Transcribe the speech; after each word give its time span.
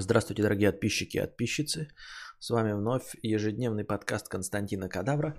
Здравствуйте, 0.00 0.42
дорогие 0.42 0.70
подписчики 0.70 1.16
и 1.16 1.20
подписчицы. 1.20 1.88
С 2.38 2.50
вами 2.50 2.72
вновь 2.72 3.16
ежедневный 3.22 3.84
подкаст 3.84 4.28
Константина 4.28 4.88
Кадавра. 4.88 5.34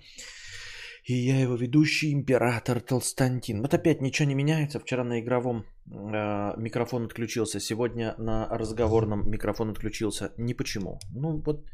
И 1.05 1.13
я 1.13 1.39
его 1.39 1.55
ведущий, 1.55 2.11
император 2.11 2.81
Толстантин. 2.81 3.61
Вот 3.61 3.73
опять 3.73 4.01
ничего 4.01 4.27
не 4.27 4.35
меняется. 4.35 4.79
Вчера 4.79 5.03
на 5.03 5.21
игровом 5.21 5.59
э, 5.59 6.57
микрофон 6.57 7.05
отключился. 7.05 7.59
Сегодня 7.59 8.15
на 8.17 8.49
разговорном 8.49 9.29
микрофон 9.29 9.69
отключился. 9.69 10.33
Не 10.37 10.53
почему. 10.53 10.99
Ну 11.15 11.41
вот, 11.45 11.65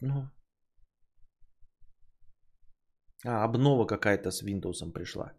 ну... 0.00 0.30
А, 3.26 3.44
обнова 3.44 3.86
какая-то 3.86 4.30
с 4.30 4.42
Windows 4.42 4.92
пришла. 4.92 5.32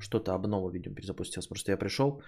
Что-то 0.00 0.34
обнова, 0.34 0.70
видимо, 0.70 0.94
перезапустилась. 0.94 1.46
Просто 1.46 1.72
я 1.72 1.76
пришел, 1.76 2.22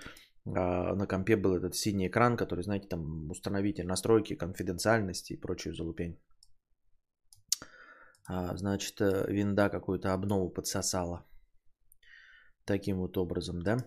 на 0.54 1.06
компе 1.06 1.36
был 1.36 1.56
этот 1.56 1.74
синий 1.74 2.08
экран, 2.08 2.36
который, 2.36 2.64
знаете, 2.64 2.88
там 2.88 3.30
установите 3.30 3.84
настройки, 3.84 4.34
конфиденциальности 4.34 5.32
и 5.34 5.40
прочую 5.40 5.74
залупень. 5.74 6.18
А, 8.27 8.56
значит, 8.56 9.00
э, 9.00 9.26
винда 9.32 9.70
какую-то 9.70 10.12
обнову 10.12 10.50
подсосала. 10.50 11.24
Таким 12.64 12.98
вот 12.98 13.16
образом, 13.16 13.62
да? 13.62 13.78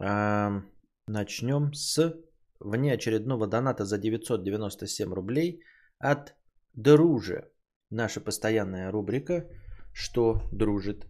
А, 0.00 0.62
начнем 1.06 1.72
с 1.72 2.14
внеочередного 2.60 3.46
доната 3.46 3.84
за 3.84 3.98
997 3.98 5.14
рублей 5.14 5.62
от 5.98 6.34
Друже. 6.74 7.50
Наша 7.90 8.20
постоянная 8.20 8.90
рубрика 8.90 9.48
«Что 9.94 10.42
дружит 10.52 11.06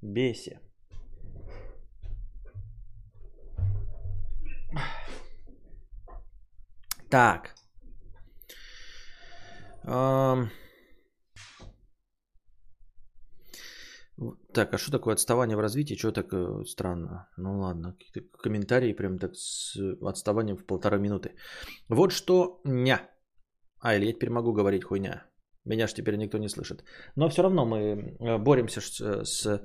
Бесе?» 0.00 0.60
Так. 7.10 7.54
Так, 14.52 14.74
а 14.74 14.78
что 14.78 14.90
такое 14.90 15.14
отставание 15.14 15.56
в 15.56 15.60
развитии? 15.60 15.94
Чего 15.94 16.12
так 16.12 16.32
э, 16.32 16.64
странно? 16.64 17.28
Ну 17.36 17.60
ладно, 17.60 17.92
какие-то 17.92 18.20
комментарии 18.42 18.92
прям 18.92 19.18
так 19.18 19.34
с 19.34 19.76
отставанием 20.02 20.56
в 20.56 20.66
полтора 20.66 20.98
минуты. 20.98 21.30
Вот 21.88 22.12
что 22.12 22.60
ня. 22.64 23.08
А, 23.80 23.94
или 23.94 24.06
я 24.06 24.12
теперь 24.12 24.30
могу 24.30 24.52
говорить 24.52 24.84
хуйня. 24.84 25.24
Меня 25.64 25.86
ж 25.86 25.94
теперь 25.94 26.16
никто 26.16 26.38
не 26.38 26.48
слышит. 26.48 26.84
Но 27.16 27.28
все 27.28 27.42
равно 27.42 27.64
мы 27.64 27.78
э, 27.78 28.38
боремся 28.38 28.80
с, 28.80 29.46
э, 29.46 29.62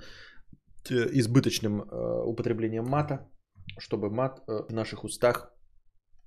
избыточным 0.90 1.82
употреблением 2.28 2.86
мата, 2.86 3.28
чтобы 3.78 4.10
мат 4.10 4.42
в 4.48 4.74
наших 4.74 5.04
устах 5.04 5.54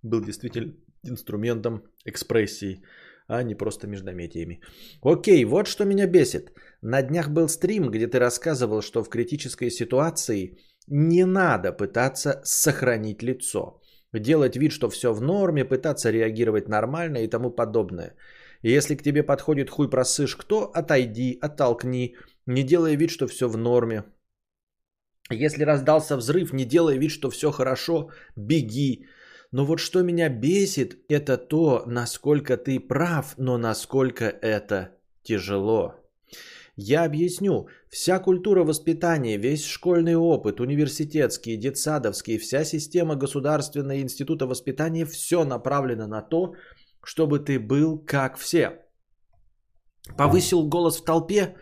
был 0.03 0.21
действительно 0.21 0.75
инструментом 1.03 1.83
экспрессии, 2.05 2.83
а 3.29 3.43
не 3.43 3.55
просто 3.55 3.87
междометиями. 3.87 4.61
Окей, 5.03 5.45
вот 5.45 5.67
что 5.67 5.85
меня 5.85 6.07
бесит. 6.07 6.53
На 6.83 7.03
днях 7.03 7.31
был 7.31 7.49
стрим, 7.49 7.91
где 7.91 8.07
ты 8.07 8.19
рассказывал, 8.19 8.83
что 8.83 9.05
в 9.05 9.09
критической 9.09 9.71
ситуации 9.71 10.59
не 10.87 11.25
надо 11.25 11.73
пытаться 11.73 12.41
сохранить 12.45 13.23
лицо. 13.23 13.81
Делать 14.13 14.57
вид, 14.57 14.73
что 14.73 14.89
все 14.89 15.13
в 15.13 15.21
норме, 15.21 15.65
пытаться 15.65 16.11
реагировать 16.11 16.69
нормально 16.69 17.19
и 17.19 17.29
тому 17.29 17.51
подобное. 17.51 18.15
И 18.63 18.71
если 18.71 18.97
к 18.97 19.03
тебе 19.03 19.23
подходит 19.23 19.71
хуй 19.71 19.91
просышь 19.91 20.37
кто, 20.37 20.71
отойди, 20.75 21.39
оттолкни, 21.43 22.15
не 22.47 22.63
делай 22.63 22.97
вид, 22.97 23.11
что 23.11 23.27
все 23.27 23.49
в 23.49 23.57
норме. 23.57 24.05
Если 25.31 25.65
раздался 25.65 26.17
взрыв, 26.17 26.53
не 26.53 26.65
делай 26.65 26.99
вид, 26.99 27.11
что 27.11 27.31
все 27.31 27.51
хорошо, 27.51 28.11
беги. 28.37 29.07
Но 29.53 29.65
вот 29.65 29.81
что 29.81 30.03
меня 30.03 30.29
бесит, 30.29 30.99
это 31.09 31.37
то, 31.37 31.83
насколько 31.87 32.57
ты 32.57 32.79
прав, 32.81 33.35
но 33.39 33.59
насколько 33.59 34.25
это 34.25 34.91
тяжело. 35.23 35.95
Я 36.77 37.05
объясню. 37.05 37.69
Вся 37.89 38.19
культура 38.19 38.63
воспитания, 38.65 39.39
весь 39.39 39.65
школьный 39.65 40.15
опыт, 40.15 40.61
университетский, 40.61 41.57
детсадовский, 41.57 42.39
вся 42.39 42.65
система 42.65 43.17
государственного 43.17 44.01
института 44.01 44.47
воспитания, 44.47 45.07
все 45.07 45.45
направлено 45.45 46.07
на 46.07 46.23
то, 46.23 46.55
чтобы 47.03 47.39
ты 47.39 47.59
был 47.59 47.99
как 47.99 48.37
все. 48.37 48.83
Повысил 50.17 50.69
голос 50.69 51.01
в 51.01 51.05
толпе. 51.05 51.57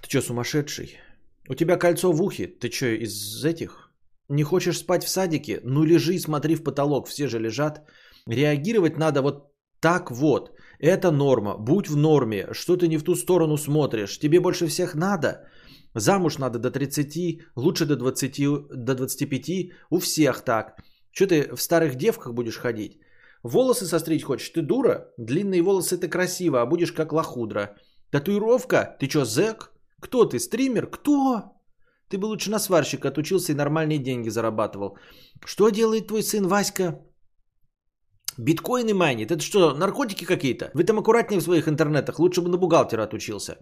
Ты 0.00 0.08
что, 0.08 0.22
сумасшедший? 0.22 1.03
У 1.48 1.54
тебя 1.54 1.76
кольцо 1.76 2.12
в 2.12 2.22
ухе. 2.22 2.46
Ты 2.46 2.70
что, 2.70 2.86
из 2.86 3.44
этих? 3.44 3.90
Не 4.28 4.42
хочешь 4.42 4.78
спать 4.78 5.04
в 5.04 5.08
садике? 5.08 5.60
Ну 5.64 5.84
лежи, 5.84 6.18
смотри 6.18 6.54
в 6.54 6.62
потолок, 6.64 7.06
все 7.08 7.28
же 7.28 7.38
лежат. 7.38 7.82
Реагировать 8.26 8.96
надо 8.96 9.20
вот 9.20 9.52
так 9.80 10.10
вот. 10.10 10.50
Это 10.78 11.10
норма, 11.10 11.56
будь 11.58 11.88
в 11.88 11.96
норме, 11.96 12.48
что 12.52 12.76
ты 12.76 12.88
не 12.88 12.98
в 12.98 13.02
ту 13.02 13.14
сторону 13.14 13.56
смотришь. 13.56 14.18
Тебе 14.18 14.40
больше 14.40 14.66
всех 14.66 14.94
надо. 14.94 15.46
Замуж 15.94 16.38
надо 16.38 16.58
до 16.58 16.70
30, 16.70 17.40
лучше 17.56 17.86
до 17.86 17.96
20, 17.96 18.40
до 18.70 18.94
25, 18.94 19.72
у 19.90 19.98
всех 19.98 20.42
так. 20.42 20.78
Что 21.12 21.26
ты 21.26 21.54
в 21.54 21.60
старых 21.60 21.94
девках 21.96 22.32
будешь 22.32 22.58
ходить? 22.58 22.98
Волосы 23.42 23.84
состричь 23.84 24.24
хочешь? 24.24 24.48
Ты 24.48 24.62
дура? 24.62 25.12
Длинные 25.18 25.62
волосы 25.62 25.96
это 25.96 26.08
красиво, 26.08 26.62
а 26.62 26.66
будешь 26.66 26.92
как 26.92 27.12
лохудра. 27.12 27.76
Татуировка? 28.10 28.96
Ты 28.98 29.08
что, 29.08 29.24
зэк? 29.24 29.73
Кто 30.04 30.24
ты, 30.26 30.38
стример? 30.38 30.86
Кто? 30.86 31.42
Ты 32.10 32.18
бы 32.18 32.26
лучше 32.26 32.50
на 32.50 32.58
сварщика 32.58 33.08
отучился 33.08 33.52
и 33.52 33.54
нормальные 33.54 33.98
деньги 33.98 34.30
зарабатывал. 34.30 34.98
Что 35.46 35.70
делает 35.70 36.06
твой 36.08 36.22
сын 36.22 36.46
Васька? 36.46 37.00
Биткоины 38.38 38.92
майнит. 38.92 39.30
Это 39.30 39.40
что, 39.40 39.74
наркотики 39.74 40.26
какие-то? 40.26 40.70
Вы 40.74 40.84
там 40.84 40.98
аккуратнее 40.98 41.40
в 41.40 41.42
своих 41.42 41.68
интернетах. 41.68 42.18
Лучше 42.18 42.42
бы 42.42 42.48
на 42.48 42.58
бухгалтера 42.58 43.04
отучился. 43.04 43.56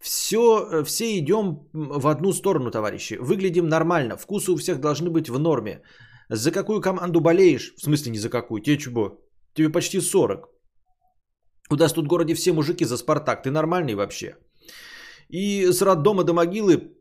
Все, 0.00 0.38
э, 0.38 0.84
все 0.84 1.18
идем 1.18 1.68
в 1.72 2.06
одну 2.06 2.32
сторону, 2.32 2.70
товарищи. 2.70 3.18
Выглядим 3.20 3.68
нормально. 3.68 4.16
Вкусы 4.16 4.52
у 4.52 4.56
всех 4.56 4.78
должны 4.80 5.10
быть 5.10 5.28
в 5.28 5.38
норме. 5.38 5.82
За 6.28 6.52
какую 6.52 6.80
команду 6.80 7.20
болеешь? 7.20 7.74
В 7.76 7.82
смысле 7.82 8.12
не 8.12 8.18
за 8.18 8.28
какую? 8.28 8.62
Тебе 8.62 8.78
чего? 8.78 9.18
Тебе 9.54 9.72
почти 9.72 10.00
40. 10.00 10.48
У 11.70 11.76
нас 11.76 11.92
тут 11.92 12.04
в 12.04 12.08
городе 12.08 12.34
все 12.34 12.52
мужики 12.52 12.84
за 12.84 12.96
Спартак. 12.96 13.42
Ты 13.42 13.50
нормальный 13.50 13.94
вообще? 13.94 14.36
И 15.32 15.72
с 15.72 15.82
роддома 15.82 16.24
до 16.24 16.32
могилы 16.32 16.96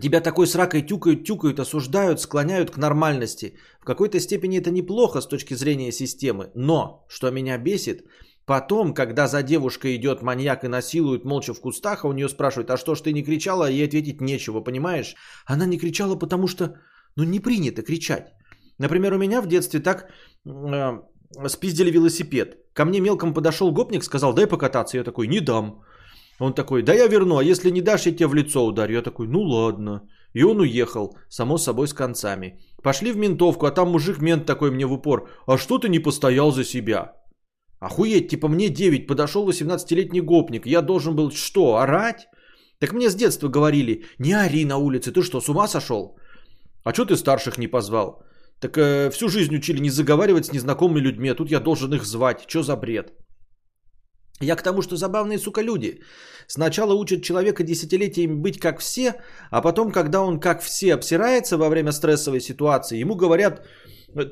тебя 0.00 0.20
такой 0.20 0.46
сракой 0.46 0.82
тюкают, 0.82 1.24
тюкают, 1.24 1.60
осуждают, 1.60 2.20
склоняют 2.20 2.70
к 2.70 2.78
нормальности. 2.78 3.54
В 3.80 3.84
какой-то 3.84 4.20
степени 4.20 4.58
это 4.58 4.70
неплохо 4.70 5.20
с 5.20 5.26
точки 5.26 5.54
зрения 5.54 5.92
системы. 5.92 6.50
Но, 6.54 7.04
что 7.08 7.30
меня 7.30 7.58
бесит, 7.58 8.04
потом, 8.46 8.94
когда 8.94 9.28
за 9.28 9.42
девушкой 9.42 9.96
идет 9.96 10.22
маньяк 10.22 10.64
и 10.64 10.68
насилует 10.68 11.24
молча 11.24 11.54
в 11.54 11.60
кустах, 11.60 12.04
а 12.04 12.08
у 12.08 12.12
нее 12.12 12.28
спрашивают, 12.28 12.70
а 12.70 12.76
что 12.76 12.94
ж 12.94 13.02
ты 13.02 13.12
не 13.12 13.22
кричала, 13.22 13.70
ей 13.70 13.86
ответить 13.86 14.20
нечего, 14.20 14.60
понимаешь? 14.60 15.14
Она 15.46 15.66
не 15.66 15.78
кричала, 15.78 16.16
потому 16.16 16.48
что, 16.48 16.80
ну, 17.16 17.24
не 17.24 17.40
принято 17.40 17.82
кричать. 17.82 18.32
Например, 18.78 19.14
у 19.14 19.18
меня 19.18 19.40
в 19.40 19.46
детстве 19.46 19.80
так 19.80 20.08
э, 20.46 20.98
спиздили 21.48 21.90
велосипед. 21.90 22.56
Ко 22.72 22.84
мне 22.84 23.00
мелком 23.00 23.34
подошел 23.34 23.72
гопник, 23.72 24.04
сказал, 24.04 24.32
дай 24.32 24.46
покататься. 24.46 24.96
Я 24.96 25.04
такой, 25.04 25.28
не 25.28 25.40
дам. 25.40 25.84
Он 26.40 26.52
такой, 26.54 26.82
да 26.82 26.94
я 26.94 27.06
верну, 27.08 27.36
а 27.36 27.44
если 27.44 27.70
не 27.70 27.80
дашь, 27.80 28.06
я 28.06 28.12
тебя 28.12 28.28
в 28.28 28.34
лицо 28.34 28.64
ударю. 28.64 28.94
Я 28.94 29.02
такой, 29.02 29.26
ну 29.28 29.40
ладно. 29.40 30.02
И 30.34 30.42
он 30.42 30.60
уехал, 30.60 31.16
само 31.28 31.58
собой, 31.58 31.86
с 31.86 31.94
концами. 31.94 32.60
Пошли 32.82 33.12
в 33.12 33.16
ментовку, 33.16 33.66
а 33.66 33.70
там 33.70 33.90
мужик-мент 33.90 34.46
такой 34.46 34.70
мне 34.70 34.86
в 34.86 34.92
упор. 34.92 35.28
А 35.46 35.58
что 35.58 35.78
ты 35.78 35.88
не 35.88 36.00
постоял 36.00 36.50
за 36.50 36.64
себя? 36.64 37.12
Охуеть, 37.78 38.28
типа 38.28 38.48
мне 38.48 38.68
9, 38.68 39.06
подошел 39.06 39.48
18-летний 39.48 40.20
гопник. 40.20 40.66
Я 40.66 40.82
должен 40.82 41.14
был 41.14 41.30
что, 41.30 41.76
орать? 41.76 42.26
Так 42.80 42.92
мне 42.92 43.08
с 43.08 43.14
детства 43.14 43.48
говорили, 43.48 44.04
не 44.18 44.32
ори 44.32 44.64
на 44.64 44.78
улице, 44.78 45.12
ты 45.12 45.22
что, 45.22 45.40
с 45.40 45.48
ума 45.48 45.68
сошел? 45.68 46.18
А 46.82 46.92
что 46.92 47.04
ты 47.04 47.16
старших 47.16 47.58
не 47.58 47.68
позвал? 47.68 48.22
Так 48.60 48.76
э, 48.76 49.10
всю 49.10 49.28
жизнь 49.28 49.54
учили 49.54 49.80
не 49.80 49.90
заговаривать 49.90 50.46
с 50.46 50.52
незнакомыми 50.52 51.00
людьми, 51.00 51.28
а 51.28 51.34
тут 51.34 51.50
я 51.50 51.60
должен 51.60 51.94
их 51.94 52.04
звать. 52.04 52.44
Что 52.48 52.62
за 52.62 52.76
бред? 52.76 53.12
Я 54.40 54.56
к 54.56 54.62
тому, 54.62 54.82
что 54.82 54.96
забавные, 54.96 55.38
сука, 55.38 55.62
люди. 55.62 56.00
Сначала 56.46 56.94
учат 56.94 57.22
человека 57.22 57.62
десятилетиями 57.62 58.34
быть 58.34 58.58
как 58.58 58.80
все, 58.80 59.14
а 59.50 59.62
потом, 59.62 59.92
когда 59.92 60.20
он 60.20 60.40
как 60.40 60.62
все 60.62 60.94
обсирается 60.94 61.56
во 61.56 61.68
время 61.68 61.92
стрессовой 61.92 62.40
ситуации, 62.40 62.98
ему 62.98 63.14
говорят, 63.14 63.66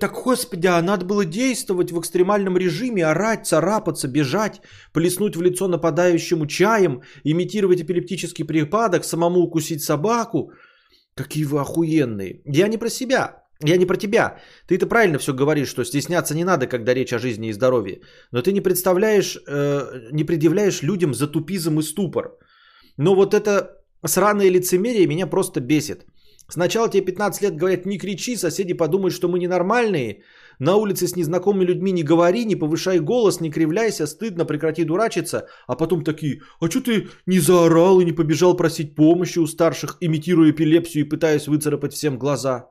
так, 0.00 0.12
господи, 0.24 0.66
а 0.66 0.82
надо 0.82 1.04
было 1.04 1.24
действовать 1.24 1.90
в 1.90 1.98
экстремальном 1.98 2.56
режиме, 2.56 3.04
орать, 3.04 3.46
царапаться, 3.46 4.08
бежать, 4.08 4.60
плеснуть 4.92 5.36
в 5.36 5.42
лицо 5.42 5.68
нападающему 5.68 6.46
чаем, 6.46 7.02
имитировать 7.24 7.80
эпилептический 7.80 8.44
припадок, 8.44 9.04
самому 9.04 9.40
укусить 9.40 9.82
собаку. 9.82 10.52
Какие 11.14 11.44
вы 11.44 11.60
охуенные. 11.60 12.40
Я 12.46 12.68
не 12.68 12.78
про 12.78 12.88
себя. 12.88 13.41
Я 13.64 13.76
не 13.76 13.86
про 13.86 13.96
тебя. 13.96 14.38
Ты-то 14.66 14.86
правильно 14.86 15.18
все 15.18 15.32
говоришь, 15.32 15.68
что 15.68 15.84
стесняться 15.84 16.34
не 16.34 16.44
надо, 16.44 16.66
когда 16.66 16.94
речь 16.94 17.12
о 17.12 17.18
жизни 17.18 17.48
и 17.48 17.52
здоровье. 17.52 18.00
Но 18.32 18.42
ты 18.42 18.52
не 18.52 18.60
представляешь, 18.60 19.38
э, 19.46 20.08
не 20.12 20.24
предъявляешь 20.24 20.82
людям 20.82 21.14
за 21.14 21.28
тупизм 21.28 21.78
и 21.78 21.82
ступор. 21.82 22.38
Но 22.96 23.14
вот 23.14 23.34
это 23.34 23.78
сраное 24.06 24.50
лицемерие 24.50 25.06
меня 25.06 25.26
просто 25.26 25.60
бесит. 25.60 26.06
Сначала 26.48 26.88
тебе 26.88 27.04
15 27.04 27.42
лет 27.42 27.56
говорят, 27.56 27.86
не 27.86 27.98
кричи, 27.98 28.36
соседи 28.36 28.74
подумают, 28.74 29.14
что 29.14 29.28
мы 29.28 29.38
ненормальные. 29.38 30.22
На 30.58 30.76
улице 30.76 31.06
с 31.06 31.16
незнакомыми 31.16 31.64
людьми 31.64 31.92
не 31.92 32.02
говори, 32.02 32.44
не 32.44 32.56
повышай 32.56 33.00
голос, 33.00 33.40
не 33.40 33.50
кривляйся, 33.50 34.06
стыдно, 34.06 34.44
прекрати 34.44 34.84
дурачиться. 34.84 35.46
А 35.66 35.76
потом 35.76 36.04
такие, 36.04 36.40
а 36.60 36.68
что 36.68 36.80
ты 36.80 37.08
не 37.26 37.38
заорал 37.38 38.00
и 38.00 38.04
не 38.04 38.12
побежал 38.12 38.56
просить 38.56 38.94
помощи 38.96 39.38
у 39.38 39.46
старших, 39.46 39.96
имитируя 40.00 40.50
эпилепсию 40.50 41.06
и 41.06 41.08
пытаясь 41.08 41.48
выцарапать 41.48 41.94
всем 41.94 42.18
глаза? 42.18 42.68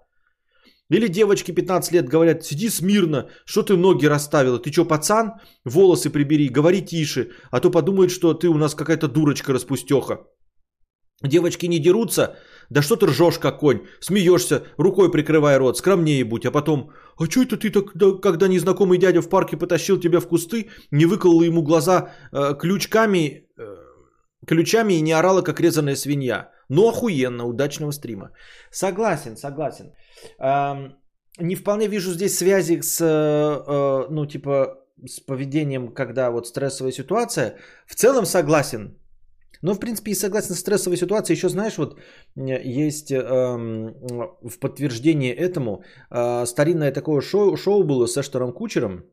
Или 0.92 1.08
девочки 1.08 1.52
15 1.52 1.94
лет 1.94 2.10
говорят, 2.10 2.44
сиди 2.44 2.70
смирно, 2.70 3.30
что 3.46 3.64
ты 3.64 3.78
ноги 3.78 4.08
расставила, 4.08 4.60
ты 4.60 4.72
что, 4.72 4.86
пацан? 4.86 5.32
Волосы 5.64 6.10
прибери, 6.10 6.50
говори 6.50 6.82
тише, 6.82 7.30
а 7.50 7.60
то 7.62 7.72
подумают, 7.72 8.12
что 8.12 8.34
ты 8.34 8.50
у 8.50 8.58
нас 8.58 8.76
какая-то 8.76 9.08
дурочка 9.08 9.54
распустеха. 9.54 10.20
Девочки 11.24 11.68
не 11.68 11.80
дерутся, 11.80 12.36
да 12.70 12.82
что 12.82 12.98
ты 12.98 13.06
ржешь 13.06 13.40
как 13.40 13.60
конь, 13.60 13.80
смеешься, 14.02 14.64
рукой 14.78 15.12
прикрывая 15.12 15.60
рот, 15.60 15.78
скромнее 15.78 16.26
будь, 16.26 16.46
а 16.46 16.52
потом, 16.52 16.90
а 17.18 17.26
что 17.26 17.42
это 17.42 17.58
ты 17.58 17.70
так, 17.70 17.92
да, 17.96 18.12
когда 18.22 18.48
незнакомый 18.48 18.98
дядя 18.98 19.22
в 19.22 19.30
парке 19.30 19.56
потащил 19.56 20.00
тебя 20.00 20.20
в 20.20 20.28
кусты, 20.28 20.70
не 20.92 21.06
выколол 21.06 21.44
ему 21.44 21.62
глаза 21.62 22.10
э, 22.34 22.56
ключками, 22.60 23.48
э, 23.58 23.76
ключами 24.46 24.96
и 24.96 25.02
не 25.02 25.14
орала, 25.14 25.42
как 25.42 25.62
резаная 25.62 25.96
свинья. 25.96 26.50
Ну, 26.70 26.90
охуенно, 26.90 27.46
удачного 27.46 27.92
стрима. 27.92 28.32
Согласен, 28.72 29.38
согласен. 29.38 29.92
Не 31.40 31.56
вполне 31.56 31.88
вижу 31.88 32.12
здесь 32.12 32.38
связи 32.38 32.82
с, 32.82 33.00
э, 33.02 34.08
ну, 34.10 34.26
типа, 34.26 34.78
с 35.06 35.20
поведением, 35.20 35.94
когда 35.94 36.30
вот 36.30 36.48
стрессовая 36.48 36.92
ситуация. 36.92 37.56
В 37.88 37.96
целом 37.96 38.26
согласен. 38.26 38.98
Но, 39.62 39.74
в 39.74 39.80
принципе, 39.80 40.12
и 40.12 40.16
согласен 40.16 40.56
с 40.56 40.60
стрессовой 40.60 40.98
ситуацией. 40.98 41.38
Еще, 41.38 41.50
знаешь, 41.50 41.78
вот 41.78 42.00
есть 42.36 43.12
эм, 43.12 43.96
в 44.42 44.60
подтверждение 44.60 45.34
этому 45.34 45.84
э, 46.10 46.46
старинное 46.46 46.92
такое 46.92 47.22
шоу, 47.22 47.56
шоу 47.58 47.84
было 47.84 48.08
с 48.08 48.18
Эштером 48.18 48.54
Кучером 48.54 49.06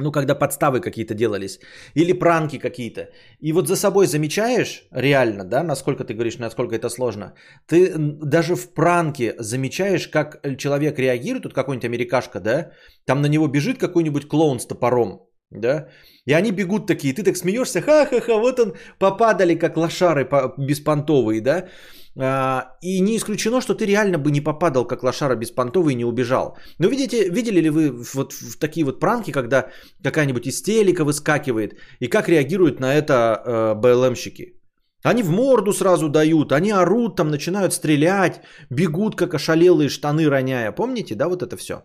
ну, 0.00 0.12
когда 0.12 0.34
подставы 0.34 0.80
какие-то 0.80 1.14
делались, 1.14 1.60
или 1.94 2.12
пранки 2.12 2.58
какие-то. 2.58 3.08
И 3.40 3.52
вот 3.52 3.68
за 3.68 3.76
собой 3.76 4.06
замечаешь 4.06 4.84
реально, 4.92 5.44
да, 5.44 5.62
насколько 5.62 6.04
ты 6.04 6.14
говоришь, 6.14 6.38
насколько 6.38 6.74
это 6.74 6.88
сложно. 6.88 7.34
Ты 7.66 7.94
даже 7.98 8.54
в 8.54 8.74
пранке 8.74 9.34
замечаешь, 9.38 10.08
как 10.08 10.40
человек 10.58 10.98
реагирует, 10.98 11.42
тут 11.42 11.54
какой-нибудь 11.54 11.88
америкашка, 11.88 12.40
да, 12.40 12.70
там 13.06 13.22
на 13.22 13.26
него 13.26 13.48
бежит 13.48 13.78
какой-нибудь 13.78 14.28
клоун 14.28 14.60
с 14.60 14.66
топором, 14.66 15.28
да, 15.50 15.88
и 16.26 16.32
они 16.32 16.52
бегут 16.52 16.86
такие, 16.86 17.14
ты 17.14 17.22
так 17.22 17.36
смеешься, 17.36 17.80
ха-ха-ха, 17.80 18.38
вот 18.38 18.60
он, 18.60 18.74
попадали 18.98 19.54
как 19.54 19.76
лошары 19.76 20.28
беспонтовые, 20.58 21.40
да, 21.40 21.68
и 22.16 23.00
не 23.00 23.16
исключено, 23.16 23.60
что 23.60 23.74
ты 23.74 23.86
реально 23.86 24.18
бы 24.18 24.30
не 24.30 24.40
попадал 24.40 24.86
как 24.86 25.02
лошара 25.02 25.36
беспонтовый 25.36 25.92
и 25.92 25.96
не 25.96 26.04
убежал. 26.04 26.56
Но 26.78 26.88
видите, 26.88 27.28
видели 27.28 27.60
ли 27.60 27.70
вы 27.70 28.02
вот 28.14 28.32
в 28.32 28.58
такие 28.58 28.84
вот 28.84 29.00
пранки, 29.00 29.32
когда 29.32 29.68
какая-нибудь 30.02 30.48
истерика 30.48 31.04
выскакивает, 31.04 31.78
и 32.00 32.08
как 32.08 32.28
реагируют 32.28 32.80
на 32.80 32.94
это 32.94 33.14
э, 33.14 33.74
БЛМщики? 33.74 34.54
Они 35.04 35.22
в 35.22 35.30
морду 35.30 35.72
сразу 35.72 36.08
дают, 36.08 36.52
они 36.52 36.72
орут, 36.72 37.16
там 37.16 37.28
начинают 37.30 37.72
стрелять, 37.72 38.40
бегут 38.70 39.14
как 39.14 39.34
ошалелые 39.34 39.88
штаны 39.88 40.28
роняя. 40.28 40.72
Помните, 40.72 41.14
да, 41.14 41.28
вот 41.28 41.42
это 41.42 41.56
все? 41.56 41.84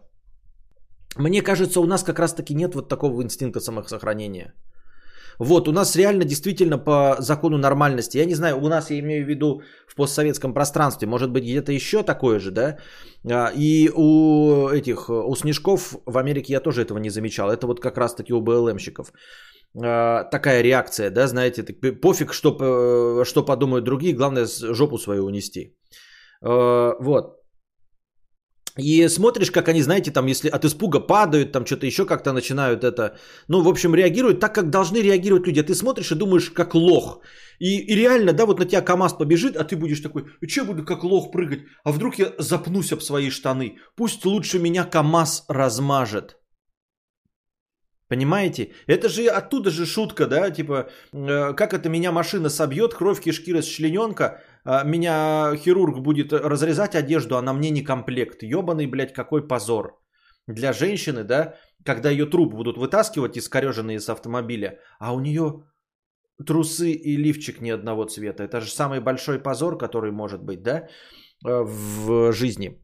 Мне 1.17 1.43
кажется, 1.43 1.79
у 1.79 1.85
нас 1.85 2.03
как 2.03 2.19
раз-таки 2.19 2.55
нет 2.55 2.73
вот 2.73 2.89
такого 2.89 3.21
инстинкта 3.21 3.59
самосохранения. 3.59 4.53
Вот, 5.39 5.67
у 5.67 5.71
нас 5.71 5.95
реально 5.95 6.25
действительно 6.25 6.77
по 6.77 7.15
закону 7.19 7.57
нормальности, 7.57 8.17
я 8.17 8.25
не 8.25 8.35
знаю, 8.35 8.57
у 8.61 8.69
нас, 8.69 8.91
я 8.91 8.99
имею 8.99 9.25
в 9.25 9.29
виду 9.29 9.61
в 9.93 9.95
постсоветском 9.95 10.53
пространстве, 10.53 11.07
может 11.07 11.29
быть 11.29 11.43
где-то 11.43 11.71
еще 11.71 12.03
такое 12.03 12.39
же, 12.39 12.51
да, 12.51 12.77
а, 13.29 13.51
и 13.55 13.89
у 13.89 14.69
этих, 14.69 15.09
у 15.09 15.35
Снежков 15.35 15.95
в 16.05 16.17
Америке 16.17 16.53
я 16.53 16.59
тоже 16.59 16.81
этого 16.81 16.97
не 16.97 17.09
замечал, 17.09 17.51
это 17.51 17.67
вот 17.67 17.79
как 17.79 17.97
раз-таки 17.97 18.33
у 18.33 18.41
БЛМщиков 18.41 19.13
а, 19.83 20.23
такая 20.23 20.63
реакция, 20.63 21.11
да, 21.11 21.27
знаете, 21.27 21.63
пофиг, 22.01 22.33
что, 22.33 23.23
что 23.23 23.45
подумают 23.45 23.85
другие, 23.85 24.15
главное 24.15 24.47
жопу 24.47 24.97
свою 24.97 25.25
унести. 25.25 25.77
А, 26.41 26.95
вот. 26.99 27.42
И 28.77 29.07
смотришь, 29.07 29.51
как 29.51 29.67
они, 29.67 29.81
знаете, 29.81 30.11
там, 30.11 30.25
если 30.25 30.49
от 30.49 30.65
испуга 30.65 30.99
падают, 30.99 31.51
там 31.51 31.65
что-то 31.65 31.85
еще 31.85 32.05
как-то 32.05 32.33
начинают 32.33 32.83
это, 32.83 33.15
ну, 33.47 33.61
в 33.61 33.67
общем, 33.67 33.93
реагируют 33.93 34.39
так, 34.39 34.55
как 34.55 34.69
должны 34.69 34.97
реагировать 34.97 35.47
люди. 35.47 35.59
А 35.59 35.63
ты 35.63 35.75
смотришь 35.75 36.11
и 36.11 36.15
думаешь, 36.15 36.49
как 36.49 36.73
лох. 36.73 37.21
И, 37.59 37.77
и 37.77 37.95
реально, 37.95 38.33
да, 38.33 38.45
вот 38.45 38.59
на 38.59 38.65
тебя 38.65 38.81
КАМАЗ 38.81 39.13
побежит, 39.13 39.55
а 39.55 39.63
ты 39.63 39.75
будешь 39.75 40.01
такой, 40.01 40.25
что 40.47 40.61
я 40.61 40.65
буду 40.65 40.83
как 40.83 41.03
лох 41.03 41.31
прыгать? 41.31 41.59
А 41.83 41.91
вдруг 41.91 42.19
я 42.19 42.33
запнусь 42.39 42.91
об 42.91 43.01
свои 43.01 43.29
штаны? 43.29 43.77
Пусть 43.95 44.25
лучше 44.25 44.59
меня 44.59 44.85
КАМАЗ 44.85 45.45
размажет. 45.47 46.37
Понимаете? 48.13 48.73
Это 48.85 49.09
же 49.09 49.21
оттуда 49.25 49.71
же 49.71 49.85
шутка, 49.85 50.27
да, 50.27 50.51
типа, 50.51 50.87
э, 51.13 51.53
как 51.55 51.73
это 51.73 51.89
меня 51.89 52.11
машина 52.11 52.49
собьет, 52.49 52.93
кровь, 52.93 53.19
кишки, 53.19 53.53
расчлененка, 53.53 54.39
а, 54.65 54.83
меня 54.83 55.55
хирург 55.55 55.99
будет 55.99 56.31
разрезать 56.31 56.95
одежду, 56.95 57.37
а 57.37 57.41
на 57.41 57.53
мне 57.53 57.71
не 57.71 57.83
комплект. 57.83 58.43
Ебаный, 58.43 58.85
блядь, 58.85 59.13
какой 59.13 59.47
позор. 59.47 59.99
Для 60.47 60.73
женщины, 60.73 61.23
да, 61.23 61.55
когда 61.85 62.11
ее 62.11 62.29
труп 62.29 62.53
будут 62.53 62.77
вытаскивать 62.77 63.35
искореженные 63.35 63.99
с 63.99 64.09
автомобиля, 64.09 64.77
а 64.99 65.15
у 65.15 65.19
нее 65.19 65.63
трусы 66.45 66.91
и 66.91 67.17
лифчик 67.17 67.61
ни 67.61 67.71
одного 67.71 68.05
цвета. 68.05 68.43
Это 68.43 68.61
же 68.61 68.69
самый 68.69 68.99
большой 68.99 69.39
позор, 69.39 69.75
который 69.77 70.11
может 70.11 70.43
быть, 70.43 70.61
да, 70.61 70.87
э, 71.47 71.63
в 71.65 72.31
жизни. 72.31 72.79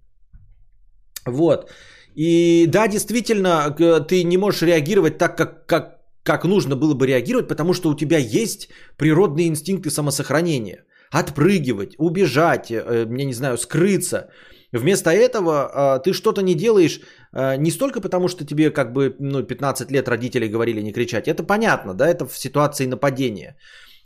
Вот. 1.27 1.69
И 2.15 2.65
да, 2.67 2.87
действительно, 2.87 3.75
ты 4.07 4.23
не 4.23 4.37
можешь 4.37 4.61
реагировать 4.61 5.17
так, 5.17 5.37
как, 5.37 5.65
как, 5.65 5.99
как 6.23 6.45
нужно 6.45 6.75
было 6.75 6.93
бы 6.93 7.07
реагировать, 7.07 7.47
потому 7.47 7.73
что 7.73 7.89
у 7.89 7.95
тебя 7.95 8.17
есть 8.17 8.69
природные 8.97 9.47
инстинкты 9.47 9.89
самосохранения 9.89 10.83
отпрыгивать, 11.11 11.95
убежать, 11.97 12.71
э, 12.71 13.07
я 13.17 13.25
не 13.25 13.33
знаю, 13.33 13.57
скрыться. 13.57 14.29
Вместо 14.71 15.09
этого 15.09 15.51
э, 15.51 16.03
ты 16.03 16.13
что-то 16.13 16.41
не 16.41 16.53
делаешь 16.53 17.01
э, 17.33 17.57
не 17.57 17.71
столько 17.71 18.01
потому, 18.01 18.27
что 18.27 18.45
тебе 18.45 18.69
как 18.69 18.93
бы 18.93 19.15
ну, 19.19 19.43
15 19.43 19.91
лет 19.91 20.07
родители 20.07 20.47
говорили 20.47 20.81
не 20.81 20.93
кричать. 20.93 21.27
Это 21.27 21.43
понятно, 21.43 21.93
да, 21.93 22.07
это 22.07 22.27
в 22.27 22.37
ситуации 22.37 22.85
нападения. 22.85 23.57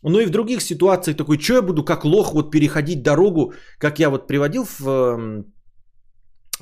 Но 0.02 0.20
и 0.20 0.26
в 0.26 0.30
других 0.30 0.62
ситуациях 0.62 1.18
такой, 1.18 1.40
что 1.40 1.54
я 1.54 1.62
буду 1.62 1.84
как 1.84 2.06
лох 2.06 2.34
вот 2.34 2.52
переходить 2.52 3.04
дорогу, 3.04 3.54
как 3.78 4.00
я 4.00 4.10
вот 4.10 4.28
приводил 4.28 4.66
в 4.80 5.46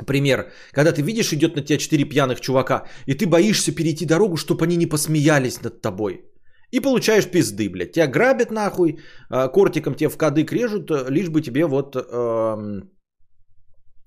пример, 0.05 0.51
когда 0.71 0.91
ты 0.91 1.01
видишь, 1.01 1.33
идет 1.33 1.55
на 1.55 1.61
тебя 1.61 1.77
четыре 1.77 2.05
пьяных 2.05 2.39
чувака, 2.39 2.87
и 3.05 3.13
ты 3.13 3.27
боишься 3.27 3.71
перейти 3.75 4.05
дорогу, 4.05 4.37
чтобы 4.37 4.65
они 4.65 4.77
не 4.77 4.87
посмеялись 4.87 5.61
над 5.61 5.81
тобой. 5.81 6.21
И 6.71 6.79
получаешь 6.79 7.29
пизды, 7.29 7.69
блядь. 7.69 7.91
Тебя 7.91 8.07
грабят 8.07 8.51
нахуй, 8.51 8.99
а, 9.29 9.47
кортиком 9.49 9.95
тебе 9.95 10.09
в 10.09 10.17
кадык 10.17 10.53
режут, 10.53 10.89
э, 10.89 11.05
лишь 11.09 11.29
бы 11.29 11.41
тебе 11.41 11.65
вот... 11.65 11.95
Эм, 11.95 12.89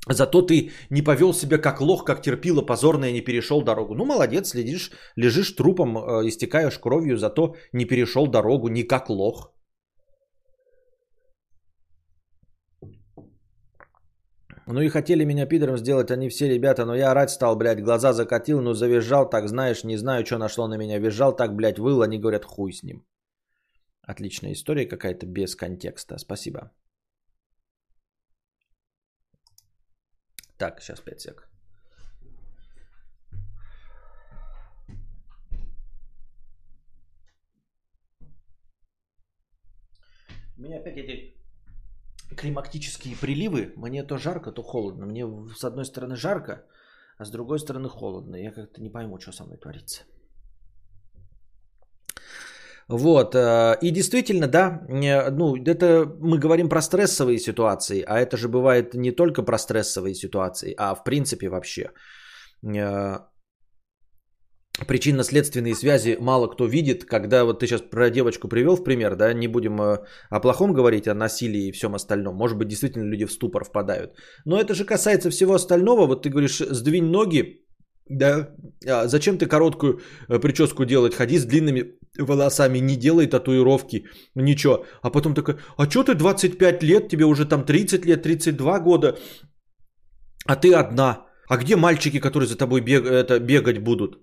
зато 0.09 0.42
ты 0.42 0.70
не 0.90 1.02
повел 1.02 1.35
себя 1.35 1.59
как 1.59 1.80
лох, 1.80 2.04
как 2.04 2.23
терпила 2.23 2.62
позорная, 2.62 3.12
не 3.12 3.20
перешел 3.20 3.62
дорогу. 3.62 3.94
Ну, 3.94 4.06
молодец, 4.06 4.49
следишь, 4.49 4.92
лежишь 5.16 5.52
трупом, 5.52 5.99
э, 5.99 6.28
истекаешь 6.28 6.78
кровью, 6.78 7.18
зато 7.18 7.54
не 7.73 7.85
перешел 7.85 8.26
дорогу, 8.26 8.68
не 8.68 8.82
как 8.82 9.11
лох. 9.11 9.53
Ну 14.66 14.80
и 14.80 14.88
хотели 14.88 15.25
меня 15.25 15.47
пидором 15.47 15.76
сделать 15.76 16.11
они 16.11 16.28
все 16.28 16.49
ребята, 16.49 16.87
но 16.87 16.94
я 16.94 17.11
орать 17.11 17.30
стал, 17.30 17.56
блядь, 17.56 17.83
глаза 17.83 18.12
закатил, 18.12 18.62
ну 18.62 18.73
завизжал 18.73 19.28
так, 19.28 19.49
знаешь, 19.49 19.85
не 19.85 19.99
знаю, 19.99 20.25
что 20.25 20.38
нашло 20.38 20.68
на 20.68 20.78
меня. 20.78 20.99
Визжал 20.99 21.37
так, 21.37 21.54
блядь, 21.54 21.78
выл, 21.78 22.02
они 22.02 22.18
говорят, 22.18 22.44
хуй 22.44 22.73
с 22.73 22.83
ним. 22.83 23.04
Отличная 24.02 24.52
история 24.52 24.87
какая-то 24.87 25.26
без 25.26 25.54
контекста. 25.54 26.18
Спасибо. 26.18 26.71
Так, 30.56 30.80
сейчас 30.80 31.00
5 31.00 31.21
сек. 31.21 31.49
У 40.56 40.62
меня 40.62 40.78
опять 40.78 40.97
эти 40.97 41.43
климактические 42.37 43.17
приливы. 43.17 43.73
Мне 43.76 44.03
то 44.03 44.19
жарко, 44.19 44.53
то 44.53 44.62
холодно. 44.62 45.07
Мне 45.07 45.26
с 45.57 45.64
одной 45.64 45.85
стороны 45.85 46.17
жарко, 46.17 46.64
а 47.19 47.25
с 47.25 47.31
другой 47.31 47.59
стороны 47.59 47.88
холодно. 47.88 48.37
Я 48.37 48.53
как-то 48.53 48.81
не 48.81 48.91
пойму, 48.91 49.19
что 49.21 49.33
со 49.33 49.45
мной 49.45 49.59
творится. 49.59 50.03
Вот, 52.88 53.35
э, 53.35 53.79
и 53.81 53.91
действительно, 53.91 54.47
да, 54.47 54.83
ну, 54.88 55.57
это 55.57 56.05
мы 56.21 56.38
говорим 56.38 56.69
про 56.69 56.83
стрессовые 56.83 57.38
ситуации, 57.38 58.05
а 58.07 58.19
это 58.19 58.37
же 58.37 58.49
бывает 58.49 58.95
не 58.95 59.11
только 59.11 59.43
про 59.43 59.59
стрессовые 59.59 60.14
ситуации, 60.14 60.75
а 60.76 60.95
в 60.95 61.03
принципе 61.03 61.49
вообще. 61.49 61.91
Причинно-следственные 64.87 65.76
связи 65.76 66.16
мало 66.21 66.49
кто 66.49 66.66
видит, 66.66 67.04
когда 67.04 67.45
вот 67.45 67.61
ты 67.61 67.66
сейчас 67.66 67.81
про 67.81 68.11
девочку 68.11 68.49
привел 68.49 68.76
в 68.76 68.83
пример, 68.83 69.14
да, 69.14 69.33
не 69.33 69.47
будем 69.47 69.81
э, 69.81 69.99
о 70.31 70.40
плохом 70.40 70.73
говорить, 70.73 71.07
о 71.07 71.14
насилии 71.14 71.69
и 71.69 71.73
всем 71.73 71.95
остальном. 71.95 72.35
Может 72.35 72.59
быть, 72.59 72.69
действительно 72.69 73.04
люди 73.04 73.25
в 73.25 73.33
ступор 73.33 73.64
впадают. 73.64 74.16
Но 74.45 74.59
это 74.59 74.75
же 74.75 74.85
касается 74.85 75.31
всего 75.31 75.54
остального. 75.54 76.07
Вот 76.07 76.23
ты 76.23 76.31
говоришь, 76.31 76.59
сдвинь 76.59 77.04
ноги, 77.04 77.64
Да? 78.09 78.49
А 78.85 79.07
зачем 79.07 79.38
ты 79.38 79.47
короткую 79.47 80.00
э, 80.28 80.40
прическу 80.40 80.85
делать? 80.85 81.14
Ходи 81.14 81.38
с 81.38 81.45
длинными 81.45 81.95
волосами, 82.19 82.81
не 82.81 82.97
делай 82.97 83.28
татуировки, 83.28 84.07
ничего. 84.35 84.85
А 85.02 85.11
потом 85.11 85.35
такой, 85.35 85.54
а 85.76 85.88
что 85.88 86.02
ты 86.02 86.14
25 86.14 86.83
лет, 86.83 87.09
тебе 87.09 87.25
уже 87.25 87.47
там 87.47 87.64
30 87.64 88.04
лет, 88.07 88.23
32 88.23 88.81
года, 88.81 89.16
а 90.47 90.57
ты 90.57 90.75
одна. 90.75 91.26
А 91.49 91.57
где 91.59 91.76
мальчики, 91.76 92.19
которые 92.19 92.49
за 92.49 92.57
тобой 92.57 92.81
бег, 92.81 93.07
это, 93.07 93.38
бегать 93.38 93.78
будут? 93.78 94.19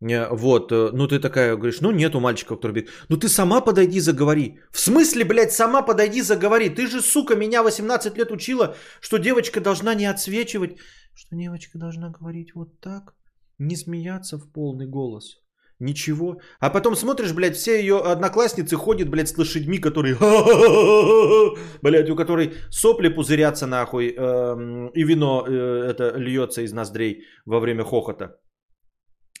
Вот, 0.00 0.72
э, 0.72 0.90
ну 0.92 1.06
ты 1.08 1.18
такая 1.20 1.56
говоришь, 1.56 1.80
ну 1.80 1.90
нету 1.90 2.20
мальчиков, 2.20 2.56
которые 2.56 2.74
бегают. 2.74 3.06
Ну 3.10 3.16
ты 3.18 3.28
сама 3.28 3.60
подойди, 3.60 4.00
заговори. 4.00 4.58
В 4.72 4.80
смысле, 4.80 5.24
блядь, 5.24 5.52
сама 5.52 5.82
подойди, 5.82 6.22
заговори. 6.22 6.70
Ты 6.70 6.86
же, 6.86 7.02
сука, 7.02 7.36
меня 7.36 7.62
18 7.62 8.16
лет 8.16 8.30
учила, 8.30 8.74
что 9.00 9.18
девочка 9.18 9.60
должна 9.60 9.94
не 9.94 10.06
отсвечивать. 10.06 10.78
Что 11.14 11.36
девочка 11.36 11.78
должна 11.78 12.10
говорить 12.10 12.54
вот 12.54 12.80
так, 12.80 13.14
не 13.58 13.76
смеяться 13.76 14.38
в 14.38 14.50
полный 14.52 14.86
голос. 14.86 15.36
Ничего. 15.80 16.40
А 16.60 16.70
потом 16.70 16.94
смотришь, 16.94 17.32
блядь, 17.32 17.56
все 17.56 17.80
ее 17.80 18.00
одноклассницы 18.00 18.76
ходят, 18.76 19.10
блядь, 19.10 19.28
с 19.28 19.38
лошадьми, 19.38 19.78
которые... 19.78 20.14
Блядь, 21.82 22.10
у 22.10 22.16
которой 22.16 22.52
сопли 22.70 23.08
пузырятся 23.08 23.66
нахуй, 23.66 24.14
эм, 24.14 24.88
и 24.88 25.04
вино 25.04 25.44
э, 25.46 25.90
это 25.90 26.12
льется 26.18 26.60
из 26.62 26.72
ноздрей 26.72 27.24
во 27.46 27.60
время 27.60 27.84
хохота. 27.84 28.36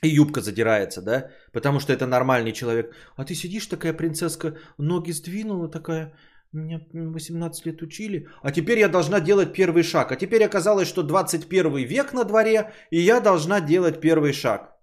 И 0.02 0.08
юбка 0.08 0.40
задирается, 0.40 1.02
да? 1.02 1.30
Потому 1.52 1.80
что 1.80 1.92
это 1.92 2.06
нормальный 2.06 2.52
человек. 2.52 2.94
А 3.16 3.24
ты 3.24 3.34
сидишь 3.34 3.66
такая 3.66 3.92
принцесска, 3.92 4.56
ноги 4.78 5.12
сдвинула 5.12 5.68
такая, 5.68 6.14
меня 6.52 6.80
18 6.92 7.66
лет 7.66 7.82
учили, 7.82 8.26
а 8.42 8.50
теперь 8.50 8.78
я 8.78 8.88
должна 8.88 9.20
делать 9.20 9.52
первый 9.52 9.82
шаг. 9.82 10.12
А 10.12 10.16
теперь 10.16 10.44
оказалось, 10.44 10.88
что 10.88 11.02
21 11.02 11.76
век 11.76 12.12
на 12.12 12.24
дворе, 12.24 12.72
и 12.90 13.00
я 13.00 13.20
должна 13.20 13.60
делать 13.60 14.00
первый 14.00 14.32
шаг. 14.32 14.76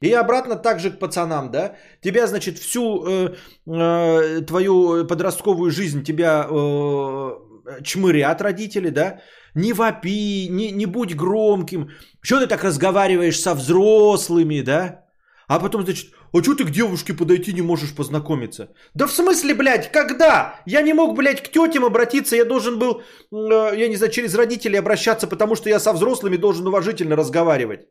И 0.00 0.12
обратно 0.12 0.56
также 0.56 0.90
к 0.90 0.98
пацанам, 0.98 1.50
да? 1.50 1.76
Тебя, 2.00 2.26
значит, 2.26 2.58
всю 2.58 3.04
э, 3.06 3.34
э, 3.66 4.40
твою 4.46 5.06
подростковую 5.06 5.70
жизнь 5.70 6.02
тебя 6.02 6.46
э, 6.50 7.82
чмырят 7.82 8.42
родители, 8.42 8.90
да? 8.90 9.20
Не 9.54 9.72
вопи, 9.72 10.48
не, 10.50 10.72
не 10.72 10.86
будь 10.86 11.14
громким. 11.14 11.90
Что 12.20 12.40
ты 12.40 12.46
так 12.46 12.64
разговариваешь 12.64 13.40
со 13.40 13.54
взрослыми, 13.54 14.62
да? 14.62 15.04
А 15.48 15.60
потом, 15.60 15.82
значит, 15.82 16.06
а 16.32 16.42
что 16.42 16.54
ты 16.54 16.64
к 16.64 16.70
девушке 16.70 17.12
подойти 17.14 17.52
не 17.52 17.62
можешь 17.62 17.94
познакомиться? 17.94 18.68
Да 18.94 19.06
в 19.06 19.12
смысле, 19.12 19.54
блядь, 19.54 19.92
когда? 19.92 20.60
Я 20.66 20.82
не 20.82 20.94
мог, 20.94 21.16
блядь, 21.16 21.42
к 21.42 21.50
тетям 21.52 21.84
обратиться, 21.84 22.36
я 22.36 22.44
должен 22.44 22.78
был, 22.78 23.02
э, 23.30 23.76
я 23.76 23.88
не 23.88 23.96
знаю, 23.96 24.12
через 24.12 24.34
родителей 24.34 24.78
обращаться, 24.78 25.26
потому 25.26 25.54
что 25.54 25.68
я 25.68 25.78
со 25.78 25.92
взрослыми 25.92 26.36
должен 26.36 26.66
уважительно 26.66 27.16
разговаривать. 27.16 27.86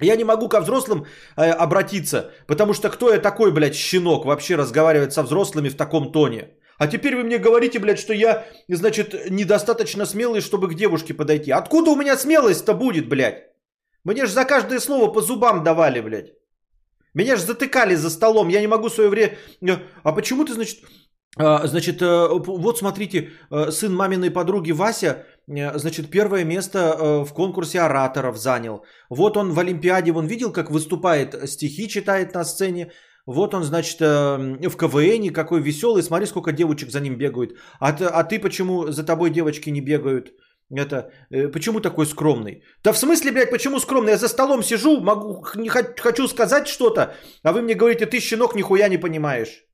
Я 0.00 0.16
не 0.16 0.24
могу 0.24 0.48
ко 0.48 0.60
взрослым 0.60 1.06
э, 1.36 1.50
обратиться, 1.50 2.30
потому 2.46 2.74
что 2.74 2.90
кто 2.90 3.10
я 3.10 3.18
такой, 3.18 3.52
блядь, 3.52 3.74
щенок, 3.74 4.24
вообще 4.24 4.56
разговаривать 4.56 5.12
со 5.12 5.22
взрослыми 5.22 5.68
в 5.68 5.76
таком 5.76 6.12
тоне? 6.12 6.55
А 6.78 6.86
теперь 6.86 7.16
вы 7.16 7.24
мне 7.24 7.38
говорите, 7.38 7.78
блядь, 7.78 7.98
что 7.98 8.12
я, 8.12 8.44
значит, 8.68 9.30
недостаточно 9.30 10.06
смелый, 10.06 10.40
чтобы 10.40 10.68
к 10.68 10.74
девушке 10.74 11.14
подойти. 11.14 11.50
Откуда 11.50 11.90
у 11.90 11.96
меня 11.96 12.16
смелость-то 12.16 12.74
будет, 12.74 13.08
блядь? 13.08 13.44
Мне 14.04 14.26
же 14.26 14.32
за 14.32 14.44
каждое 14.44 14.80
слово 14.80 15.12
по 15.12 15.20
зубам 15.20 15.64
давали, 15.64 16.00
блядь. 16.00 16.32
Меня 17.14 17.36
же 17.36 17.42
затыкали 17.42 17.94
за 17.94 18.10
столом, 18.10 18.48
я 18.48 18.60
не 18.60 18.66
могу 18.66 18.90
свое 18.90 19.08
время... 19.08 19.38
А 20.02 20.12
почему 20.12 20.44
ты, 20.44 20.52
значит... 20.52 20.78
А, 21.38 21.66
значит, 21.66 22.00
э, 22.00 22.28
вот 22.30 22.78
смотрите, 22.78 23.30
э, 23.50 23.70
сын 23.70 23.94
маминой 23.94 24.30
подруги 24.30 24.72
Вася, 24.72 25.26
э, 25.46 25.78
значит, 25.78 26.10
первое 26.10 26.44
место 26.44 27.24
в 27.24 27.32
конкурсе 27.34 27.80
ораторов 27.80 28.38
занял. 28.38 28.84
Вот 29.10 29.36
он 29.36 29.52
в 29.52 29.58
Олимпиаде, 29.58 30.12
он 30.12 30.26
видел, 30.26 30.52
как 30.52 30.70
выступает, 30.70 31.48
стихи 31.48 31.88
читает 31.88 32.34
на 32.34 32.44
сцене. 32.44 32.90
Вот 33.26 33.54
он, 33.54 33.64
значит, 33.64 34.00
в 34.00 34.76
КВН, 34.76 35.32
какой 35.32 35.60
веселый, 35.60 36.02
смотри, 36.02 36.26
сколько 36.26 36.52
девочек 36.52 36.90
за 36.90 37.00
ним 37.00 37.18
бегают. 37.18 37.58
А 37.80 37.88
а 37.88 38.24
ты 38.24 38.38
почему 38.38 38.92
за 38.92 39.04
тобой 39.04 39.30
девочки 39.30 39.70
не 39.70 39.80
бегают? 39.80 40.32
Это, 40.70 41.10
почему 41.52 41.80
такой 41.80 42.06
скромный? 42.06 42.62
Да 42.84 42.92
в 42.92 42.98
смысле, 42.98 43.32
блядь, 43.32 43.50
почему 43.50 43.80
скромный? 43.80 44.12
Я 44.12 44.18
за 44.18 44.28
столом 44.28 44.62
сижу, 44.62 45.00
могу, 45.00 45.44
не 45.56 45.68
хочу 45.68 46.28
сказать 46.28 46.68
что-то, 46.68 47.14
а 47.42 47.52
вы 47.52 47.62
мне 47.62 47.74
говорите, 47.74 48.06
ты, 48.06 48.20
щенок, 48.20 48.54
нихуя 48.54 48.88
не 48.88 48.98
понимаешь. 48.98 49.64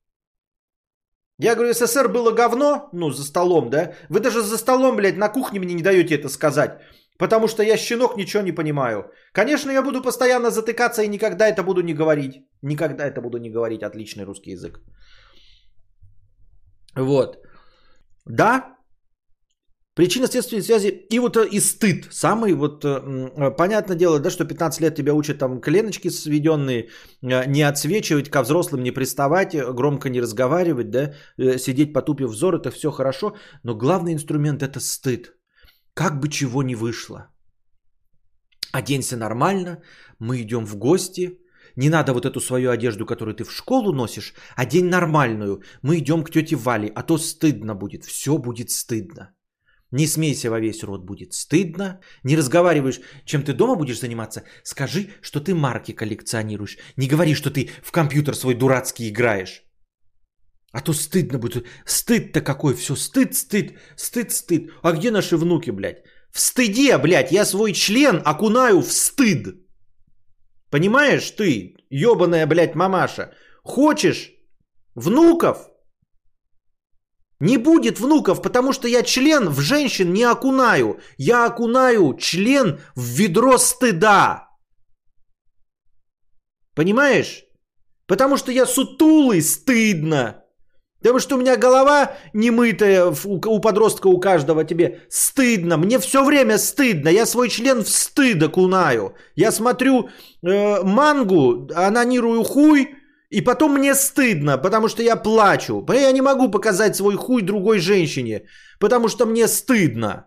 Я 1.39 1.55
говорю, 1.55 1.73
СССР 1.73 2.09
было 2.09 2.31
говно, 2.31 2.89
ну, 2.93 3.11
за 3.11 3.25
столом, 3.25 3.71
да? 3.71 3.95
Вы 4.09 4.21
даже 4.21 4.43
за 4.43 4.59
столом, 4.59 4.97
блядь, 4.97 5.17
на 5.17 5.29
кухне 5.29 5.61
мне 5.61 5.75
не 5.75 5.83
даете 5.83 6.15
это 6.15 6.29
сказать. 6.29 6.81
Потому 7.23 7.49
что 7.49 7.63
я 7.63 7.77
щенок, 7.77 8.17
ничего 8.17 8.43
не 8.43 8.55
понимаю. 8.55 9.05
Конечно, 9.33 9.71
я 9.71 9.83
буду 9.83 10.03
постоянно 10.03 10.51
затыкаться 10.51 11.03
и 11.03 11.09
никогда 11.09 11.47
это 11.47 11.63
буду 11.63 11.81
не 11.83 11.95
говорить. 11.95 12.33
Никогда 12.63 13.07
это 13.07 13.21
буду 13.21 13.39
не 13.39 13.51
говорить. 13.51 13.83
Отличный 13.83 14.25
русский 14.25 14.51
язык. 14.51 14.81
Вот. 16.97 17.37
Да, 18.27 18.77
Причинно-следственные 19.95 20.63
связи 20.63 20.89
и 21.11 21.19
вот 21.21 21.37
э, 21.37 21.47
и 21.53 21.61
стыд. 21.61 22.09
Самый 22.11 22.55
вот, 22.55 22.85
э, 22.85 22.89
э, 22.89 23.57
понятное 23.57 23.97
дело, 23.97 24.19
да, 24.19 24.31
что 24.31 24.45
15 24.45 24.81
лет 24.81 24.95
тебя 24.95 25.15
учат 25.15 25.39
там 25.39 25.61
коленочки 25.61 26.11
сведенные, 26.11 26.89
не 27.23 27.63
отсвечивать, 27.63 28.31
ко 28.31 28.43
взрослым 28.43 28.83
не 28.83 28.91
приставать, 28.91 29.55
громко 29.55 30.09
не 30.09 30.23
разговаривать, 30.23 30.91
да, 30.91 31.13
сидеть 31.59 31.93
потупив 31.93 32.31
взор, 32.31 32.55
это 32.55 32.71
все 32.71 32.91
хорошо, 32.91 33.37
но 33.63 33.75
главный 33.75 34.13
инструмент 34.13 34.63
это 34.63 34.81
стыд. 34.81 35.35
Как 35.95 36.21
бы 36.21 36.29
чего 36.29 36.63
ни 36.63 36.75
вышло. 36.75 37.29
Оденься 38.73 39.17
нормально, 39.17 39.83
мы 40.19 40.41
идем 40.41 40.67
в 40.67 40.77
гости, 40.77 41.39
не 41.77 41.91
надо 41.91 42.13
вот 42.13 42.25
эту 42.25 42.41
свою 42.41 42.71
одежду, 42.71 43.07
которую 43.07 43.35
ты 43.35 43.45
в 43.45 43.53
школу 43.53 43.93
носишь, 43.93 44.35
одень 44.57 44.89
нормальную. 44.89 45.63
Мы 45.83 45.99
идем 45.99 46.25
к 46.25 46.31
тете 46.31 46.57
Вале, 46.57 46.89
а 46.95 47.03
то 47.03 47.19
стыдно 47.19 47.75
будет. 47.75 48.05
Все 48.05 48.39
будет 48.39 48.71
стыдно. 48.71 49.35
Не 49.91 50.07
смейся 50.07 50.51
во 50.51 50.61
весь 50.61 50.83
рот, 50.83 51.05
будет 51.05 51.35
стыдно. 51.35 52.01
Не 52.25 52.37
разговариваешь, 52.37 53.01
чем 53.25 53.43
ты 53.43 53.53
дома 53.53 53.77
будешь 53.77 54.01
заниматься. 54.01 54.43
Скажи, 54.65 55.11
что 55.21 55.41
ты 55.41 55.55
марки 55.55 55.93
коллекционируешь. 55.93 56.79
Не 56.97 57.09
говори, 57.09 57.35
что 57.35 57.51
ты 57.51 57.71
в 57.83 57.93
компьютер 57.93 58.35
свой 58.35 58.55
дурацкий 58.55 59.09
играешь. 59.09 59.63
А 60.73 60.81
то 60.81 60.93
стыдно 60.93 61.39
будет. 61.39 61.67
Стыд-то 61.87 62.41
какой, 62.41 62.75
все, 62.75 62.97
стыд, 62.97 63.35
стыд, 63.35 63.79
стыд, 63.97 64.33
стыд. 64.33 64.71
А 64.83 64.93
где 64.93 65.11
наши 65.11 65.37
внуки, 65.37 65.71
блядь? 65.71 66.03
В 66.33 66.41
стыде, 66.41 66.97
блядь, 66.99 67.33
я 67.33 67.45
свой 67.45 67.73
член 67.73 68.23
окунаю 68.25 68.81
в 68.81 68.91
стыд. 68.91 69.47
Понимаешь 70.71 71.31
ты, 71.31 71.77
ебаная, 71.91 72.47
блядь, 72.47 72.75
мамаша? 72.75 73.33
Хочешь 73.63 74.33
внуков? 74.95 75.69
Не 77.39 77.59
будет 77.59 77.99
внуков, 78.01 78.41
потому 78.41 78.73
что 78.73 78.89
я 78.89 79.03
член 79.03 79.51
в 79.51 79.61
женщин 79.61 80.13
не 80.13 80.23
окунаю. 80.23 81.01
Я 81.19 81.47
окунаю 81.47 82.17
член 82.19 82.81
в 82.97 83.03
ведро 83.03 83.59
стыда. 83.59 84.49
Понимаешь? 86.75 87.45
Потому 88.07 88.39
что 88.39 88.53
я 88.53 88.65
сутулый, 88.65 89.43
стыдно. 89.43 90.42
Потому 91.03 91.19
что 91.19 91.37
у 91.37 91.41
меня 91.41 91.57
голова 91.57 92.13
немытая 92.33 93.13
у 93.25 93.61
подростка 93.61 94.07
у 94.07 94.21
каждого 94.21 94.65
тебе. 94.65 95.01
Стыдно. 95.09 95.77
Мне 95.77 95.99
все 95.99 96.25
время 96.25 96.59
стыдно. 96.59 97.09
Я 97.09 97.27
свой 97.27 97.49
член 97.49 97.83
в 97.83 97.89
стыд 97.89 98.43
окунаю. 98.43 99.15
Я 99.35 99.51
смотрю 99.51 100.09
э, 100.47 100.83
мангу, 100.85 101.69
анонирую 101.75 102.45
хуй, 102.45 102.95
и 103.31 103.41
потом 103.41 103.73
мне 103.73 103.95
стыдно, 103.95 104.59
потому 104.59 104.89
что 104.89 105.03
я 105.03 105.17
плачу. 105.17 105.85
Я 105.89 106.13
не 106.13 106.23
могу 106.23 106.51
показать 106.51 106.97
свой 106.97 107.17
хуй 107.17 107.43
другой 107.43 107.79
женщине, 107.79 108.43
потому 108.79 109.09
что 109.09 109.27
мне 109.27 109.49
стыдно. 109.49 110.27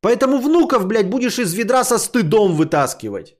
Поэтому 0.00 0.38
внуков, 0.38 0.86
блядь, 0.86 1.10
будешь 1.10 1.38
из 1.38 1.54
ведра 1.54 1.84
со 1.84 1.98
стыдом 1.98 2.54
вытаскивать. 2.54 3.36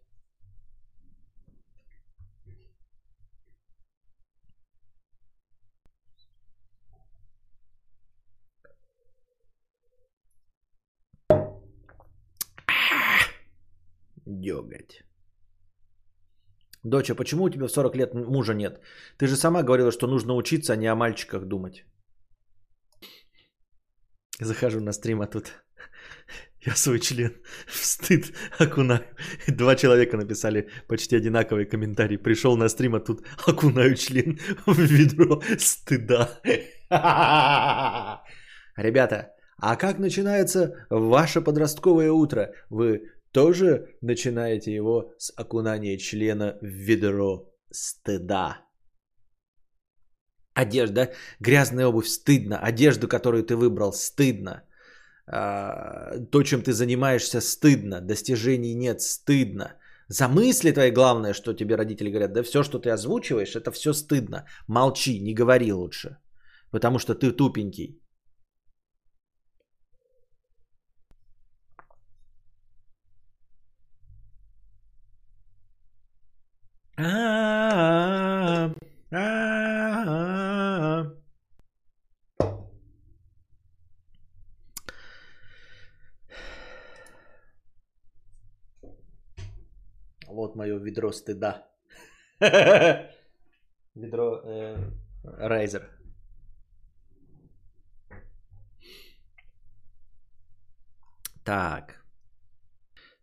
Дёгать. 14.43 15.05
Доча, 16.85 17.15
почему 17.15 17.45
у 17.45 17.51
тебя 17.51 17.67
в 17.67 17.73
40 17.73 17.97
лет 17.97 18.15
мужа 18.15 18.55
нет? 18.55 18.81
Ты 19.17 19.27
же 19.27 19.37
сама 19.37 19.63
говорила, 19.63 19.93
что 19.93 20.07
нужно 20.07 20.35
учиться, 20.35 20.73
а 20.73 20.77
не 20.77 20.91
о 20.91 20.97
мальчиках 20.97 21.45
думать. 21.45 21.85
Захожу 24.41 24.81
на 24.81 24.93
стрим, 24.93 25.21
а 25.21 25.27
тут 25.27 25.53
я 26.67 26.75
свой 26.75 26.99
член 26.99 27.31
в 27.67 27.85
стыд 27.85 28.33
окунаю. 28.59 29.05
Два 29.47 29.77
человека 29.77 30.17
написали 30.17 30.69
почти 30.89 31.17
одинаковые 31.17 31.67
комментарии. 31.67 32.17
Пришел 32.17 32.57
на 32.57 32.69
стрим, 32.69 32.95
а 32.95 33.01
тут 33.01 33.25
окунаю 33.47 33.95
член 33.95 34.39
в 34.67 34.79
ведро 34.79 35.41
стыда. 35.59 36.41
Ребята, 38.77 39.33
а 39.59 39.77
как 39.77 39.99
начинается 40.01 40.85
ваше 40.91 41.41
подростковое 41.41 42.11
утро? 42.11 42.53
Вы 42.71 43.12
тоже 43.33 43.97
начинаете 44.03 44.75
его 44.75 45.15
с 45.19 45.33
окунания 45.37 45.99
члена 45.99 46.59
в 46.61 46.67
ведро 46.67 47.53
стыда. 47.71 48.61
Одежда, 50.55 51.13
грязная 51.41 51.87
обувь, 51.87 52.09
стыдно. 52.09 52.59
Одежду, 52.59 53.09
которую 53.09 53.43
ты 53.43 53.57
выбрал, 53.57 53.93
стыдно. 53.93 54.63
А, 55.27 56.19
то, 56.31 56.43
чем 56.43 56.63
ты 56.63 56.73
занимаешься, 56.73 57.41
стыдно. 57.41 58.01
Достижений 58.01 58.75
нет, 58.75 59.01
стыдно. 59.01 59.77
За 60.09 60.29
мысли 60.29 60.73
твои 60.73 60.91
главное, 60.91 61.33
что 61.33 61.55
тебе 61.55 61.77
родители 61.77 62.11
говорят, 62.11 62.33
да 62.33 62.43
все, 62.43 62.63
что 62.63 62.79
ты 62.79 62.91
озвучиваешь, 62.91 63.57
это 63.57 63.71
все 63.71 63.95
стыдно. 63.95 64.45
Молчи, 64.69 65.21
не 65.21 65.33
говори 65.33 65.73
лучше. 65.73 66.19
Потому 66.71 66.99
что 66.99 67.15
ты 67.15 67.33
тупенький. 67.33 68.02
Вот 90.27 90.55
мое 90.55 90.79
ведро 90.79 91.13
стыда. 91.13 91.67
Ведро 93.95 94.43
Райзер. 95.25 95.89
Так. 101.45 102.05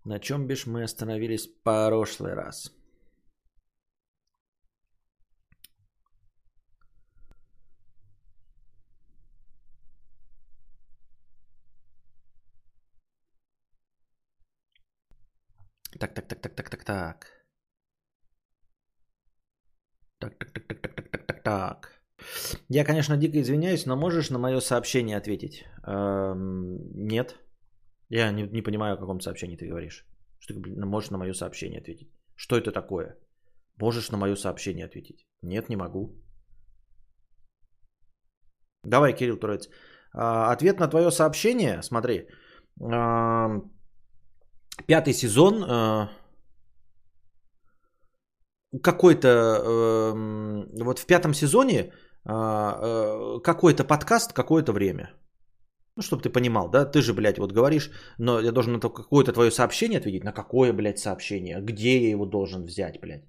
На 0.05 0.19
чем 0.19 0.47
бишь 0.47 0.65
мы 0.65 0.83
остановились 0.83 1.47
в 1.47 1.61
прошлый 1.61 2.33
раз? 2.33 2.78
Так, 15.99 16.13
так, 16.13 16.27
так, 16.27 16.41
так, 16.41 16.55
так, 16.55 16.69
так, 16.69 16.83
так. 16.83 17.27
Так, 20.19 20.37
так, 20.39 20.53
так, 20.53 20.67
так, 20.67 20.81
так, 20.81 20.91
так, 20.95 21.11
так, 21.11 21.25
так, 21.27 21.43
так. 21.43 22.01
Я, 22.69 22.85
конечно, 22.85 23.17
дико 23.17 23.39
извиняюсь, 23.39 23.85
но 23.85 23.95
можешь 23.95 24.29
на 24.29 24.39
мое 24.39 24.61
сообщение 24.61 25.17
ответить? 25.17 25.65
Эм, 25.87 26.79
нет. 26.93 27.35
Я 28.09 28.31
не, 28.31 28.43
не 28.43 28.61
понимаю, 28.61 28.93
о 28.93 28.97
каком 28.97 29.21
сообщении 29.21 29.57
ты 29.57 29.67
говоришь. 29.67 30.05
Что 30.39 30.53
ты 30.53 30.85
можешь 30.85 31.11
на 31.11 31.17
мое 31.17 31.33
сообщение 31.33 31.79
ответить? 31.79 32.09
Что 32.35 32.57
это 32.57 32.71
такое? 32.71 33.17
Можешь 33.81 34.11
на 34.11 34.17
мое 34.17 34.35
сообщение 34.35 34.85
ответить? 34.85 35.25
Нет, 35.41 35.69
не 35.69 35.75
могу. 35.75 36.15
Давай, 38.83 39.13
Кирилл 39.13 39.37
Турец. 39.37 39.69
А, 40.13 40.51
ответ 40.53 40.79
на 40.79 40.87
твое 40.87 41.11
сообщение, 41.11 41.81
смотри. 41.81 42.27
А, 42.81 43.61
пятый 44.89 45.13
сезон. 45.13 45.63
А, 45.63 46.09
какой-то... 48.83 49.27
А, 49.27 50.13
вот 50.83 50.99
в 50.99 51.05
пятом 51.05 51.33
сезоне 51.33 51.91
а, 52.25 53.39
какой-то 53.43 53.83
подкаст 53.83 54.33
какое-то 54.33 54.73
время. 54.73 55.13
Ну, 55.95 56.03
чтобы 56.03 56.21
ты 56.21 56.29
понимал, 56.29 56.69
да, 56.69 56.85
ты 56.85 57.01
же, 57.01 57.13
блядь, 57.13 57.37
вот 57.37 57.51
говоришь, 57.51 57.91
но 58.17 58.39
я 58.39 58.51
должен 58.51 58.73
на 58.73 58.79
какое-то 58.79 59.33
твое 59.33 59.51
сообщение 59.51 59.99
ответить, 59.99 60.23
на 60.23 60.31
какое, 60.31 60.73
блядь, 60.73 60.99
сообщение, 60.99 61.61
где 61.61 62.01
я 62.01 62.09
его 62.09 62.25
должен 62.25 62.65
взять, 62.65 62.99
блядь. 63.01 63.25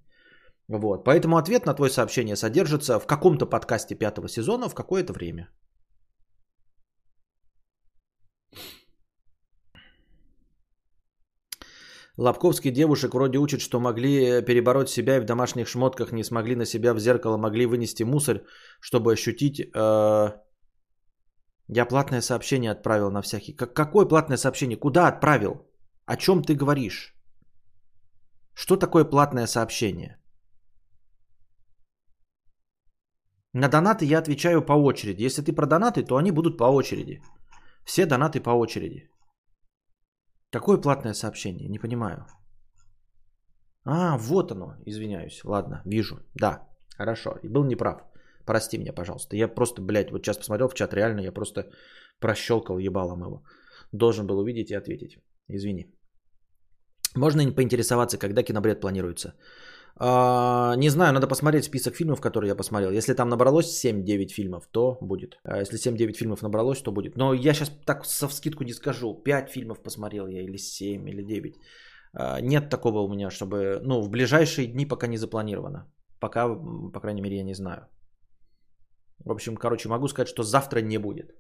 Вот, 0.68 1.04
поэтому 1.04 1.36
ответ 1.36 1.66
на 1.66 1.74
твое 1.74 1.90
сообщение 1.90 2.36
содержится 2.36 3.00
в 3.00 3.06
каком-то 3.06 3.46
подкасте 3.46 3.96
пятого 3.96 4.28
сезона 4.28 4.68
в 4.68 4.74
какое-то 4.74 5.12
время. 5.12 5.48
Лобковский 12.20 12.70
девушек 12.70 13.14
вроде 13.14 13.38
учат, 13.38 13.60
что 13.60 13.80
могли 13.80 14.42
перебороть 14.42 14.90
себя 14.90 15.16
и 15.16 15.20
в 15.20 15.24
домашних 15.24 15.68
шмотках 15.68 16.12
не 16.12 16.24
смогли 16.24 16.54
на 16.54 16.66
себя 16.66 16.92
в 16.92 16.98
зеркало, 16.98 17.38
могли 17.38 17.66
вынести 17.66 18.02
мусор, 18.04 18.42
чтобы 18.80 19.12
ощутить 19.12 19.60
э, 19.60 20.30
я 21.68 21.86
платное 21.86 22.20
сообщение 22.20 22.72
отправил 22.72 23.10
на 23.10 23.22
всякий. 23.22 23.56
Как, 23.56 23.74
какое 23.74 24.04
платное 24.04 24.36
сообщение? 24.36 24.76
Куда 24.76 25.08
отправил? 25.08 25.66
О 26.04 26.16
чем 26.16 26.42
ты 26.42 26.54
говоришь? 26.54 27.14
Что 28.54 28.76
такое 28.76 29.04
платное 29.04 29.46
сообщение? 29.46 30.18
На 33.54 33.68
донаты 33.68 34.04
я 34.04 34.18
отвечаю 34.18 34.66
по 34.66 34.72
очереди. 34.72 35.22
Если 35.22 35.42
ты 35.42 35.54
про 35.54 35.66
донаты, 35.66 36.02
то 36.02 36.16
они 36.16 36.32
будут 36.32 36.58
по 36.58 36.64
очереди. 36.64 37.22
Все 37.84 38.04
донаты 38.04 38.40
по 38.40 38.50
очереди. 38.50 39.09
Какое 40.52 40.80
платное 40.80 41.14
сообщение? 41.14 41.68
Не 41.68 41.78
понимаю. 41.78 42.26
А, 43.84 44.18
вот 44.18 44.52
оно. 44.52 44.74
Извиняюсь. 44.86 45.40
Ладно, 45.44 45.82
вижу. 45.84 46.18
Да, 46.34 46.68
хорошо. 46.96 47.38
И 47.42 47.48
был 47.48 47.64
неправ. 47.64 48.02
Прости 48.46 48.78
меня, 48.78 48.92
пожалуйста. 48.92 49.36
Я 49.36 49.48
просто, 49.48 49.82
блядь, 49.82 50.10
вот 50.10 50.24
сейчас 50.24 50.38
посмотрел 50.38 50.68
в 50.68 50.74
чат, 50.74 50.94
реально 50.94 51.20
я 51.20 51.32
просто 51.32 51.70
прощелкал 52.20 52.78
ебалом 52.78 53.20
его. 53.20 53.42
Должен 53.92 54.26
был 54.26 54.38
увидеть 54.38 54.70
и 54.70 54.74
ответить. 54.74 55.18
Извини. 55.48 55.94
Можно 57.16 57.52
поинтересоваться, 57.52 58.18
когда 58.18 58.42
кинобред 58.42 58.80
планируется? 58.80 59.34
А, 59.96 60.74
не 60.76 60.90
знаю, 60.90 61.12
надо 61.12 61.26
посмотреть 61.26 61.64
список 61.64 61.94
фильмов, 61.94 62.20
которые 62.20 62.48
я 62.48 62.56
посмотрел. 62.56 62.90
Если 62.90 63.14
там 63.14 63.28
набралось 63.28 63.84
7-9 63.84 64.28
фильмов, 64.28 64.66
то 64.70 64.98
будет. 65.00 65.38
А 65.44 65.58
если 65.60 65.78
7-9 65.78 66.12
фильмов 66.12 66.42
набралось, 66.42 66.82
то 66.82 66.92
будет. 66.92 67.16
Но 67.16 67.34
я 67.34 67.54
сейчас 67.54 67.70
так 67.84 68.04
со 68.04 68.28
вскидку 68.28 68.64
не 68.64 68.72
скажу. 68.72 69.14
5 69.14 69.50
фильмов 69.50 69.82
посмотрел 69.82 70.26
я, 70.26 70.42
или 70.42 70.56
7, 70.56 71.08
или 71.08 71.22
9. 71.22 71.54
А, 72.12 72.40
нет 72.40 72.70
такого 72.70 73.00
у 73.00 73.08
меня, 73.08 73.30
чтобы... 73.30 73.80
Ну, 73.82 74.00
в 74.00 74.10
ближайшие 74.10 74.66
дни 74.66 74.86
пока 74.86 75.06
не 75.06 75.18
запланировано. 75.18 75.86
Пока, 76.20 76.48
по 76.92 77.00
крайней 77.00 77.22
мере, 77.22 77.36
я 77.36 77.44
не 77.44 77.54
знаю. 77.54 77.86
В 79.24 79.30
общем, 79.30 79.56
короче, 79.56 79.88
могу 79.88 80.08
сказать, 80.08 80.28
что 80.28 80.42
завтра 80.42 80.80
не 80.80 80.98
будет. 80.98 81.34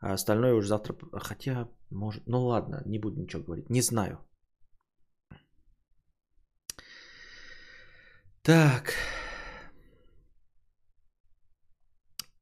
А 0.00 0.12
остальное 0.12 0.54
уже 0.54 0.68
завтра... 0.68 0.94
Хотя, 1.12 1.68
может... 1.90 2.26
Ну 2.26 2.46
ладно, 2.46 2.82
не 2.86 2.98
буду 2.98 3.20
ничего 3.20 3.42
говорить. 3.42 3.70
Не 3.70 3.82
знаю. 3.82 4.18
Так. 8.48 8.94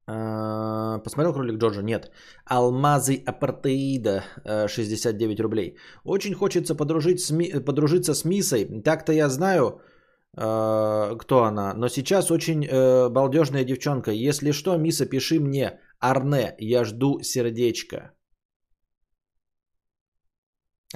А, 0.07 0.99
посмотрел 0.99 1.33
кролик 1.33 1.59
Джорджа? 1.59 1.83
Нет. 1.83 2.13
Алмазы 2.45 3.25
апартеида 3.27 4.23
69 4.69 5.41
рублей. 5.41 5.77
Очень 6.05 6.35
хочется 6.35 6.77
подружить 6.77 7.21
с 7.21 7.33
ми... 7.33 7.65
подружиться 7.65 8.15
с 8.15 8.25
Мисой. 8.25 8.83
Так-то 8.85 9.13
я 9.13 9.29
знаю, 9.29 9.81
Э, 10.37 11.17
кто 11.19 11.45
она. 11.45 11.75
Но 11.75 11.89
сейчас 11.89 12.31
очень 12.31 12.65
э, 12.65 13.09
балдежная 13.09 13.65
девчонка. 13.65 14.11
Если 14.11 14.53
что, 14.53 14.77
Миса, 14.77 15.07
пиши 15.07 15.41
мне. 15.41 15.81
Арне, 15.99 16.55
я 16.59 16.85
жду 16.85 17.21
сердечко. 17.23 18.13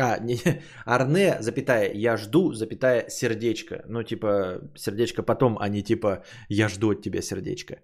А, 0.01 0.19
не, 0.23 0.39
Арне, 0.87 1.37
запятая, 1.41 1.93
я 1.95 2.17
жду, 2.17 2.53
запятая, 2.53 3.09
сердечко. 3.09 3.85
Ну, 3.89 4.03
типа, 4.03 4.61
сердечко 4.77 5.23
потом, 5.23 5.57
а 5.61 5.69
не 5.69 5.83
типа, 5.83 6.25
я 6.49 6.69
жду 6.69 6.91
от 6.91 7.03
тебя 7.03 7.23
сердечко. 7.23 7.75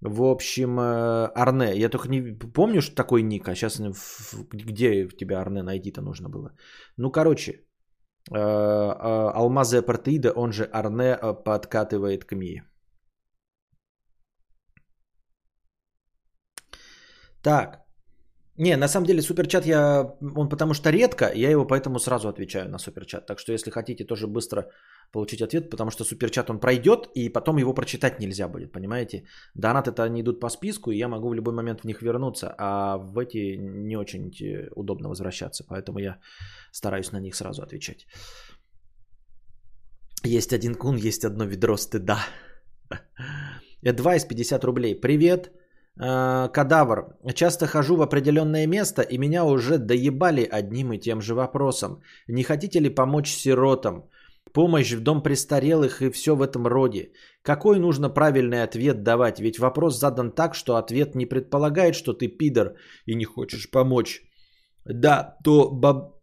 В 0.00 0.22
общем, 0.22 0.78
э, 0.80 1.26
Арне, 1.34 1.76
я 1.76 1.88
только 1.88 2.08
не 2.08 2.38
помню, 2.54 2.82
что 2.82 2.96
такой 2.96 3.22
ник, 3.22 3.48
а 3.48 3.54
сейчас 3.54 3.80
где 4.52 5.08
тебя 5.08 5.40
Арне 5.40 5.62
найти-то 5.62 6.02
нужно 6.02 6.28
было. 6.28 6.50
Ну, 6.96 7.10
короче, 7.12 7.52
Э, 8.30 8.36
э, 8.36 9.30
алмазы 9.34 9.78
апартеида, 9.78 10.32
он 10.32 10.52
же 10.52 10.64
Арне, 10.64 11.16
подкатывает 11.44 12.24
к 12.24 12.32
Мии. 12.34 12.62
Так. 17.42 17.81
Не, 18.58 18.76
на 18.76 18.88
самом 18.88 19.06
деле 19.06 19.22
суперчат 19.22 19.66
я, 19.66 20.14
он 20.36 20.48
потому 20.48 20.74
что 20.74 20.90
редко, 20.90 21.32
я 21.34 21.50
его 21.50 21.66
поэтому 21.66 21.98
сразу 21.98 22.28
отвечаю 22.28 22.68
на 22.68 22.78
суперчат. 22.78 23.26
Так 23.26 23.38
что 23.38 23.52
если 23.52 23.70
хотите 23.70 24.04
тоже 24.04 24.26
быстро 24.26 24.70
получить 25.10 25.42
ответ, 25.42 25.70
потому 25.70 25.90
что 25.90 26.04
суперчат 26.04 26.50
он 26.50 26.60
пройдет, 26.60 27.08
и 27.14 27.30
потом 27.30 27.58
его 27.58 27.74
прочитать 27.74 28.20
нельзя 28.20 28.48
будет, 28.48 28.72
понимаете? 28.72 29.24
Донаты-то 29.54 30.02
они 30.02 30.20
идут 30.20 30.40
по 30.40 30.50
списку, 30.50 30.90
и 30.90 30.98
я 30.98 31.08
могу 31.08 31.28
в 31.28 31.34
любой 31.34 31.54
момент 31.54 31.80
в 31.80 31.84
них 31.84 32.02
вернуться, 32.02 32.54
а 32.58 32.98
в 32.98 33.18
эти 33.18 33.56
не 33.56 33.96
очень 33.96 34.30
удобно 34.76 35.08
возвращаться, 35.08 35.64
поэтому 35.68 35.98
я 35.98 36.18
стараюсь 36.72 37.12
на 37.12 37.20
них 37.20 37.34
сразу 37.34 37.62
отвечать. 37.62 38.06
Есть 40.24 40.52
один 40.52 40.74
кун, 40.74 40.96
есть 40.96 41.24
одно 41.24 41.44
ведро 41.44 41.76
стыда. 41.76 42.18
Advice 43.84 44.28
50 44.28 44.64
рублей. 44.64 44.94
Привет. 44.94 45.50
Э, 46.00 46.48
кадавр. 46.52 47.16
Часто 47.34 47.66
хожу 47.66 47.96
в 47.96 48.02
определенное 48.02 48.66
место, 48.66 49.02
и 49.02 49.18
меня 49.18 49.44
уже 49.44 49.78
доебали 49.78 50.48
одним 50.50 50.92
и 50.92 50.98
тем 50.98 51.20
же 51.20 51.34
вопросом. 51.34 52.02
Не 52.28 52.42
хотите 52.42 52.80
ли 52.80 52.88
помочь 52.88 53.30
сиротам? 53.30 54.08
Помощь 54.52 54.92
в 54.92 55.02
дом 55.02 55.22
престарелых 55.22 56.02
и 56.02 56.10
все 56.10 56.34
в 56.34 56.42
этом 56.42 56.66
роде. 56.66 57.12
Какой 57.42 57.78
нужно 57.78 58.10
правильный 58.10 58.62
ответ 58.62 59.02
давать? 59.02 59.40
Ведь 59.40 59.58
вопрос 59.58 59.98
задан 59.98 60.32
так, 60.32 60.54
что 60.54 60.76
ответ 60.76 61.14
не 61.14 61.26
предполагает, 61.26 61.94
что 61.94 62.12
ты 62.12 62.28
пидор 62.28 62.74
и 63.06 63.14
не 63.14 63.24
хочешь 63.24 63.70
помочь. 63.70 64.22
Да, 64.84 65.36
то, 65.44 65.70
баб... 65.70 66.20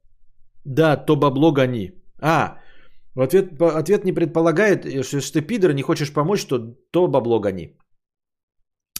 да, 0.66 0.98
то 0.98 1.16
бабло 1.16 1.52
гони. 1.52 1.94
А, 2.22 2.58
ответ, 3.16 3.62
ответ 3.62 4.04
не 4.04 4.14
предполагает, 4.14 5.06
что, 5.06 5.22
что 5.22 5.34
ты 5.34 5.42
пидор 5.42 5.72
и 5.72 5.76
не 5.76 5.82
хочешь 5.84 6.14
помочь, 6.14 6.46
то, 6.46 6.60
то 6.92 7.08
бабло 7.08 7.40
гони. 7.40 7.79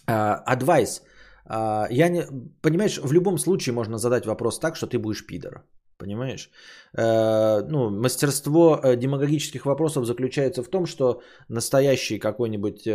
Адвайс. 0.10 1.02
Uh, 1.50 1.56
uh, 1.56 1.88
я 1.90 2.10
не... 2.10 2.26
Понимаешь, 2.62 3.00
в 3.04 3.12
любом 3.12 3.38
случае 3.38 3.74
можно 3.74 3.98
задать 3.98 4.26
вопрос 4.26 4.60
так, 4.60 4.76
что 4.76 4.88
ты 4.88 4.98
будешь 4.98 5.26
пидор. 5.26 5.64
Понимаешь? 5.98 6.50
Uh, 6.98 7.66
ну, 7.70 7.90
мастерство 7.90 8.80
э, 8.84 8.96
демагогических 8.96 9.66
вопросов 9.66 10.06
заключается 10.06 10.64
в 10.64 10.70
том, 10.70 10.86
что 10.86 11.22
настоящий 11.50 12.20
какой-нибудь 12.20 12.88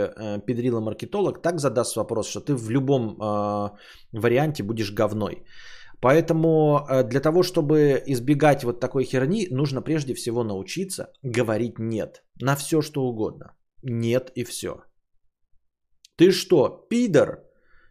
педрило-маркетолог 0.47 1.43
так 1.43 1.61
задаст 1.61 1.97
вопрос, 1.97 2.29
что 2.29 2.41
ты 2.41 2.55
в 2.55 2.71
любом 2.71 3.17
варианте 4.13 4.63
будешь 4.63 4.93
говной. 4.93 5.45
Поэтому 6.01 6.87
для 7.05 7.21
того, 7.21 7.43
чтобы 7.43 8.03
избегать 8.07 8.65
вот 8.65 8.81
такой 8.81 9.05
херни, 9.05 9.49
нужно 9.51 9.83
прежде 9.83 10.15
всего 10.15 10.45
научиться 10.45 11.13
говорить 11.23 11.79
«нет» 11.79 12.25
на 12.41 12.57
все, 12.57 12.83
что 12.83 13.03
угодно. 13.03 13.55
«Нет» 13.83 14.31
и 14.35 14.45
все. 14.45 14.83
Ты 16.17 16.31
что, 16.33 16.87
пидор? 16.91 17.45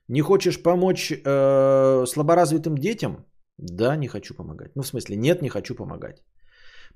Не 0.08 0.22
хочешь 0.22 0.62
помочь 0.62 1.12
э, 1.12 2.06
слаборазвитым 2.06 2.78
детям? 2.78 3.26
Да, 3.58 3.96
не 3.96 4.08
хочу 4.08 4.34
помогать. 4.34 4.76
Ну, 4.76 4.82
в 4.82 4.88
смысле, 4.88 5.16
нет, 5.16 5.42
не 5.42 5.50
хочу 5.50 5.76
помогать. 5.76 6.24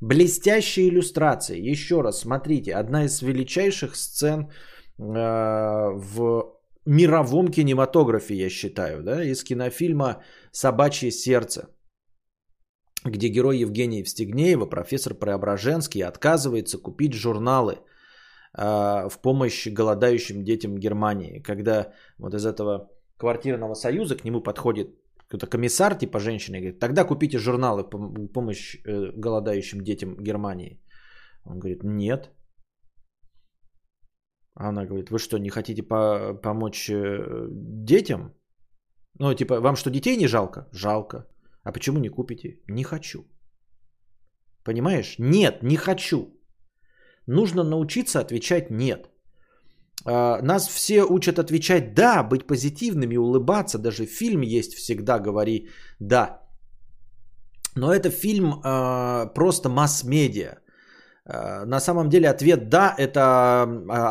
Блестящая 0.01 0.87
иллюстрация. 0.87 1.57
Еще 1.57 2.01
раз, 2.01 2.19
смотрите, 2.19 2.75
одна 2.75 3.05
из 3.05 3.21
величайших 3.21 3.95
сцен 3.95 4.41
э, 4.41 4.51
в 4.97 6.53
мировом 6.85 7.47
кинематографе, 7.47 8.35
я 8.35 8.49
считаю, 8.49 9.03
да, 9.03 9.23
из 9.23 9.43
кинофильма 9.43 10.23
«Собачье 10.51 11.11
сердце», 11.11 11.67
где 13.03 13.27
герой 13.29 13.57
Евгения 13.59 13.99
Евстигнеева, 13.99 14.65
профессор 14.65 15.13
Преображенский, 15.13 16.03
отказывается 16.03 16.77
купить 16.77 17.13
журналы– 17.13 17.79
в 18.57 19.19
помощь 19.21 19.67
голодающим 19.67 20.43
детям 20.43 20.77
Германии, 20.79 21.39
когда 21.39 21.93
вот 22.17 22.33
из 22.33 22.45
этого 22.45 22.89
квартирного 23.17 23.75
союза 23.75 24.15
к 24.15 24.23
нему 24.23 24.41
подходит 24.41 24.87
какой-то 25.27 25.47
комиссар 25.47 25.95
типа 25.95 26.19
женщины 26.19 26.55
и 26.57 26.59
говорит, 26.59 26.79
тогда 26.79 27.03
купите 27.03 27.37
журналы 27.37 27.83
помощь 28.33 28.75
э, 28.85 29.11
голодающим 29.15 29.81
детям 29.81 30.15
Германии. 30.19 30.81
Он 31.45 31.59
говорит, 31.59 31.83
нет. 31.83 32.31
Она 34.53 34.85
говорит, 34.85 35.11
вы 35.11 35.19
что, 35.19 35.37
не 35.37 35.49
хотите 35.49 35.83
по- 35.83 36.33
помочь 36.33 36.89
э, 36.89 37.47
детям? 37.85 38.33
Ну, 39.19 39.33
типа, 39.33 39.59
вам 39.59 39.75
что, 39.75 39.89
детей 39.89 40.17
не 40.17 40.27
жалко? 40.27 40.67
Жалко. 40.71 41.27
А 41.63 41.71
почему 41.71 41.99
не 41.99 42.09
купите? 42.09 42.61
Не 42.67 42.83
хочу. 42.83 43.25
Понимаешь? 44.63 45.15
Нет, 45.19 45.63
не 45.63 45.75
хочу 45.75 46.36
нужно 47.27 47.63
научиться 47.63 48.19
отвечать 48.19 48.71
нет. 48.71 49.09
А, 50.05 50.41
нас 50.41 50.67
все 50.67 51.03
учат 51.03 51.39
отвечать 51.39 51.93
да, 51.93 52.23
быть 52.23 52.47
позитивными, 52.47 53.17
улыбаться. 53.17 53.77
Даже 53.77 54.05
фильм 54.05 54.41
есть 54.41 54.73
всегда 54.73 55.19
говори 55.19 55.69
да. 55.99 56.41
Но 57.75 57.93
это 57.93 58.09
фильм 58.09 58.53
э, 58.53 59.33
просто 59.33 59.69
масс-медиа. 59.69 60.55
Э, 61.25 61.65
на 61.65 61.79
самом 61.79 62.09
деле 62.09 62.29
ответ 62.29 62.69
да 62.69 62.95
это 62.97 63.63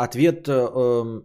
ответ 0.05 0.47
э, 0.49 1.23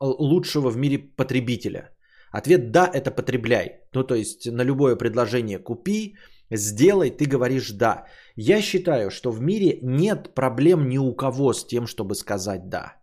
лучшего 0.00 0.70
в 0.70 0.76
мире 0.76 0.98
потребителя. 1.16 1.90
Ответ 2.32 2.72
да 2.72 2.90
это 2.92 3.10
потребляй. 3.10 3.80
Ну 3.94 4.02
то 4.02 4.14
есть 4.14 4.50
на 4.50 4.64
любое 4.64 4.96
предложение 4.96 5.58
купи, 5.58 6.16
сделай, 6.50 7.10
ты 7.10 7.26
говоришь 7.26 7.70
да. 7.72 8.06
Я 8.36 8.60
считаю, 8.60 9.10
что 9.10 9.30
в 9.30 9.40
мире 9.40 9.78
нет 9.82 10.34
проблем 10.34 10.88
ни 10.88 10.98
у 10.98 11.14
кого 11.14 11.52
с 11.52 11.66
тем, 11.66 11.86
чтобы 11.86 12.14
сказать 12.14 12.68
да. 12.68 12.94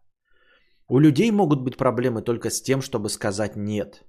У 0.90 1.00
людей 1.00 1.32
могут 1.32 1.62
быть 1.64 1.78
проблемы 1.78 2.22
только 2.22 2.50
с 2.50 2.62
тем, 2.62 2.82
чтобы 2.82 3.10
сказать 3.10 3.56
нет. 3.56 4.04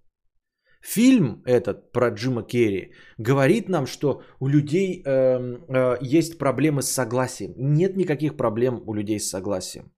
Фильм 0.83 1.43
этот 1.47 1.93
про 1.93 2.11
Джима 2.11 2.43
Керри 2.43 2.93
говорит 3.19 3.69
нам, 3.69 3.87
что 3.87 4.23
у 4.41 4.49
людей 4.49 5.01
э, 5.05 5.39
э, 5.69 5.97
есть 6.01 6.39
проблемы 6.39 6.83
с 6.83 6.91
согласием. 6.91 7.55
Нет 7.57 7.97
никаких 7.97 8.37
проблем 8.37 8.83
у 8.87 8.95
людей 8.95 9.21
с 9.21 9.31
согласием. 9.31 9.93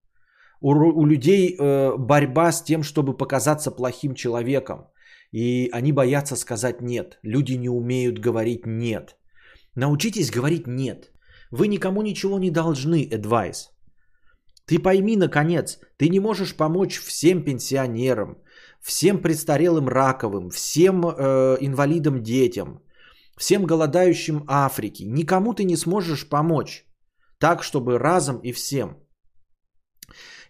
У, 0.60 0.72
у 0.72 1.06
людей 1.06 1.56
э, 1.58 1.96
борьба 1.96 2.52
с 2.52 2.62
тем, 2.62 2.82
чтобы 2.82 3.16
показаться 3.16 3.70
плохим 3.70 4.14
человеком. 4.14 4.88
И 5.32 5.70
они 5.72 5.92
боятся 5.92 6.36
сказать 6.36 6.82
нет. 6.82 7.18
Люди 7.22 7.54
не 7.54 7.70
умеют 7.70 8.18
говорить 8.18 8.66
нет. 8.66 9.16
Научитесь 9.74 10.30
говорить 10.30 10.66
нет. 10.66 11.13
Вы 11.56 11.68
никому 11.68 12.02
ничего 12.02 12.38
не 12.38 12.50
должны, 12.50 13.08
advice. 13.08 13.70
Ты 14.66 14.80
пойми, 14.80 15.16
наконец, 15.16 15.78
ты 15.96 16.08
не 16.08 16.20
можешь 16.20 16.56
помочь 16.56 16.98
всем 16.98 17.44
пенсионерам, 17.44 18.38
всем 18.80 19.22
престарелым 19.22 19.88
раковым, 19.88 20.50
всем 20.50 21.04
э, 21.06 21.58
инвалидам 21.60 22.22
детям, 22.22 22.82
всем 23.36 23.66
голодающим 23.66 24.44
Африки. 24.48 25.04
Никому 25.04 25.54
ты 25.54 25.62
не 25.64 25.76
сможешь 25.76 26.28
помочь 26.28 26.86
так, 27.38 27.62
чтобы 27.62 27.98
разом 27.98 28.40
и 28.42 28.50
всем. 28.50 28.96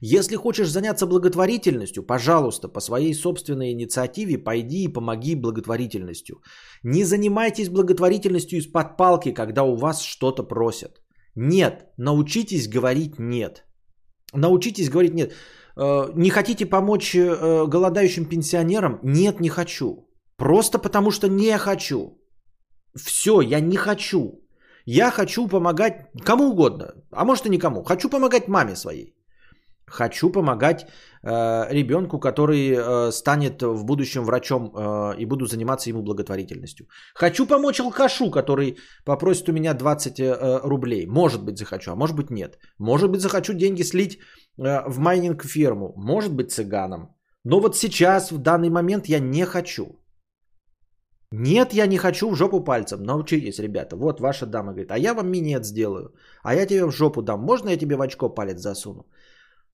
Если 0.01 0.37
хочешь 0.37 0.71
заняться 0.71 1.07
благотворительностью, 1.07 2.03
пожалуйста, 2.03 2.69
по 2.69 2.81
своей 2.81 3.15
собственной 3.15 3.73
инициативе 3.73 4.39
пойди 4.39 4.85
и 4.85 4.93
помоги 4.93 5.35
благотворительностью. 5.35 6.37
Не 6.83 7.05
занимайтесь 7.05 7.69
благотворительностью 7.69 8.59
из-под 8.59 8.97
палки, 8.97 9.33
когда 9.33 9.63
у 9.63 9.77
вас 9.77 10.03
что-то 10.03 10.43
просят. 10.43 11.01
Нет, 11.37 11.87
научитесь 11.99 12.69
говорить 12.69 13.19
нет. 13.19 13.65
Научитесь 14.35 14.91
говорить 14.91 15.15
нет. 15.15 15.33
Э, 15.77 16.11
не 16.15 16.31
хотите 16.31 16.67
помочь 16.67 17.15
э, 17.15 17.67
голодающим 17.67 18.27
пенсионерам? 18.27 18.99
Нет, 19.03 19.41
не 19.41 19.49
хочу. 19.49 20.09
Просто 20.37 20.79
потому 20.79 21.11
что 21.11 21.29
не 21.29 21.59
хочу. 21.59 22.19
Все, 22.97 23.41
я 23.41 23.61
не 23.61 23.77
хочу. 23.77 24.41
Я 24.87 25.11
хочу 25.11 25.49
помогать 25.49 25.95
кому 26.25 26.51
угодно, 26.51 26.95
а 27.11 27.25
может 27.25 27.47
и 27.47 27.51
никому. 27.51 27.83
Хочу 27.85 28.11
помогать 28.11 28.49
маме 28.49 28.77
своей. 28.77 29.14
Хочу 29.87 30.31
помогать 30.31 30.87
э, 31.23 31.67
ребенку, 31.71 32.19
который 32.19 32.71
э, 32.71 33.13
станет 33.13 33.63
в 33.63 33.85
будущем 33.85 34.25
врачом 34.25 34.73
э, 34.75 35.17
и 35.19 35.27
буду 35.27 35.47
заниматься 35.47 35.91
ему 35.91 36.03
благотворительностью. 36.03 36.87
Хочу 37.15 37.47
помочь 37.47 37.81
алкашу, 37.81 38.31
который 38.31 38.77
попросит 39.05 39.49
у 39.49 39.53
меня 39.53 39.75
20 39.75 40.21
э, 40.21 40.61
рублей. 40.65 41.07
Может 41.07 41.45
быть 41.45 41.59
захочу, 41.59 41.93
а 41.93 41.97
может 41.97 42.17
быть 42.17 42.31
нет. 42.31 42.59
Может 42.79 43.11
быть 43.11 43.21
захочу 43.21 43.53
деньги 43.53 43.83
слить 43.83 44.19
э, 44.59 44.89
в 44.89 44.99
майнинг 44.99 45.45
ферму. 45.45 45.93
Может 45.97 46.33
быть 46.33 46.51
цыганом. 46.51 47.15
Но 47.45 47.61
вот 47.61 47.77
сейчас, 47.77 48.33
в 48.33 48.39
данный 48.39 48.71
момент 48.71 49.07
я 49.07 49.19
не 49.21 49.45
хочу. 49.45 49.85
Нет, 51.37 51.75
я 51.75 51.87
не 51.87 51.99
хочу 51.99 52.31
в 52.31 52.37
жопу 52.37 52.65
пальцем. 52.65 53.03
Научитесь, 53.03 53.59
ребята. 53.59 53.97
Вот 53.97 54.21
ваша 54.21 54.47
дама 54.47 54.73
говорит, 54.73 54.93
а 54.93 54.99
я 54.99 55.15
вам 55.15 55.31
минет 55.31 55.67
сделаю. 55.67 56.15
А 56.43 56.55
я 56.55 56.67
тебе 56.67 56.87
в 56.87 56.93
жопу 56.93 57.23
дам. 57.23 57.41
Можно 57.41 57.71
я 57.71 57.77
тебе 57.77 57.97
в 57.97 58.03
очко 58.03 58.29
палец 58.29 58.61
засуну? 58.61 59.05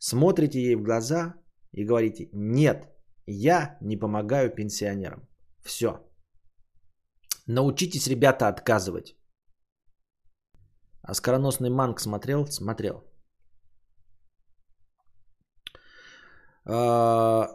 Смотрите 0.00 0.58
ей 0.60 0.76
в 0.76 0.82
глаза 0.82 1.34
и 1.72 1.84
говорите, 1.84 2.28
нет, 2.32 2.88
я 3.26 3.78
не 3.80 3.96
помогаю 3.96 4.50
пенсионерам. 4.50 5.28
Все. 5.64 5.88
Научитесь, 7.46 8.08
ребята, 8.08 8.48
отказывать. 8.48 9.16
А 11.02 11.14
скороносный 11.14 11.70
манг 11.70 12.00
смотрел? 12.00 12.46
Смотрел. 12.46 13.04
А, 16.64 17.48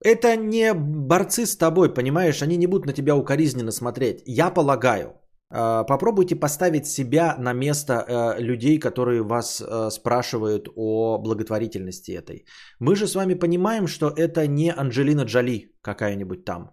это 0.00 0.36
не 0.36 0.74
борцы 0.74 1.46
с 1.46 1.56
тобой, 1.56 1.92
понимаешь? 1.94 2.42
Они 2.42 2.56
не 2.56 2.66
будут 2.66 2.86
на 2.86 2.92
тебя 2.92 3.16
укоризненно 3.16 3.72
смотреть. 3.72 4.22
Я 4.26 4.50
полагаю, 4.50 5.21
попробуйте 5.52 6.36
поставить 6.36 6.86
себя 6.86 7.36
на 7.38 7.52
место 7.52 7.92
э, 7.92 8.40
людей, 8.42 8.78
которые 8.78 9.22
вас 9.22 9.60
э, 9.60 9.90
спрашивают 9.90 10.68
о 10.76 11.18
благотворительности 11.18 12.12
этой. 12.12 12.46
Мы 12.80 12.96
же 12.96 13.06
с 13.06 13.14
вами 13.14 13.34
понимаем, 13.34 13.86
что 13.86 14.06
это 14.06 14.46
не 14.46 14.72
Анджелина 14.72 15.24
Джоли 15.24 15.74
какая-нибудь 15.82 16.44
там, 16.44 16.70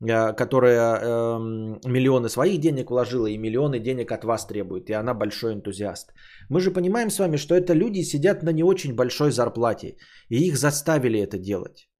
э, 0.00 0.32
которая 0.32 0.98
эм, 0.98 1.80
миллионы 1.84 2.28
своих 2.28 2.60
денег 2.60 2.90
вложила 2.90 3.26
и 3.26 3.38
миллионы 3.38 3.78
денег 3.78 4.12
от 4.12 4.24
вас 4.24 4.46
требует, 4.46 4.88
и 4.88 4.94
она 4.94 5.14
большой 5.14 5.52
энтузиаст. 5.52 6.14
Мы 6.48 6.60
же 6.60 6.70
понимаем 6.70 7.10
с 7.10 7.18
вами, 7.18 7.36
что 7.36 7.54
это 7.54 7.74
люди 7.74 8.02
сидят 8.02 8.42
на 8.42 8.52
не 8.52 8.62
очень 8.62 8.94
большой 8.94 9.30
зарплате, 9.30 9.96
и 10.30 10.48
их 10.48 10.56
заставили 10.56 11.20
это 11.20 11.38
делать. 11.38 11.91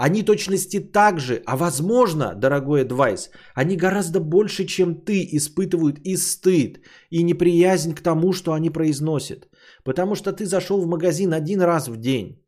Они 0.00 0.22
точности 0.22 0.78
так 0.78 1.18
же, 1.18 1.42
а 1.44 1.56
возможно, 1.56 2.34
дорогой 2.34 2.82
адвайс, 2.82 3.30
они 3.54 3.76
гораздо 3.76 4.20
больше, 4.20 4.64
чем 4.64 4.94
ты, 4.94 5.28
испытывают 5.32 5.98
и 6.04 6.16
стыд, 6.16 6.78
и 7.10 7.24
неприязнь 7.24 7.94
к 7.94 8.00
тому, 8.00 8.32
что 8.32 8.52
они 8.52 8.70
произносят. 8.70 9.48
Потому 9.84 10.14
что 10.14 10.32
ты 10.32 10.46
зашел 10.46 10.80
в 10.80 10.86
магазин 10.86 11.32
один 11.32 11.60
раз 11.62 11.88
в 11.88 11.96
день, 11.96 12.40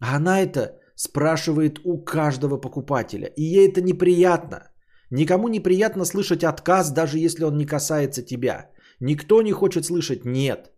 а 0.00 0.16
она 0.16 0.40
это 0.40 0.78
спрашивает 0.94 1.78
у 1.84 2.04
каждого 2.04 2.56
покупателя. 2.56 3.26
И 3.36 3.42
ей 3.42 3.68
это 3.68 3.82
неприятно. 3.82 4.70
Никому 5.10 5.48
неприятно 5.48 6.06
слышать 6.06 6.42
отказ, 6.42 6.90
даже 6.90 7.18
если 7.18 7.44
он 7.44 7.58
не 7.58 7.66
касается 7.66 8.22
тебя. 8.22 8.70
Никто 9.00 9.42
не 9.42 9.52
хочет 9.52 9.84
слышать 9.84 10.24
«нет». 10.24 10.72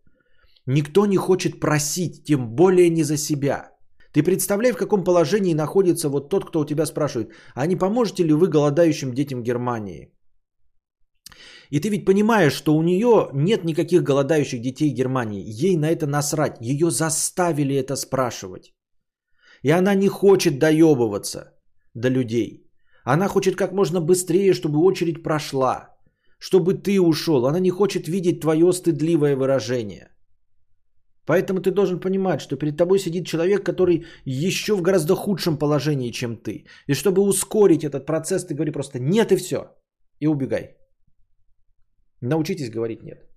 Никто 0.66 1.06
не 1.06 1.16
хочет 1.16 1.60
просить, 1.60 2.24
тем 2.24 2.54
более 2.54 2.90
не 2.90 3.02
за 3.02 3.16
себя. 3.16 3.70
Ты 4.12 4.22
представляй, 4.22 4.72
в 4.72 4.76
каком 4.76 5.04
положении 5.04 5.54
находится 5.54 6.08
вот 6.08 6.28
тот, 6.28 6.44
кто 6.44 6.60
у 6.60 6.64
тебя 6.64 6.86
спрашивает, 6.86 7.32
а 7.54 7.66
не 7.66 7.76
поможете 7.76 8.24
ли 8.24 8.32
вы 8.32 8.48
голодающим 8.48 9.14
детям 9.14 9.42
Германии? 9.42 10.12
И 11.70 11.78
ты 11.78 11.88
ведь 11.88 12.04
понимаешь, 12.04 12.52
что 12.52 12.74
у 12.74 12.82
нее 12.82 13.28
нет 13.32 13.64
никаких 13.64 14.02
голодающих 14.02 14.60
детей 14.60 14.90
Германии. 14.90 15.44
Ей 15.46 15.76
на 15.76 15.90
это 15.90 16.06
насрать. 16.06 16.56
Ее 16.60 16.90
заставили 16.90 17.76
это 17.76 17.96
спрашивать. 17.96 18.74
И 19.62 19.70
она 19.70 19.94
не 19.94 20.08
хочет 20.08 20.58
доебываться 20.58 21.52
до 21.94 22.08
людей. 22.08 22.66
Она 23.04 23.28
хочет 23.28 23.56
как 23.56 23.72
можно 23.72 24.00
быстрее, 24.00 24.52
чтобы 24.52 24.80
очередь 24.80 25.22
прошла. 25.22 25.96
Чтобы 26.40 26.74
ты 26.74 27.00
ушел. 27.00 27.46
Она 27.46 27.60
не 27.60 27.70
хочет 27.70 28.08
видеть 28.08 28.40
твое 28.40 28.72
стыдливое 28.72 29.36
выражение. 29.36 30.08
Поэтому 31.26 31.60
ты 31.60 31.70
должен 31.70 32.00
понимать, 32.00 32.40
что 32.40 32.56
перед 32.56 32.76
тобой 32.76 32.98
сидит 32.98 33.26
человек, 33.26 33.64
который 33.64 34.04
еще 34.24 34.74
в 34.74 34.82
гораздо 34.82 35.14
худшем 35.14 35.58
положении, 35.58 36.10
чем 36.10 36.36
ты. 36.36 36.64
И 36.86 36.94
чтобы 36.94 37.22
ускорить 37.22 37.84
этот 37.84 38.06
процесс, 38.06 38.46
ты 38.46 38.54
говори 38.54 38.72
просто 38.72 38.98
нет 38.98 39.32
и 39.32 39.36
все. 39.36 39.56
И 40.20 40.26
убегай. 40.26 40.76
Научитесь 42.20 42.70
говорить 42.70 43.02
нет. 43.02 43.30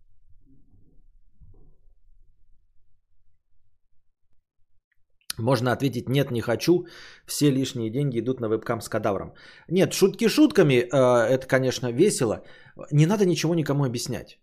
Можно 5.39 5.71
ответить 5.71 6.09
нет, 6.09 6.31
не 6.31 6.41
хочу. 6.41 6.85
Все 7.25 7.51
лишние 7.51 7.89
деньги 7.89 8.19
идут 8.19 8.39
на 8.39 8.47
вебкам 8.47 8.81
с 8.81 8.89
кадавром. 8.89 9.33
Нет, 9.69 9.93
шутки 9.93 10.27
шутками, 10.27 10.73
э, 10.73 10.87
это, 11.33 11.47
конечно, 11.47 11.91
весело. 11.91 12.43
Не 12.91 13.05
надо 13.05 13.25
ничего 13.25 13.55
никому 13.55 13.83
объяснять. 13.85 14.39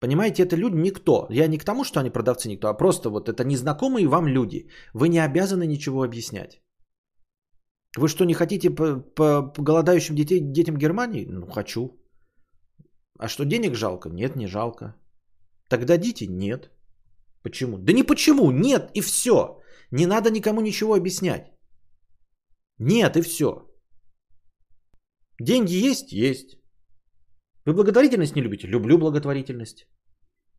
Понимаете, 0.00 0.42
это 0.42 0.56
люди 0.56 0.76
никто. 0.76 1.26
Я 1.30 1.46
не 1.46 1.58
к 1.58 1.64
тому, 1.64 1.84
что 1.84 2.00
они 2.00 2.10
продавцы 2.10 2.48
никто, 2.48 2.68
а 2.68 2.74
просто 2.74 3.10
вот 3.10 3.28
это 3.28 3.44
незнакомые 3.44 4.08
вам 4.08 4.26
люди. 4.26 4.68
Вы 4.94 5.08
не 5.08 5.24
обязаны 5.24 5.66
ничего 5.66 6.02
объяснять. 6.02 6.62
Вы 7.98 8.08
что, 8.08 8.24
не 8.24 8.34
хотите 8.34 8.70
по, 8.70 9.52
голодающим 9.58 10.14
детей, 10.14 10.40
детям 10.40 10.76
Германии? 10.76 11.26
Ну, 11.26 11.46
хочу. 11.46 12.00
А 13.18 13.28
что, 13.28 13.44
денег 13.44 13.74
жалко? 13.74 14.08
Нет, 14.08 14.36
не 14.36 14.46
жалко. 14.46 14.94
Так 15.68 15.84
дадите? 15.84 16.26
Нет. 16.26 16.70
Почему? 17.42 17.78
Да 17.78 17.92
не 17.92 18.02
почему, 18.02 18.50
нет 18.50 18.90
и 18.94 19.00
все. 19.00 19.60
Не 19.90 20.06
надо 20.06 20.30
никому 20.30 20.60
ничего 20.60 20.94
объяснять. 20.94 21.52
Нет 22.78 23.16
и 23.16 23.22
все. 23.22 23.66
Деньги 25.40 25.74
есть? 25.74 26.12
Есть. 26.12 26.59
Вы 27.66 27.74
благотворительность 27.74 28.36
не 28.36 28.42
любите? 28.42 28.68
Люблю 28.68 28.98
благотворительность. 28.98 29.86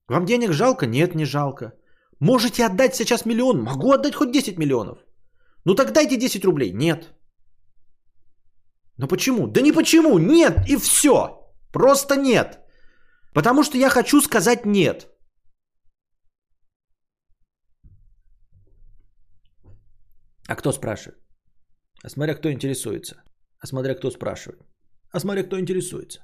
Вам 0.07 0.25
денег 0.25 0.51
жалко? 0.51 0.85
Нет, 0.85 1.15
не 1.15 1.25
жалко. 1.25 1.73
Можете 2.19 2.65
отдать 2.65 2.95
сейчас 2.95 3.25
миллион? 3.25 3.63
Могу 3.63 3.91
отдать 3.91 4.15
хоть 4.15 4.31
10 4.31 4.57
миллионов. 4.57 4.99
Ну 5.65 5.75
так 5.75 5.91
дайте 5.91 6.17
10 6.17 6.45
рублей. 6.45 6.73
Нет. 6.73 7.13
Но 8.97 9.07
почему? 9.07 9.47
Да 9.47 9.61
не 9.61 9.71
почему. 9.71 10.19
Нет 10.19 10.69
и 10.69 10.77
все. 10.77 11.17
Просто 11.73 12.15
нет. 12.15 12.59
Потому 13.33 13.63
что 13.63 13.77
я 13.77 13.89
хочу 13.89 14.21
сказать 14.21 14.65
нет. 14.65 15.07
А 20.47 20.55
кто 20.55 20.71
спрашивает? 20.71 21.17
А 22.03 22.09
смотря 22.09 22.35
кто 22.35 22.51
интересуется. 22.51 23.23
А 23.59 23.67
смотря 23.67 23.95
кто 23.95 24.11
спрашивает. 24.11 24.61
А 25.11 25.19
смотря 25.19 25.43
кто 25.43 25.59
интересуется. 25.59 26.19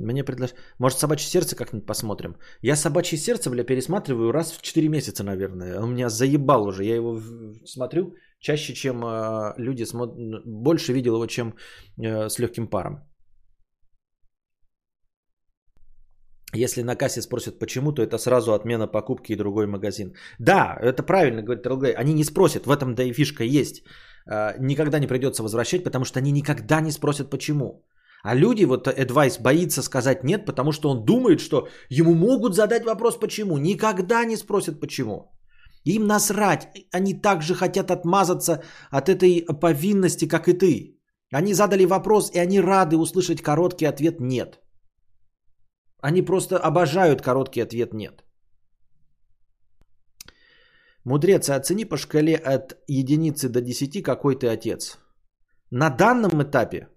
Мне 0.00 0.24
предложили... 0.24 0.58
Может, 0.78 0.98
собачье 0.98 1.28
сердце 1.28 1.56
как-нибудь 1.56 1.86
посмотрим? 1.86 2.36
Я 2.62 2.76
собачье 2.76 3.18
сердце, 3.18 3.50
бля, 3.50 3.64
пересматриваю 3.64 4.32
раз 4.32 4.52
в 4.52 4.62
4 4.62 4.88
месяца, 4.88 5.24
наверное. 5.24 5.80
Он 5.80 5.94
меня 5.94 6.08
заебал 6.08 6.66
уже. 6.66 6.84
Я 6.84 6.96
его 6.96 7.20
смотрю 7.66 8.14
чаще, 8.40 8.74
чем 8.74 9.04
э, 9.04 9.54
люди 9.58 9.84
смотрят... 9.84 10.44
Больше 10.46 10.92
видел 10.92 11.14
его, 11.14 11.26
чем 11.26 11.54
э, 11.98 12.28
с 12.28 12.38
легким 12.38 12.68
паром. 12.68 13.08
Если 16.54 16.82
на 16.82 16.96
кассе 16.96 17.22
спросят 17.22 17.58
почему, 17.58 17.92
то 17.92 18.02
это 18.02 18.18
сразу 18.18 18.52
отмена 18.52 18.86
покупки 18.86 19.32
и 19.32 19.36
другой 19.36 19.66
магазин. 19.66 20.14
Да, 20.38 20.78
это 20.80 21.02
правильно 21.02 21.42
говорит 21.42 21.66
Релгай. 21.66 21.92
Они 21.92 22.14
не 22.14 22.24
спросят, 22.24 22.66
в 22.66 22.70
этом 22.70 22.94
да 22.94 23.02
и 23.02 23.12
фишка 23.12 23.44
есть. 23.44 23.82
Э, 24.30 24.54
никогда 24.58 24.98
не 24.98 25.06
придется 25.06 25.42
возвращать, 25.42 25.84
потому 25.84 26.04
что 26.04 26.18
они 26.20 26.32
никогда 26.32 26.80
не 26.80 26.92
спросят 26.92 27.30
почему. 27.30 27.84
А 28.28 28.34
люди, 28.34 28.66
вот 28.66 28.86
Advice 28.86 29.40
боится 29.40 29.82
сказать 29.82 30.22
нет, 30.22 30.44
потому 30.44 30.72
что 30.72 30.90
он 30.90 31.04
думает, 31.04 31.40
что 31.40 31.68
ему 31.88 32.14
могут 32.14 32.54
задать 32.54 32.84
вопрос 32.84 33.18
почему. 33.20 33.58
Никогда 33.58 34.24
не 34.26 34.36
спросят 34.36 34.80
почему. 34.80 35.32
Им 35.86 36.06
насрать. 36.06 36.68
Они 36.92 37.14
также 37.14 37.54
хотят 37.54 37.90
отмазаться 37.90 38.62
от 38.90 39.08
этой 39.08 39.46
повинности, 39.60 40.28
как 40.28 40.48
и 40.48 40.52
ты. 40.52 41.00
Они 41.32 41.54
задали 41.54 41.86
вопрос, 41.86 42.30
и 42.34 42.38
они 42.38 42.60
рады 42.60 42.96
услышать 42.98 43.40
короткий 43.40 43.86
ответ 43.86 44.20
нет. 44.20 44.60
Они 46.02 46.20
просто 46.20 46.58
обожают 46.58 47.22
короткий 47.22 47.62
ответ 47.62 47.94
нет. 47.94 48.24
Мудрец, 51.04 51.48
оцени 51.48 51.86
по 51.86 51.96
шкале 51.96 52.36
от 52.36 52.76
единицы 52.88 53.48
до 53.48 53.62
десяти, 53.62 54.02
какой 54.02 54.36
ты 54.36 54.48
отец. 54.48 54.98
На 55.70 55.88
данном 55.88 56.42
этапе 56.42 56.88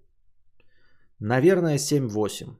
Наверное, 1.21 1.77
7-8. 1.77 2.55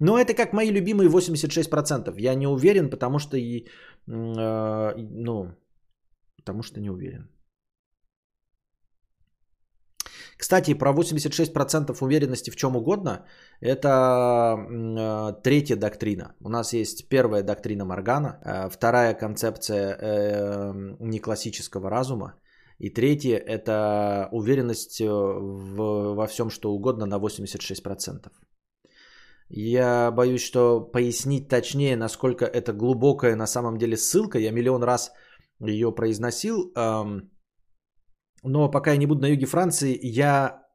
Но 0.00 0.16
это 0.16 0.34
как 0.34 0.52
мои 0.52 0.70
любимые 0.70 1.10
86%. 1.10 2.14
Я 2.18 2.34
не 2.34 2.46
уверен, 2.46 2.88
потому 2.88 3.18
что 3.18 3.36
и, 3.36 3.66
э, 4.06 4.94
ну, 4.96 5.54
потому 6.36 6.62
что 6.62 6.80
не 6.80 6.90
уверен. 6.90 7.28
Кстати, 10.38 10.74
про 10.74 10.92
86% 10.92 12.00
уверенности 12.00 12.50
в 12.50 12.56
чем 12.56 12.76
угодно, 12.76 13.24
это 13.60 13.88
э, 14.56 15.42
третья 15.42 15.76
доктрина. 15.76 16.36
У 16.44 16.48
нас 16.48 16.72
есть 16.72 17.08
первая 17.08 17.42
доктрина 17.42 17.84
Моргана, 17.84 18.38
э, 18.44 18.70
вторая 18.70 19.14
концепция 19.14 19.96
э, 20.00 20.72
неклассического 21.00 21.90
разума, 21.90 22.34
и 22.78 22.90
третье– 22.90 23.36
это 23.46 24.28
уверенность 24.32 25.00
э, 25.00 25.08
в, 25.08 26.14
во 26.14 26.26
всем, 26.26 26.50
что 26.50 26.72
угодно 26.72 27.06
на 27.06 27.18
86%. 27.18 28.30
Я 29.48 30.10
боюсь, 30.10 30.44
что 30.44 30.80
пояснить 30.80 31.48
точнее, 31.48 31.96
насколько 31.96 32.44
это 32.44 32.72
глубокая 32.72 33.34
на 33.36 33.46
самом 33.46 33.78
деле 33.78 33.96
ссылка. 33.96 34.38
Я 34.38 34.52
миллион 34.52 34.82
раз 34.82 35.10
ее 35.58 35.90
произносил. 35.90 36.72
Но 38.44 38.70
пока 38.70 38.92
я 38.92 38.98
не 38.98 39.06
буду 39.06 39.22
на 39.22 39.26
юге 39.26 39.46
Франции, 39.46 39.98
я 40.02 40.67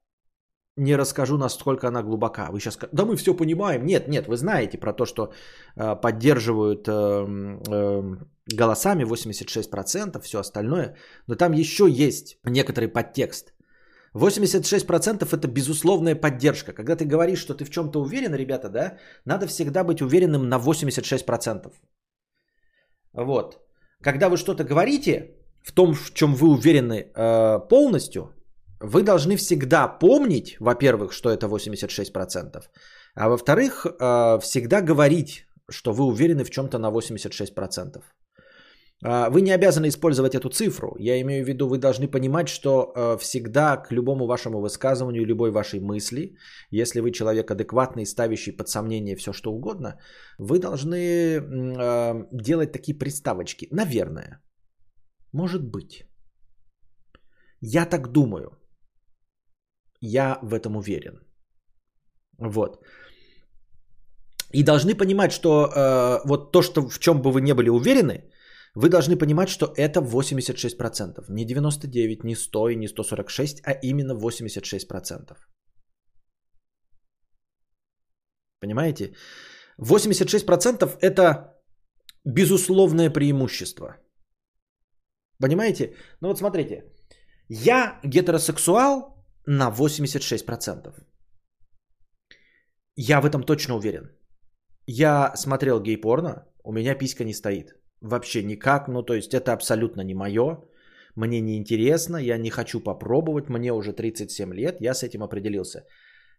не 0.77 0.97
расскажу, 0.97 1.37
насколько 1.37 1.87
она 1.87 2.01
глубока. 2.01 2.49
Вы 2.51 2.59
сейчас 2.59 2.77
да 2.91 3.05
мы 3.05 3.15
все 3.15 3.33
понимаем. 3.33 3.85
Нет, 3.85 4.07
нет, 4.07 4.27
вы 4.27 4.37
знаете 4.37 4.77
про 4.77 4.93
то, 4.93 5.05
что 5.05 5.33
э, 5.75 5.95
поддерживают 6.01 6.87
э, 6.87 6.91
э, 6.91 8.03
голосами 8.57 9.03
86%, 9.03 10.21
все 10.21 10.39
остальное. 10.39 10.95
Но 11.27 11.35
там 11.35 11.53
еще 11.53 11.87
есть 11.89 12.37
некоторый 12.45 12.87
подтекст. 12.87 13.53
86% 14.15 15.25
это 15.25 15.47
безусловная 15.47 16.15
поддержка. 16.15 16.73
Когда 16.73 16.95
ты 16.95 17.05
говоришь, 17.05 17.39
что 17.39 17.53
ты 17.53 17.65
в 17.65 17.69
чем-то 17.69 18.01
уверен, 18.01 18.35
ребята, 18.35 18.69
да, 18.69 18.97
надо 19.25 19.47
всегда 19.47 19.83
быть 19.83 20.01
уверенным 20.01 20.49
на 20.49 20.59
86%. 20.59 21.71
Вот. 23.13 23.59
Когда 24.01 24.29
вы 24.29 24.37
что-то 24.37 24.63
говорите, 24.63 25.35
в 25.63 25.71
том, 25.71 25.93
в 25.93 26.13
чем 26.13 26.35
вы 26.35 26.49
уверены 26.49 27.11
э, 27.15 27.59
полностью, 27.69 28.33
вы 28.83 29.03
должны 29.03 29.37
всегда 29.37 29.87
помнить, 29.87 30.57
во-первых, 30.59 31.13
что 31.13 31.29
это 31.29 31.47
86%, 31.47 32.61
а 33.15 33.29
во-вторых, 33.29 33.85
э, 33.85 34.39
всегда 34.41 34.81
говорить, 34.81 35.45
что 35.71 35.93
вы 35.93 36.03
уверены 36.03 36.43
в 36.43 36.49
чем-то 36.49 36.77
на 36.77 36.91
86%. 36.91 38.03
А, 39.05 39.29
вы 39.29 39.41
не 39.41 39.51
обязаны 39.51 39.87
использовать 39.87 40.35
эту 40.35 40.49
цифру. 40.49 40.95
Я 40.99 41.19
имею 41.21 41.45
в 41.45 41.47
виду, 41.47 41.67
вы 41.67 41.77
должны 41.77 42.07
понимать, 42.07 42.47
что 42.47 42.93
э, 42.95 43.17
всегда 43.19 43.77
к 43.77 43.91
любому 43.91 44.27
вашему 44.27 44.61
высказыванию, 44.61 45.25
любой 45.25 45.51
вашей 45.51 45.79
мысли, 45.79 46.35
если 46.71 47.01
вы 47.01 47.11
человек 47.11 47.51
адекватный, 47.51 48.05
ставящий 48.05 48.57
под 48.57 48.67
сомнение 48.67 49.15
все 49.15 49.33
что 49.33 49.51
угодно, 49.51 49.99
вы 50.39 50.59
должны 50.59 50.95
э, 50.95 52.13
делать 52.31 52.71
такие 52.71 52.97
приставочки. 52.97 53.67
Наверное. 53.71 54.41
Может 55.33 55.63
быть. 55.63 56.03
Я 57.61 57.85
так 57.85 58.11
думаю. 58.11 58.62
Я 60.05 60.39
в 60.41 60.53
этом 60.53 60.75
уверен. 60.75 61.13
Вот. 62.37 62.83
И 64.53 64.63
должны 64.63 64.95
понимать, 64.95 65.31
что 65.31 65.49
э, 65.49 66.27
вот 66.27 66.51
то, 66.51 66.61
что 66.61 66.89
в 66.89 66.99
чем 66.99 67.21
бы 67.21 67.31
вы 67.31 67.41
не 67.41 67.53
были 67.53 67.69
уверены, 67.69 68.29
вы 68.75 68.89
должны 68.89 69.17
понимать, 69.17 69.49
что 69.49 69.65
это 69.77 70.01
86%. 70.01 71.25
Не 71.29 71.45
99, 71.45 72.23
не 72.23 72.35
100 72.35 72.69
и 72.69 72.75
не 72.75 72.87
146, 72.87 73.61
а 73.63 73.71
именно 73.71 74.13
86%. 74.13 75.37
Понимаете? 78.59 79.13
86% 79.81 80.97
это 81.01 81.53
безусловное 82.25 83.09
преимущество. 83.09 83.95
Понимаете? 85.39 85.95
Ну 86.21 86.27
вот 86.27 86.37
смотрите. 86.37 86.83
Я 87.47 87.99
гетеросексуал 88.03 89.12
на 89.47 89.69
86%. 89.69 90.93
Я 92.95 93.21
в 93.21 93.25
этом 93.25 93.43
точно 93.43 93.75
уверен. 93.75 94.11
Я 94.85 95.35
смотрел 95.35 95.81
гей-порно, 95.81 96.45
у 96.63 96.71
меня 96.71 96.95
писька 96.95 97.23
не 97.23 97.33
стоит. 97.33 97.75
Вообще 98.01 98.43
никак. 98.43 98.87
Ну, 98.87 99.03
то 99.03 99.13
есть 99.13 99.33
это 99.33 99.53
абсолютно 99.53 100.01
не 100.01 100.13
мое. 100.13 100.57
Мне 101.15 101.41
не 101.41 101.57
интересно, 101.57 102.17
я 102.17 102.37
не 102.37 102.49
хочу 102.49 102.83
попробовать. 102.83 103.49
Мне 103.49 103.71
уже 103.71 103.93
37 103.93 104.53
лет, 104.53 104.81
я 104.81 104.93
с 104.93 105.03
этим 105.03 105.23
определился. 105.23 105.85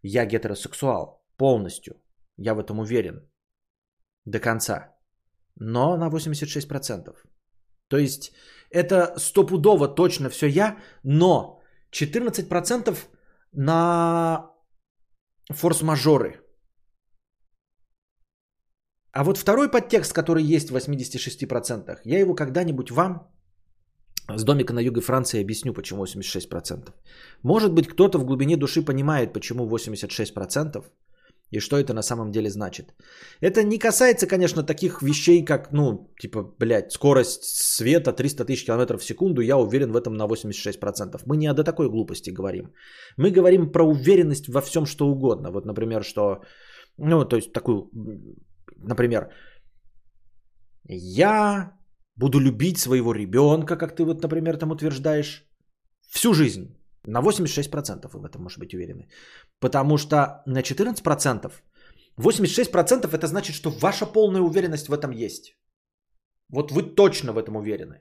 Я 0.02 0.26
гетеросексуал 0.26 1.24
полностью. 1.36 1.94
Я 2.36 2.54
в 2.54 2.58
этом 2.58 2.78
уверен. 2.78 3.28
До 4.26 4.40
конца. 4.40 4.94
Но 5.56 5.96
на 5.96 6.08
86%. 6.10 7.14
То 7.88 7.96
есть 7.96 8.32
это 8.70 9.14
стопудово 9.18 9.88
точно 9.88 10.28
все 10.28 10.46
я, 10.46 10.78
но 11.02 11.60
14% 11.94 12.98
на 13.52 14.50
форс-мажоры. 15.52 16.40
А 19.12 19.22
вот 19.22 19.38
второй 19.38 19.70
подтекст, 19.70 20.12
который 20.12 20.42
есть 20.42 20.70
в 20.70 20.76
86%, 20.76 21.98
я 22.04 22.18
его 22.18 22.34
когда-нибудь 22.34 22.90
вам 22.90 23.30
с 24.28 24.44
домика 24.44 24.72
на 24.72 24.80
юге 24.80 25.00
Франции 25.00 25.40
объясню, 25.40 25.72
почему 25.72 26.04
86%. 26.04 26.92
Может 27.42 27.72
быть, 27.72 27.88
кто-то 27.88 28.18
в 28.18 28.24
глубине 28.24 28.56
души 28.56 28.82
понимает, 28.84 29.32
почему 29.32 29.68
86% 29.68 30.84
и 31.56 31.60
что 31.60 31.76
это 31.76 31.94
на 31.94 32.02
самом 32.02 32.30
деле 32.30 32.50
значит. 32.50 32.94
Это 33.40 33.62
не 33.62 33.78
касается, 33.78 34.26
конечно, 34.26 34.62
таких 34.62 35.02
вещей, 35.02 35.44
как, 35.44 35.72
ну, 35.72 36.10
типа, 36.20 36.42
блядь, 36.58 36.92
скорость 36.92 37.44
света 37.44 38.12
300 38.12 38.44
тысяч 38.44 38.64
километров 38.66 39.00
в 39.00 39.04
секунду, 39.04 39.42
я 39.42 39.56
уверен 39.56 39.92
в 39.92 39.96
этом 39.96 40.14
на 40.14 40.26
86%. 40.26 41.22
Мы 41.26 41.36
не 41.36 41.52
до 41.52 41.64
такой 41.64 41.88
глупости 41.90 42.30
говорим. 42.30 42.72
Мы 43.16 43.30
говорим 43.30 43.72
про 43.72 43.84
уверенность 43.84 44.48
во 44.48 44.60
всем, 44.60 44.86
что 44.86 45.06
угодно. 45.06 45.50
Вот, 45.50 45.66
например, 45.66 46.02
что, 46.02 46.42
ну, 46.98 47.24
то 47.24 47.36
есть 47.36 47.52
такую 47.52 47.90
Например, 48.88 49.30
я 50.88 51.72
буду 52.16 52.38
любить 52.40 52.78
своего 52.78 53.14
ребенка, 53.14 53.76
как 53.76 53.96
ты 53.96 54.04
вот, 54.04 54.22
например, 54.22 54.56
там 54.56 54.70
утверждаешь, 54.70 55.44
всю 56.10 56.34
жизнь. 56.34 56.76
На 57.06 57.20
86% 57.20 58.08
вы 58.12 58.20
в 58.20 58.24
этом 58.24 58.42
можете 58.42 58.60
быть 58.60 58.74
уверены. 58.74 59.08
Потому 59.60 59.98
что 59.98 60.42
на 60.46 60.62
14%, 60.62 61.52
86% 62.18 63.14
это 63.14 63.26
значит, 63.26 63.56
что 63.56 63.70
ваша 63.70 64.06
полная 64.06 64.40
уверенность 64.40 64.88
в 64.88 64.92
этом 64.92 65.10
есть. 65.10 65.56
Вот 66.50 66.70
вы 66.70 66.82
точно 66.94 67.32
в 67.32 67.38
этом 67.38 67.56
уверены. 67.56 68.00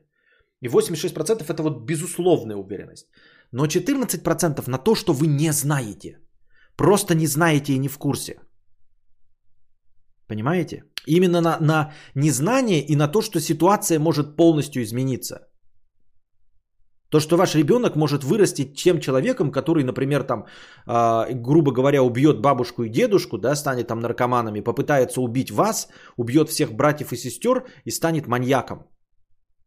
И 0.61 0.67
86% 0.67 1.43
это 1.49 1.63
вот 1.63 1.85
безусловная 1.85 2.55
уверенность. 2.55 3.07
Но 3.51 3.65
14% 3.65 4.69
на 4.69 4.77
то, 4.77 4.95
что 4.95 5.13
вы 5.13 5.27
не 5.27 5.51
знаете. 5.51 6.19
Просто 6.75 7.15
не 7.15 7.27
знаете 7.27 7.73
и 7.73 7.79
не 7.79 7.89
в 7.89 7.97
курсе. 7.97 8.39
Понимаете? 10.27 10.83
Именно 11.07 11.41
на, 11.41 11.57
на 11.59 11.93
незнание 12.15 12.81
и 12.81 12.95
на 12.95 13.07
то, 13.07 13.21
что 13.21 13.39
ситуация 13.39 13.99
может 13.99 14.37
полностью 14.37 14.81
измениться. 14.81 15.47
То, 17.13 17.19
что 17.19 17.37
ваш 17.37 17.55
ребенок 17.55 17.95
может 17.95 18.23
вырасти 18.23 18.73
тем 18.73 18.99
человеком, 18.99 19.51
который, 19.51 19.83
например, 19.83 20.23
там, 20.23 20.45
э, 20.87 21.33
грубо 21.35 21.71
говоря, 21.71 22.01
убьет 22.01 22.41
бабушку 22.41 22.83
и 22.83 22.89
дедушку, 22.89 23.37
да, 23.37 23.55
станет 23.55 23.87
там 23.87 23.99
наркоманами, 23.99 24.63
попытается 24.63 25.21
убить 25.21 25.51
вас, 25.51 25.89
убьет 26.17 26.49
всех 26.49 26.73
братьев 26.73 27.11
и 27.11 27.17
сестер 27.17 27.65
и 27.85 27.91
станет 27.91 28.27
маньяком. 28.27 28.77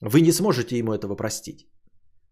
Вы 0.01 0.23
не 0.23 0.33
сможете 0.33 0.77
ему 0.77 0.93
этого 0.93 1.15
простить. 1.15 1.69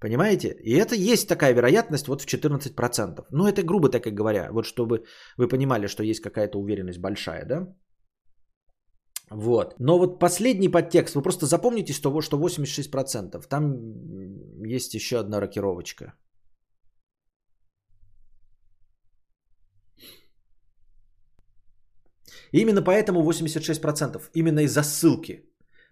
Понимаете? 0.01 0.49
И 0.65 0.73
это 0.73 0.97
есть 0.97 1.29
такая 1.29 1.55
вероятность 1.55 2.09
вот 2.09 2.23
в 2.23 2.27
14%. 2.27 3.25
Ну, 3.31 3.47
это 3.47 3.63
грубо 3.63 3.91
так 3.91 4.07
и 4.07 4.11
говоря, 4.11 4.49
вот 4.51 4.65
чтобы 4.67 5.05
вы 5.39 5.47
понимали, 5.47 5.87
что 5.87 6.03
есть 6.03 6.23
какая-то 6.23 6.59
уверенность 6.59 6.99
большая, 6.99 7.45
да? 7.45 7.69
Вот. 9.35 9.75
Но 9.79 9.99
вот 9.99 10.19
последний 10.19 10.69
подтекст, 10.69 11.15
вы 11.15 11.23
просто 11.23 11.47
запомните, 11.47 11.93
что, 11.93 12.21
что 12.21 12.39
86%. 12.39 13.49
Там 13.49 13.75
есть 14.65 14.95
еще 14.95 15.19
одна 15.19 15.41
рокировочка. 15.41 16.15
именно 22.53 22.83
поэтому 22.83 23.23
86%. 23.23 24.21
Именно 24.35 24.61
из-за 24.61 24.83
ссылки. 24.83 25.43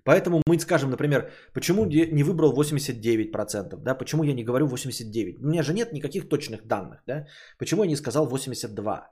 Поэтому 0.05 0.43
мы 0.47 0.59
скажем, 0.61 0.91
например, 0.91 1.31
почему 1.53 1.87
не 1.87 2.25
выбрал 2.25 2.53
89%, 2.53 3.77
да, 3.83 3.95
почему 3.95 4.25
я 4.25 4.35
не 4.35 4.45
говорю 4.45 4.67
89%. 4.67 5.39
У 5.41 5.47
меня 5.47 5.63
же 5.63 5.73
нет 5.73 5.93
никаких 5.93 6.29
точных 6.29 6.67
данных, 6.67 7.03
да, 7.07 7.27
почему 7.59 7.85
я 7.85 7.89
не 7.89 7.97
сказал 7.97 8.29
82%, 8.29 9.03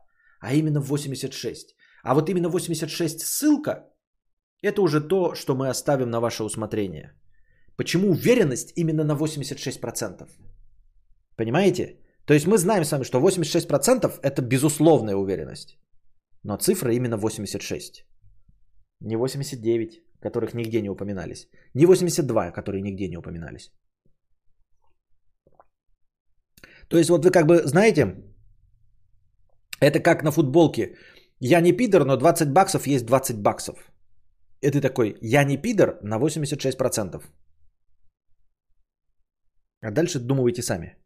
а 0.40 0.54
именно 0.54 0.78
86%. 0.78 1.74
А 2.02 2.14
вот 2.14 2.28
именно 2.28 2.48
86 2.48 3.20
ссылка 3.20 3.90
это 4.68 4.82
уже 4.82 5.00
то, 5.00 5.34
что 5.34 5.54
мы 5.54 5.68
оставим 5.68 6.10
на 6.10 6.20
ваше 6.20 6.44
усмотрение. 6.44 7.12
Почему 7.76 8.10
уверенность 8.10 8.72
именно 8.76 9.04
на 9.04 9.16
86%? 9.16 10.28
Понимаете? 11.36 11.96
То 12.26 12.34
есть 12.34 12.46
мы 12.46 12.58
знаем 12.58 12.84
с 12.84 12.92
вами, 12.92 13.04
что 13.04 13.20
86% 13.20 14.20
это 14.22 14.42
безусловная 14.42 15.16
уверенность. 15.16 15.78
Но 16.44 16.56
цифра 16.56 16.92
именно 16.92 17.16
86. 17.16 18.04
Не 19.00 19.16
89, 19.16 20.02
которых 20.20 20.54
нигде 20.54 20.82
не 20.82 20.90
упоминались. 20.90 21.48
Не 21.74 21.86
82, 21.86 22.50
которые 22.50 22.82
нигде 22.82 23.08
не 23.08 23.16
упоминались. 23.16 23.72
То 26.88 26.98
есть 26.98 27.10
вот 27.10 27.24
вы 27.24 27.30
как 27.30 27.46
бы 27.46 27.62
знаете, 27.64 28.16
это 29.80 30.00
как 30.00 30.22
на 30.22 30.32
футболке. 30.32 30.96
Я 31.40 31.60
не 31.60 31.72
пидор, 31.72 32.04
но 32.04 32.16
20 32.16 32.52
баксов 32.52 32.86
есть 32.86 33.06
20 33.06 33.38
баксов. 33.38 33.89
И 34.62 34.70
ты 34.70 34.80
такой, 34.80 35.16
я 35.22 35.44
не 35.44 35.56
пидор 35.56 35.98
на 36.02 36.18
86%. 36.18 37.22
А 39.82 39.90
дальше 39.90 40.18
думайте 40.18 40.62
сами. 40.62 40.96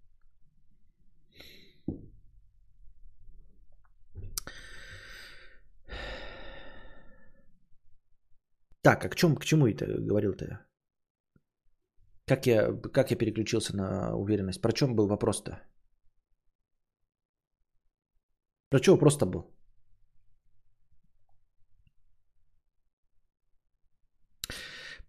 Так, 8.82 9.04
а 9.04 9.08
к, 9.08 9.14
чем, 9.16 9.36
к 9.36 9.44
чему 9.44 9.66
это 9.66 9.86
говорил-то? 9.86 10.66
Как 12.26 12.46
я, 12.46 12.72
как 12.92 13.10
я 13.10 13.16
переключился 13.16 13.76
на 13.76 14.14
уверенность? 14.16 14.60
Про 14.60 14.72
чем 14.72 14.94
был 14.94 15.06
вопрос-то? 15.06 15.62
Про 18.70 18.78
что 18.78 18.92
вопрос-то 18.92 19.26
был? 19.26 19.53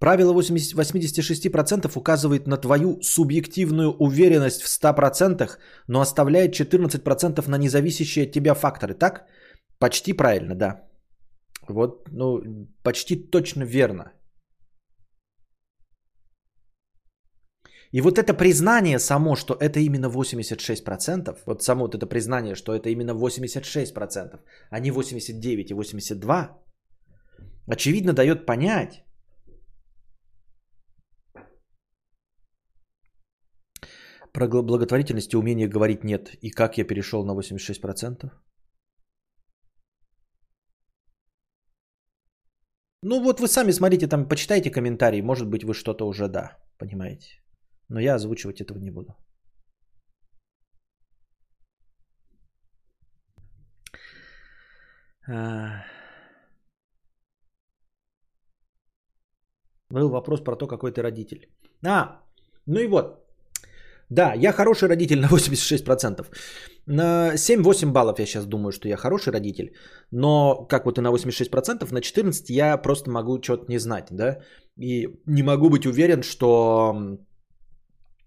Правило 0.05 0.33
80, 0.33 0.75
86% 0.75 1.91
указывает 1.95 2.47
на 2.47 2.57
твою 2.57 3.01
субъективную 3.01 3.91
уверенность 3.99 4.61
в 4.61 4.67
100%, 4.67 5.57
но 5.87 5.99
оставляет 5.99 6.53
14% 6.53 7.49
на 7.49 7.57
независящие 7.57 8.25
от 8.25 8.31
тебя 8.31 8.53
факторы. 8.53 8.93
Так? 8.93 9.25
Почти 9.79 10.13
правильно, 10.13 10.55
да. 10.55 10.83
Вот, 11.67 12.07
ну, 12.11 12.39
почти 12.83 13.15
точно 13.15 13.63
верно. 13.63 14.11
И 17.91 18.01
вот 18.01 18.19
это 18.19 18.35
признание 18.35 18.99
само, 18.99 19.35
что 19.35 19.53
это 19.59 19.79
именно 19.79 20.05
86%, 20.05 21.35
вот 21.47 21.63
само 21.63 21.85
вот 21.85 21.95
это 21.95 22.05
признание, 22.05 22.55
что 22.55 22.75
это 22.75 22.89
именно 22.89 23.15
86%, 23.15 24.39
а 24.69 24.79
не 24.79 24.91
89 24.91 25.71
и 25.71 25.73
82, 25.73 26.49
очевидно 27.67 28.13
дает 28.13 28.45
понять, 28.45 29.04
Про 34.35 34.47
благотворительность 34.47 35.33
и 35.33 35.37
умение 35.37 35.69
говорить 35.69 36.03
нет. 36.03 36.33
И 36.41 36.51
как 36.51 36.77
я 36.77 36.83
перешел 36.83 37.23
на 37.23 37.31
86%? 37.31 38.29
Ну 43.01 43.23
вот 43.23 43.39
вы 43.39 43.47
сами 43.47 43.71
смотрите, 43.71 44.07
там 44.07 44.27
почитайте 44.27 44.71
комментарии, 44.71 45.21
может 45.21 45.47
быть 45.47 45.63
вы 45.63 45.73
что-то 45.73 46.05
уже 46.05 46.27
да, 46.27 46.57
понимаете. 46.77 47.41
Но 47.87 48.01
я 48.01 48.15
озвучивать 48.15 48.59
этого 48.59 48.77
не 48.77 48.91
буду. 48.91 49.15
А. 55.29 55.85
Был 59.89 60.09
вопрос 60.09 60.43
про 60.43 60.57
то, 60.57 60.67
какой 60.67 60.91
ты 60.91 61.01
родитель. 61.01 61.47
А, 61.85 62.21
ну 62.65 62.79
и 62.79 62.87
вот. 62.87 63.24
Да, 64.09 64.33
я 64.33 64.51
хороший 64.51 64.87
родитель 64.87 65.19
на 65.19 65.27
86%. 65.27 66.25
На 66.85 67.33
7-8 67.35 67.91
баллов 67.91 68.19
я 68.19 68.25
сейчас 68.25 68.45
думаю, 68.45 68.71
что 68.71 68.87
я 68.87 68.97
хороший 68.97 69.33
родитель. 69.33 69.73
Но 70.11 70.65
как 70.69 70.85
вот 70.85 70.97
и 70.97 71.01
на 71.01 71.11
86%, 71.11 71.93
на 71.93 72.01
14 72.01 72.49
я 72.49 72.77
просто 72.77 73.09
могу 73.09 73.41
что-то 73.41 73.65
не 73.67 73.79
знать, 73.79 74.07
да. 74.11 74.37
И 74.77 75.07
не 75.25 75.43
могу 75.43 75.69
быть 75.69 75.85
уверен, 75.85 76.21
что 76.23 77.17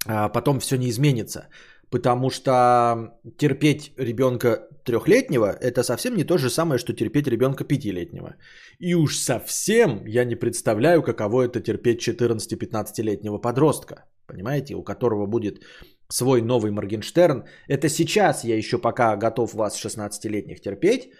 а, 0.06 0.28
потом 0.28 0.58
все 0.58 0.76
не 0.76 0.88
изменится. 0.88 1.48
Потому 1.90 2.30
что 2.30 3.14
терпеть 3.38 3.92
ребенка 3.96 4.68
трехлетнего 4.84 5.56
это 5.60 5.82
совсем 5.82 6.16
не 6.16 6.24
то 6.24 6.38
же 6.38 6.50
самое, 6.50 6.78
что 6.78 6.92
терпеть 6.92 7.28
ребенка 7.28 7.64
пятилетнего. 7.64 8.34
И 8.78 8.94
уж 8.94 9.16
совсем 9.16 10.04
я 10.06 10.24
не 10.24 10.34
представляю, 10.34 11.02
каково 11.02 11.46
это 11.46 11.60
терпеть 11.60 12.00
14-15-летнего 12.06 13.38
подростка. 13.38 14.04
Понимаете, 14.28 14.74
у 14.74 14.84
которого 14.84 15.26
будет 15.26 15.62
свой 16.08 16.42
новый 16.42 16.70
Моргенштерн. 16.70 17.44
Это 17.66 17.88
сейчас 17.88 18.44
я 18.44 18.56
еще 18.56 18.78
пока 18.78 19.16
готов 19.16 19.54
вас 19.54 19.84
16-летних 19.84 20.60
терпеть 20.60 21.10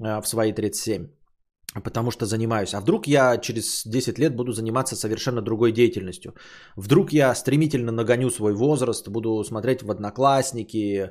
а, 0.00 0.20
в 0.20 0.26
свои 0.26 0.52
37 0.52 1.08
потому 1.82 2.10
что 2.10 2.26
занимаюсь. 2.26 2.74
А 2.74 2.80
вдруг 2.80 3.08
я 3.08 3.38
через 3.38 3.82
10 3.84 4.18
лет 4.18 4.36
буду 4.36 4.52
заниматься 4.52 4.96
совершенно 4.96 5.42
другой 5.42 5.72
деятельностью? 5.72 6.34
Вдруг 6.76 7.12
я 7.12 7.34
стремительно 7.34 7.90
нагоню 7.90 8.30
свой 8.30 8.54
возраст, 8.54 9.08
буду 9.08 9.42
смотреть 9.42 9.82
в 9.82 9.90
одноклассники, 9.90 11.10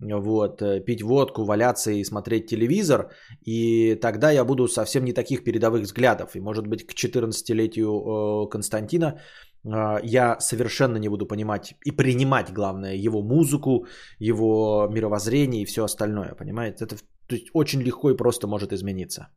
вот, 0.00 0.62
э, 0.62 0.80
пить 0.80 1.02
водку, 1.02 1.44
валяться 1.44 1.90
и 1.90 2.04
смотреть 2.04 2.46
телевизор, 2.46 3.10
и 3.44 3.94
тогда 3.94 4.30
я 4.30 4.44
буду 4.44 4.66
совсем 4.66 5.04
не 5.04 5.12
таких 5.12 5.44
передовых 5.44 5.82
взглядов. 5.82 6.34
И 6.34 6.40
может 6.40 6.66
быть 6.66 6.86
к 6.86 6.94
14-летию 6.94 8.46
э, 8.46 8.50
Константина 8.50 9.06
э, 9.06 9.18
я 9.64 10.40
совершенно 10.40 10.96
не 10.98 11.08
буду 11.08 11.26
понимать 11.26 11.74
и 11.84 11.90
принимать, 11.92 12.52
главное, 12.52 12.94
его 12.94 13.22
музыку, 13.22 13.86
его 14.18 14.88
мировоззрение 14.90 15.62
и 15.62 15.66
все 15.66 15.84
остальное, 15.84 16.34
понимаете? 16.34 16.84
Это 16.84 16.96
то 17.26 17.36
есть, 17.36 17.50
очень 17.54 17.82
легко 17.82 18.10
и 18.10 18.16
просто 18.16 18.46
может 18.46 18.72
измениться. 18.72 19.28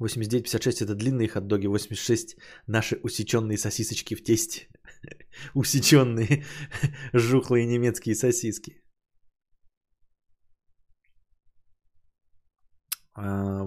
89-56 0.00 0.84
это 0.84 0.94
длинные 0.94 1.28
хот-доги, 1.28 1.66
86 1.66 2.36
наши 2.66 2.96
усеченные 3.02 3.58
сосисочки 3.58 4.14
в 4.14 4.22
тесте. 4.22 4.68
Усеченные 5.54 6.44
жухлые 7.12 7.66
немецкие 7.66 8.14
сосиски. 8.14 8.80
А, 13.14 13.64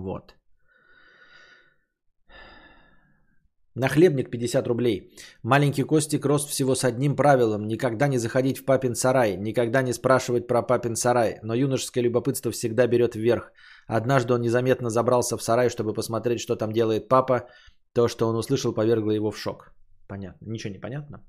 вот. 3.76 3.82
Нахлебник 3.82 4.30
50 4.30 4.68
рублей. 4.68 5.12
Маленький 5.44 5.84
Костик 5.84 6.26
рос 6.26 6.46
всего 6.46 6.76
с 6.76 6.84
одним 6.84 7.16
правилом. 7.16 7.68
Никогда 7.68 8.08
не 8.08 8.18
заходить 8.20 8.60
в 8.60 8.66
папин 8.66 8.96
сарай. 8.96 9.38
Никогда 9.38 9.82
не 9.82 9.94
спрашивать 9.94 10.48
про 10.48 10.62
папин 10.62 10.96
сарай. 10.96 11.40
Но 11.44 11.54
юношеское 11.54 12.04
любопытство 12.04 12.52
всегда 12.52 12.88
берет 12.88 13.16
вверх. 13.16 13.52
Однажды 13.88 14.34
он 14.34 14.42
незаметно 14.42 14.90
забрался 14.90 15.38
в 15.38 15.44
сарай, 15.44 15.70
чтобы 15.70 15.94
посмотреть, 15.94 16.40
что 16.40 16.56
там 16.56 16.72
делает 16.72 17.08
папа. 17.08 17.48
То, 17.94 18.08
что 18.08 18.28
он 18.28 18.36
услышал, 18.36 18.74
повергло 18.74 19.12
его 19.12 19.32
в 19.32 19.38
шок. 19.38 19.74
Понятно. 20.08 20.46
Ничего 20.46 20.74
не 20.74 20.80
понятно. 20.80 21.24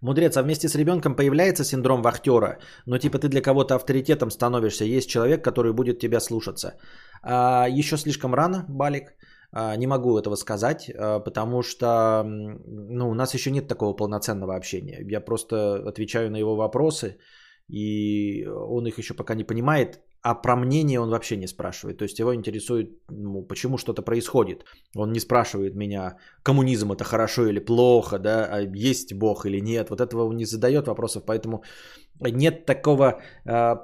Мудрец, 0.00 0.36
а 0.36 0.42
вместе 0.42 0.68
с 0.68 0.74
ребенком 0.74 1.14
появляется 1.14 1.64
синдром 1.64 2.02
вахтера, 2.02 2.58
но 2.86 2.98
типа 2.98 3.18
ты 3.18 3.28
для 3.28 3.40
кого-то 3.40 3.74
авторитетом 3.74 4.30
становишься, 4.30 4.84
есть 4.84 5.08
человек, 5.08 5.42
который 5.44 5.72
будет 5.72 5.98
тебя 5.98 6.20
слушаться. 6.20 6.74
А, 7.22 7.66
еще 7.68 7.96
слишком 7.96 8.34
рано, 8.34 8.64
Балик, 8.68 9.14
а, 9.52 9.76
не 9.76 9.86
могу 9.86 10.18
этого 10.18 10.36
сказать, 10.36 10.90
а, 10.90 11.20
потому 11.20 11.62
что 11.62 12.22
ну, 12.24 13.10
у 13.10 13.14
нас 13.14 13.34
еще 13.34 13.50
нет 13.50 13.68
такого 13.68 13.96
полноценного 13.96 14.54
общения. 14.54 15.00
Я 15.12 15.20
просто 15.20 15.56
отвечаю 15.88 16.30
на 16.30 16.36
его 16.36 16.56
вопросы, 16.56 17.18
и 17.68 18.46
он 18.46 18.86
их 18.86 18.98
еще 18.98 19.14
пока 19.14 19.34
не 19.34 19.44
понимает, 19.44 20.00
а 20.22 20.34
про 20.34 20.56
мнение 20.56 21.00
он 21.00 21.10
вообще 21.10 21.36
не 21.36 21.46
спрашивает. 21.46 21.98
То 21.98 22.04
есть 22.04 22.18
его 22.18 22.34
интересует, 22.34 22.90
ну, 23.10 23.42
почему 23.42 23.78
что-то 23.78 24.02
происходит. 24.02 24.64
Он 24.96 25.12
не 25.12 25.20
спрашивает 25.20 25.74
меня, 25.74 26.16
коммунизм 26.42 26.92
это 26.92 27.04
хорошо 27.04 27.46
или 27.46 27.60
плохо, 27.60 28.18
да, 28.18 28.48
а 28.50 28.60
есть 28.60 29.14
Бог 29.14 29.46
или 29.46 29.60
нет. 29.60 29.90
Вот 29.90 30.00
этого 30.00 30.24
он 30.24 30.36
не 30.36 30.44
задает 30.44 30.86
вопросов, 30.86 31.24
поэтому 31.26 31.62
нет 32.20 32.66
такого 32.66 33.20
э, 33.44 33.76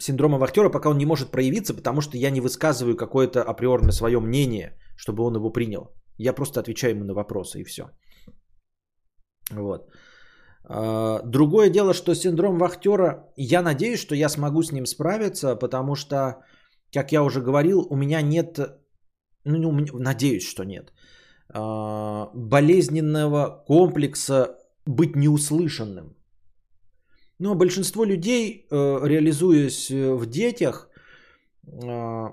синдрома 0.00 0.38
вахтера, 0.38 0.70
пока 0.70 0.88
он 0.88 0.98
не 0.98 1.06
может 1.06 1.30
проявиться, 1.30 1.74
потому 1.74 2.00
что 2.00 2.16
я 2.16 2.30
не 2.30 2.40
высказываю 2.40 2.96
какое-то 2.96 3.42
априорно 3.42 3.92
свое 3.92 4.20
мнение, 4.20 4.78
чтобы 4.96 5.24
он 5.24 5.36
его 5.36 5.50
принял. 5.50 5.90
Я 6.18 6.32
просто 6.32 6.60
отвечаю 6.60 6.94
ему 6.94 7.04
на 7.04 7.14
вопросы 7.14 7.60
и 7.60 7.64
все. 7.64 7.90
Вот. 9.50 9.88
А, 10.68 11.22
другое 11.22 11.70
дело, 11.70 11.94
что 11.94 12.14
синдром 12.14 12.58
вахтера, 12.58 13.32
я 13.36 13.62
надеюсь, 13.62 14.00
что 14.00 14.14
я 14.14 14.28
смогу 14.28 14.62
с 14.62 14.72
ним 14.72 14.86
справиться, 14.86 15.56
потому 15.56 15.94
что, 15.94 16.44
как 16.92 17.12
я 17.12 17.22
уже 17.22 17.40
говорил, 17.40 17.86
у 17.90 17.96
меня 17.96 18.20
нет, 18.22 18.58
ну, 19.44 19.72
надеюсь, 19.98 20.46
что 20.46 20.64
нет, 20.64 20.92
а, 21.48 22.30
болезненного 22.34 23.64
комплекса 23.66 24.58
быть 24.86 25.16
неуслышанным. 25.16 26.16
Но 27.40 27.54
большинство 27.54 28.04
людей, 28.04 28.66
э, 28.68 29.00
реализуясь 29.04 29.90
в 29.90 30.26
детях, 30.26 30.88
а, 31.84 32.32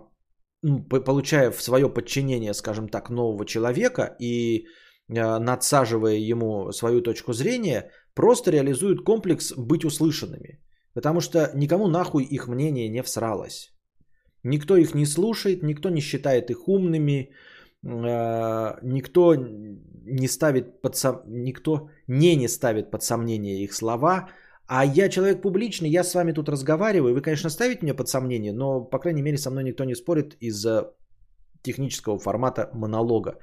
ну, 0.64 0.84
получая 0.84 1.52
в 1.52 1.62
свое 1.62 1.94
подчинение, 1.94 2.54
скажем 2.54 2.90
так, 2.90 3.10
нового 3.10 3.46
человека 3.46 4.16
и 4.20 4.66
надсаживая 5.08 6.16
ему 6.16 6.72
свою 6.72 7.02
точку 7.02 7.34
зрения, 7.34 7.92
просто 8.16 8.52
реализуют 8.52 9.04
комплекс 9.04 9.54
быть 9.58 9.86
услышанными. 9.86 10.60
Потому 10.94 11.22
что 11.22 11.52
никому 11.56 11.88
нахуй 11.88 12.24
их 12.24 12.48
мнение 12.48 12.90
не 12.90 13.04
всралось. 13.04 13.72
Никто 14.44 14.78
их 14.78 14.96
не 14.96 15.06
слушает, 15.06 15.64
никто 15.64 15.90
не 15.90 16.02
считает 16.02 16.50
их 16.50 16.68
умными, 16.68 17.30
э, 17.84 18.80
никто 18.84 19.36
не 19.36 20.28
ставит 20.28 20.82
под 20.82 20.96
сом... 20.96 21.22
никто 21.28 21.90
не 22.08 22.36
не 22.36 22.48
ставит 22.48 22.92
под 22.92 23.04
сомнение 23.04 23.64
их 23.64 23.74
слова, 23.74 24.30
а 24.68 24.86
я 24.86 25.10
человек 25.10 25.42
публичный, 25.42 25.90
я 25.90 26.04
с 26.04 26.14
вами 26.14 26.34
тут 26.34 26.50
разговариваю, 26.50 27.14
вы, 27.14 27.22
конечно, 27.22 27.50
ставите 27.50 27.80
меня 27.82 27.96
под 27.96 28.08
сомнение, 28.08 28.54
но, 28.54 28.82
по 28.82 29.00
крайней 29.00 29.22
мере, 29.22 29.38
со 29.38 29.52
мной 29.52 29.64
никто 29.64 29.84
не 29.84 29.96
спорит 29.96 30.36
из-за 30.40 30.94
технического 31.62 32.20
формата 32.20 32.70
монолога. 32.74 33.40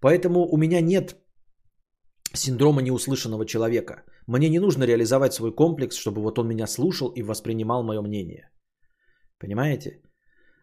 Поэтому 0.00 0.46
у 0.46 0.56
меня 0.56 0.80
нет 0.80 1.16
синдрома 2.34 2.82
неуслышанного 2.82 3.46
человека. 3.46 4.04
Мне 4.26 4.48
не 4.48 4.58
нужно 4.58 4.84
реализовать 4.84 5.32
свой 5.32 5.54
комплекс, 5.54 5.96
чтобы 5.96 6.22
вот 6.22 6.38
он 6.38 6.48
меня 6.48 6.66
слушал 6.66 7.12
и 7.14 7.22
воспринимал 7.22 7.82
мое 7.82 8.00
мнение. 8.02 8.50
Понимаете? 9.38 10.02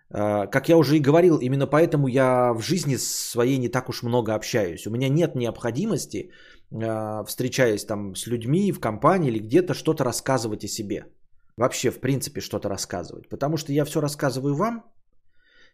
А, 0.10 0.48
как 0.48 0.70
я 0.70 0.78
уже 0.78 0.98
и 0.98 1.02
говорил, 1.02 1.38
именно 1.38 1.68
поэтому 1.68 2.08
я 2.08 2.54
в 2.54 2.62
жизни 2.62 2.98
своей 2.98 3.58
не 3.58 3.70
так 3.70 3.90
уж 3.90 4.04
много 4.04 4.36
общаюсь. 4.36 4.88
У 4.88 4.92
меня 4.92 5.10
нет 5.10 5.36
необходимости, 5.36 6.32
а, 6.72 7.24
встречаясь 7.24 7.86
там 7.86 8.16
с 8.16 8.28
людьми 8.28 8.72
в 8.72 8.80
компании 8.80 9.30
или 9.30 9.40
где-то, 9.40 9.74
что-то 9.74 10.04
рассказывать 10.04 10.64
о 10.64 10.68
себе. 10.68 11.06
Вообще, 11.58 11.90
в 11.90 12.00
принципе, 12.00 12.42
что-то 12.42 12.70
рассказывать. 12.70 13.30
Потому 13.30 13.58
что 13.58 13.72
я 13.72 13.86
все 13.86 14.02
рассказываю 14.02 14.56
вам, 14.56 14.84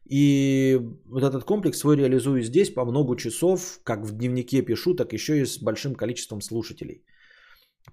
и 0.09 0.79
вот 1.05 1.23
этот 1.23 1.43
комплекс 1.43 1.77
свой 1.77 1.97
реализую 1.97 2.41
здесь 2.41 2.73
по 2.73 2.85
много 2.85 3.15
часов, 3.15 3.79
как 3.83 4.05
в 4.05 4.17
дневнике 4.17 4.61
пишу, 4.61 4.95
так 4.95 5.13
еще 5.13 5.41
и 5.41 5.45
с 5.45 5.61
большим 5.61 5.95
количеством 5.95 6.41
слушателей. 6.41 7.05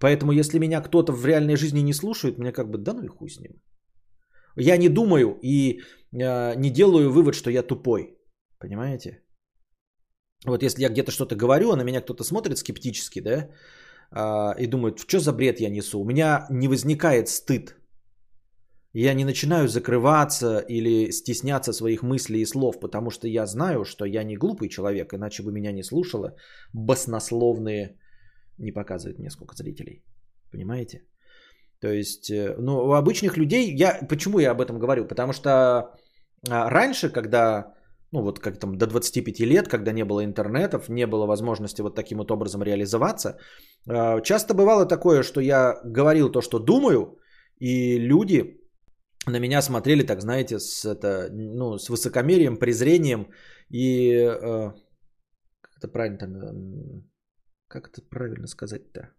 Поэтому 0.01 0.33
если 0.33 0.59
меня 0.59 0.81
кто-то 0.81 1.13
в 1.13 1.27
реальной 1.27 1.57
жизни 1.57 1.81
не 1.81 1.95
слушает, 1.95 2.39
мне 2.39 2.53
как 2.53 2.71
бы 2.71 2.79
да 2.79 2.95
ну 2.95 3.05
и 3.05 3.09
хуй 3.09 3.29
с 3.31 3.41
ним. 3.41 3.53
Я 4.57 4.77
не 4.77 4.89
думаю 4.89 5.39
и 5.43 5.81
э, 6.13 6.55
не 6.57 6.71
делаю 6.71 7.11
вывод, 7.11 7.35
что 7.35 7.51
я 7.51 7.63
тупой. 7.63 8.19
Понимаете? 8.59 9.23
Вот 10.47 10.63
если 10.63 10.83
я 10.83 10.89
где-то 10.89 11.11
что-то 11.11 11.37
говорю, 11.37 11.71
а 11.71 11.77
на 11.77 11.85
меня 11.85 12.01
кто-то 12.01 12.25
смотрит 12.25 12.59
скептически, 12.59 13.21
да, 13.21 13.49
э, 14.11 14.63
и 14.63 14.67
думает, 14.67 14.99
что 14.99 15.21
за 15.21 15.33
бред 15.33 15.61
я 15.61 15.71
несу, 15.71 16.01
у 16.01 16.05
меня 16.05 16.47
не 16.51 16.69
возникает 16.69 17.29
стыд 17.29 17.78
Я 19.01 19.15
не 19.15 19.25
начинаю 19.25 19.69
закрываться 19.69 20.59
или 20.59 21.13
стесняться 21.13 21.73
своих 21.73 22.03
мыслей 22.03 22.41
и 22.41 22.47
слов, 22.47 22.81
потому 22.81 23.11
что 23.11 23.29
я 23.29 23.47
знаю, 23.47 23.85
что 23.85 24.05
я 24.05 24.25
не 24.25 24.37
глупый 24.37 24.69
человек, 24.69 25.15
иначе 25.15 25.43
бы 25.43 25.53
меня 25.53 25.73
не 25.73 25.85
слушало 25.85 26.35
баснословные... 26.75 27.97
Не 28.59 28.73
показывает 28.73 29.19
мне 29.19 29.31
сколько 29.31 29.55
зрителей. 29.55 30.03
Понимаете? 30.51 31.03
То 31.81 31.89
есть, 31.89 32.29
э, 32.31 32.57
ну, 32.59 32.73
у 32.73 32.93
обычных 32.93 33.37
людей, 33.37 33.73
я, 33.77 34.01
почему 34.09 34.41
я 34.41 34.51
об 34.51 34.61
этом 34.61 34.81
говорю? 34.81 35.07
Потому 35.07 35.33
что 35.33 35.49
а, 36.51 36.69
раньше, 36.69 37.09
когда, 37.11 37.75
ну, 38.11 38.23
вот 38.23 38.41
как 38.41 38.59
там 38.59 38.79
до 38.79 38.87
25 38.87 39.41
лет, 39.41 39.69
когда 39.69 39.93
не 39.93 40.05
было 40.05 40.25
интернетов, 40.25 40.89
не 40.89 41.07
было 41.07 41.27
возможности 41.27 41.83
вот 41.83 41.95
таким 41.95 42.19
вот 42.19 42.33
образом 42.33 42.63
реализоваться, 42.63 43.39
а, 43.89 44.21
часто 44.23 44.55
бывало 44.55 44.87
такое, 44.87 45.23
что 45.23 45.41
я 45.41 45.81
говорил 45.85 46.33
то, 46.33 46.41
что 46.41 46.59
думаю, 46.59 47.19
и 47.61 47.99
люди 47.99 48.58
на 49.31 49.41
меня 49.41 49.63
смотрели, 49.63 50.03
так 50.03 50.21
знаете, 50.21 50.59
с, 50.59 50.85
это, 50.85 51.29
ну, 51.33 51.79
с 51.79 51.89
высокомерием, 51.89 52.57
презрением 52.57 53.29
и... 53.71 54.13
Э, 54.13 54.73
как 55.61 55.73
это 55.79 55.89
правильно 55.89 57.03
Как 57.69 57.89
это 57.89 58.03
правильно 58.11 58.47
сказать-то? 58.47 59.11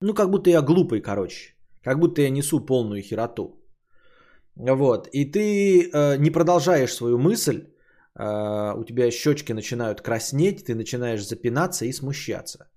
Ну, 0.00 0.14
как 0.14 0.30
будто 0.30 0.50
я 0.50 0.62
глупый, 0.62 1.00
короче. 1.00 1.54
Как 1.82 1.98
будто 1.98 2.22
я 2.22 2.30
несу 2.30 2.66
полную 2.66 3.02
хероту. 3.02 3.64
Вот. 4.56 5.08
И 5.12 5.24
ты 5.24 5.90
э, 5.90 6.16
не 6.18 6.30
продолжаешь 6.30 6.94
свою 6.94 7.18
мысль, 7.18 7.68
э, 8.18 8.74
у 8.76 8.84
тебя 8.84 9.10
щечки 9.10 9.52
начинают 9.52 10.00
краснеть, 10.00 10.64
ты 10.66 10.74
начинаешь 10.74 11.26
запинаться 11.26 11.84
и 11.84 11.92
смущаться. 11.92 12.70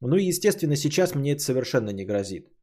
Ну 0.00 0.16
и, 0.16 0.28
естественно, 0.28 0.76
сейчас 0.76 1.14
мне 1.14 1.32
это 1.32 1.42
совершенно 1.42 1.90
не 1.90 2.04
грозит. 2.04 2.53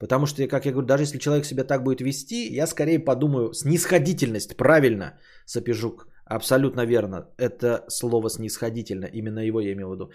Потому 0.00 0.26
что, 0.26 0.48
как 0.48 0.64
я 0.64 0.72
говорю, 0.72 0.86
даже 0.86 1.02
если 1.02 1.18
человек 1.18 1.44
себя 1.44 1.64
так 1.64 1.82
будет 1.82 2.00
вести, 2.00 2.56
я 2.56 2.66
скорее 2.66 2.98
подумаю, 2.98 3.52
снисходительность, 3.52 4.56
правильно, 4.56 5.18
Сапежук, 5.44 6.08
абсолютно 6.24 6.86
верно. 6.86 7.28
Это 7.36 7.84
слово 7.88 8.30
снисходительно, 8.30 9.06
именно 9.12 9.40
его 9.40 9.60
я 9.60 9.72
имел 9.72 9.90
в 9.90 9.94
виду. 9.94 10.10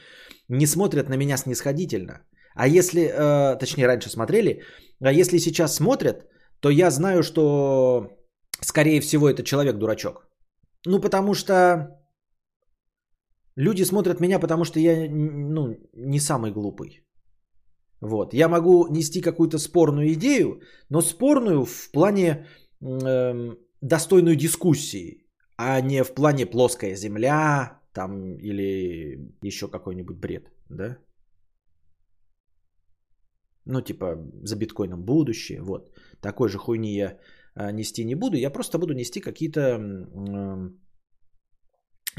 Не 0.50 0.66
смотрят 0.66 1.10
на 1.10 1.18
меня 1.18 1.38
снисходительно. 1.38 2.14
А 2.56 2.68
если, 2.68 3.02
э, 3.02 3.60
точнее, 3.60 3.86
раньше 3.88 4.10
смотрели, 4.10 4.64
а 5.02 5.12
если 5.12 5.38
сейчас 5.38 5.76
смотрят, 5.76 6.26
то 6.62 6.70
я 6.70 6.90
знаю, 6.90 7.22
что, 7.22 8.10
скорее 8.62 9.02
всего, 9.02 9.30
это 9.30 9.44
человек 9.44 9.78
дурачок. 9.78 10.28
Ну, 10.88 11.00
потому 11.00 11.36
что 11.36 12.00
люди 13.56 13.84
смотрят 13.84 14.20
меня, 14.20 14.40
потому 14.40 14.66
что 14.66 14.80
я, 14.80 15.08
ну, 15.12 15.76
не 15.94 16.20
самый 16.20 16.52
глупый. 16.52 17.05
Вот. 18.02 18.34
Я 18.34 18.50
могу 18.50 18.88
нести 18.88 19.22
какую-то 19.22 19.58
спорную 19.58 20.14
идею, 20.14 20.62
но 20.90 21.02
спорную 21.02 21.66
в 21.66 21.92
плане 21.92 22.46
э, 22.82 23.56
достойную 23.82 24.36
дискуссии, 24.36 25.26
а 25.58 25.82
не 25.82 26.04
в 26.04 26.14
плане 26.14 26.46
плоская 26.46 26.96
земля 26.96 27.82
там 27.94 28.38
или 28.40 29.20
еще 29.42 29.68
какой-нибудь 29.68 30.18
бред, 30.18 30.52
да? 30.70 30.98
Ну, 33.66 33.82
типа, 33.82 34.18
за 34.44 34.56
биткоином 34.56 35.04
будущее, 35.04 35.62
вот. 35.62 35.92
Такой 36.22 36.50
же 36.50 36.58
хуйни 36.58 36.96
я 36.96 37.18
э, 37.56 37.72
нести 37.72 38.04
не 38.04 38.16
буду, 38.16 38.38
я 38.38 38.52
просто 38.52 38.78
буду 38.78 38.94
нести 38.94 39.22
какие-то 39.22 39.62
э, 39.62 40.70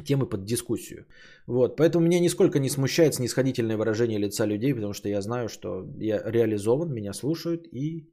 темы 0.03 0.29
под 0.29 0.45
дискуссию. 0.45 1.07
Вот, 1.47 1.77
поэтому 1.77 2.07
меня 2.07 2.21
нисколько 2.21 2.59
не 2.59 2.69
смущает 2.69 3.15
снисходительное 3.15 3.77
выражение 3.77 4.19
лица 4.19 4.47
людей, 4.47 4.75
потому 4.75 4.93
что 4.93 5.09
я 5.09 5.21
знаю, 5.21 5.49
что 5.49 5.87
я 6.01 6.23
реализован, 6.25 6.93
меня 6.93 7.13
слушают, 7.13 7.67
и 7.73 8.13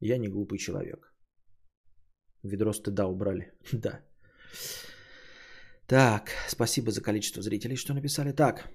я 0.00 0.18
не 0.18 0.28
глупый 0.28 0.58
человек. 0.58 1.12
Ведро 2.42 2.72
стыда 2.72 3.06
убрали. 3.06 3.52
да. 3.72 4.00
Так, 5.86 6.30
спасибо 6.48 6.90
за 6.90 7.00
количество 7.00 7.42
зрителей, 7.42 7.76
что 7.76 7.94
написали. 7.94 8.32
Так. 8.32 8.68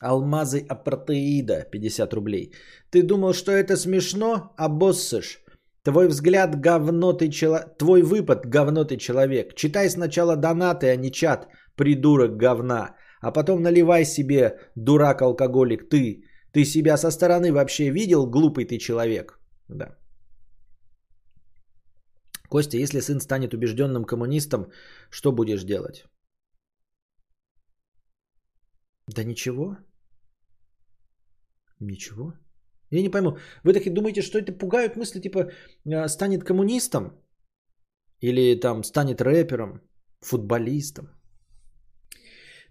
Алмазы 0.00 0.64
апартеида, 0.68 1.66
50 1.70 2.14
рублей. 2.14 2.52
Ты 2.90 3.02
думал, 3.02 3.34
что 3.34 3.52
это 3.52 3.76
смешно? 3.76 4.54
А. 4.56 4.68
Твой 5.82 6.08
взгляд 6.08 6.60
говно 6.60 7.12
ты 7.12 7.30
человек. 7.30 7.78
Твой 7.78 8.02
выпад 8.02 8.46
говно 8.46 8.84
ты 8.84 8.96
человек. 8.96 9.54
Читай 9.54 9.88
сначала 9.88 10.36
донаты, 10.36 10.88
а 10.88 10.96
не 10.96 11.10
чат, 11.10 11.48
придурок 11.76 12.36
говна. 12.36 12.96
А 13.22 13.32
потом 13.32 13.62
наливай 13.62 14.04
себе, 14.04 14.58
дурак-алкоголик, 14.76 15.88
ты. 15.88 16.24
Ты 16.52 16.64
себя 16.64 16.96
со 16.96 17.10
стороны 17.10 17.52
вообще 17.52 17.90
видел, 17.90 18.26
глупый 18.26 18.64
ты 18.64 18.78
человек? 18.78 19.38
Да. 19.68 19.96
Костя, 22.48 22.76
если 22.76 23.00
сын 23.00 23.20
станет 23.20 23.54
убежденным 23.54 24.04
коммунистом, 24.04 24.70
что 25.10 25.32
будешь 25.32 25.64
делать? 25.64 26.04
Да 29.06 29.24
ничего. 29.24 29.76
Ничего. 31.80 32.32
Я 32.90 33.02
не 33.02 33.08
пойму. 33.08 33.38
Вы 33.64 33.72
таки 33.72 33.90
думаете, 33.90 34.22
что 34.22 34.38
это 34.38 34.52
пугают 34.52 34.96
мысли, 34.96 35.20
типа 35.20 35.50
а, 35.86 36.08
станет 36.08 36.44
коммунистом? 36.44 37.12
Или 38.22 38.60
там 38.60 38.84
станет 38.84 39.20
рэпером, 39.20 39.80
футболистом? 40.20 41.06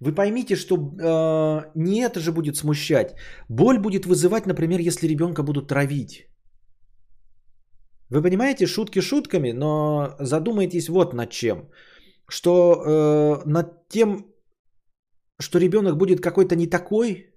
Вы 0.01 0.13
поймите, 0.15 0.55
что 0.55 0.75
э, 0.75 1.71
не 1.75 2.01
это 2.01 2.19
же 2.19 2.31
будет 2.31 2.55
смущать. 2.55 3.15
Боль 3.49 3.79
будет 3.79 4.05
вызывать, 4.05 4.45
например, 4.45 4.79
если 4.79 5.07
ребенка 5.07 5.43
будут 5.43 5.67
травить. 5.67 6.27
Вы 8.09 8.21
понимаете, 8.21 8.65
шутки 8.65 9.01
шутками, 9.01 9.51
но 9.51 10.15
задумайтесь 10.19 10.89
вот 10.89 11.13
над 11.13 11.29
чем. 11.29 11.69
Что 12.29 12.51
э, 12.51 13.49
над 13.49 13.89
тем, 13.89 14.25
что 15.41 15.59
ребенок 15.59 15.97
будет 15.97 16.21
какой-то 16.21 16.55
не 16.55 16.67
такой, 16.67 17.33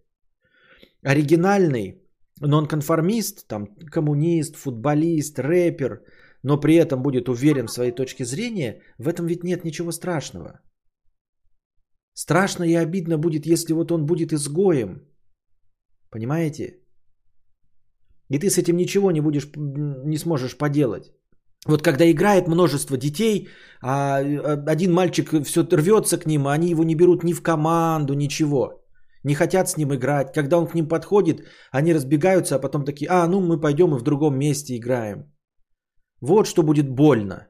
оригинальный, 1.03 2.02
нонконформист, 2.41 3.47
там 3.49 3.67
коммунист, 3.91 4.57
футболист, 4.57 5.39
рэпер, 5.39 6.03
но 6.43 6.61
при 6.61 6.75
этом 6.75 7.03
будет 7.03 7.29
уверен 7.29 7.67
в 7.67 7.73
своей 7.73 7.93
точке 7.93 8.25
зрения, 8.25 8.83
в 8.99 9.09
этом 9.09 9.27
ведь 9.27 9.45
нет 9.45 9.65
ничего 9.65 9.93
страшного. 9.93 10.61
Страшно 12.15 12.65
и 12.65 12.75
обидно 12.75 13.19
будет, 13.19 13.47
если 13.47 13.73
вот 13.73 13.91
он 13.91 14.07
будет 14.07 14.33
изгоем. 14.33 15.03
Понимаете? 16.11 16.79
И 18.29 18.39
ты 18.39 18.51
с 18.51 18.59
этим 18.59 18.77
ничего 18.77 19.11
не 19.11 19.21
будешь, 19.21 19.49
не 19.57 20.19
сможешь 20.19 20.57
поделать. 20.57 21.13
Вот 21.67 21.83
когда 21.83 22.11
играет 22.11 22.49
множество 22.49 22.97
детей, 22.97 23.49
а 23.81 24.19
один 24.73 24.93
мальчик 24.93 25.45
все 25.45 25.63
рвется 25.63 26.19
к 26.19 26.27
ним, 26.27 26.47
а 26.47 26.53
они 26.53 26.71
его 26.71 26.85
не 26.85 26.97
берут 26.97 27.25
ни 27.25 27.33
в 27.33 27.43
команду, 27.43 28.15
ничего 28.15 28.82
не 29.25 29.35
хотят 29.35 29.69
с 29.69 29.77
ним 29.77 29.95
играть. 29.95 30.33
Когда 30.33 30.59
он 30.59 30.67
к 30.67 30.75
ним 30.75 30.89
подходит, 30.89 31.47
они 31.71 31.95
разбегаются, 31.95 32.57
а 32.57 32.59
потом 32.59 32.85
такие, 32.85 33.09
а, 33.11 33.27
ну 33.29 33.41
мы 33.41 33.61
пойдем 33.61 33.95
и 33.95 33.99
в 33.99 34.03
другом 34.03 34.39
месте 34.39 34.77
играем. 34.77 35.33
Вот 36.21 36.47
что 36.47 36.63
будет 36.63 36.89
больно. 36.89 37.49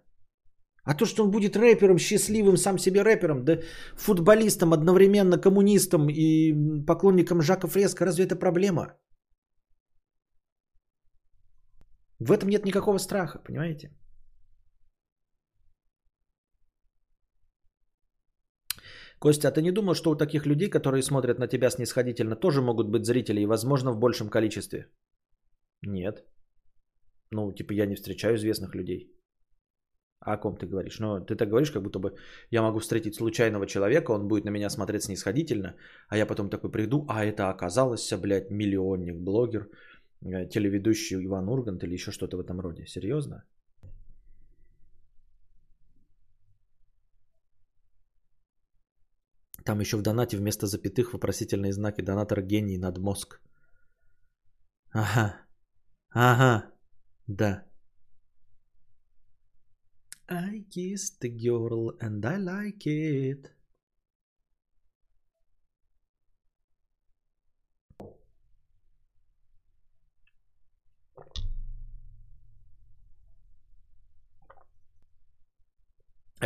А 0.84 0.94
то, 0.94 1.06
что 1.06 1.22
он 1.24 1.30
будет 1.30 1.56
рэпером, 1.56 1.98
счастливым 1.98 2.56
сам 2.56 2.78
себе 2.78 3.02
рэпером, 3.02 3.44
да 3.44 3.60
футболистом, 3.96 4.72
одновременно 4.72 5.38
коммунистом 5.38 6.08
и 6.08 6.52
поклонником 6.86 7.42
Жака 7.42 7.68
Фреско, 7.68 8.04
разве 8.04 8.24
это 8.24 8.36
проблема? 8.36 8.94
В 12.18 12.32
этом 12.32 12.48
нет 12.48 12.64
никакого 12.64 12.98
страха, 12.98 13.38
понимаете? 13.38 13.90
Костя, 19.22 19.48
а 19.48 19.52
ты 19.52 19.62
не 19.62 19.70
думал, 19.70 19.94
что 19.94 20.10
у 20.10 20.16
таких 20.16 20.46
людей, 20.46 20.68
которые 20.68 21.02
смотрят 21.02 21.38
на 21.38 21.46
тебя 21.46 21.70
снисходительно, 21.70 22.34
тоже 22.34 22.60
могут 22.60 22.88
быть 22.88 23.04
зрители 23.06 23.40
и, 23.40 23.46
возможно, 23.46 23.92
в 23.92 23.98
большем 23.98 24.28
количестве? 24.28 24.86
Нет. 25.82 26.24
Ну, 27.30 27.52
типа, 27.52 27.72
я 27.72 27.86
не 27.86 27.94
встречаю 27.94 28.34
известных 28.34 28.74
людей. 28.74 29.12
А 30.18 30.32
о 30.32 30.38
ком 30.38 30.56
ты 30.56 30.66
говоришь? 30.66 30.98
Ну, 30.98 31.20
ты 31.20 31.36
так 31.36 31.48
говоришь, 31.48 31.70
как 31.70 31.82
будто 31.82 32.00
бы 32.00 32.16
я 32.50 32.62
могу 32.62 32.80
встретить 32.80 33.14
случайного 33.14 33.66
человека, 33.66 34.10
он 34.10 34.26
будет 34.26 34.44
на 34.44 34.50
меня 34.50 34.70
смотреть 34.70 35.04
снисходительно, 35.04 35.76
а 36.08 36.16
я 36.16 36.26
потом 36.26 36.50
такой 36.50 36.70
приду, 36.70 37.06
а 37.08 37.24
это 37.24 37.48
оказалось, 37.48 38.12
блядь, 38.18 38.50
миллионник, 38.50 39.14
блогер, 39.14 39.68
э, 40.24 40.48
телеведущий 40.48 41.24
Иван 41.24 41.48
Ургант 41.48 41.84
или 41.84 41.94
еще 41.94 42.10
что-то 42.10 42.36
в 42.36 42.40
этом 42.40 42.60
роде. 42.60 42.86
Серьезно? 42.86 43.44
Там 49.64 49.80
еще 49.80 49.96
в 49.96 50.02
донате 50.02 50.36
вместо 50.36 50.66
запятых 50.66 51.12
вопросительные 51.12 51.72
знаки 51.72 52.02
донатор 52.02 52.42
гений 52.42 52.78
над 52.78 52.98
мозг. 52.98 53.40
Ага. 54.92 55.46
Ага. 56.10 56.72
Да. 57.26 57.64
I 60.28 60.64
kissed 60.70 61.20
the 61.20 61.28
girl 61.28 61.96
and 62.00 62.24
I 62.24 62.38
like 62.38 62.86
it. 62.86 63.50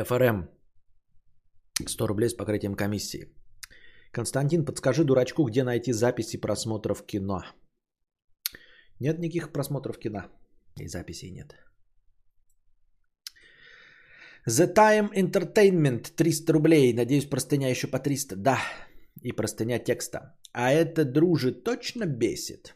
ФРМ. 0.05 0.56
100 1.89 2.07
рублей 2.07 2.29
с 2.29 2.35
покрытием 2.35 2.75
комиссии. 2.75 3.29
Константин, 4.13 4.65
подскажи 4.65 5.05
дурачку, 5.05 5.45
где 5.45 5.65
найти 5.65 5.93
записи 5.93 6.41
просмотров 6.41 7.07
кино. 7.07 7.43
Нет 9.01 9.19
никаких 9.19 9.53
просмотров 9.53 9.99
кино. 9.99 10.25
И 10.81 10.89
записей 10.89 11.31
нет. 11.31 11.55
The 14.49 14.73
Time 14.73 15.11
Entertainment 15.13 16.15
300 16.17 16.53
рублей. 16.53 16.93
Надеюсь, 16.95 17.29
простыня 17.29 17.69
еще 17.69 17.89
по 17.89 17.99
300. 17.99 18.37
Да, 18.37 18.59
и 19.23 19.33
простыня 19.33 19.79
текста. 19.79 20.19
А 20.53 20.71
это, 20.71 21.05
дружи, 21.05 21.53
точно 21.53 22.07
бесит? 22.07 22.75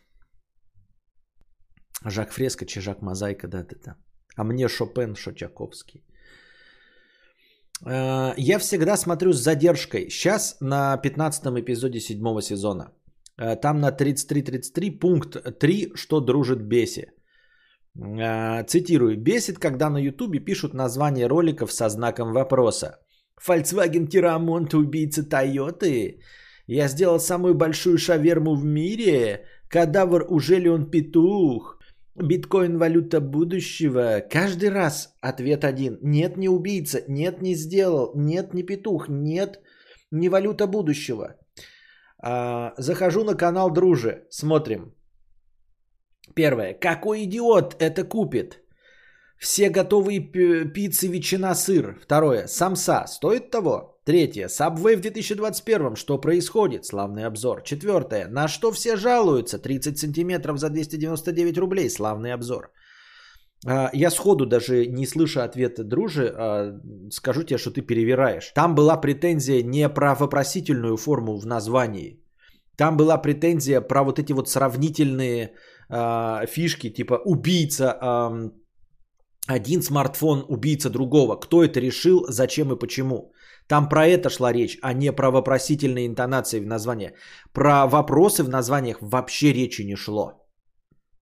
Жак 2.04 2.32
Фреско, 2.32 2.66
че 2.66 2.80
Жак 2.80 3.02
Мозаика, 3.02 3.48
да-да-да. 3.48 3.96
А 4.36 4.44
мне 4.44 4.68
Шопен, 4.68 5.14
шо 5.14 5.32
Чаковский. 5.32 6.04
Э, 7.86 8.34
я 8.36 8.58
всегда 8.58 8.96
смотрю 8.96 9.32
с 9.32 9.42
задержкой. 9.42 10.08
Сейчас 10.10 10.56
на 10.60 10.96
15 10.96 11.46
эпизоде 11.60 12.00
7 12.00 12.40
сезона. 12.40 12.92
Э, 13.38 13.56
там 13.56 13.80
на 13.80 13.90
33.33 13.90 14.98
пункт 14.98 15.58
3, 15.58 15.92
что 15.94 16.20
дружит 16.20 16.62
Беси. 16.62 17.06
Э, 17.98 18.64
цитирую. 18.66 19.16
Бесит, 19.16 19.58
когда 19.58 19.90
на 19.90 19.98
ютубе 19.98 20.40
пишут 20.40 20.74
название 20.74 21.26
роликов 21.26 21.72
со 21.72 21.88
знаком 21.88 22.32
вопроса. 22.32 22.98
Volkswagen 23.46 24.06
Тирамонт 24.06 24.74
убийца 24.74 25.22
Тойоты. 25.22 26.20
Я 26.66 26.88
сделал 26.88 27.18
самую 27.18 27.54
большую 27.54 27.98
шаверму 27.98 28.54
в 28.54 28.64
мире. 28.64 29.46
Кадавр, 29.68 30.26
уже 30.28 30.60
ли 30.60 30.68
он 30.68 30.90
петух? 30.90 31.79
Биткоин 32.16 32.78
валюта 32.78 33.20
будущего. 33.20 34.20
Каждый 34.30 34.70
раз 34.70 35.14
ответ 35.20 35.64
один. 35.64 35.98
Нет, 36.02 36.36
не 36.36 36.48
убийца. 36.48 37.02
Нет, 37.08 37.42
не 37.42 37.54
сделал. 37.54 38.12
Нет, 38.14 38.54
не 38.54 38.62
петух. 38.62 39.08
Нет, 39.08 39.60
не 40.10 40.28
валюта 40.28 40.66
будущего. 40.66 41.36
А, 42.22 42.74
захожу 42.78 43.24
на 43.24 43.34
канал 43.34 43.70
Друже. 43.70 44.26
Смотрим. 44.30 44.94
Первое. 46.34 46.74
Какой 46.74 47.24
идиот 47.24 47.76
это 47.78 48.04
купит? 48.04 48.62
Все 49.38 49.70
готовые 49.70 50.20
пиццы, 50.20 51.08
ветчина, 51.08 51.54
сыр. 51.54 51.98
Второе. 52.02 52.46
Самса. 52.46 53.06
Стоит 53.06 53.50
того? 53.50 53.99
Третье. 54.10 54.48
Subway 54.48 54.96
в 54.96 55.00
2021. 55.00 55.94
Что 55.94 56.18
происходит? 56.18 56.84
Славный 56.84 57.26
обзор. 57.26 57.62
Четвертое. 57.62 58.26
На 58.28 58.48
что 58.48 58.72
все 58.72 58.96
жалуются? 58.96 59.58
30 59.58 59.98
сантиметров 59.98 60.58
за 60.58 60.68
299 60.68 61.58
рублей. 61.58 61.88
Славный 61.88 62.32
обзор. 62.34 62.72
А, 63.66 63.90
я 63.92 64.10
сходу 64.10 64.46
даже 64.46 64.86
не 64.86 65.06
слыша 65.06 65.44
ответа 65.44 65.84
дружи, 65.84 66.26
а, 66.26 66.72
скажу 67.10 67.44
тебе, 67.44 67.58
что 67.58 67.70
ты 67.70 67.82
перевираешь. 67.82 68.50
Там 68.52 68.74
была 68.74 69.00
претензия 69.00 69.62
не 69.62 69.88
про 69.88 70.14
вопросительную 70.14 70.96
форму 70.96 71.38
в 71.38 71.46
названии. 71.46 72.20
Там 72.76 72.96
была 72.96 73.16
претензия 73.22 73.80
про 73.80 74.02
вот 74.02 74.18
эти 74.18 74.32
вот 74.32 74.48
сравнительные 74.48 75.52
а, 75.88 76.46
фишки, 76.46 76.90
типа 76.90 77.20
убийца 77.24 77.96
один 79.46 79.82
смартфон 79.82 80.44
убийца 80.48 80.90
другого. 80.90 81.36
Кто 81.36 81.62
это 81.62 81.80
решил, 81.80 82.24
зачем 82.28 82.72
и 82.72 82.78
почему. 82.78 83.32
Там 83.70 83.88
про 83.88 84.06
это 84.06 84.30
шла 84.30 84.52
речь, 84.52 84.78
а 84.82 84.92
не 84.92 85.12
про 85.12 85.30
вопросительные 85.30 86.06
интонации 86.06 86.60
в 86.60 86.66
названии. 86.66 87.12
Про 87.52 87.86
вопросы 87.86 88.42
в 88.42 88.48
названиях 88.48 88.96
вообще 89.00 89.52
речи 89.52 89.82
не 89.82 89.96
шло. 89.96 90.32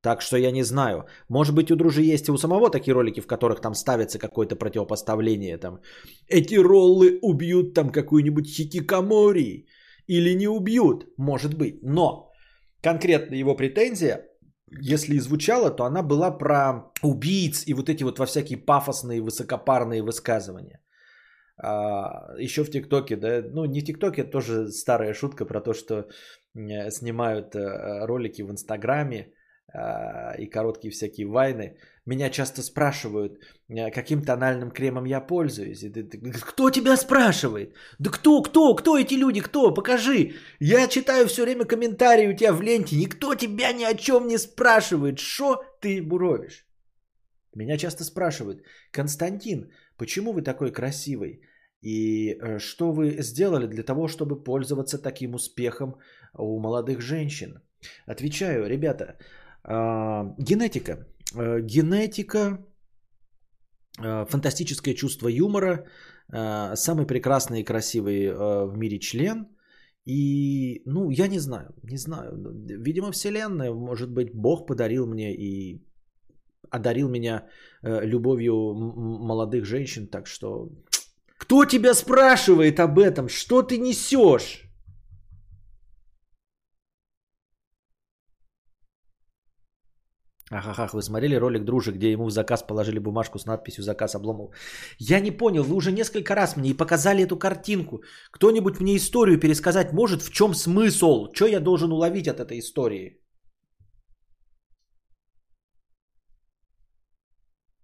Так 0.03 0.23
что 0.23 0.39
я 0.39 0.51
не 0.51 0.65
знаю. 0.65 1.05
Может 1.29 1.55
быть, 1.55 1.71
у 1.71 1.77
Дружи 1.77 2.15
есть 2.15 2.29
и 2.29 2.33
у 2.33 2.39
самого 2.39 2.71
такие 2.71 2.95
ролики, 2.95 3.21
в 3.21 3.27
которых 3.27 3.61
там 3.61 3.75
ставится 3.75 4.19
какое-то 4.19 4.57
противопоставление. 4.57 5.59
Там, 5.59 5.81
Эти 6.27 6.55
роллы 6.55 7.19
убьют 7.21 7.75
там 7.75 7.91
какую-нибудь 7.91 8.47
хикикамори. 8.47 9.67
Или 10.07 10.35
не 10.35 10.49
убьют. 10.49 11.05
Может 11.19 11.55
быть. 11.55 11.83
Но 11.83 12.31
конкретно 12.83 13.35
его 13.35 13.57
претензия 13.57 14.25
если 14.81 15.17
и 15.17 15.21
звучала, 15.21 15.71
то 15.71 15.85
она 15.85 16.03
была 16.03 16.31
про 16.31 16.93
убийц 17.03 17.65
и 17.67 17.75
вот 17.75 17.89
эти 17.89 18.05
вот 18.05 18.19
во 18.19 18.27
всякие 18.27 18.59
пафосные, 18.59 19.23
высокопарные 19.23 20.03
высказывания. 20.03 20.81
А, 21.61 22.35
еще 22.39 22.65
в 22.65 22.71
ТикТоке, 22.71 23.17
да, 23.17 23.43
ну 23.53 23.65
не 23.65 23.83
ТикТоке, 23.83 24.25
тоже 24.25 24.71
старая 24.71 25.15
шутка 25.15 25.45
про 25.45 25.61
то, 25.61 25.75
что 25.75 26.09
снимают 26.55 27.55
э, 27.55 28.07
ролики 28.07 28.43
в 28.43 28.51
Инстаграме 28.51 29.33
а, 29.73 30.35
и 30.39 30.47
короткие 30.47 30.91
всякие 30.91 31.27
вайны. 31.27 31.77
Меня 32.07 32.31
часто 32.31 32.63
спрашивают, 32.63 33.39
э, 33.69 33.91
каким 33.91 34.23
тональным 34.23 34.71
кремом 34.71 35.05
я 35.05 35.21
пользуюсь. 35.21 35.83
И 35.83 35.91
ты, 35.91 36.05
ты, 36.05 36.19
кто 36.33 36.71
тебя 36.71 36.97
спрашивает? 36.97 37.75
Да 37.99 38.11
кто, 38.11 38.43
кто, 38.43 38.75
кто 38.75 38.97
эти 38.97 39.15
люди, 39.15 39.41
кто? 39.41 39.75
Покажи. 39.75 40.35
Я 40.61 40.89
читаю 40.89 41.27
все 41.27 41.43
время 41.43 41.65
комментарии 41.65 42.29
у 42.29 42.37
тебя 42.37 42.53
в 42.53 42.63
ленте. 42.63 42.97
Никто 42.97 43.35
тебя 43.35 43.73
ни 43.73 43.85
о 43.85 43.95
чем 43.95 44.29
не 44.29 44.39
спрашивает. 44.39 45.19
Что 45.19 45.63
ты 45.81 46.03
буровишь? 46.03 46.65
Меня 47.55 47.77
часто 47.77 48.05
спрашивают, 48.05 48.63
Константин, 48.93 49.71
почему 49.99 50.33
вы 50.33 50.43
такой 50.43 50.73
красивый? 50.73 51.43
И 51.83 52.35
э, 52.35 52.59
что 52.59 52.93
вы 52.93 53.23
сделали 53.23 53.67
для 53.67 53.83
того, 53.83 54.09
чтобы 54.09 54.43
пользоваться 54.43 54.99
таким 54.99 55.35
успехом 55.35 55.97
у 56.35 56.61
молодых 56.61 57.01
женщин? 57.01 57.61
Отвечаю, 58.07 58.69
ребята, 58.69 59.19
а, 59.63 60.35
генетика. 60.39 61.07
Э, 61.37 61.61
генетика, 61.61 62.59
э, 64.03 64.27
фантастическое 64.27 64.95
чувство 64.95 65.29
юмора, 65.29 65.87
самый 66.75 67.07
прекрасный 67.07 67.61
и 67.61 67.65
красивый 67.65 68.31
в 68.31 68.77
мире 68.77 68.99
член. 68.99 69.47
И, 70.05 70.83
ну, 70.85 71.11
я 71.11 71.27
не 71.27 71.39
знаю, 71.39 71.75
не 71.83 71.97
знаю. 71.97 72.33
Видимо, 72.85 73.13
Вселенная, 73.13 73.73
может 73.73 74.11
быть, 74.11 74.35
Бог 74.35 74.67
подарил 74.67 75.07
мне 75.07 75.35
и 75.35 75.88
одарил 76.71 77.09
меня 77.09 77.47
любовью 77.83 78.75
молодых 78.75 79.65
женщин, 79.65 80.07
так 80.07 80.27
что... 80.27 80.69
Кто 81.39 81.65
тебя 81.65 81.95
спрашивает 81.95 82.81
об 82.81 82.99
этом? 82.99 83.29
Что 83.29 83.63
ты 83.63 83.79
несешь? 83.79 84.65
Ахахах, 90.51 90.95
вы 90.95 91.03
смотрели 91.03 91.37
ролик 91.37 91.65
дружи, 91.65 91.93
где 91.93 92.11
ему 92.11 92.25
в 92.25 92.31
заказ 92.31 92.63
положили 92.63 92.99
бумажку 92.99 93.39
с 93.39 93.45
надписью 93.47 93.85
«Заказ 93.85 94.15
обломов»? 94.15 94.55
Я 94.99 95.21
не 95.21 95.31
понял, 95.31 95.63
вы 95.63 95.77
уже 95.77 95.93
несколько 95.93 96.35
раз 96.35 96.57
мне 96.57 96.71
и 96.71 96.77
показали 96.77 97.23
эту 97.23 97.39
картинку. 97.39 98.03
Кто-нибудь 98.31 98.81
мне 98.81 98.97
историю 98.97 99.39
пересказать 99.39 99.93
может, 99.93 100.23
в 100.23 100.33
чем 100.33 100.55
смысл? 100.55 101.31
Что 101.35 101.47
я 101.47 101.61
должен 101.61 101.93
уловить 101.93 102.29
от 102.29 102.41
этой 102.41 102.59
истории? 102.61 103.21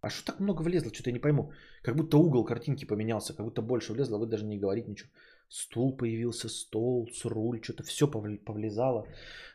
А 0.05 0.11
что 0.11 0.33
так 0.33 0.41
много 0.41 0.63
влезло? 0.63 0.93
Что-то 0.93 1.11
я 1.11 1.15
не 1.15 1.21
пойму. 1.21 1.53
Как 1.83 1.97
будто 1.97 2.19
угол 2.19 2.45
картинки 2.45 2.85
поменялся, 2.85 3.35
как 3.35 3.47
будто 3.47 3.63
больше 3.63 3.93
влезло, 3.93 4.17
а 4.17 4.21
вы 4.21 4.27
даже 4.27 4.45
не 4.45 4.59
говорите 4.59 4.91
ничего. 4.91 5.11
Стул 5.49 5.97
появился, 5.97 6.49
стол 6.49 7.09
с 7.13 7.25
руль, 7.25 7.61
что-то 7.63 7.83
все 7.83 8.07
повлезало. 8.45 9.07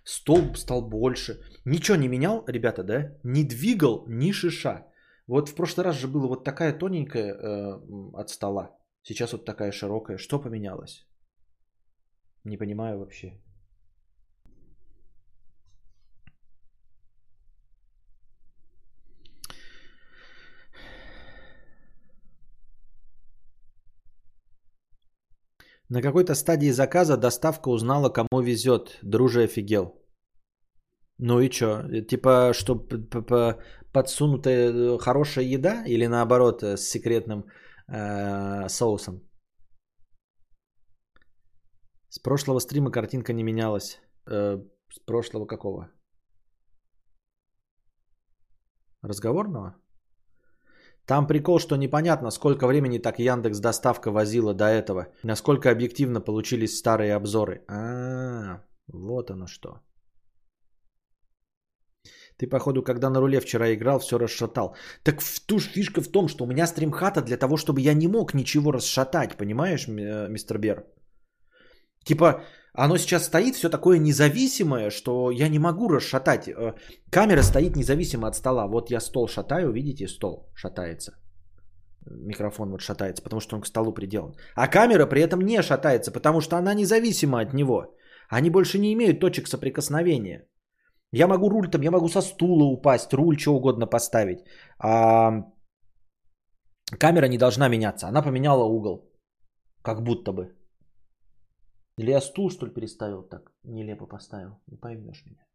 Стол 0.04 0.56
стал 0.56 0.90
больше. 0.90 1.40
Ничего 1.66 1.98
не 1.98 2.08
менял, 2.08 2.44
ребята, 2.48 2.84
да? 2.84 3.12
Не 3.24 3.44
двигал 3.44 4.06
ни 4.08 4.32
шиша. 4.32 4.88
Вот 5.28 5.50
в 5.50 5.56
прошлый 5.56 5.86
раз 5.86 6.00
же 6.00 6.08
было 6.08 6.28
вот 6.28 6.44
такая 6.44 6.74
тоненькая 6.74 7.34
э, 7.34 7.80
от 8.14 8.30
стола. 8.30 8.76
Сейчас 9.04 9.34
вот 9.34 9.46
такая 9.46 9.72
широкая. 9.72 10.18
Что 10.18 10.40
поменялось? 10.40 11.06
Не 12.44 12.58
понимаю 12.58 13.00
вообще. 13.00 13.40
На 25.90 26.02
какой-то 26.02 26.36
стадии 26.36 26.72
заказа 26.72 27.18
доставка 27.18 27.70
узнала, 27.70 28.10
кому 28.10 28.42
везет. 28.42 29.00
Друже 29.02 29.44
офигел. 29.44 29.96
Ну 31.18 31.40
и 31.42 31.50
что? 31.50 31.84
Типа, 32.08 32.54
что 32.54 32.76
подсунутая 33.92 34.72
э, 34.72 34.98
хорошая 35.00 35.46
еда 35.46 35.84
или 35.86 36.08
наоборот 36.08 36.64
э, 36.64 36.78
с 36.78 36.90
секретным 36.90 37.44
э, 37.88 38.70
соусом? 38.70 39.22
С 42.10 42.20
прошлого 42.20 42.60
стрима 42.60 42.92
картинка 42.92 43.34
не 43.34 43.44
менялась. 43.44 44.00
Э, 44.28 44.60
с 44.94 45.00
прошлого 45.06 45.48
какого? 45.48 45.90
Разговорного? 49.02 49.76
Там 51.10 51.28
прикол, 51.28 51.60
что 51.60 51.76
непонятно, 51.76 52.32
сколько 52.32 52.68
времени 52.68 53.00
так 53.00 53.20
Яндекс 53.20 53.60
доставка 53.60 54.12
возила 54.12 54.54
до 54.54 54.66
этого. 54.66 55.08
Насколько 55.24 55.72
объективно 55.72 56.22
получились 56.22 56.78
старые 56.78 57.16
обзоры. 57.16 57.64
А, 57.68 58.62
вот 58.94 59.32
оно 59.32 59.48
что. 59.48 59.80
Ты, 62.38 62.48
походу, 62.48 62.84
когда 62.84 63.10
на 63.10 63.20
руле 63.20 63.40
вчера 63.40 63.74
играл, 63.74 64.00
все 64.00 64.20
расшатал. 64.20 64.76
Так 65.04 65.22
в 65.22 65.40
ту 65.48 65.58
же 65.58 65.70
фишка 65.70 66.02
в 66.02 66.12
том, 66.12 66.28
что 66.28 66.44
у 66.44 66.48
меня 66.48 66.68
стримхата 66.68 67.24
для 67.24 67.38
того, 67.38 67.58
чтобы 67.58 67.82
я 67.82 67.96
не 67.96 68.08
мог 68.08 68.36
ничего 68.36 68.72
расшатать, 68.72 69.36
понимаешь, 69.36 69.88
э, 69.88 70.30
мистер 70.30 70.60
Бер? 70.60 70.86
Типа, 72.04 72.44
оно 72.86 72.98
сейчас 72.98 73.26
стоит 73.26 73.56
все 73.56 73.70
такое 73.70 74.00
независимое, 74.00 74.90
что 74.90 75.32
я 75.32 75.50
не 75.50 75.60
могу 75.60 75.90
расшатать. 75.90 76.48
Э, 76.48 76.74
камера 77.12 77.44
стоит 77.44 77.76
независимо 77.76 78.28
от 78.28 78.36
стола. 78.36 78.68
Вот 78.68 78.92
я 78.92 79.02
стол 79.02 79.28
шатаю, 79.28 79.72
видите, 79.74 80.08
стол 80.08 80.50
шатается. 80.56 81.12
Микрофон 82.10 82.72
вот 82.72 82.82
шатается, 82.82 83.22
потому 83.24 83.42
что 83.42 83.56
он 83.56 83.62
к 83.62 83.68
столу 83.68 83.94
приделан. 83.94 84.34
А 84.56 84.68
камера 84.68 85.06
при 85.06 85.22
этом 85.22 85.42
не 85.42 85.62
шатается, 85.62 86.12
потому 86.12 86.42
что 86.42 86.56
она 86.56 86.74
независима 86.74 87.42
от 87.42 87.54
него. 87.54 87.96
Они 88.30 88.50
больше 88.50 88.80
не 88.80 88.94
имеют 88.94 89.20
точек 89.20 89.48
соприкосновения. 89.48 90.48
Я 91.12 91.28
могу 91.28 91.50
руль 91.50 91.70
там, 91.70 91.82
я 91.82 91.92
могу 91.92 92.08
со 92.08 92.22
стула 92.22 92.64
упасть, 92.64 93.14
руль 93.14 93.38
что 93.38 93.56
угодно 93.56 93.88
поставить. 93.88 94.40
А 94.78 95.44
камера 96.98 97.28
не 97.28 97.38
должна 97.38 97.68
меняться. 97.68 98.08
Она 98.08 98.22
поменяла 98.22 98.64
угол. 98.64 99.12
Как 99.82 100.02
будто 100.02 100.32
бы. 100.32 100.59
Или 102.00 102.12
я 102.12 102.22
стул, 102.22 102.50
что 102.50 102.66
ли, 102.66 102.74
переставил 102.74 103.24
так? 103.24 103.52
Нелепо 103.64 104.08
поставил. 104.08 104.52
Не 104.68 104.78
поймешь 104.78 105.26
меня. 105.26 105.46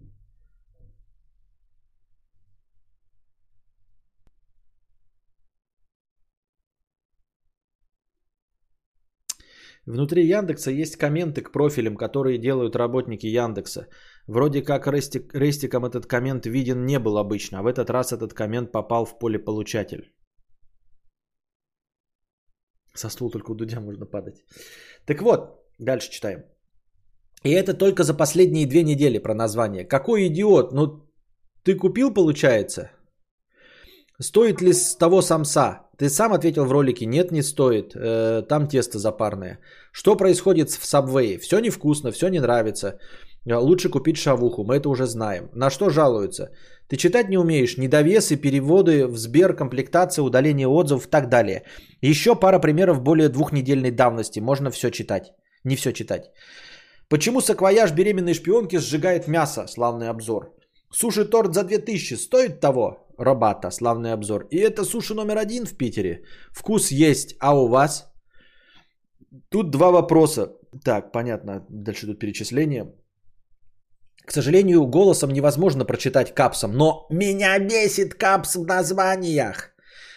Внутри 9.87 10.27
Яндекса 10.27 10.71
есть 10.71 10.97
комменты 10.97 11.43
к 11.43 11.51
профилям, 11.51 11.97
которые 11.97 12.39
делают 12.39 12.77
работники 12.77 13.27
Яндекса. 13.27 13.89
Вроде 14.27 14.63
как 14.63 14.87
рестик, 14.87 15.35
рестиком 15.35 15.85
этот 15.87 16.07
коммент 16.07 16.47
виден 16.47 16.85
не 16.85 16.99
был 16.99 17.17
обычно, 17.17 17.59
а 17.59 17.63
в 17.63 17.67
этот 17.67 17.89
раз 17.89 18.13
этот 18.13 18.35
коммент 18.35 18.71
попал 18.73 19.07
в 19.07 19.19
поле 19.19 19.39
получатель. 19.39 20.13
Со 22.95 23.09
стула 23.09 23.31
только 23.31 23.53
у 23.53 23.55
Дудя 23.55 23.81
можно 23.81 24.07
падать. 24.07 24.45
Так 25.07 25.23
вот, 25.23 25.64
дальше 25.79 26.11
читаем. 26.11 26.45
И 27.45 27.51
это 27.51 27.75
только 27.75 28.05
за 28.05 28.15
последние 28.15 28.67
две 28.67 28.83
недели 28.83 29.19
про 29.19 29.35
название. 29.35 29.85
Какой 29.85 30.27
идиот? 30.29 30.73
Ну, 30.73 31.05
ты 31.63 31.77
купил, 31.77 32.15
получается? 32.15 32.91
Стоит 34.21 34.63
ли 34.63 34.73
с 34.73 34.97
того 34.97 35.23
самса? 35.23 35.81
Ты 35.99 36.09
сам 36.09 36.33
ответил 36.33 36.65
в 36.65 36.73
ролике, 36.73 37.07
нет, 37.07 37.33
не 37.33 37.43
стоит. 37.43 37.95
Э, 37.95 38.43
там 38.49 38.67
тесто 38.67 38.99
запарное. 38.99 39.59
Что 39.93 40.17
происходит 40.17 40.71
в 40.71 40.85
Subway? 40.85 41.39
Все 41.39 41.61
невкусно, 41.61 42.13
все 42.13 42.29
не 42.29 42.41
нравится. 42.41 42.99
Э, 43.47 43.57
лучше 43.57 43.89
купить 43.91 44.17
шавуху, 44.17 44.65
мы 44.65 44.77
это 44.77 44.89
уже 44.89 45.07
знаем. 45.07 45.51
На 45.55 45.71
что 45.71 45.91
жалуются? 45.91 46.51
Ты 46.89 46.97
читать 46.97 47.29
не 47.29 47.39
умеешь, 47.39 47.77
недовесы, 47.77 48.37
переводы 48.37 49.07
в 49.07 49.17
Сбер, 49.17 49.55
комплектация, 49.55 50.23
удаление 50.23 50.69
отзывов 50.69 51.07
и 51.07 51.11
так 51.11 51.29
далее. 51.29 51.63
Еще 52.03 52.35
пара 52.35 52.59
примеров 52.59 53.03
более 53.03 53.29
двухнедельной 53.29 53.91
давности. 53.91 54.41
Можно 54.41 54.71
все 54.71 54.91
читать. 54.91 55.33
Не 55.65 55.77
все 55.77 55.93
читать. 55.93 56.31
Почему 57.09 57.41
саквояж 57.41 57.93
беременной 57.93 58.35
шпионки 58.35 58.79
сжигает 58.79 59.29
мясо? 59.29 59.67
Славный 59.67 60.09
обзор. 60.09 60.55
Суши-торт 60.93 61.55
за 61.55 61.65
2000 61.65 62.15
стоит 62.17 62.61
того? 62.61 63.07
Робата, 63.19 63.71
славный 63.71 64.13
обзор. 64.13 64.47
И 64.51 64.59
это 64.59 64.85
суши 64.85 65.15
номер 65.15 65.39
один 65.39 65.67
в 65.67 65.77
Питере. 65.77 66.25
Вкус 66.53 66.91
есть, 66.91 67.37
а 67.41 67.55
у 67.55 67.69
вас? 67.69 68.13
Тут 69.49 69.71
два 69.71 69.91
вопроса. 69.91 70.53
Так, 70.85 71.13
понятно, 71.13 71.65
дальше 71.69 72.07
тут 72.07 72.19
перечисление. 72.19 72.93
К 74.27 74.33
сожалению, 74.33 74.87
голосом 74.87 75.31
невозможно 75.31 75.85
прочитать 75.85 76.35
капсом, 76.35 76.73
но 76.73 77.07
меня 77.11 77.59
бесит 77.59 78.15
капс 78.15 78.57
в 78.57 78.65
названиях. 78.65 79.74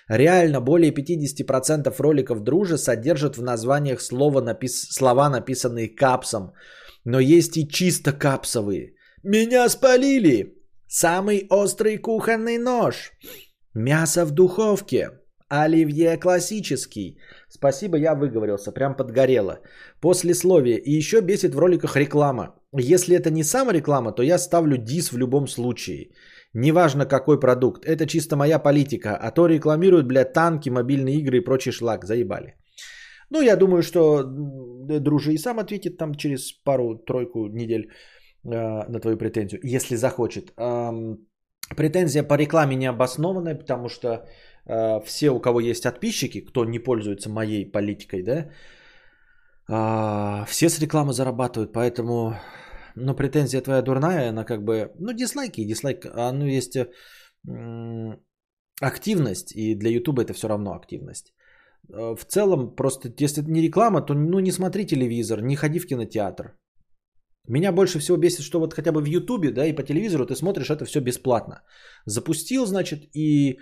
Реально 0.10 0.62
более 0.62 0.92
50% 0.92 1.94
роликов 2.00 2.44
дружи 2.44 2.78
содержат 2.78 3.38
в 3.38 3.44
названиях 3.44 4.02
слова, 4.02 4.42
напис... 4.42 4.88
слова, 4.90 5.30
написанные 5.30 5.90
капсом. 5.90 6.54
Но 7.04 7.20
есть 7.20 7.58
и 7.58 7.68
чисто 7.68 8.14
капсовые. 8.14 8.94
Меня 9.24 9.70
спалили! 9.70 10.54
Самый 10.88 11.48
острый 11.50 11.98
кухонный 11.98 12.58
нож. 12.58 13.12
Мясо 13.74 14.26
в 14.26 14.32
духовке. 14.32 15.12
Оливье 15.50 16.18
классический. 16.18 17.20
Спасибо, 17.50 17.98
я 17.98 18.16
выговорился, 18.16 18.72
прям 18.72 18.96
подгорело. 18.96 19.60
Послесловие. 20.02 20.78
И 20.78 20.92
еще 20.92 21.22
бесит 21.22 21.54
в 21.56 21.60
роликах 21.60 21.98
реклама. 21.98 22.56
Если 22.74 23.16
это 23.16 23.30
не 23.30 23.44
сама 23.44 23.74
реклама, 23.74 24.12
то 24.12 24.24
я 24.24 24.38
ставлю 24.38 24.78
дис 24.78 25.12
в 25.12 25.18
любом 25.18 25.48
случае. 25.48 26.12
Неважно 26.54 27.06
какой 27.06 27.40
продукт. 27.40 27.86
Это 27.86 28.06
чисто 28.06 28.36
моя 28.36 28.60
политика. 28.60 29.16
А 29.16 29.32
то 29.32 29.48
рекламируют, 29.48 30.08
блядь, 30.08 30.34
танки, 30.34 30.70
мобильные 30.70 31.16
игры 31.20 31.38
и 31.38 31.44
прочий 31.44 31.72
шлак. 31.72 32.06
Заебали. 32.06 32.56
Ну, 33.30 33.42
я 33.42 33.56
думаю, 33.56 33.84
что 33.84 34.24
дружи 34.24 35.34
и 35.34 35.38
сам 35.38 35.60
ответит 35.60 35.98
там 35.98 36.16
через 36.16 36.52
пару-тройку 36.64 37.48
недель. 37.48 37.90
Э, 38.48 38.90
на 38.90 39.00
твою 39.00 39.18
претензию, 39.18 39.60
если 39.64 39.96
захочет. 39.96 40.54
Претензия 41.76 42.24
по 42.24 42.38
рекламе 42.38 42.76
не 42.76 42.90
обоснованная, 42.90 43.56
потому 43.56 43.90
что 43.90 44.08
э, 44.66 45.02
все, 45.06 45.30
у 45.30 45.40
кого 45.42 45.60
есть 45.60 45.84
подписчики, 45.84 46.46
кто 46.46 46.66
не 46.66 46.80
пользуется 46.80 47.30
моей 47.30 47.66
политикой, 47.72 48.24
да, 48.24 48.50
а, 49.70 50.46
все 50.46 50.70
с 50.70 50.80
рекламы 50.80 51.12
зарабатывают, 51.12 51.74
поэтому, 51.74 52.36
ну, 53.06 53.16
претензия 53.16 53.62
твоя 53.62 53.82
дурная, 53.82 54.30
она 54.30 54.44
как 54.44 54.64
бы, 54.64 54.92
ну, 55.00 55.14
дизлайки 55.14 55.62
и 55.62 55.68
дизлайк, 55.68 56.06
а, 56.06 56.32
ну, 56.32 56.46
есть 56.46 56.78
активность, 58.82 59.56
и 59.56 59.76
для 59.76 59.90
Ютуба 59.90 60.22
это 60.22 60.34
все 60.34 60.48
равно 60.48 60.74
активность. 60.74 61.34
Э, 61.90 62.16
в 62.16 62.26
целом, 62.26 62.76
просто 62.76 63.14
если 63.20 63.44
это 63.44 63.52
не 63.52 63.62
реклама, 63.62 64.02
то 64.02 64.14
ну, 64.14 64.40
не 64.40 64.52
смотри 64.52 64.86
телевизор, 64.86 65.42
не 65.42 65.56
ходи 65.56 65.80
в 65.80 65.88
кинотеатр. 65.88 66.58
Меня 67.50 67.72
больше 67.72 68.00
всего 68.00 68.18
бесит, 68.18 68.42
что 68.42 68.60
вот 68.60 68.74
хотя 68.74 68.92
бы 68.92 69.02
в 69.02 69.06
Ютубе, 69.06 69.52
да, 69.52 69.66
и 69.66 69.76
по 69.76 69.84
телевизору 69.84 70.26
ты 70.26 70.36
смотришь 70.36 70.70
это 70.70 70.86
все 70.86 71.00
бесплатно. 71.00 71.62
Запустил, 72.06 72.66
значит, 72.66 73.04
и 73.16 73.58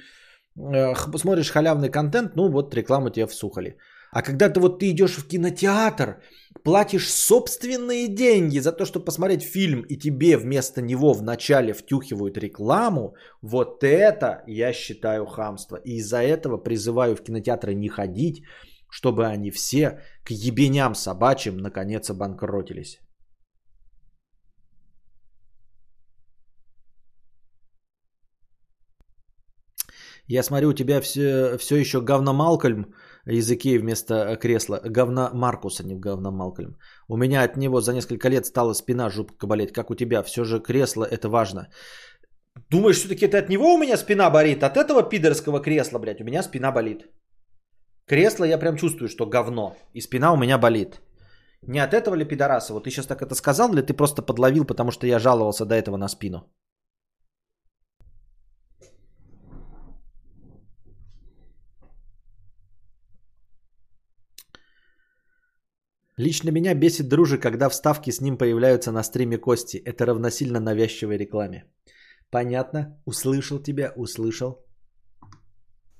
э, 0.57 0.95
смотришь 1.17 1.51
халявный 1.51 1.89
контент, 1.89 2.35
ну 2.35 2.49
вот 2.51 2.73
рекламу 2.75 3.09
тебе 3.09 3.27
всухали. 3.27 3.77
А 4.15 4.21
когда 4.21 4.47
ты 4.49 4.61
вот 4.61 4.79
ты 4.79 4.91
идешь 4.91 5.17
в 5.17 5.27
кинотеатр, 5.27 6.21
платишь 6.63 7.11
собственные 7.11 8.07
деньги 8.07 8.59
за 8.59 8.71
то, 8.71 8.85
чтобы 8.85 9.05
посмотреть 9.05 9.43
фильм, 9.43 9.81
и 9.81 9.97
тебе 9.97 10.37
вместо 10.37 10.81
него 10.81 11.13
в 11.13 11.21
начале 11.21 11.73
втюхивают 11.73 12.37
рекламу, 12.37 13.15
вот 13.41 13.83
это 13.83 14.41
я 14.47 14.71
считаю 14.71 15.25
хамство. 15.25 15.75
И 15.83 15.97
из-за 15.97 16.21
этого 16.21 16.63
призываю 16.63 17.15
в 17.17 17.23
кинотеатры 17.23 17.73
не 17.73 17.89
ходить, 17.89 18.43
чтобы 18.89 19.25
они 19.25 19.51
все 19.51 19.99
к 20.23 20.31
ебеням 20.31 20.95
собачьим 20.95 21.57
наконец 21.57 22.09
обанкротились. 22.09 23.01
Я 30.27 30.41
смотрю, 30.43 30.69
у 30.69 30.73
тебя 30.73 31.01
все, 31.01 31.57
все 31.57 31.75
еще 31.75 31.99
говно 31.99 32.33
Малкольм 32.33 32.95
языке 33.31 33.79
вместо 33.79 34.37
кресла. 34.37 34.81
Говно 34.83 35.29
Маркус, 35.33 35.79
а 35.79 35.83
не 35.83 35.95
говно 35.95 36.31
Малкольм. 36.31 36.77
У 37.07 37.17
меня 37.17 37.43
от 37.43 37.57
него 37.57 37.81
за 37.81 37.93
несколько 37.93 38.29
лет 38.29 38.45
стала 38.45 38.73
спина 38.73 39.09
жутко 39.09 39.47
болеть. 39.47 39.73
Как 39.73 39.89
у 39.89 39.95
тебя? 39.95 40.23
Все 40.23 40.43
же 40.43 40.59
кресло 40.59 41.03
это 41.03 41.29
важно. 41.29 41.67
Думаешь, 42.69 42.97
все-таки 42.97 43.25
это 43.25 43.37
от 43.37 43.49
него 43.49 43.73
у 43.73 43.77
меня 43.77 43.97
спина 43.97 44.29
болит? 44.29 44.63
От 44.63 44.77
этого 44.77 45.03
пидорского 45.03 45.59
кресла, 45.59 45.99
блядь, 45.99 46.21
у 46.21 46.23
меня 46.23 46.43
спина 46.43 46.71
болит. 46.71 47.07
Кресло 48.07 48.45
я 48.45 48.59
прям 48.59 48.77
чувствую, 48.77 49.09
что 49.09 49.25
говно. 49.25 49.75
И 49.93 50.01
спина 50.01 50.31
у 50.33 50.37
меня 50.37 50.57
болит. 50.57 51.01
Не 51.67 51.79
от 51.79 51.93
этого 51.93 52.15
ли 52.15 52.25
пидораса? 52.25 52.73
Вот 52.73 52.83
ты 52.83 52.91
сейчас 52.91 53.07
так 53.07 53.21
это 53.21 53.35
сказал, 53.35 53.73
или 53.73 53.81
ты 53.81 53.93
просто 53.93 54.21
подловил, 54.21 54.65
потому 54.65 54.91
что 54.91 55.07
я 55.07 55.19
жаловался 55.19 55.65
до 55.65 55.75
этого 55.75 55.97
на 55.97 56.07
спину? 56.07 56.43
Лично 66.17 66.49
меня 66.49 66.73
бесит 66.73 67.09
дружи, 67.09 67.37
когда 67.37 67.67
вставки 67.67 68.09
с 68.09 68.21
ним 68.21 68.37
появляются 68.37 68.91
на 68.91 69.03
стриме 69.03 69.37
Кости. 69.37 69.77
Это 69.77 70.05
равносильно 70.05 70.61
навязчивой 70.61 71.17
рекламе. 71.17 71.65
Понятно? 72.31 73.01
Услышал 73.05 73.59
тебя, 73.59 73.91
услышал. 73.97 74.65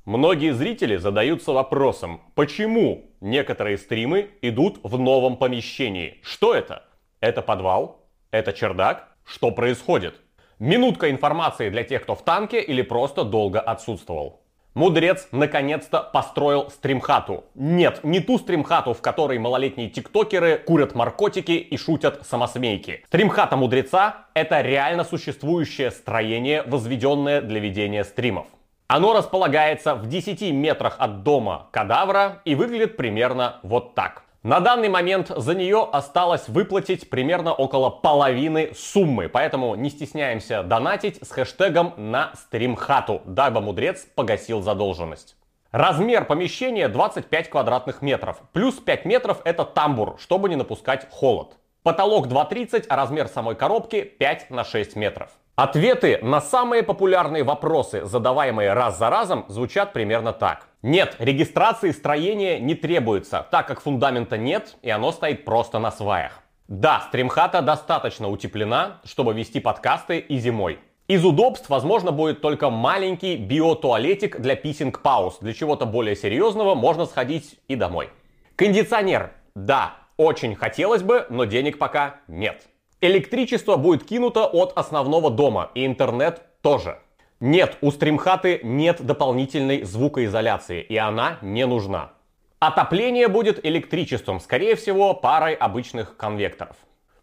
Многие 0.05 0.53
зрители 0.53 0.95
задаются 0.97 1.51
вопросом, 1.51 2.21
почему 2.35 3.17
некоторые 3.19 3.77
стримы 3.77 4.29
идут 4.41 4.79
в 4.83 4.97
новом 4.97 5.37
помещении. 5.37 6.19
Что 6.23 6.53
это? 6.53 6.85
Это 7.19 7.41
подвал? 7.41 8.09
Это 8.31 8.53
чердак? 8.53 9.17
Что 9.25 9.51
происходит? 9.51 10.21
Минутка 10.59 11.11
информации 11.11 11.69
для 11.69 11.83
тех, 11.83 12.03
кто 12.03 12.15
в 12.15 12.23
танке 12.23 12.61
или 12.61 12.83
просто 12.83 13.25
долго 13.25 13.59
отсутствовал. 13.59 14.44
Мудрец 14.75 15.29
наконец-то 15.31 16.01
построил 16.01 16.69
стримхату. 16.69 17.45
Нет, 17.55 18.01
не 18.03 18.19
ту 18.19 18.37
стримхату, 18.37 18.93
в 18.93 19.01
которой 19.01 19.39
малолетние 19.39 19.89
тиктокеры 19.89 20.57
курят 20.57 20.95
наркотики 20.95 21.53
и 21.53 21.77
шутят 21.77 22.27
самосмейки. 22.27 23.05
Стримхата 23.07 23.55
мудреца— 23.55 24.25
это 24.33 24.59
реально 24.59 25.05
существующее 25.05 25.91
строение, 25.91 26.61
возведенное 26.63 27.39
для 27.39 27.61
ведения 27.61 28.03
стримов. 28.03 28.47
Оно 28.87 29.13
располагается 29.13 29.95
в 29.95 30.09
10 30.09 30.51
метрах 30.51 30.97
от 30.99 31.23
дома 31.23 31.69
кадавра 31.71 32.41
и 32.43 32.53
выглядит 32.53 32.97
примерно 32.97 33.61
вот 33.63 33.95
так. 33.95 34.24
На 34.45 34.59
данный 34.59 34.89
момент 34.89 35.31
за 35.35 35.55
нее 35.55 35.89
осталось 35.91 36.47
выплатить 36.47 37.09
примерно 37.09 37.51
около 37.51 37.89
половины 37.89 38.75
суммы, 38.75 39.27
поэтому 39.27 39.73
не 39.73 39.89
стесняемся 39.89 40.61
донатить 40.61 41.17
с 41.27 41.31
хэштегом 41.31 41.95
на 41.97 42.31
стримхату, 42.35 43.23
дабы 43.25 43.61
мудрец 43.61 44.05
погасил 44.13 44.61
задолженность. 44.61 45.35
Размер 45.71 46.25
помещения 46.25 46.87
25 46.87 47.49
квадратных 47.49 48.03
метров, 48.03 48.37
плюс 48.53 48.75
5 48.75 49.05
метров 49.05 49.41
это 49.45 49.65
тамбур, 49.65 50.17
чтобы 50.19 50.47
не 50.47 50.55
напускать 50.55 51.09
холод. 51.09 51.57
Потолок 51.81 52.27
2,30, 52.27 52.85
а 52.87 52.95
размер 52.95 53.27
самой 53.29 53.55
коробки 53.55 54.03
5 54.03 54.51
на 54.51 54.63
6 54.63 54.95
метров. 54.95 55.31
Ответы 55.55 56.19
на 56.21 56.41
самые 56.41 56.83
популярные 56.83 57.43
вопросы, 57.43 58.03
задаваемые 58.03 58.73
раз 58.73 58.99
за 58.99 59.09
разом, 59.09 59.45
звучат 59.47 59.93
примерно 59.93 60.33
так. 60.33 60.67
Нет, 60.81 61.15
регистрации 61.17 61.91
строения 61.91 62.59
не 62.59 62.75
требуется, 62.75 63.47
так 63.51 63.65
как 63.65 63.79
фундамента 63.79 64.37
нет 64.37 64.75
и 64.81 64.89
оно 64.89 65.13
стоит 65.13 65.45
просто 65.45 65.79
на 65.79 65.91
сваях. 65.91 66.41
Да, 66.67 67.05
стримхата 67.07 67.61
достаточно 67.61 68.27
утеплена, 68.27 68.99
чтобы 69.05 69.33
вести 69.33 69.61
подкасты 69.61 70.19
и 70.19 70.39
зимой. 70.39 70.77
Из 71.07 71.23
удобств, 71.23 71.69
возможно, 71.69 72.11
будет 72.11 72.41
только 72.41 72.69
маленький 72.69 73.37
биотуалетик 73.37 74.41
для 74.41 74.57
писинг-пауз. 74.57 75.37
Для 75.39 75.53
чего-то 75.53 75.85
более 75.85 76.17
серьезного 76.17 76.75
можно 76.75 77.05
сходить 77.05 77.59
и 77.69 77.77
домой. 77.77 78.09
Кондиционер. 78.57 79.31
Да, 79.55 79.93
очень 80.17 80.53
хотелось 80.55 81.03
бы, 81.03 81.27
но 81.29 81.45
денег 81.45 81.77
пока 81.77 82.17
нет. 82.27 82.63
Электричество 83.05 83.75
будет 83.75 84.03
кинуто 84.03 84.47
от 84.47 84.75
основного 84.75 85.29
дома, 85.29 85.69
и 85.75 85.85
интернет 85.85 86.41
тоже. 86.63 86.97
Нет, 87.39 87.77
у 87.81 87.91
стримхаты 87.91 88.61
нет 88.63 89.05
дополнительной 89.05 89.83
звукоизоляции, 89.83 90.81
и 90.81 90.97
она 90.97 91.37
не 91.43 91.67
нужна. 91.67 92.13
Отопление 92.57 93.27
будет 93.27 93.63
электричеством, 93.63 94.39
скорее 94.39 94.75
всего, 94.75 95.13
парой 95.13 95.53
обычных 95.53 96.17
конвекторов. 96.17 96.77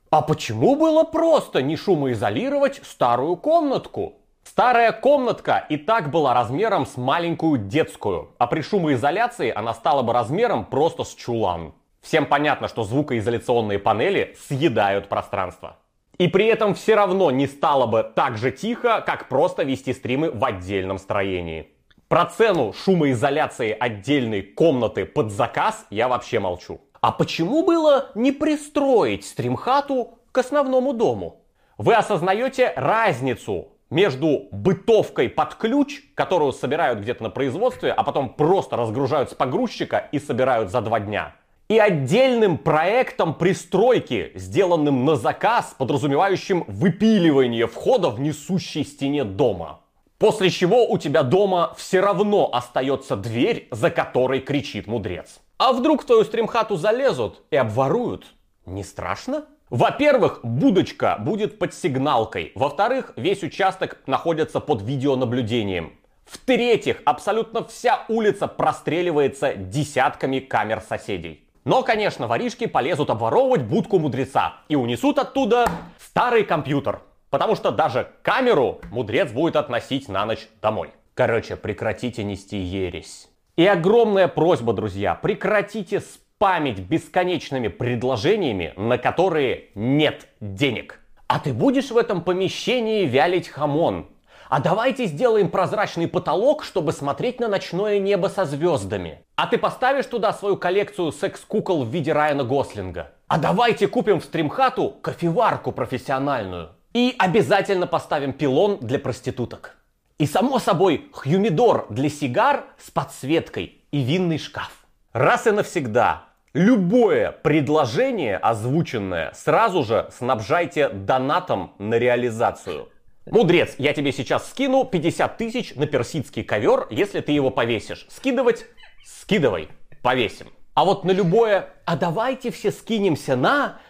А 0.09 0.23
почему 0.23 0.77
было 0.77 1.03
просто 1.03 1.63
не 1.63 1.75
шумоизолировать 1.75 2.81
старую 2.85 3.37
комнатку? 3.37 4.21
Старая 4.45 4.93
комнатка 4.93 5.67
и 5.69 5.77
так 5.77 6.13
была 6.13 6.33
размером 6.33 6.87
с 6.87 6.97
маленькую 6.97 7.59
детскую, 7.59 8.31
а 8.39 8.47
при 8.47 8.61
шумоизоляции 8.61 9.53
она 9.53 9.75
стала 9.75 10.03
бы 10.03 10.13
размером 10.13 10.65
просто 10.65 11.03
с 11.03 11.13
чулан. 11.13 11.75
Всем 12.03 12.27
понятно, 12.27 12.69
что 12.69 12.85
звукоизоляционные 12.85 13.79
панели 13.79 14.37
съедают 14.49 15.09
пространство. 15.09 15.79
И 16.19 16.29
при 16.29 16.47
этом 16.47 16.75
все 16.75 16.95
равно 16.95 17.31
не 17.31 17.47
стало 17.47 17.87
бы 17.87 18.03
так 18.15 18.37
же 18.37 18.51
тихо, 18.51 19.03
как 19.07 19.29
просто 19.29 19.63
вести 19.63 19.95
стримы 19.95 20.31
в 20.31 20.45
отдельном 20.45 20.99
строении. 20.99 21.71
Про 22.09 22.27
цену 22.27 22.75
шумоизоляции 22.75 23.75
отдельной 23.79 24.43
комнаты 24.43 25.07
под 25.07 25.31
заказ 25.31 25.87
я 25.89 26.09
вообще 26.09 26.41
молчу. 26.41 26.81
А 27.01 27.11
почему 27.11 27.65
было 27.65 28.11
не 28.15 28.33
пристроить 28.33 29.25
стримхату 29.25 30.19
к 30.31 30.39
основному 30.39 30.93
дому? 30.93 31.41
Вы 31.79 31.95
осознаете 31.95 32.73
разницу 32.77 33.69
между 33.89 34.49
бытовкой 34.53 35.29
под 35.29 35.55
ключ, 35.55 36.03
которую 36.15 36.53
собирают 36.53 37.01
где-то 37.01 37.23
на 37.23 37.31
производстве, 37.31 37.93
а 37.93 38.03
потом 38.05 38.35
просто 38.35 38.77
разгружают 38.77 39.31
с 39.31 39.35
погрузчика 39.35 40.09
и 40.13 40.19
собирают 40.19 40.71
за 40.71 40.81
два 40.81 41.01
дня, 41.01 41.35
и 41.73 41.79
отдельным 41.79 42.59
проектом 42.59 43.33
пристройки, 43.33 44.33
сделанным 44.35 45.07
на 45.07 45.17
заказ, 45.17 45.75
подразумевающим 45.79 46.65
выпиливание 46.69 47.67
входа 47.67 48.11
в 48.11 48.21
несущей 48.21 48.85
стене 48.85 49.25
дома. 49.25 49.81
После 50.19 50.51
чего 50.51 50.87
у 50.87 50.99
тебя 50.99 51.23
дома 51.23 51.73
все 51.79 52.01
равно 52.01 52.51
остается 52.53 53.17
дверь, 53.17 53.69
за 53.71 53.89
которой 53.89 54.41
кричит 54.41 54.87
мудрец. 54.87 55.41
А 55.57 55.73
вдруг 55.73 56.03
в 56.03 56.05
твою 56.05 56.25
стримхату 56.25 56.77
залезут 56.77 57.41
и 57.51 57.57
обворуют? 57.57 58.27
Не 58.67 58.85
страшно? 58.85 59.47
Во-первых, 59.71 60.41
будочка 60.43 61.17
будет 61.19 61.59
под 61.59 61.73
сигналкой. 61.73 62.53
Во-вторых, 62.55 63.15
весь 63.17 63.43
участок 63.43 64.03
находится 64.07 64.61
под 64.61 64.83
видеонаблюдением. 64.83 65.95
В-третьих, 66.27 67.01
абсолютно 67.07 67.65
вся 67.65 68.05
улица 68.09 68.47
простреливается 68.47 69.55
десятками 69.55 70.39
камер 70.39 70.83
соседей. 70.87 71.42
Но, 71.65 71.83
конечно, 71.83 72.27
воришки 72.27 72.67
полезут 72.67 73.11
обворовывать 73.11 73.63
будку 73.63 73.99
мудреца 73.99 74.55
и 74.69 74.75
унесут 74.75 75.19
оттуда 75.19 75.67
старый 75.99 76.45
компьютер. 76.45 77.03
Потому 77.31 77.55
что 77.55 77.71
даже 77.71 78.11
камеру 78.23 78.81
мудрец 78.91 79.31
будет 79.31 79.57
относить 79.57 80.09
на 80.09 80.27
ночь 80.27 80.49
домой. 80.61 80.91
Короче, 81.15 81.57
прекратите 81.57 82.25
нести 82.25 82.59
ересь. 82.59 83.29
И 83.57 83.65
огромная 83.65 84.29
просьба, 84.29 84.73
друзья, 84.73 85.15
прекратите 85.15 86.01
спамить 86.01 86.81
бесконечными 86.81 87.69
предложениями, 87.69 88.73
на 88.77 88.99
которые 88.99 89.69
нет 89.75 90.29
денег. 90.41 90.99
А 91.29 91.39
ты 91.39 91.55
будешь 91.55 91.91
в 91.91 91.97
этом 91.97 92.23
помещении 92.23 93.07
вялить 93.07 93.49
хамон? 93.49 94.09
А 94.53 94.61
давайте 94.61 95.07
сделаем 95.07 95.49
прозрачный 95.49 96.07
потолок, 96.07 96.63
чтобы 96.63 96.93
смотреть 96.93 97.41
на 97.41 97.49
ночное 97.49 97.99
небо 97.99 98.27
со 98.27 98.45
звездами. 98.45 99.25
А 99.35 99.47
ты 99.47 99.57
поставишь 99.57 100.05
туда 100.05 100.35
свою 100.35 100.59
коллекцию 100.59 101.11
секс-кукол 101.11 101.87
в 101.87 101.89
виде 101.89 102.13
Райана 102.13 102.45
Гослинга. 102.45 103.13
А 103.29 103.39
давайте 103.39 103.89
купим 103.89 104.21
в 104.21 104.25
стримхату 104.25 104.91
кофеварку 105.01 105.73
профессиональную. 105.73 106.69
И 106.93 107.15
обязательно 107.19 107.87
поставим 107.87 108.35
пилон 108.35 108.77
для 108.83 108.99
проституток. 108.99 109.75
И 110.19 110.27
само 110.27 110.59
собой 110.59 111.09
хюмидор 111.15 111.87
для 111.89 112.11
сигар 112.11 112.67
с 112.77 112.91
подсветкой 112.91 113.79
и 113.91 114.03
винный 114.03 114.37
шкаф. 114.37 114.85
Раз 115.15 115.47
и 115.47 115.51
навсегда 115.51 116.25
Любое 116.55 117.33
предложение 117.33 118.37
озвученное 118.37 119.33
сразу 119.35 119.85
же 119.85 120.11
снабжайте 120.13 120.91
донатом 120.91 121.73
на 121.79 121.95
реализацию. 121.95 122.91
Мудрец, 123.27 123.77
я 123.79 123.93
тебе 123.95 124.13
сейчас 124.13 124.51
скину 124.51 124.85
50 124.85 125.37
тысяч 125.39 125.75
на 125.75 125.87
персидский 125.87 126.43
ковер, 126.43 126.89
если 126.91 127.21
ты 127.21 127.33
его 127.33 127.51
повесишь. 127.51 128.07
Скидывать? 128.11 128.67
Скидывай. 129.05 129.69
Повесим. 130.03 130.49
А 130.75 130.85
вот 130.85 131.05
на 131.05 131.13
любое 131.13 131.69
«а 131.85 131.97
давайте 131.97 132.51
все 132.51 132.73
скинемся 132.73 133.37
на...» 133.37 133.81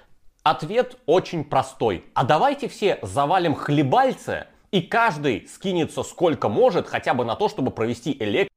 Ответ 0.42 0.98
очень 1.06 1.44
простой. 1.44 2.04
А 2.14 2.24
давайте 2.24 2.68
все 2.68 2.98
завалим 3.02 3.54
хлебальце, 3.54 4.48
и 4.72 4.82
каждый 4.82 5.46
скинется 5.46 6.02
сколько 6.02 6.48
может, 6.48 6.88
хотя 6.88 7.14
бы 7.14 7.24
на 7.24 7.36
то, 7.36 7.48
чтобы 7.48 7.70
провести 7.70 8.16
электро. 8.18 8.52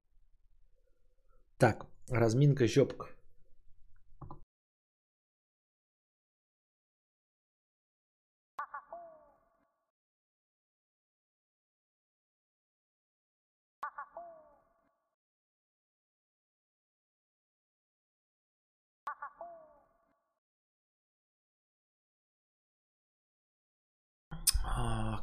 Так, 1.60 1.86
разминка 2.10 2.68
щепок. 2.68 3.15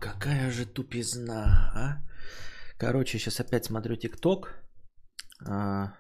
Какая 0.03 0.50
же 0.50 0.66
тупизна, 0.66 1.70
а? 1.74 2.03
Короче, 2.78 3.18
сейчас 3.18 3.38
опять 3.38 3.66
смотрю 3.66 3.96
ТикТок. 3.96 4.53
А... 5.48 5.94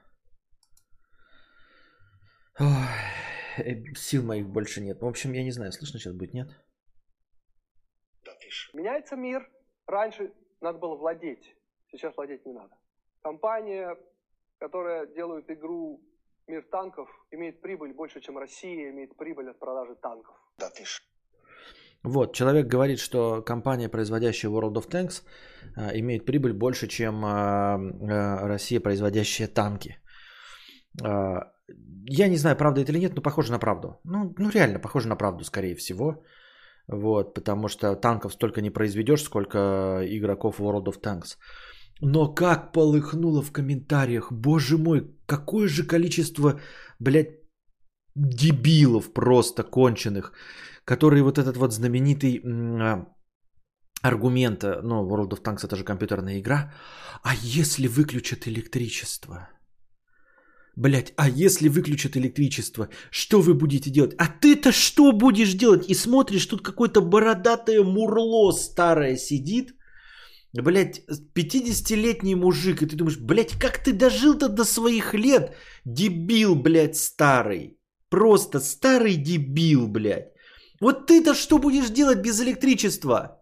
сил 3.96 4.24
моих 4.24 4.48
больше 4.48 4.80
нет. 4.80 5.00
В 5.00 5.06
общем, 5.06 5.32
я 5.32 5.44
не 5.44 5.52
знаю, 5.52 5.72
слышно 5.72 6.00
сейчас 6.00 6.14
будет, 6.14 6.34
нет? 6.34 6.48
Меняется 8.72 9.16
мир. 9.16 9.48
Раньше 9.86 10.32
надо 10.60 10.78
было 10.78 10.96
владеть. 10.96 11.56
Сейчас 11.90 12.16
владеть 12.16 12.44
не 12.44 12.52
надо. 12.52 12.74
Компания, 13.22 13.96
которая 14.58 15.06
делает 15.06 15.48
игру 15.50 16.02
«Мир 16.48 16.64
танков», 16.70 17.08
имеет 17.30 17.60
прибыль 17.60 17.92
больше, 17.92 18.20
чем 18.20 18.36
Россия 18.38 18.90
имеет 18.90 19.16
прибыль 19.16 19.50
от 19.50 19.58
продажи 19.58 19.94
танков. 19.96 20.36
Да 20.58 20.70
ты 20.70 20.84
ж. 20.84 21.00
Вот, 22.04 22.34
человек 22.34 22.66
говорит, 22.66 22.98
что 22.98 23.42
компания, 23.42 23.88
производящая 23.88 24.50
World 24.52 24.74
of 24.74 24.88
Tanks, 24.88 25.22
а, 25.76 25.90
имеет 25.94 26.26
прибыль 26.26 26.52
больше, 26.52 26.88
чем 26.88 27.24
а, 27.24 27.74
а, 27.74 28.48
Россия, 28.48 28.80
производящая 28.80 29.48
танки. 29.48 29.98
Я 32.04 32.28
не 32.28 32.36
знаю, 32.36 32.56
правда 32.56 32.80
это 32.80 32.92
или 32.92 32.98
нет, 32.98 33.14
но 33.14 33.22
похоже 33.22 33.52
на 33.52 33.58
правду. 33.58 34.00
Ну, 34.04 34.34
ну 34.38 34.50
реально, 34.50 34.78
похоже 34.78 35.08
на 35.08 35.16
правду, 35.16 35.44
скорее 35.44 35.74
всего. 35.74 36.24
Вот, 36.88 37.34
потому 37.34 37.68
что 37.68 37.94
танков 37.94 38.32
столько 38.32 38.60
не 38.60 38.70
произведешь, 38.70 39.22
сколько 39.22 40.00
игроков 40.04 40.60
World 40.60 40.86
of 40.86 41.00
Tanks. 41.00 41.38
Но 42.00 42.34
как 42.34 42.72
полыхнуло 42.72 43.42
в 43.42 43.52
комментариях. 43.52 44.32
Боже 44.32 44.76
мой, 44.76 45.06
какое 45.26 45.68
же 45.68 45.86
количество, 45.86 46.60
блядь, 46.98 47.41
дебилов 48.14 49.12
просто 49.12 49.62
конченых, 49.62 50.32
которые 50.84 51.22
вот 51.22 51.38
этот 51.38 51.56
вот 51.56 51.72
знаменитый 51.72 52.40
а, 52.44 53.06
аргумент, 54.02 54.64
э, 54.64 54.80
ну, 54.82 55.08
World 55.08 55.30
of 55.30 55.42
Tanks 55.42 55.64
это 55.64 55.76
же 55.76 55.84
компьютерная 55.84 56.38
игра, 56.38 56.72
а 57.22 57.34
если 57.34 57.88
выключат 57.88 58.46
электричество? 58.48 59.48
Блять, 60.76 61.12
а 61.16 61.28
если 61.28 61.68
выключат 61.68 62.16
электричество, 62.16 62.88
что 63.10 63.40
вы 63.40 63.54
будете 63.54 63.90
делать? 63.90 64.14
А 64.18 64.26
ты-то 64.26 64.72
что 64.72 65.12
будешь 65.12 65.54
делать? 65.54 65.88
И 65.88 65.94
смотришь, 65.94 66.46
тут 66.46 66.62
какое-то 66.62 67.02
бородатое 67.02 67.82
мурло 67.82 68.52
старое 68.52 69.16
сидит, 69.16 69.74
блядь, 70.54 71.02
50-летний 71.34 72.34
мужик, 72.34 72.82
и 72.82 72.86
ты 72.86 72.96
думаешь, 72.96 73.18
блядь, 73.18 73.58
как 73.58 73.84
ты 73.84 73.92
дожил-то 73.92 74.48
до 74.48 74.64
своих 74.64 75.12
лет, 75.14 75.54
дебил, 75.84 76.54
блядь, 76.54 76.96
старый. 76.96 77.78
Просто 78.12 78.60
старый 78.60 79.16
дебил, 79.16 79.88
блядь. 79.88 80.32
Вот 80.80 81.06
ты-то 81.06 81.34
что 81.34 81.58
будешь 81.58 81.88
делать 81.88 82.18
без 82.18 82.40
электричества? 82.40 83.38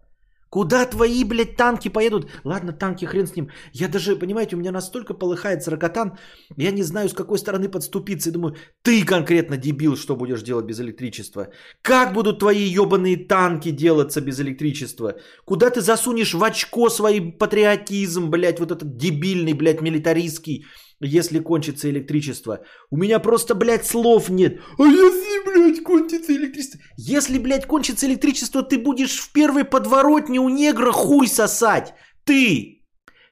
Куда 0.49 0.87
твои, 0.87 1.25
блядь, 1.25 1.57
танки 1.57 1.89
поедут? 1.89 2.31
Ладно, 2.45 2.73
танки, 2.73 3.05
хрен 3.05 3.27
с 3.27 3.35
ним. 3.37 3.49
Я 3.73 3.89
даже, 3.89 4.15
понимаете, 4.15 4.55
у 4.55 4.59
меня 4.59 4.71
настолько 4.71 5.15
полыхает 5.15 5.63
сорокотан, 5.63 6.13
я 6.57 6.71
не 6.71 6.85
знаю, 6.85 7.09
с 7.09 7.15
какой 7.15 7.39
стороны 7.39 7.69
подступиться. 7.69 8.31
И 8.31 8.33
думаю, 8.33 8.55
ты 8.83 9.05
конкретно 9.05 9.57
дебил, 9.57 9.97
что 9.97 10.15
будешь 10.15 10.43
делать 10.43 10.67
без 10.67 10.79
электричества? 10.81 11.49
Как 11.83 12.13
будут 12.13 12.39
твои 12.39 12.63
ебаные 12.63 13.17
танки 13.27 13.73
делаться 13.73 14.21
без 14.21 14.39
электричества? 14.39 15.15
Куда 15.45 15.71
ты 15.71 15.81
засунешь 15.81 16.35
в 16.35 16.45
очко 16.45 16.91
свой 16.91 17.21
патриотизм, 17.21 18.31
блядь, 18.31 18.61
вот 18.61 18.71
этот 18.71 18.97
дебильный, 18.97 19.55
блядь, 19.55 19.81
милитаристский? 19.81 20.65
Если 21.01 21.39
кончится 21.39 21.89
электричество. 21.89 22.61
У 22.91 22.97
меня 22.97 23.19
просто, 23.19 23.55
блядь, 23.55 23.87
слов 23.87 24.29
нет. 24.29 24.61
А 24.79 24.85
если, 24.85 25.45
блядь, 25.45 25.83
кончится 25.83 26.33
электричество? 26.33 26.81
Если, 26.97 27.39
блядь, 27.39 27.67
кончится 27.67 28.07
электричество, 28.07 28.63
ты 28.63 28.79
будешь 28.79 29.19
в 29.19 29.33
первой 29.33 29.65
подворотне 29.65 30.41
у 30.41 30.49
негра 30.49 30.93
хуй 30.93 31.27
сосать. 31.27 31.95
Ты. 32.25 32.77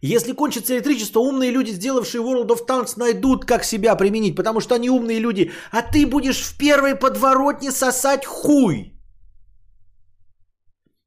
Если 0.01 0.33
кончится 0.33 0.75
электричество, 0.75 1.21
умные 1.21 1.51
люди, 1.51 1.73
сделавшие 1.73 2.23
World 2.23 2.49
of 2.49 2.67
Tanks, 2.69 2.95
найдут, 2.97 3.45
как 3.45 3.65
себя 3.65 3.97
применить, 3.97 4.37
потому 4.37 4.61
что 4.61 4.77
они 4.77 4.89
умные 4.91 5.19
люди. 5.19 5.51
А 5.73 5.83
ты 5.83 6.07
будешь 6.07 6.41
в 6.41 6.57
первой 6.57 6.95
подворотне 6.95 7.73
сосать 7.73 8.25
хуй. 8.25 8.98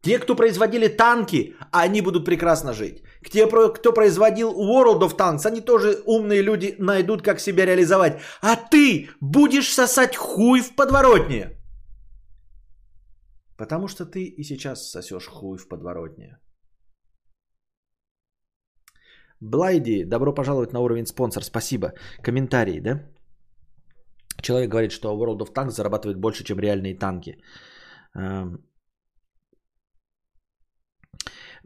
Те, 0.02 0.18
кто 0.20 0.36
производили 0.36 0.88
танки, 0.88 1.56
они 1.72 2.02
будут 2.02 2.26
прекрасно 2.26 2.74
жить. 2.74 3.04
Те, 3.32 3.46
кто 3.48 3.94
производил 3.94 4.52
World 4.52 5.02
of 5.02 5.16
Tanks, 5.16 5.46
они 5.46 5.62
тоже 5.62 6.02
умные 6.06 6.42
люди, 6.42 6.76
найдут, 6.80 7.22
как 7.22 7.40
себя 7.40 7.66
реализовать. 7.66 8.20
А 8.42 8.56
ты 8.56 9.10
будешь 9.22 9.72
сосать 9.72 10.16
хуй 10.16 10.62
в 10.62 10.76
подворотне. 10.76 11.58
Потому 13.58 13.88
что 13.88 14.06
ты 14.06 14.24
и 14.24 14.44
сейчас 14.44 14.90
сосешь 14.90 15.28
хуй 15.28 15.60
в 15.60 15.68
подворотне. 15.68 16.40
Блайди, 19.40 20.04
добро 20.04 20.34
пожаловать 20.34 20.74
на 20.74 20.80
уровень 20.80 21.06
спонсор, 21.06 21.44
спасибо. 21.44 21.94
Комментарии, 22.24 22.80
да? 22.80 23.08
Человек 24.42 24.72
говорит, 24.72 24.92
что 24.92 25.16
World 25.16 25.42
of 25.42 25.54
Tanks 25.54 25.72
зарабатывает 25.72 26.18
больше, 26.18 26.44
чем 26.44 26.60
реальные 26.60 26.98
танки. 26.98 27.38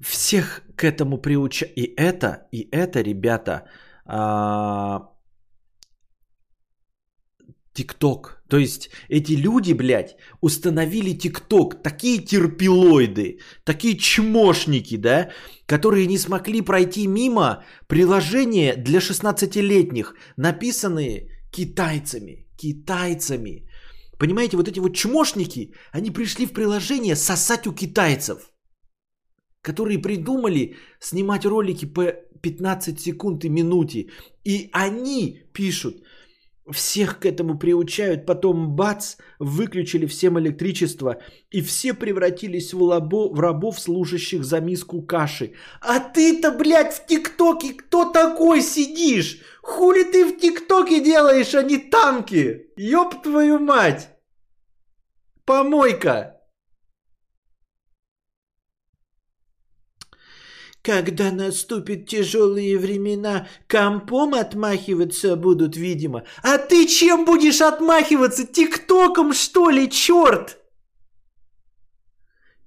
Всех 0.02 0.62
к 0.76 0.84
этому 0.84 1.18
приуча... 1.18 1.66
И 1.66 1.94
это, 1.96 2.48
и 2.52 2.68
это, 2.72 3.02
ребята, 3.02 3.66
а, 4.06 5.10
ТикТок. 7.74 8.42
То 8.50 8.58
есть 8.58 8.90
эти 9.10 9.34
люди, 9.34 9.74
блядь, 9.74 10.16
установили 10.42 11.18
ТикТок. 11.18 11.82
Такие 11.84 12.20
терпилоиды, 12.20 13.40
такие 13.64 13.98
чмошники, 13.98 14.98
да, 14.98 15.30
которые 15.66 16.08
не 16.08 16.18
смогли 16.18 16.62
пройти 16.62 17.08
мимо 17.08 17.64
приложения 17.88 18.76
для 18.76 19.00
16-летних, 19.00 20.16
написанные 20.38 21.30
китайцами. 21.52 22.48
Китайцами. 22.58 23.70
Понимаете, 24.18 24.58
вот 24.58 24.68
эти 24.68 24.80
вот 24.80 24.96
чмошники, 24.96 25.74
они 25.92 26.12
пришли 26.12 26.46
в 26.46 26.54
приложение 26.54 27.16
сосать 27.16 27.68
у 27.68 27.74
китайцев– 27.74 28.52
которые 29.66 29.98
придумали 29.98 30.76
снимать 31.00 31.46
ролики 31.46 31.86
по 31.86 32.04
15 32.42 33.00
секунд 33.00 33.46
и 33.46 33.50
минуте. 33.50 34.10
И 34.44 34.70
они 34.72 35.42
пишут, 35.54 36.04
всех 36.72 37.20
к 37.20 37.26
этому 37.26 37.58
приучают, 37.58 38.28
потом 38.28 38.76
бац, 38.76 39.16
выключили 39.40 40.06
всем 40.06 40.38
электричество, 40.40 41.18
и 41.50 41.62
все 41.62 41.96
превратились 41.96 42.74
в, 42.74 42.82
лабо, 42.84 43.34
в 43.34 43.40
рабов, 43.40 43.80
служащих 43.80 44.44
за 44.44 44.60
миску 44.60 45.02
каши. 45.02 45.54
А 45.82 46.00
ты-то, 46.00 46.52
блядь, 46.52 46.94
в 46.94 47.08
ТикТоке 47.08 47.74
кто 47.74 48.12
такой 48.12 48.62
сидишь? 48.62 49.40
Хули 49.64 50.04
ты 50.04 50.26
в 50.26 50.40
ТикТоке 50.40 51.04
делаешь, 51.04 51.56
а 51.56 51.64
не 51.64 51.78
танки? 51.78 52.68
Ёб 52.78 53.24
твою 53.24 53.58
мать! 53.58 54.10
Помойка! 55.44 56.35
Когда 60.86 61.32
наступят 61.32 62.06
тяжелые 62.06 62.78
времена, 62.78 63.48
компом 63.68 64.36
отмахиваться 64.36 65.36
будут, 65.36 65.76
видимо. 65.76 66.26
А 66.44 66.60
ты 66.60 66.86
чем 66.86 67.26
будешь 67.26 67.60
отмахиваться? 67.60 68.46
Тиктоком, 68.46 69.34
что 69.34 69.72
ли, 69.72 69.90
черт? 69.90 70.60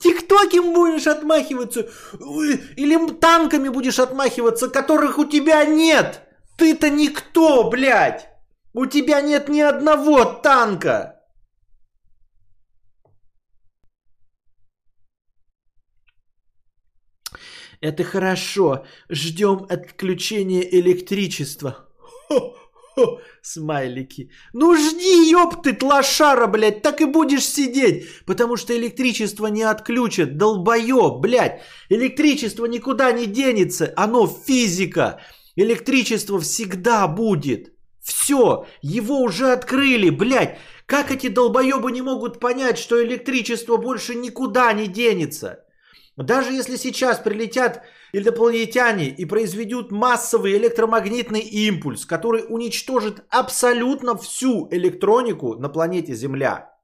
Тиктоком 0.01 0.75
будешь 0.75 1.07
отмахиваться? 1.07 1.89
Или 2.75 3.09
танками 3.21 3.69
будешь 3.69 4.01
отмахиваться, 4.01 4.69
которых 4.69 5.19
у 5.19 5.25
тебя 5.25 5.65
нет? 5.65 6.23
Ты-то 6.57 6.91
никто, 6.91 7.71
блядь! 7.71 8.27
У 8.73 8.87
тебя 8.87 9.21
нет 9.21 9.49
ни 9.49 9.61
одного 9.61 10.25
танка! 10.25 11.18
Это 17.81 18.03
хорошо. 18.03 18.85
Ждем 19.09 19.67
отключения 19.69 20.63
электричества. 20.63 21.89
Хо-хо, 22.29 23.21
смайлики. 23.41 24.31
Ну 24.53 24.75
жди, 24.75 25.31
ёпты, 25.31 25.77
лошара, 25.81 26.49
блядь, 26.49 26.83
так 26.83 27.01
и 27.01 27.05
будешь 27.05 27.47
сидеть. 27.47 28.25
Потому 28.27 28.57
что 28.57 28.77
электричество 28.77 29.47
не 29.47 29.63
отключат, 29.63 30.37
долбоёб, 30.37 31.21
блядь. 31.21 31.63
Электричество 31.89 32.67
никуда 32.67 33.13
не 33.13 33.27
денется, 33.27 33.93
оно 33.97 34.27
физика. 34.27 35.21
Электричество 35.55 36.41
всегда 36.41 37.07
будет. 37.07 37.73
Все, 38.01 38.67
его 38.83 39.21
уже 39.21 39.53
открыли, 39.53 40.11
блядь. 40.11 40.59
Как 40.87 41.13
эти 41.13 41.29
долбоебы 41.29 41.93
не 41.93 42.03
могут 42.03 42.41
понять, 42.41 42.79
что 42.79 43.05
электричество 43.05 43.77
больше 43.77 44.15
никуда 44.15 44.73
не 44.73 44.87
денется? 44.87 45.65
Даже 46.25 46.53
если 46.53 46.75
сейчас 46.77 47.19
прилетят 47.19 47.83
инопланетяне 48.13 49.09
и 49.09 49.25
произведут 49.25 49.93
массовый 49.93 50.57
электромагнитный 50.57 51.41
импульс, 51.41 52.05
который 52.05 52.45
уничтожит 52.49 53.25
абсолютно 53.31 54.17
всю 54.17 54.69
электронику 54.73 55.55
на 55.55 55.69
планете 55.69 56.15
Земля, 56.15 56.75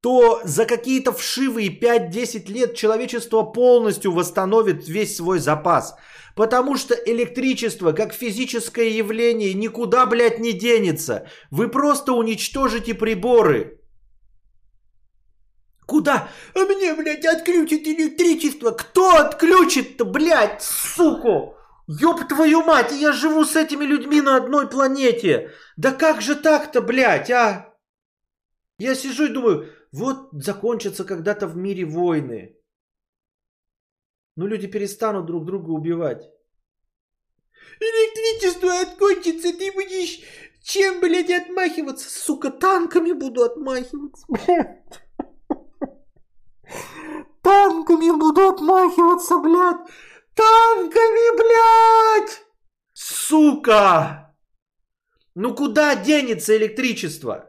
то 0.00 0.40
за 0.42 0.64
какие-то 0.64 1.12
вшивые 1.12 1.68
5-10 1.68 2.50
лет 2.50 2.74
человечество 2.74 3.42
полностью 3.42 4.12
восстановит 4.12 4.88
весь 4.88 5.16
свой 5.16 5.38
запас. 5.38 5.94
Потому 6.34 6.78
что 6.78 6.94
электричество, 6.94 7.92
как 7.92 8.14
физическое 8.14 8.88
явление, 8.88 9.52
никуда, 9.52 10.06
блядь, 10.06 10.38
не 10.38 10.54
денется. 10.54 11.28
Вы 11.50 11.68
просто 11.68 12.14
уничтожите 12.14 12.94
приборы. 12.94 13.81
Куда? 15.92 16.30
А 16.54 16.60
мне, 16.60 16.94
блядь, 16.94 17.26
отключат 17.26 17.82
электричество. 17.82 18.70
Кто 18.70 19.16
отключит-то, 19.16 20.06
блядь, 20.06 20.62
суку? 20.62 21.54
Ёб 21.86 22.26
твою 22.28 22.62
мать, 22.62 22.92
я 22.92 23.12
живу 23.12 23.44
с 23.44 23.56
этими 23.56 23.84
людьми 23.84 24.22
на 24.22 24.36
одной 24.36 24.70
планете. 24.70 25.50
Да 25.76 25.92
как 25.92 26.22
же 26.22 26.34
так-то, 26.34 26.80
блядь, 26.80 27.30
а? 27.30 27.76
Я 28.78 28.94
сижу 28.94 29.26
и 29.26 29.34
думаю, 29.34 29.70
вот 29.92 30.30
закончатся 30.32 31.04
когда-то 31.04 31.46
в 31.46 31.58
мире 31.58 31.84
войны. 31.84 32.56
Ну, 34.36 34.46
люди 34.46 34.68
перестанут 34.68 35.26
друг 35.26 35.44
друга 35.44 35.72
убивать. 35.72 36.26
Электричество 37.80 38.80
отключится, 38.80 39.52
ты 39.52 39.70
будешь 39.72 40.20
чем, 40.62 41.00
блядь, 41.00 41.30
отмахиваться? 41.30 42.08
Сука, 42.08 42.50
танками 42.50 43.12
буду 43.12 43.42
отмахиваться, 43.42 44.24
блядь. 44.28 45.01
Танками 47.42 48.10
буду 48.16 48.48
отмахиваться, 48.48 49.38
блядь. 49.38 49.90
Танками, 50.34 51.36
блядь! 51.36 52.42
Сука! 52.92 54.34
Ну 55.34 55.54
куда 55.54 55.94
денется 55.96 56.56
электричество? 56.56 57.48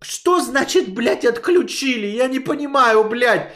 Что 0.00 0.40
значит, 0.40 0.92
блядь, 0.94 1.24
отключили? 1.24 2.06
Я 2.06 2.28
не 2.28 2.40
понимаю, 2.40 3.04
блядь. 3.04 3.52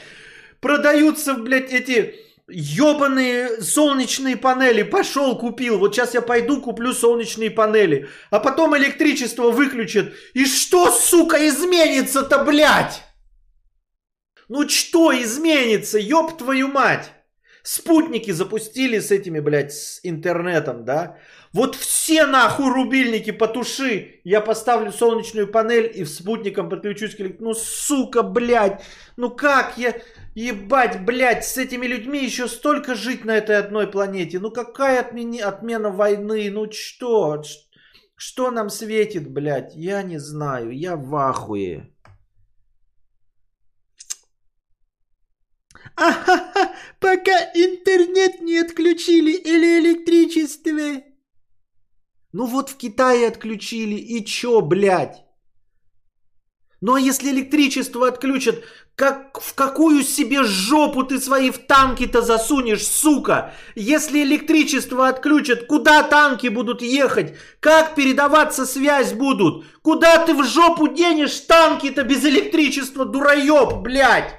Продаются, 0.61 1.35
блядь, 1.35 1.73
эти 1.73 2.17
ебаные 2.49 3.63
солнечные 3.63 4.37
панели. 4.37 4.83
Пошел, 4.83 5.39
купил. 5.39 5.79
Вот 5.79 5.95
сейчас 5.95 6.15
я 6.15 6.23
пойду, 6.23 6.61
куплю 6.61 6.93
солнечные 6.93 7.51
панели. 7.51 8.09
А 8.31 8.41
потом 8.41 8.77
электричество 8.77 9.51
выключат. 9.51 10.13
И 10.35 10.47
что, 10.47 10.91
сука, 10.91 11.47
изменится-то, 11.47 12.45
блядь? 12.45 13.03
Ну 14.53 14.69
что 14.69 15.13
изменится, 15.13 15.97
ёб 15.97 16.37
твою 16.37 16.67
мать? 16.67 17.13
Спутники 17.63 18.33
запустили 18.33 18.99
с 18.99 19.13
этими, 19.13 19.39
блядь, 19.39 19.73
с 19.73 20.01
интернетом, 20.03 20.85
да? 20.85 21.19
Вот 21.53 21.77
все 21.77 22.27
нахуй 22.27 22.69
рубильники 22.73 23.31
потуши. 23.31 24.21
Я 24.25 24.41
поставлю 24.41 24.91
солнечную 24.91 25.47
панель 25.47 25.93
и 25.95 26.03
в 26.03 26.09
спутником 26.09 26.69
подключусь 26.69 27.15
к 27.15 27.21
электро... 27.21 27.45
Ну, 27.45 27.55
сука, 27.55 28.25
блядь. 28.25 28.83
Ну 29.17 29.31
как 29.31 29.79
я... 29.79 29.95
Ебать, 30.35 31.05
блядь, 31.05 31.45
с 31.45 31.57
этими 31.57 31.87
людьми 31.87 32.25
еще 32.25 32.49
столько 32.49 32.97
жить 32.97 33.25
на 33.25 33.37
этой 33.37 33.57
одной 33.57 33.87
планете. 33.87 34.41
Ну 34.41 34.51
какая 34.51 34.99
отмени... 34.99 35.39
отмена 35.39 35.91
войны? 35.91 36.51
Ну 36.51 36.69
что? 36.73 37.41
Что 38.17 38.51
нам 38.51 38.69
светит, 38.69 39.31
блядь? 39.31 39.77
Я 39.77 40.03
не 40.03 40.19
знаю. 40.19 40.73
Я 40.73 40.97
в 40.97 41.15
ахуе. 41.15 41.93
Ахаха, 45.97 46.73
пока 47.01 47.33
интернет 47.55 48.41
не 48.41 48.59
отключили 48.59 49.33
или 49.33 49.81
электричество. 49.81 51.03
Ну 52.33 52.47
вот 52.47 52.71
в 52.71 52.77
Китае 52.77 53.27
отключили, 53.27 53.97
и 53.97 54.25
чё, 54.25 54.61
блядь? 54.61 55.25
Ну 56.81 56.95
а 56.95 57.01
если 57.01 57.31
электричество 57.31 58.09
отключат, 58.09 58.65
как, 58.95 59.41
в 59.41 59.55
какую 59.55 60.03
себе 60.03 60.45
жопу 60.45 61.03
ты 61.03 61.21
свои 61.21 61.51
в 61.51 61.59
танки-то 61.59 62.23
засунешь, 62.23 62.87
сука? 62.87 63.53
Если 63.75 64.23
электричество 64.23 65.09
отключат, 65.09 65.67
куда 65.67 66.03
танки 66.03 66.49
будут 66.49 66.81
ехать? 66.81 67.35
Как 67.61 67.95
передаваться 67.95 68.65
связь 68.65 69.13
будут? 69.13 69.67
Куда 69.83 70.25
ты 70.25 70.35
в 70.35 70.45
жопу 70.45 70.89
денешь 70.89 71.41
танки-то 71.41 72.03
без 72.03 72.25
электричества, 72.25 73.05
дураёб, 73.05 73.83
блядь? 73.83 74.37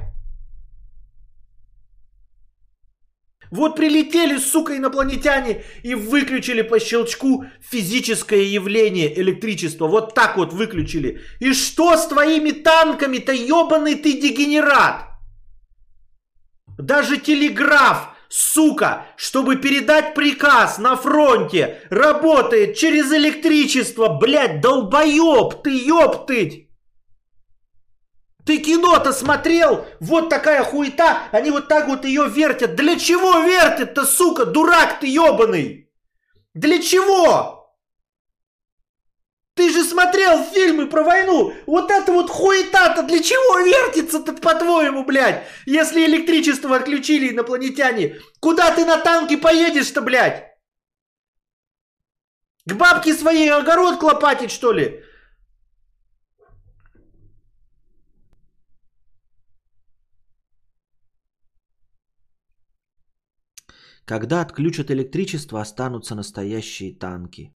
Вот 3.51 3.75
прилетели, 3.75 4.37
сука, 4.37 4.77
инопланетяне 4.77 5.63
и 5.83 5.93
выключили 5.93 6.61
по 6.61 6.79
щелчку 6.79 7.45
физическое 7.59 8.43
явление 8.43 9.19
электричества. 9.19 9.87
Вот 9.87 10.15
так 10.15 10.37
вот 10.37 10.53
выключили. 10.53 11.21
И 11.41 11.53
что 11.53 11.97
с 11.97 12.07
твоими 12.07 12.51
танками-то, 12.51 13.33
ебаный 13.33 13.95
ты 13.95 14.13
дегенерат? 14.13 15.03
Даже 16.77 17.17
телеграф, 17.17 18.15
сука, 18.29 19.05
чтобы 19.17 19.57
передать 19.57 20.13
приказ 20.13 20.77
на 20.77 20.95
фронте, 20.95 21.81
работает 21.89 22.77
через 22.77 23.11
электричество, 23.11 24.07
блядь, 24.07 24.61
долбоеб 24.61 25.61
ты, 25.61 25.71
ёптыть. 25.71 26.69
Ты 28.45 28.57
кино-то 28.57 29.13
смотрел? 29.13 29.85
Вот 29.99 30.29
такая 30.29 30.63
хуета. 30.63 31.23
Они 31.31 31.51
вот 31.51 31.67
так 31.67 31.87
вот 31.87 32.05
ее 32.05 32.27
вертят. 32.27 32.75
Для 32.75 32.97
чего 32.97 33.41
вертят-то, 33.41 34.05
сука? 34.05 34.45
Дурак 34.45 34.99
ты 34.99 35.07
ебаный. 35.07 35.89
Для 36.53 36.81
чего? 36.81 37.61
Ты 39.53 39.69
же 39.69 39.83
смотрел 39.83 40.43
фильмы 40.45 40.87
про 40.87 41.03
войну. 41.03 41.53
Вот 41.67 41.91
это 41.91 42.13
вот 42.13 42.29
хуета-то 42.29 43.03
для 43.03 43.21
чего 43.21 43.59
вертится-то, 43.59 44.33
по-твоему, 44.33 45.03
блядь? 45.03 45.45
Если 45.65 46.05
электричество 46.05 46.77
отключили 46.77 47.31
инопланетяне, 47.31 48.19
куда 48.39 48.71
ты 48.71 48.85
на 48.85 48.97
танке 48.97 49.37
поедешь-то, 49.37 50.01
блядь? 50.01 50.47
К 52.65 52.73
бабке 52.73 53.13
своей 53.13 53.51
огород 53.51 53.99
клопатить, 53.99 54.51
что 54.51 54.71
ли? 54.71 55.03
Когда 64.11 64.41
отключат 64.41 64.91
электричество, 64.91 65.61
останутся 65.61 66.15
настоящие 66.15 66.93
танки. 66.99 67.55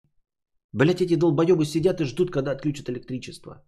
Блять, 0.71 1.01
эти 1.01 1.15
долбоебы 1.15 1.65
сидят 1.65 1.99
и 1.99 2.05
ждут, 2.05 2.31
когда 2.31 2.51
отключат 2.51 2.89
электричество. 2.89 3.61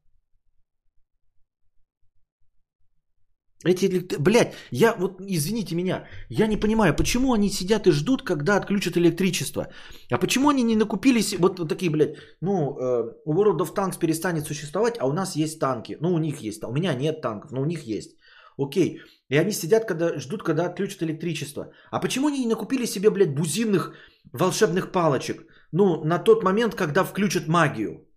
Эти, 3.65 4.07
блядь, 4.19 4.53
я 4.71 4.95
вот, 4.95 5.19
извините 5.19 5.75
меня, 5.75 6.07
я 6.29 6.47
не 6.47 6.55
понимаю, 6.55 6.95
почему 6.95 7.33
они 7.33 7.49
сидят 7.49 7.87
и 7.87 7.91
ждут, 7.91 8.23
когда 8.23 8.55
отключат 8.55 8.95
электричество. 8.95 9.67
А 10.09 10.17
почему 10.17 10.47
они 10.47 10.63
не 10.63 10.77
накупились, 10.77 11.35
вот, 11.37 11.59
вот 11.59 11.67
такие, 11.67 11.91
блядь, 11.91 12.15
ну, 12.41 12.77
э, 12.79 13.03
World 13.27 13.59
of 13.59 13.75
Tanks 13.75 13.99
перестанет 13.99 14.45
существовать, 14.45 14.95
а 14.99 15.07
у 15.07 15.11
нас 15.11 15.35
есть 15.35 15.59
танки. 15.59 15.97
Ну, 15.99 16.13
у 16.13 16.19
них 16.19 16.39
есть, 16.39 16.63
а 16.63 16.69
у 16.69 16.71
меня 16.71 16.93
нет 16.93 17.21
танков, 17.21 17.51
но 17.51 17.61
у 17.61 17.65
них 17.65 17.83
есть. 17.83 18.15
Окей. 18.57 18.99
И 19.29 19.37
они 19.37 19.51
сидят, 19.51 19.85
когда 19.85 20.19
ждут, 20.19 20.43
когда 20.43 20.65
отключат 20.65 21.03
электричество. 21.03 21.71
А 21.91 21.99
почему 21.99 22.27
они 22.27 22.39
не 22.39 22.47
накупили 22.47 22.85
себе, 22.85 23.09
блядь, 23.09 23.35
бузинных 23.35 23.93
волшебных 24.33 24.91
палочек? 24.91 25.45
Ну, 25.71 26.03
на 26.03 26.17
тот 26.19 26.43
момент, 26.43 26.75
когда 26.75 27.03
включат 27.03 27.47
магию. 27.47 28.07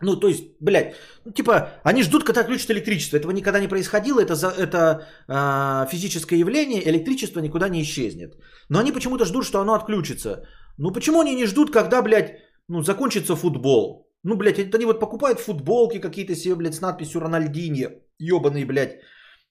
Ну, 0.00 0.20
то 0.20 0.28
есть, 0.28 0.44
блядь, 0.60 0.94
ну, 1.24 1.32
типа, 1.32 1.80
они 1.82 2.02
ждут, 2.02 2.24
когда 2.24 2.40
отключат 2.42 2.70
электричество. 2.70 3.16
Этого 3.16 3.32
никогда 3.32 3.60
не 3.60 3.68
происходило, 3.68 4.20
это, 4.20 4.34
за, 4.34 4.48
это 4.48 5.06
э, 5.28 5.90
физическое 5.90 6.38
явление, 6.38 6.88
электричество 6.88 7.40
никуда 7.40 7.68
не 7.68 7.82
исчезнет. 7.82 8.36
Но 8.68 8.78
они 8.78 8.92
почему-то 8.92 9.24
ждут, 9.24 9.44
что 9.44 9.58
оно 9.60 9.74
отключится. 9.74 10.44
Ну, 10.78 10.92
почему 10.92 11.20
они 11.20 11.34
не 11.34 11.46
ждут, 11.46 11.72
когда, 11.72 12.02
блядь, 12.02 12.36
ну, 12.68 12.82
закончится 12.82 13.34
футбол? 13.34 14.07
Ну, 14.28 14.36
блядь, 14.36 14.74
они 14.74 14.84
вот 14.84 15.00
покупают 15.00 15.40
футболки 15.40 16.00
какие-то 16.00 16.36
себе, 16.36 16.54
блядь, 16.54 16.74
с 16.74 16.82
надписью 16.82 17.20
Рональдинье, 17.22 18.02
ебаные, 18.18 18.66
блядь, 18.66 19.00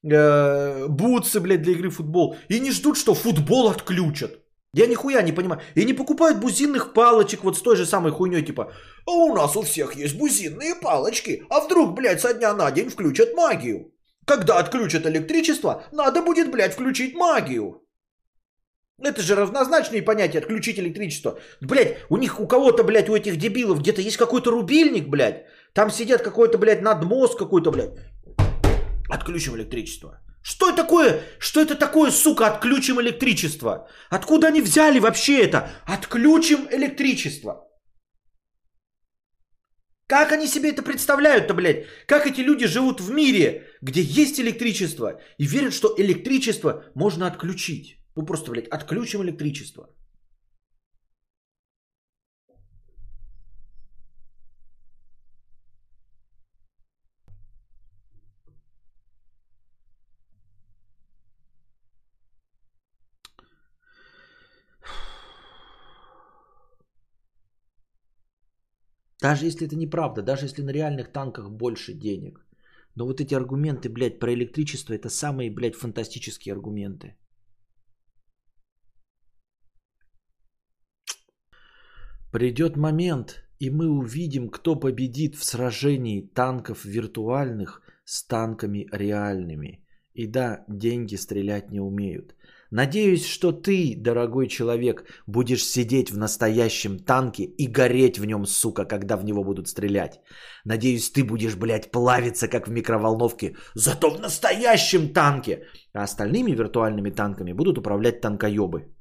э, 0.04 0.88
бутсы, 0.88 1.40
блядь, 1.40 1.64
для 1.64 1.74
игры 1.74 1.90
в 1.90 1.96
футбол. 1.96 2.36
И 2.50 2.60
не 2.60 2.72
ждут, 2.72 2.96
что 2.98 3.16
футбол 3.16 3.70
отключат. 3.70 4.32
Я 4.74 4.86
нихуя 4.86 5.24
не 5.24 5.32
понимаю. 5.32 5.62
И 5.74 5.84
не 5.86 5.94
покупают 5.94 6.40
бузинных 6.40 6.94
палочек 6.94 7.44
вот 7.44 7.58
с 7.58 7.62
той 7.62 7.76
же 7.76 7.88
самой 7.88 8.12
хуйней, 8.12 8.46
типа, 8.46 8.72
а 9.08 9.12
у 9.12 9.34
нас 9.34 9.56
у 9.58 9.64
всех 9.64 9.96
есть 9.96 10.16
бузинные 10.16 10.76
палочки, 10.76 11.44
а 11.50 11.60
вдруг, 11.60 11.96
блядь, 11.96 12.22
со 12.22 12.34
дня 12.34 12.54
на 12.54 12.70
день 12.72 12.90
включат 12.90 13.34
магию. 13.34 13.92
Когда 14.28 14.60
отключат 14.60 15.08
электричество, 15.08 15.82
надо 15.92 16.22
будет, 16.22 16.52
блядь, 16.52 16.74
включить 16.74 17.16
магию. 17.16 17.82
Это 19.04 19.22
же 19.22 19.36
равнозначные 19.36 20.02
понятия, 20.02 20.40
отключить 20.40 20.80
электричество. 20.80 21.40
Блять, 21.62 21.98
у 22.10 22.18
них, 22.18 22.40
у 22.40 22.48
кого-то, 22.48 22.84
блядь, 22.84 23.10
у 23.10 23.16
этих 23.16 23.38
дебилов 23.38 23.80
где-то 23.80 24.02
есть 24.02 24.18
какой-то 24.18 24.50
рубильник, 24.50 25.08
блядь. 25.08 25.46
Там 25.74 25.92
сидят 25.92 26.24
какой-то, 26.24 26.58
блядь, 26.58 26.82
надмозг 26.82 27.38
какой-то, 27.38 27.72
блядь. 27.72 27.92
Отключим 29.08 29.56
электричество. 29.56 30.20
Что 30.42 30.70
это 30.70 30.78
такое? 30.84 31.22
Что 31.40 31.62
это 31.62 31.76
такое, 31.76 32.10
сука, 32.10 32.48
отключим 32.48 33.00
электричество? 33.00 33.88
Откуда 34.10 34.48
они 34.48 34.62
взяли 34.62 35.00
вообще 35.00 35.44
это? 35.44 35.70
Отключим 35.86 36.68
электричество. 36.72 37.68
Как 40.08 40.32
они 40.32 40.48
себе 40.48 40.72
это 40.72 40.82
представляют-то, 40.82 41.54
блядь? 41.54 41.86
Как 42.08 42.26
эти 42.26 42.42
люди 42.42 42.66
живут 42.66 43.00
в 43.00 43.12
мире, 43.12 43.68
где 43.82 44.02
есть 44.02 44.40
электричество 44.40 45.22
и 45.38 45.46
верят, 45.46 45.74
что 45.74 45.94
электричество 45.98 46.86
можно 46.96 47.28
отключить? 47.28 47.97
Ну 48.18 48.26
просто, 48.26 48.52
блядь, 48.52 48.68
отключим 48.68 49.22
электричество. 49.22 49.90
Даже 69.22 69.46
если 69.46 69.68
это 69.68 69.76
неправда, 69.76 70.24
даже 70.24 70.46
если 70.46 70.64
на 70.64 70.72
реальных 70.72 71.12
танках 71.12 71.52
больше 71.52 71.94
денег. 71.94 72.40
Но 72.96 73.06
вот 73.06 73.22
эти 73.22 73.36
аргументы, 73.36 73.90
блядь, 73.90 74.20
про 74.20 74.34
электричество, 74.34 74.94
это 74.94 75.10
самые, 75.10 75.52
блядь, 75.52 75.76
фантастические 75.76 76.54
аргументы. 76.54 77.16
Придет 82.32 82.76
момент, 82.76 83.44
и 83.58 83.70
мы 83.70 83.90
увидим, 83.90 84.50
кто 84.50 84.76
победит 84.76 85.36
в 85.36 85.44
сражении 85.44 86.22
танков 86.22 86.84
виртуальных 86.84 87.82
с 88.04 88.24
танками 88.24 88.88
реальными. 88.92 89.84
И 90.14 90.28
да, 90.28 90.66
деньги 90.68 91.16
стрелять 91.16 91.72
не 91.72 91.80
умеют. 91.80 92.36
Надеюсь, 92.72 93.26
что 93.26 93.54
ты, 93.54 93.96
дорогой 93.98 94.48
человек, 94.48 95.06
будешь 95.26 95.64
сидеть 95.64 96.12
в 96.12 96.18
настоящем 96.18 97.00
танке 97.00 97.44
и 97.44 97.68
гореть 97.68 98.20
в 98.20 98.26
нем, 98.26 98.46
сука, 98.46 98.84
когда 98.86 99.16
в 99.16 99.24
него 99.24 99.44
будут 99.44 99.70
стрелять. 99.70 100.20
Надеюсь, 100.66 101.10
ты 101.10 101.24
будешь, 101.24 101.56
блядь, 101.56 101.92
плавиться, 101.92 102.50
как 102.50 102.68
в 102.68 102.72
микроволновке, 102.72 103.56
зато 103.74 104.10
в 104.10 104.20
настоящем 104.20 105.14
танке. 105.14 105.64
А 105.94 106.04
остальными 106.04 106.52
виртуальными 106.52 107.10
танками 107.10 107.54
будут 107.54 107.78
управлять 107.78 108.20
танкоебы. 108.20 108.97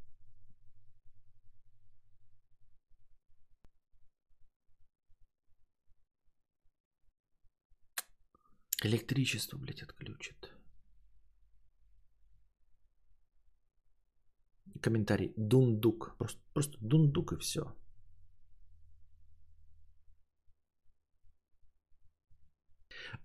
Электричество, 8.87 9.59
блядь, 9.59 9.83
отключат. 9.83 10.53
Комментарий. 14.81 15.33
Дундук. 15.37 16.15
Просто, 16.19 16.41
просто 16.55 16.79
дундук 16.81 17.33
и 17.33 17.37
все. 17.37 17.61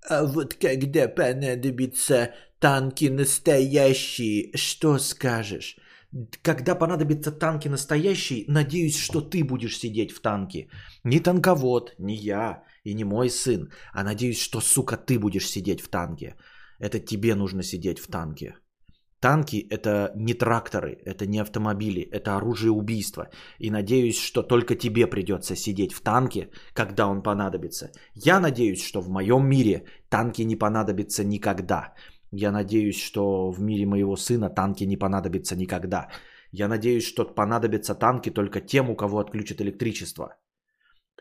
А 0.09 0.23
вот 0.25 0.55
когда 0.55 1.07
понадобится 1.07 2.33
танки 2.59 3.09
настоящие, 3.09 4.57
что 4.57 4.99
скажешь? 4.99 5.77
Когда 6.41 6.75
понадобятся 6.75 7.31
танки 7.31 7.69
настоящие, 7.69 8.45
надеюсь, 8.47 8.97
что 8.97 9.21
ты 9.21 9.43
будешь 9.43 9.77
сидеть 9.77 10.11
в 10.11 10.21
танке. 10.21 10.69
Не 11.03 11.19
танковод, 11.19 11.93
не 11.99 12.15
я 12.15 12.63
и 12.83 12.93
не 12.93 13.03
мой 13.03 13.29
сын, 13.29 13.69
а 13.93 14.03
надеюсь, 14.03 14.39
что, 14.39 14.61
сука, 14.61 14.97
ты 14.97 15.19
будешь 15.19 15.47
сидеть 15.47 15.81
в 15.81 15.89
танке. 15.89 16.35
Это 16.79 16.99
тебе 16.99 17.35
нужно 17.35 17.63
сидеть 17.63 17.99
в 17.99 18.07
танке. 18.07 18.55
Танки 19.21 19.67
это 19.69 20.11
не 20.15 20.33
тракторы, 20.33 20.97
это 21.05 21.27
не 21.27 21.41
автомобили, 21.41 22.01
это 22.01 22.37
оружие 22.37 22.71
убийства. 22.71 23.29
И 23.59 23.69
надеюсь, 23.69 24.17
что 24.17 24.41
только 24.41 24.75
тебе 24.75 25.05
придется 25.05 25.55
сидеть 25.55 25.93
в 25.93 26.01
танке, 26.01 26.49
когда 26.73 27.07
он 27.07 27.21
понадобится. 27.21 27.91
Я 28.15 28.39
надеюсь, 28.39 28.83
что 28.83 29.01
в 29.01 29.09
моем 29.09 29.47
мире 29.47 29.85
танки 30.09 30.41
не 30.41 30.55
понадобятся 30.55 31.23
никогда. 31.23 31.93
Я 32.31 32.51
надеюсь, 32.51 32.99
что 32.99 33.51
в 33.51 33.61
мире 33.61 33.85
моего 33.85 34.15
сына 34.15 34.49
танки 34.49 34.85
не 34.85 34.97
понадобятся 34.97 35.55
никогда. 35.55 36.07
Я 36.51 36.67
надеюсь, 36.67 37.05
что 37.05 37.23
понадобятся 37.25 37.93
танки 37.93 38.31
только 38.31 38.59
тем, 38.59 38.89
у 38.89 38.95
кого 38.95 39.19
отключат 39.19 39.61
электричество. 39.61 40.33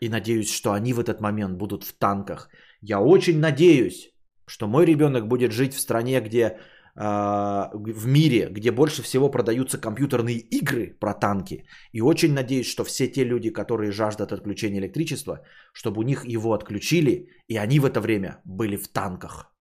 И 0.01 0.09
надеюсь, 0.09 0.51
что 0.51 0.73
они 0.73 0.93
в 0.93 0.99
этот 0.99 1.21
момент 1.21 1.57
будут 1.57 1.83
в 1.83 1.93
танках. 1.93 2.49
Я 2.81 2.99
очень 2.99 3.39
надеюсь, 3.39 4.11
что 4.47 4.67
мой 4.67 4.85
ребенок 4.85 5.27
будет 5.27 5.51
жить 5.51 5.73
в 5.73 5.79
стране, 5.79 6.19
где 6.21 6.57
а, 6.95 7.69
в 7.73 8.07
мире, 8.07 8.49
где 8.51 8.71
больше 8.71 9.01
всего 9.01 9.31
продаются 9.31 9.77
компьютерные 9.77 10.39
игры 10.39 10.97
про 10.99 11.13
танки. 11.13 11.65
И 11.93 12.01
очень 12.01 12.33
надеюсь, 12.33 12.69
что 12.69 12.83
все 12.83 13.07
те 13.07 13.23
люди, 13.23 13.49
которые 13.49 13.91
жаждут 13.91 14.31
отключения 14.31 14.79
электричества, 14.79 15.39
чтобы 15.73 15.99
у 15.99 16.03
них 16.03 16.25
его 16.25 16.53
отключили, 16.53 17.29
и 17.47 17.57
они 17.57 17.79
в 17.79 17.85
это 17.85 18.01
время 18.01 18.41
были 18.43 18.75
в 18.75 18.87
танках. 18.87 19.53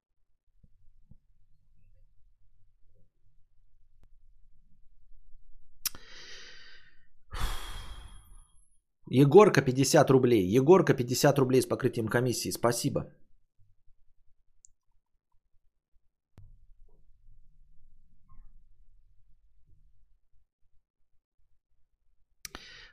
Егорка 9.13 9.61
50 9.61 10.09
рублей. 10.11 10.57
Егорка 10.57 10.95
50 10.95 11.39
рублей 11.39 11.63
с 11.63 11.67
покрытием 11.67 12.07
комиссии. 12.07 12.51
Спасибо. 12.51 13.07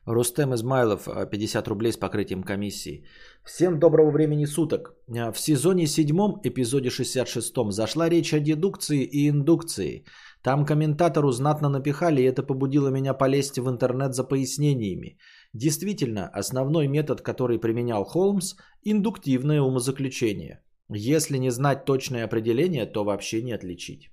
Рустем 0.08 0.56
Измайлов, 0.56 1.08
50 1.30 1.68
рублей 1.68 1.92
с 1.92 1.98
покрытием 1.98 2.44
комиссии. 2.44 3.06
Всем 3.44 3.78
доброго 3.78 4.10
времени 4.10 4.46
суток. 4.46 4.96
В 5.08 5.38
сезоне 5.38 5.86
7, 5.86 6.40
эпизоде 6.44 6.90
66 6.90 7.54
зашла 7.72 8.10
речь 8.10 8.34
о 8.34 8.40
дедукции 8.40 9.04
и 9.04 9.30
индукции. 9.30 10.06
Там 10.42 10.66
комментатору 10.66 11.32
знатно 11.32 11.70
напихали, 11.70 12.22
и 12.22 12.26
это 12.26 12.42
побудило 12.42 12.88
меня 12.88 13.14
полезть 13.14 13.60
в 13.60 13.70
интернет 13.70 14.16
за 14.16 14.24
пояснениями. 14.24 15.18
Действительно, 15.58 16.30
основной 16.40 16.88
метод, 16.88 17.22
который 17.22 17.60
применял 17.60 18.06
Холмс– 18.06 18.56
индуктивное 18.84 19.62
умозаключение. 19.62 20.62
Если 20.94 21.38
не 21.40 21.52
знать 21.52 21.86
точное 21.86 22.26
определение, 22.26 22.86
то 22.86 23.04
вообще 23.04 23.42
не 23.42 23.56
отличить. 23.56 24.12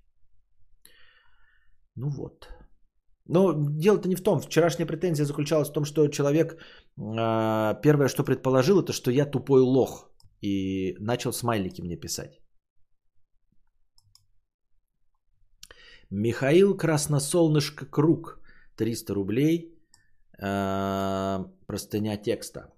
Ну 1.96 2.08
вот. 2.08 2.48
Но 3.28 3.52
дело-то 3.52 4.08
не 4.08 4.16
в 4.16 4.22
том. 4.22 4.40
Вчерашняя 4.40 4.86
претензия 4.86 5.26
заключалась 5.26 5.68
в 5.68 5.72
том, 5.72 5.84
что 5.84 6.08
человек 6.08 6.52
э, 6.52 7.80
первое, 7.82 8.08
что 8.08 8.24
предположил, 8.24 8.80
это 8.80 8.92
что 8.92 9.10
я 9.10 9.26
тупой 9.26 9.60
лох. 9.60 10.10
И 10.40 10.96
начал 10.98 11.32
смайлики 11.32 11.82
мне 11.82 12.00
писать. 12.00 12.40
Михаил 16.10 16.76
Красносолнышко 16.76 17.84
Круг. 17.84 18.40
300 18.76 19.14
рублей. 19.14 19.73
Э, 20.42 21.44
простыня 21.66 22.16
текста. 22.16 22.72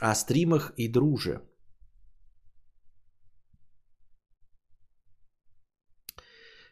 О 0.00 0.14
стримах 0.14 0.72
и 0.76 0.88
друже. 0.88 1.40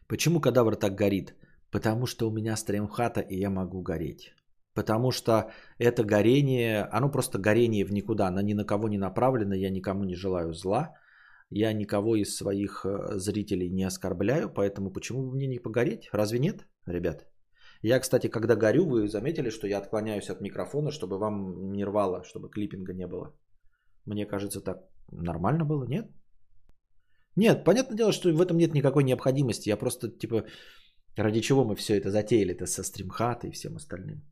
Почему 0.08 0.40
кадавр 0.40 0.76
так 0.76 0.94
горит? 0.94 1.34
Потому 1.70 2.06
что 2.06 2.28
у 2.28 2.32
меня 2.32 2.56
стримхата, 2.56 3.20
и 3.20 3.38
я 3.38 3.50
могу 3.50 3.82
гореть. 3.82 4.34
Потому 4.74 5.10
что 5.10 5.50
это 5.78 6.02
горение, 6.04 6.84
оно 6.92 7.10
просто 7.10 7.38
горение 7.38 7.84
в 7.84 7.92
никуда, 7.92 8.28
оно 8.28 8.40
ни 8.40 8.54
на 8.54 8.64
кого 8.64 8.88
не 8.88 8.98
направлено, 8.98 9.54
я 9.54 9.70
никому 9.70 10.04
не 10.04 10.14
желаю 10.14 10.52
зла, 10.54 10.94
я 11.50 11.72
никого 11.72 12.16
из 12.16 12.36
своих 12.36 12.84
э, 12.84 13.18
зрителей 13.18 13.70
не 13.70 13.84
оскорбляю, 13.84 14.48
поэтому 14.48 14.90
почему 14.90 15.22
бы 15.22 15.34
мне 15.34 15.46
не 15.46 15.58
погореть? 15.58 16.08
Разве 16.12 16.38
нет, 16.38 16.66
ребят? 16.86 17.26
Я, 17.82 18.00
кстати, 18.00 18.28
когда 18.28 18.56
горю, 18.56 18.88
вы 18.88 19.08
заметили, 19.08 19.50
что 19.50 19.66
я 19.66 19.78
отклоняюсь 19.78 20.30
от 20.30 20.40
микрофона, 20.40 20.90
чтобы 20.90 21.18
вам 21.18 21.72
не 21.72 21.84
рвало, 21.84 22.22
чтобы 22.24 22.48
клиппинга 22.48 22.94
не 22.94 23.06
было. 23.06 23.34
Мне 24.06 24.26
кажется, 24.26 24.60
так 24.60 24.78
нормально 25.10 25.64
было, 25.64 25.84
нет? 25.84 26.06
Нет, 27.36 27.64
понятное 27.64 27.96
дело, 27.96 28.12
что 28.12 28.32
в 28.32 28.40
этом 28.40 28.56
нет 28.56 28.74
никакой 28.74 29.04
необходимости. 29.04 29.68
Я 29.68 29.76
просто, 29.76 30.08
типа, 30.08 30.44
Ради 31.16 31.40
чего 31.40 31.64
мы 31.64 31.76
все 31.76 31.94
это 31.98 32.10
затеяли-то 32.10 32.66
со 32.66 32.82
стримхата 32.82 33.46
и 33.46 33.50
всем 33.50 33.76
остальным. 33.76 34.22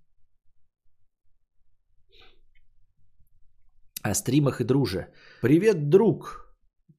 О 4.02 4.14
стримах 4.14 4.60
и 4.60 4.64
друже. 4.64 5.12
Привет, 5.43 5.90
друг. 5.90 6.49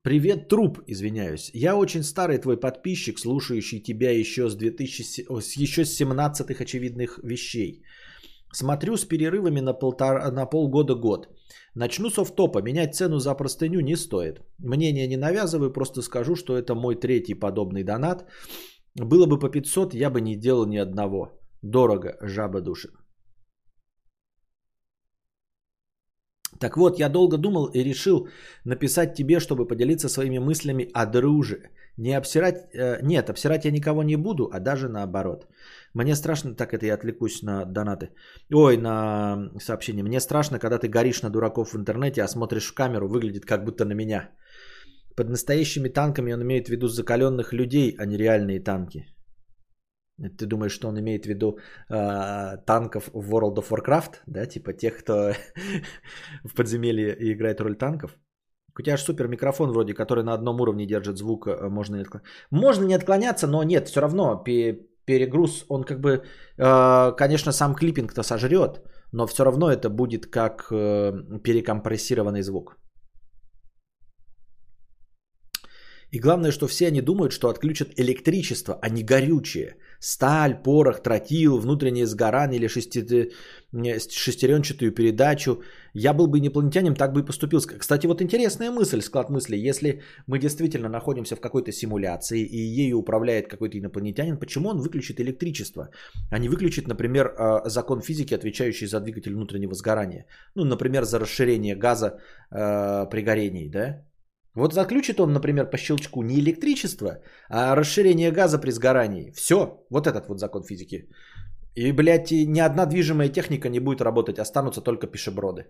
Привет, 0.03 0.47
труп, 0.47 0.79
извиняюсь. 0.87 1.51
Я 1.53 1.75
очень 1.75 2.01
старый 2.01 2.39
твой 2.39 2.59
подписчик, 2.59 3.19
слушающий 3.19 3.79
тебя 3.79 4.09
еще 4.09 4.49
с, 4.49 4.55
2000, 4.55 5.27
еще 5.61 5.85
с 5.85 6.01
17-х 6.01 6.63
очевидных 6.63 7.19
вещей. 7.23 7.83
Смотрю 8.51 8.97
с 8.97 9.05
перерывами 9.05 9.59
на, 9.59 9.73
полтора, 9.73 10.31
на 10.31 10.47
полгода 10.47 10.95
год. 10.95 11.27
Начну 11.75 12.09
с 12.09 12.17
офтопа. 12.17 12.63
Менять 12.63 12.95
цену 12.95 13.19
за 13.19 13.35
простыню 13.35 13.81
не 13.81 13.95
стоит. 13.95 14.41
Мнение 14.57 15.07
не 15.07 15.17
навязываю, 15.17 15.71
просто 15.71 16.01
скажу, 16.01 16.35
что 16.35 16.57
это 16.57 16.73
мой 16.73 16.95
третий 16.95 17.35
подобный 17.35 17.83
донат. 17.83 18.25
Было 18.95 19.27
бы 19.27 19.37
по 19.37 19.49
500, 19.49 19.93
я 19.93 20.09
бы 20.09 20.19
не 20.19 20.35
делал 20.35 20.65
ни 20.65 20.77
одного. 20.77 21.39
Дорого, 21.61 22.17
жаба 22.21 22.61
душит. 22.61 22.91
Так 26.61 26.77
вот, 26.77 26.99
я 26.99 27.09
долго 27.09 27.37
думал 27.37 27.71
и 27.73 27.83
решил 27.83 28.27
написать 28.65 29.15
тебе, 29.15 29.39
чтобы 29.39 29.67
поделиться 29.67 30.09
своими 30.09 30.39
мыслями 30.39 30.89
о 30.93 31.05
друже. 31.05 31.57
Не 31.97 32.17
обсирать, 32.17 32.55
э, 32.73 32.99
нет, 33.01 33.29
обсирать 33.29 33.65
я 33.65 33.71
никого 33.71 34.03
не 34.03 34.15
буду, 34.15 34.49
а 34.53 34.59
даже 34.59 34.87
наоборот. 34.87 35.47
Мне 35.93 36.15
страшно, 36.15 36.55
так 36.55 36.73
это 36.73 36.85
я 36.85 36.93
отвлекусь 36.93 37.41
на 37.41 37.65
донаты. 37.65 38.09
Ой, 38.53 38.77
на 38.77 39.49
сообщение. 39.59 40.03
Мне 40.03 40.19
страшно, 40.19 40.59
когда 40.59 40.77
ты 40.77 40.87
горишь 40.87 41.23
на 41.23 41.29
дураков 41.29 41.73
в 41.73 41.77
интернете, 41.77 42.21
а 42.21 42.27
смотришь 42.27 42.67
в 42.67 42.73
камеру, 42.73 43.07
выглядит 43.07 43.45
как 43.45 43.65
будто 43.65 43.85
на 43.85 43.93
меня. 43.93 44.29
Под 45.15 45.29
настоящими 45.29 45.89
танками 45.89 46.33
он 46.33 46.41
имеет 46.41 46.67
в 46.67 46.71
виду 46.71 46.87
закаленных 46.87 47.53
людей, 47.53 47.95
а 47.97 48.05
не 48.05 48.17
реальные 48.17 48.63
танки. 48.63 49.05
Ты 50.37 50.45
думаешь, 50.45 50.73
что 50.73 50.87
он 50.87 50.99
имеет 50.99 51.25
в 51.25 51.29
виду 51.29 51.57
э, 51.89 52.57
танков 52.65 53.09
в 53.13 53.33
World 53.33 53.57
of 53.57 53.69
Warcraft, 53.69 54.15
да, 54.27 54.45
типа 54.45 54.73
тех, 54.73 54.97
кто 54.97 55.13
в 56.43 56.55
подземелье 56.55 57.15
играет 57.33 57.61
роль 57.61 57.75
танков? 57.75 58.17
У 58.79 58.81
тебя 58.81 58.97
же 58.97 59.03
супер 59.03 59.27
микрофон 59.27 59.71
вроде, 59.71 59.93
который 59.93 60.23
на 60.23 60.33
одном 60.33 60.61
уровне 60.61 60.85
держит 60.85 61.17
звук, 61.17 61.47
э, 61.47 61.69
можно 61.69 61.95
не 61.95 62.03
отклоняться. 62.03 62.31
Можно 62.51 62.85
не 62.85 62.95
отклоняться, 62.95 63.47
но 63.47 63.63
нет, 63.63 63.87
все 63.87 64.01
равно 64.01 64.43
перегруз, 65.05 65.65
он 65.69 65.83
как 65.83 65.99
бы, 65.99 66.23
э, 66.57 67.11
конечно, 67.17 67.51
сам 67.51 67.75
клиппинг-то 67.75 68.23
сожрет, 68.23 68.81
но 69.11 69.27
все 69.27 69.43
равно 69.43 69.71
это 69.71 69.89
будет 69.89 70.25
как 70.27 70.67
э, 70.71 71.11
перекомпрессированный 71.43 72.41
звук. 72.41 72.80
И 76.11 76.19
главное, 76.19 76.51
что 76.51 76.67
все 76.67 76.87
они 76.87 77.01
думают, 77.01 77.31
что 77.31 77.47
отключат 77.47 77.93
электричество, 77.95 78.77
а 78.81 78.89
не 78.89 79.03
горючее. 79.03 79.77
Сталь, 79.99 80.61
порох, 80.63 81.01
тротил, 81.01 81.57
внутреннее 81.57 82.05
сгорание 82.05 82.59
или 82.59 82.67
шестеренчатую 82.67 84.91
передачу. 84.91 85.63
Я 85.93 86.13
был 86.13 86.27
бы 86.27 86.39
инопланетянин, 86.39 86.95
так 86.95 87.13
бы 87.13 87.21
и 87.21 87.25
поступил. 87.25 87.61
Кстати, 87.61 88.07
вот 88.07 88.21
интересная 88.21 88.71
мысль, 88.71 89.01
склад 89.01 89.29
мысли. 89.29 89.55
Если 89.55 90.01
мы 90.27 90.39
действительно 90.39 90.89
находимся 90.89 91.35
в 91.35 91.39
какой-то 91.39 91.71
симуляции 91.71 92.41
и 92.41 92.57
ею 92.57 92.97
управляет 92.97 93.47
какой-то 93.47 93.77
инопланетянин, 93.77 94.37
почему 94.37 94.69
он 94.69 94.79
выключит 94.79 95.21
электричество, 95.21 95.91
а 96.29 96.39
не 96.39 96.49
выключит, 96.49 96.87
например, 96.87 97.33
а, 97.37 97.69
закон 97.69 98.01
физики, 98.01 98.33
отвечающий 98.33 98.87
за 98.87 98.99
двигатель 98.99 99.33
внутреннего 99.33 99.73
сгорания? 99.73 100.25
Ну, 100.55 100.65
например, 100.65 101.05
за 101.05 101.19
расширение 101.19 101.75
газа 101.75 102.19
э, 102.51 103.05
при 103.09 103.21
горении, 103.21 103.69
да? 103.69 104.03
Вот 104.55 104.73
заключит 104.73 105.19
он, 105.19 105.33
например, 105.33 105.69
по 105.69 105.77
щелчку 105.77 106.23
не 106.23 106.39
электричество, 106.39 107.21
а 107.49 107.75
расширение 107.75 108.31
газа 108.31 108.59
при 108.59 108.71
сгорании. 108.71 109.31
Все, 109.31 109.85
вот 109.89 110.07
этот 110.07 110.27
вот 110.27 110.39
закон 110.39 110.63
физики. 110.63 111.09
И, 111.75 111.91
блядь, 111.93 112.31
ни 112.31 112.59
одна 112.59 112.85
движимая 112.85 113.29
техника 113.29 113.69
не 113.69 113.79
будет 113.79 114.01
работать, 114.01 114.39
останутся 114.39 114.81
только 114.81 115.07
пешеброды. 115.07 115.63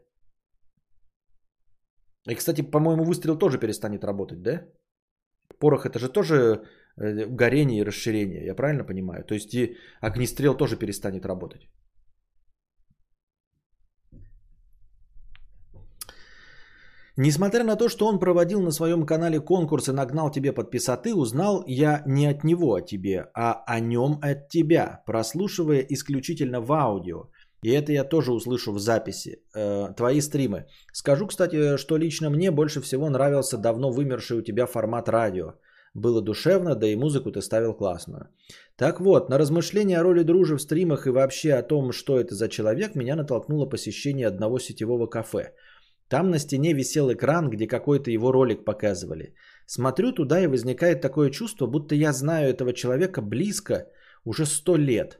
И, 2.29 2.35
кстати, 2.35 2.61
по-моему, 2.61 3.03
выстрел 3.03 3.37
тоже 3.37 3.59
перестанет 3.59 4.03
работать, 4.03 4.41
да? 4.41 4.61
Порох 5.59 5.85
это 5.85 5.99
же 5.99 6.09
тоже 6.09 6.35
э, 6.97 7.25
горение 7.27 7.81
и 7.81 7.85
расширение, 7.85 8.45
я 8.45 8.55
правильно 8.55 8.83
понимаю? 8.83 9.23
То 9.23 9.35
есть 9.35 9.53
и 9.53 9.77
огнестрел 10.01 10.57
тоже 10.57 10.75
перестанет 10.75 11.25
работать. 11.25 11.61
Несмотря 17.23 17.63
на 17.63 17.75
то, 17.75 17.87
что 17.87 18.07
он 18.07 18.17
проводил 18.19 18.61
на 18.61 18.71
своем 18.71 19.05
канале 19.05 19.39
конкурс 19.39 19.89
и 19.89 19.91
нагнал 19.91 20.31
тебе 20.31 20.53
подписоты, 20.53 21.13
узнал 21.13 21.63
я 21.67 22.01
не 22.07 22.25
от 22.25 22.43
него 22.43 22.73
о 22.73 22.81
тебе, 22.81 23.27
а 23.35 23.63
о 23.67 23.79
нем 23.79 24.17
от 24.23 24.49
тебя, 24.49 25.03
прослушивая 25.05 25.85
исключительно 25.89 26.61
в 26.61 26.71
аудио. 26.71 27.29
И 27.61 27.69
это 27.69 27.91
я 27.91 28.03
тоже 28.03 28.31
услышу 28.33 28.73
в 28.73 28.79
записи. 28.79 29.43
Э, 29.53 29.93
твои 29.95 30.19
стримы. 30.19 30.65
Скажу, 30.93 31.27
кстати, 31.27 31.77
что 31.77 31.97
лично 31.97 32.31
мне 32.31 32.49
больше 32.49 32.81
всего 32.81 33.07
нравился 33.07 33.57
давно 33.57 33.91
вымерший 33.91 34.39
у 34.39 34.41
тебя 34.41 34.65
формат 34.65 35.07
радио. 35.07 35.53
Было 35.93 36.21
душевно, 36.23 36.75
да 36.75 36.87
и 36.87 36.95
музыку 36.95 37.31
ты 37.31 37.41
ставил 37.41 37.75
классную. 37.75 38.29
Так 38.77 38.99
вот, 38.99 39.29
на 39.29 39.37
размышления 39.37 39.99
о 39.99 40.03
роли 40.03 40.23
дружи 40.23 40.55
в 40.55 40.61
стримах 40.61 41.05
и 41.05 41.11
вообще 41.11 41.53
о 41.53 41.61
том, 41.61 41.91
что 41.91 42.19
это 42.19 42.33
за 42.33 42.49
человек, 42.49 42.95
меня 42.95 43.15
натолкнуло 43.15 43.69
посещение 43.69 44.27
одного 44.27 44.57
сетевого 44.57 45.05
кафе– 45.05 45.53
там 46.11 46.29
на 46.29 46.39
стене 46.39 46.73
висел 46.73 47.09
экран, 47.09 47.49
где 47.49 47.67
какой-то 47.67 48.11
его 48.11 48.33
ролик 48.33 48.65
показывали. 48.65 49.33
Смотрю 49.65 50.11
туда 50.11 50.41
и 50.41 50.47
возникает 50.47 51.01
такое 51.01 51.29
чувство, 51.29 51.67
будто 51.67 51.95
я 51.95 52.11
знаю 52.11 52.49
этого 52.49 52.73
человека 52.73 53.21
близко 53.21 53.87
уже 54.25 54.45
сто 54.45 54.75
лет. 54.75 55.19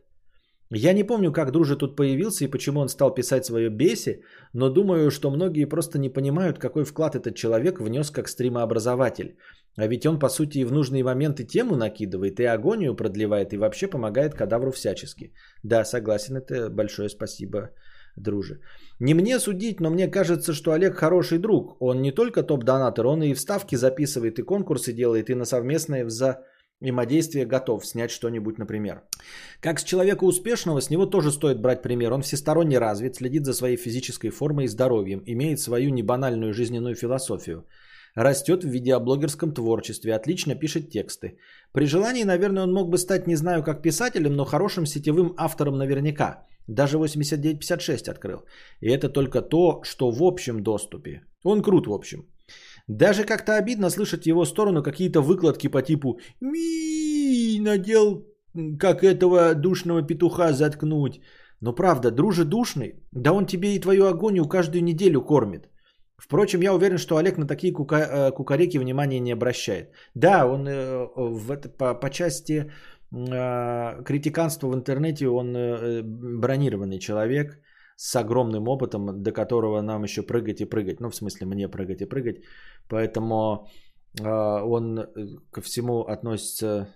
Я 0.69 0.93
не 0.93 1.03
помню, 1.03 1.31
как 1.31 1.51
Дружи 1.51 1.77
тут 1.77 1.95
появился 1.95 2.43
и 2.43 2.51
почему 2.51 2.81
он 2.81 2.89
стал 2.89 3.13
писать 3.13 3.45
свое 3.45 3.69
беси, 3.69 4.21
но 4.53 4.69
думаю, 4.69 5.11
что 5.11 5.31
многие 5.31 5.65
просто 5.65 5.97
не 5.97 6.09
понимают, 6.09 6.59
какой 6.59 6.83
вклад 6.83 7.15
этот 7.15 7.35
человек 7.35 7.79
внес 7.79 8.11
как 8.11 8.27
стримообразователь. 8.27 9.37
А 9.77 9.87
ведь 9.87 10.05
он, 10.05 10.19
по 10.19 10.29
сути, 10.29 10.57
и 10.57 10.65
в 10.65 10.71
нужные 10.73 11.03
моменты 11.03 11.45
тему 11.45 11.75
накидывает, 11.77 12.39
и 12.39 12.43
агонию 12.43 12.95
продлевает, 12.95 13.53
и 13.53 13.57
вообще 13.57 13.87
помогает 13.87 14.33
кадавру 14.33 14.71
всячески. 14.71 15.33
Да, 15.63 15.85
согласен, 15.85 16.35
это 16.35 16.69
большое 16.69 17.07
спасибо 17.07 17.69
друже. 18.15 18.61
Не 18.99 19.13
мне 19.13 19.39
судить, 19.39 19.79
но 19.79 19.89
мне 19.89 20.07
кажется, 20.07 20.53
что 20.53 20.71
Олег 20.71 20.95
хороший 20.95 21.39
друг. 21.39 21.77
Он 21.81 22.01
не 22.01 22.11
только 22.11 22.43
топ-донатор, 22.43 23.07
он 23.07 23.23
и 23.23 23.33
вставки 23.33 23.75
записывает, 23.75 24.39
и 24.39 24.43
конкурсы 24.43 24.93
делает, 24.93 25.29
и 25.29 25.35
на 25.35 25.45
совместное 25.45 26.05
взаимодействие 26.05 27.45
готов 27.45 27.85
снять 27.85 28.11
что-нибудь, 28.11 28.57
например. 28.57 29.01
Как 29.59 29.79
с 29.79 29.83
человека 29.83 30.23
успешного, 30.25 30.81
с 30.81 30.89
него 30.89 31.05
тоже 31.05 31.31
стоит 31.31 31.61
брать 31.61 31.81
пример. 31.81 32.13
Он 32.13 32.21
всесторонне 32.21 32.79
развит, 32.79 33.15
следит 33.15 33.45
за 33.45 33.53
своей 33.53 33.77
физической 33.77 34.29
формой 34.29 34.65
и 34.65 34.67
здоровьем, 34.67 35.23
имеет 35.25 35.59
свою 35.59 35.89
небанальную 35.89 36.53
жизненную 36.53 36.95
философию. 36.95 37.65
Растет 38.15 38.63
в 38.63 38.67
видеоблогерском 38.67 39.53
творчестве, 39.53 40.13
отлично 40.13 40.55
пишет 40.55 40.89
тексты. 40.89 41.37
При 41.71 41.85
желании, 41.85 42.23
наверное, 42.23 42.63
он 42.63 42.73
мог 42.73 42.89
бы 42.89 42.97
стать, 42.97 43.27
не 43.27 43.35
знаю 43.35 43.63
как 43.63 43.81
писателем, 43.81 44.35
но 44.35 44.45
хорошим 44.45 44.85
сетевым 44.85 45.33
автором 45.37 45.77
наверняка. 45.77 46.45
Даже 46.67 46.97
8956 46.97 48.09
открыл. 48.09 48.43
И 48.81 48.89
это 48.89 49.09
только 49.09 49.41
то, 49.41 49.81
что 49.83 50.11
в 50.11 50.21
общем 50.21 50.61
доступе. 50.63 51.21
Он 51.43 51.61
крут 51.61 51.87
в 51.87 51.93
общем. 51.93 52.25
Даже 52.87 53.23
как-то 53.23 53.57
обидно 53.57 53.89
слышать 53.89 54.23
в 54.23 54.27
его 54.27 54.45
сторону 54.45 54.83
какие-то 54.83 55.21
выкладки 55.21 55.67
по 55.67 55.81
типу 55.81 56.19
«Ми, 56.41 57.59
надел, 57.61 58.25
как 58.79 59.03
этого 59.03 59.55
душного 59.55 60.01
петуха 60.01 60.51
заткнуть». 60.53 61.21
Но 61.61 61.73
правда, 61.73 62.11
друже 62.11 62.43
душный, 62.43 62.95
да 63.11 63.31
он 63.31 63.45
тебе 63.45 63.75
и 63.75 63.79
твою 63.79 64.07
агонию 64.07 64.47
каждую 64.47 64.83
неделю 64.83 65.21
кормит. 65.21 65.69
Впрочем, 66.21 66.61
я 66.61 66.73
уверен, 66.73 66.97
что 66.97 67.17
Олег 67.17 67.37
на 67.37 67.47
такие 67.47 67.73
кука- 67.73 68.27
э, 68.27 68.31
кукареки 68.31 68.79
внимания 68.79 69.19
не 69.19 69.33
обращает. 69.33 69.91
Да, 70.15 70.45
он 70.45 70.67
э, 70.67 71.07
в 71.15 71.51
это, 71.51 71.69
по, 71.69 71.99
по 71.99 72.09
части 72.09 72.71
э, 73.11 74.03
критиканства 74.03 74.67
в 74.67 74.75
интернете, 74.75 75.27
он 75.27 75.53
бронированный 76.39 76.99
человек 76.99 77.59
с 77.95 78.15
огромным 78.15 78.67
опытом, 78.67 79.23
до 79.23 79.31
которого 79.31 79.81
нам 79.81 80.03
еще 80.03 80.21
прыгать 80.21 80.61
и 80.61 80.65
прыгать. 80.65 80.99
Ну, 80.99 81.09
в 81.09 81.15
смысле, 81.15 81.47
мне 81.47 81.67
прыгать 81.67 82.01
и 82.01 82.05
прыгать. 82.05 82.43
Поэтому 82.89 83.67
он 84.19 84.99
ко 85.51 85.61
всему 85.61 86.01
относится 86.01 86.87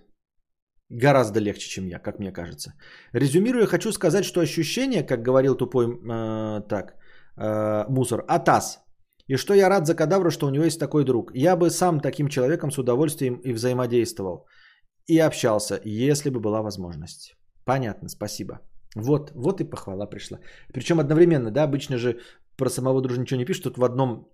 гораздо 0.90 1.40
легче, 1.40 1.68
чем 1.68 1.86
я, 1.86 1.98
как 1.98 2.18
мне 2.18 2.32
кажется. 2.32 2.74
Резюмируя, 3.12 3.66
хочу 3.66 3.92
сказать, 3.92 4.24
что 4.24 4.40
ощущение, 4.40 5.02
как 5.02 5.22
говорил 5.22 5.56
тупой 5.56 5.86
э, 5.86 6.62
так, 6.68 6.94
э, 7.36 7.84
мусор, 7.88 8.24
атас, 8.28 8.85
и 9.28 9.36
что 9.36 9.54
я 9.54 9.68
рад 9.68 9.86
за 9.86 9.94
кадавра, 9.94 10.30
что 10.30 10.46
у 10.46 10.50
него 10.50 10.64
есть 10.64 10.80
такой 10.80 11.04
друг. 11.04 11.30
Я 11.34 11.56
бы 11.56 11.70
сам 11.70 12.00
таким 12.00 12.28
человеком 12.28 12.70
с 12.70 12.78
удовольствием 12.78 13.40
и 13.44 13.52
взаимодействовал. 13.52 14.46
И 15.08 15.18
общался, 15.18 15.80
если 15.84 16.30
бы 16.30 16.40
была 16.40 16.62
возможность. 16.62 17.36
Понятно, 17.64 18.08
спасибо. 18.08 18.60
Вот, 18.96 19.32
вот 19.34 19.60
и 19.60 19.64
похвала 19.64 20.06
пришла. 20.06 20.38
Причем 20.72 21.00
одновременно, 21.00 21.50
да, 21.50 21.64
обычно 21.64 21.98
же 21.98 22.20
про 22.56 22.70
самого 22.70 23.02
дружа 23.02 23.20
ничего 23.20 23.40
не 23.40 23.44
пишут. 23.44 23.64
Тут 23.64 23.78
в 23.78 23.84
одном 23.84 24.32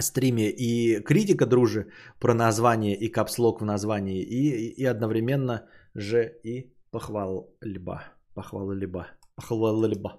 стриме 0.00 0.50
и 0.50 1.00
критика 1.00 1.46
дружи 1.46 1.86
про 2.20 2.34
название 2.34 2.96
и 2.96 3.08
капслог 3.08 3.60
в 3.60 3.64
названии, 3.64 4.22
и, 4.22 4.74
и 4.82 4.84
одновременно 4.84 5.68
же 5.94 6.40
и 6.44 6.74
похвал-либо. 6.90 8.02
Похвала-либо. 8.34 9.06
Похвала-либо. 9.36 10.18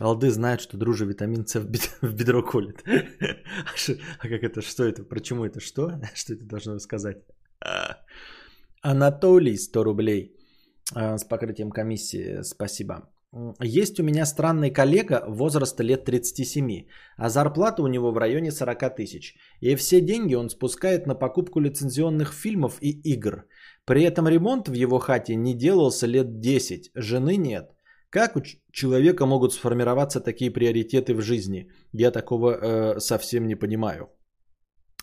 Алды 0.00 0.30
знают, 0.30 0.60
что 0.60 0.76
дружи 0.76 1.06
витамин 1.06 1.46
С 1.46 1.54
в, 2.02 2.14
бедро 2.14 2.42
колет. 2.42 2.84
А, 2.86 3.92
а 4.20 4.28
как 4.28 4.42
это? 4.42 4.62
Что 4.62 4.84
это? 4.84 5.04
Почему 5.04 5.44
это? 5.44 5.60
Что? 5.60 6.00
Что 6.14 6.34
это 6.34 6.44
должно 6.44 6.78
сказать? 6.78 7.18
Анатолий, 8.82 9.56
100 9.56 9.84
рублей 9.84 10.36
а, 10.94 11.18
с 11.18 11.24
покрытием 11.24 11.70
комиссии. 11.70 12.42
Спасибо. 12.42 13.08
Есть 13.60 14.00
у 14.00 14.02
меня 14.02 14.24
странный 14.24 14.70
коллега 14.70 15.24
возраста 15.28 15.82
лет 15.82 16.04
37, 16.04 16.86
а 17.18 17.28
зарплата 17.28 17.82
у 17.82 17.86
него 17.86 18.10
в 18.10 18.16
районе 18.16 18.50
40 18.50 18.96
тысяч. 18.96 19.36
И 19.60 19.76
все 19.76 20.00
деньги 20.00 20.34
он 20.34 20.48
спускает 20.48 21.06
на 21.06 21.14
покупку 21.14 21.60
лицензионных 21.60 22.32
фильмов 22.32 22.78
и 22.80 22.90
игр. 22.90 23.44
При 23.84 24.02
этом 24.04 24.28
ремонт 24.28 24.68
в 24.68 24.72
его 24.72 24.98
хате 24.98 25.34
не 25.36 25.54
делался 25.54 26.06
лет 26.06 26.40
10, 26.40 26.90
жены 26.94 27.36
нет. 27.36 27.74
Как 28.10 28.36
у 28.36 28.42
человека 28.72 29.26
могут 29.26 29.52
сформироваться 29.52 30.20
такие 30.20 30.50
приоритеты 30.50 31.14
в 31.14 31.20
жизни? 31.20 31.70
Я 31.92 32.10
такого 32.10 32.52
э, 32.52 33.00
совсем 33.00 33.46
не 33.46 33.54
понимаю. 33.54 34.08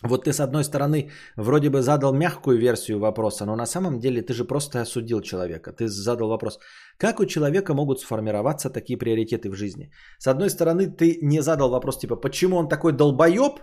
Вот 0.02 0.24
ты 0.24 0.32
с 0.32 0.40
одной 0.40 0.64
стороны 0.64 1.10
вроде 1.36 1.70
бы 1.70 1.80
задал 1.80 2.12
мягкую 2.12 2.58
версию 2.58 2.98
вопроса, 2.98 3.46
но 3.46 3.56
на 3.56 3.66
самом 3.66 3.98
деле 3.98 4.22
ты 4.22 4.34
же 4.34 4.44
просто 4.44 4.80
осудил 4.80 5.22
человека. 5.22 5.72
Ты 5.72 5.88
задал 5.88 6.28
вопрос, 6.28 6.58
как 6.98 7.20
у 7.20 7.26
человека 7.26 7.74
могут 7.74 8.00
сформироваться 8.00 8.70
такие 8.70 8.98
приоритеты 8.98 9.50
в 9.50 9.54
жизни? 9.54 9.90
С 10.18 10.26
одной 10.26 10.50
стороны 10.50 10.90
ты 10.90 11.18
не 11.22 11.40
задал 11.40 11.70
вопрос 11.70 11.98
типа, 11.98 12.16
почему 12.16 12.56
он 12.56 12.68
такой 12.68 12.92
долбоеб, 12.92 13.60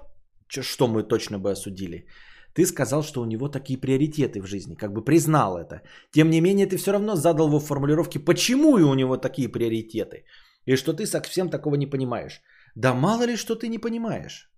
что 0.47 0.87
мы 0.87 1.03
точно 1.03 1.37
бы 1.37 1.51
осудили. 1.51 2.07
Ты 2.53 2.65
сказал, 2.65 3.03
что 3.03 3.21
у 3.21 3.25
него 3.25 3.49
такие 3.49 3.79
приоритеты 3.79 4.41
в 4.41 4.47
жизни, 4.47 4.75
как 4.75 4.93
бы 4.93 5.03
признал 5.03 5.57
это. 5.57 5.81
Тем 6.11 6.29
не 6.29 6.41
менее, 6.41 6.67
ты 6.67 6.77
все 6.77 6.91
равно 6.91 7.15
задал 7.15 7.47
его 7.47 7.59
формулировки, 7.59 8.19
почему 8.19 8.69
у 8.69 8.93
него 8.93 9.17
такие 9.17 9.49
приоритеты. 9.49 10.25
И 10.65 10.75
что 10.75 10.93
ты 10.93 11.05
совсем 11.05 11.49
такого 11.49 11.75
не 11.75 11.87
понимаешь. 11.87 12.41
Да 12.75 12.93
мало 12.93 13.25
ли, 13.25 13.35
что 13.35 13.55
ты 13.55 13.67
не 13.67 13.79
понимаешь. 13.79 14.49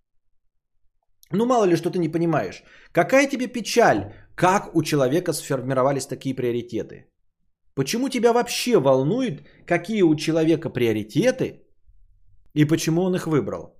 Ну, 1.32 1.46
мало 1.46 1.66
ли, 1.66 1.76
что 1.76 1.90
ты 1.90 2.00
не 2.00 2.12
понимаешь. 2.12 2.64
Какая 2.92 3.28
тебе 3.28 3.48
печаль, 3.48 4.14
как 4.36 4.76
у 4.76 4.84
человека 4.84 5.34
сформировались 5.34 6.06
такие 6.06 6.36
приоритеты? 6.36 7.10
Почему 7.76 8.10
тебя 8.10 8.34
вообще 8.34 8.80
волнует, 8.80 9.42
какие 9.66 10.02
у 10.04 10.16
человека 10.16 10.70
приоритеты 10.70 11.62
И 12.54 12.66
почему 12.66 13.02
он 13.02 13.16
их 13.16 13.28
выбрал? 13.28 13.75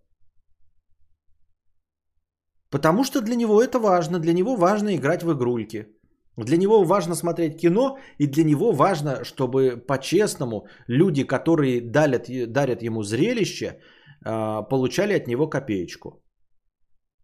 Потому 2.76 3.04
что 3.04 3.22
для 3.22 3.36
него 3.36 3.62
это 3.62 3.80
важно. 3.80 4.20
Для 4.20 4.34
него 4.34 4.56
важно 4.58 4.90
играть 4.96 5.24
в 5.24 5.32
игрульки. 5.32 5.86
Для 6.38 6.58
него 6.58 6.84
важно 6.84 7.16
смотреть 7.16 7.58
кино, 7.58 7.98
и 8.20 8.28
для 8.28 8.44
него 8.44 8.74
важно, 8.74 9.24
чтобы 9.24 9.78
по-честному 9.88 10.68
люди, 10.90 11.24
которые 11.24 11.80
дарят, 11.80 12.26
дарят 12.52 12.84
ему 12.84 13.04
зрелище, 13.04 13.80
а, 14.26 14.62
получали 14.64 15.14
от 15.14 15.28
него 15.28 15.48
копеечку. 15.48 16.22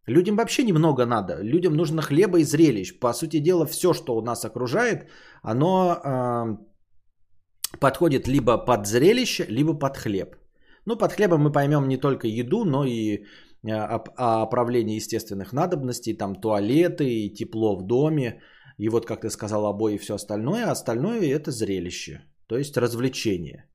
Людям 0.08 0.36
вообще 0.38 0.64
немного 0.64 1.06
надо. 1.06 1.44
Людям 1.44 1.74
нужно 1.74 2.02
хлеба 2.02 2.40
и 2.40 2.46
зрелищ. 2.46 3.00
По 3.00 3.14
сути 3.14 3.40
дела, 3.40 3.66
все, 3.66 3.94
что 3.94 4.22
нас 4.22 4.46
окружает, 4.46 5.10
оно 5.44 5.98
э, 6.02 7.78
подходит 7.80 8.28
либо 8.28 8.58
под 8.58 8.88
зрелище, 8.88 9.46
либо 9.50 9.74
под 9.74 9.98
хлеб. 9.98 10.38
Ну, 10.86 10.96
под 10.96 11.12
хлебом 11.12 11.42
мы 11.42 11.52
поймем 11.52 11.88
не 11.88 11.98
только 11.98 12.28
еду, 12.28 12.64
но 12.66 12.86
и 12.86 13.26
оправление 13.64 14.96
естественных 14.96 15.54
надобностей, 15.54 16.18
там 16.18 16.36
туалеты, 16.36 17.04
и 17.04 17.34
тепло 17.34 17.76
в 17.76 17.84
доме, 17.84 18.42
и 18.78 18.90
вот, 18.90 19.06
как 19.06 19.22
ты 19.22 19.30
сказал, 19.30 19.66
обои 19.66 19.96
и 19.96 19.98
все 19.98 20.16
остальное. 20.16 20.66
А 20.66 20.72
остальное 20.72 21.30
это 21.30 21.52
зрелище, 21.52 22.22
то 22.48 22.58
есть 22.58 22.78
развлечение, 22.78 23.70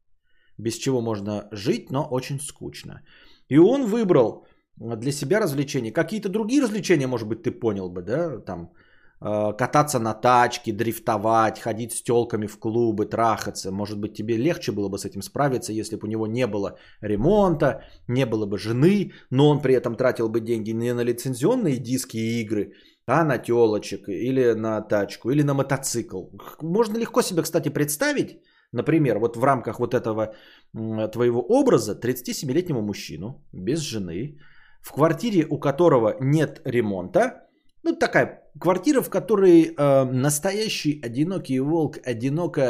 без 0.59 0.79
чего 0.79 1.01
можно 1.01 1.49
жить, 1.53 1.91
но 1.91 2.09
очень 2.11 2.41
скучно. 2.41 3.03
И 3.49 3.59
он 3.59 3.87
выбрал 3.87 4.47
для 4.77 5.13
себя 5.13 5.41
развлечения. 5.41 5.93
Какие-то 5.93 6.29
другие 6.29 6.63
развлечения, 6.63 7.07
может 7.07 7.29
быть, 7.29 7.43
ты 7.43 7.51
понял 7.51 7.89
бы, 7.89 8.03
да, 8.03 8.41
там 8.41 8.65
э, 8.65 8.86
кататься 9.19 9.99
на 9.99 10.15
тачке, 10.15 10.73
дрифтовать, 10.73 11.59
ходить 11.59 11.93
с 11.93 12.03
телками 12.03 12.47
в 12.47 12.59
клубы, 12.59 13.07
трахаться. 13.07 13.73
Может 13.73 13.99
быть, 13.99 14.15
тебе 14.15 14.37
легче 14.37 14.73
было 14.73 14.89
бы 14.89 14.99
с 14.99 15.05
этим 15.05 15.23
справиться, 15.23 15.73
если 15.73 15.97
бы 15.97 16.07
у 16.07 16.11
него 16.11 16.27
не 16.27 16.47
было 16.47 16.79
ремонта, 17.01 17.83
не 18.09 18.27
было 18.27 18.47
бы 18.47 18.59
жены, 18.59 19.13
но 19.31 19.49
он 19.49 19.61
при 19.61 19.75
этом 19.75 19.95
тратил 19.95 20.29
бы 20.29 20.41
деньги 20.41 20.73
не 20.73 20.93
на 20.93 21.05
лицензионные 21.05 21.79
диски 21.79 22.19
и 22.19 22.43
игры, 22.43 22.73
а 23.07 23.25
на 23.25 23.39
телочек 23.39 24.09
или 24.09 24.53
на 24.53 24.83
тачку 24.83 25.31
или 25.31 25.43
на 25.43 25.55
мотоцикл. 25.55 26.25
Можно 26.61 26.99
легко 26.99 27.23
себе, 27.23 27.43
кстати, 27.43 27.71
представить, 27.71 28.43
например, 28.73 29.19
вот 29.19 29.37
в 29.37 29.45
рамках 29.45 29.79
вот 29.79 29.95
этого 29.95 30.35
твоего 30.75 31.41
образа 31.41 31.99
37-летнего 31.99 32.83
мужчину 32.83 33.43
без 33.53 33.79
жены, 33.81 34.39
в 34.83 34.93
квартире, 34.93 35.47
у 35.51 35.59
которого 35.59 36.17
нет 36.21 36.61
ремонта, 36.65 37.46
ну 37.87 37.97
такая 37.97 38.43
квартира, 38.61 39.01
в 39.01 39.11
которой 39.11 39.63
э, 39.63 40.05
настоящий 40.05 41.01
одинокий 41.05 41.61
волк, 41.61 41.99
одиноко 42.05 42.63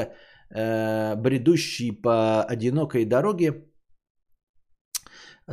э, 0.50 1.16
бредущий 1.16 1.92
по 1.92 2.44
одинокой 2.44 3.04
дороге, 3.04 3.64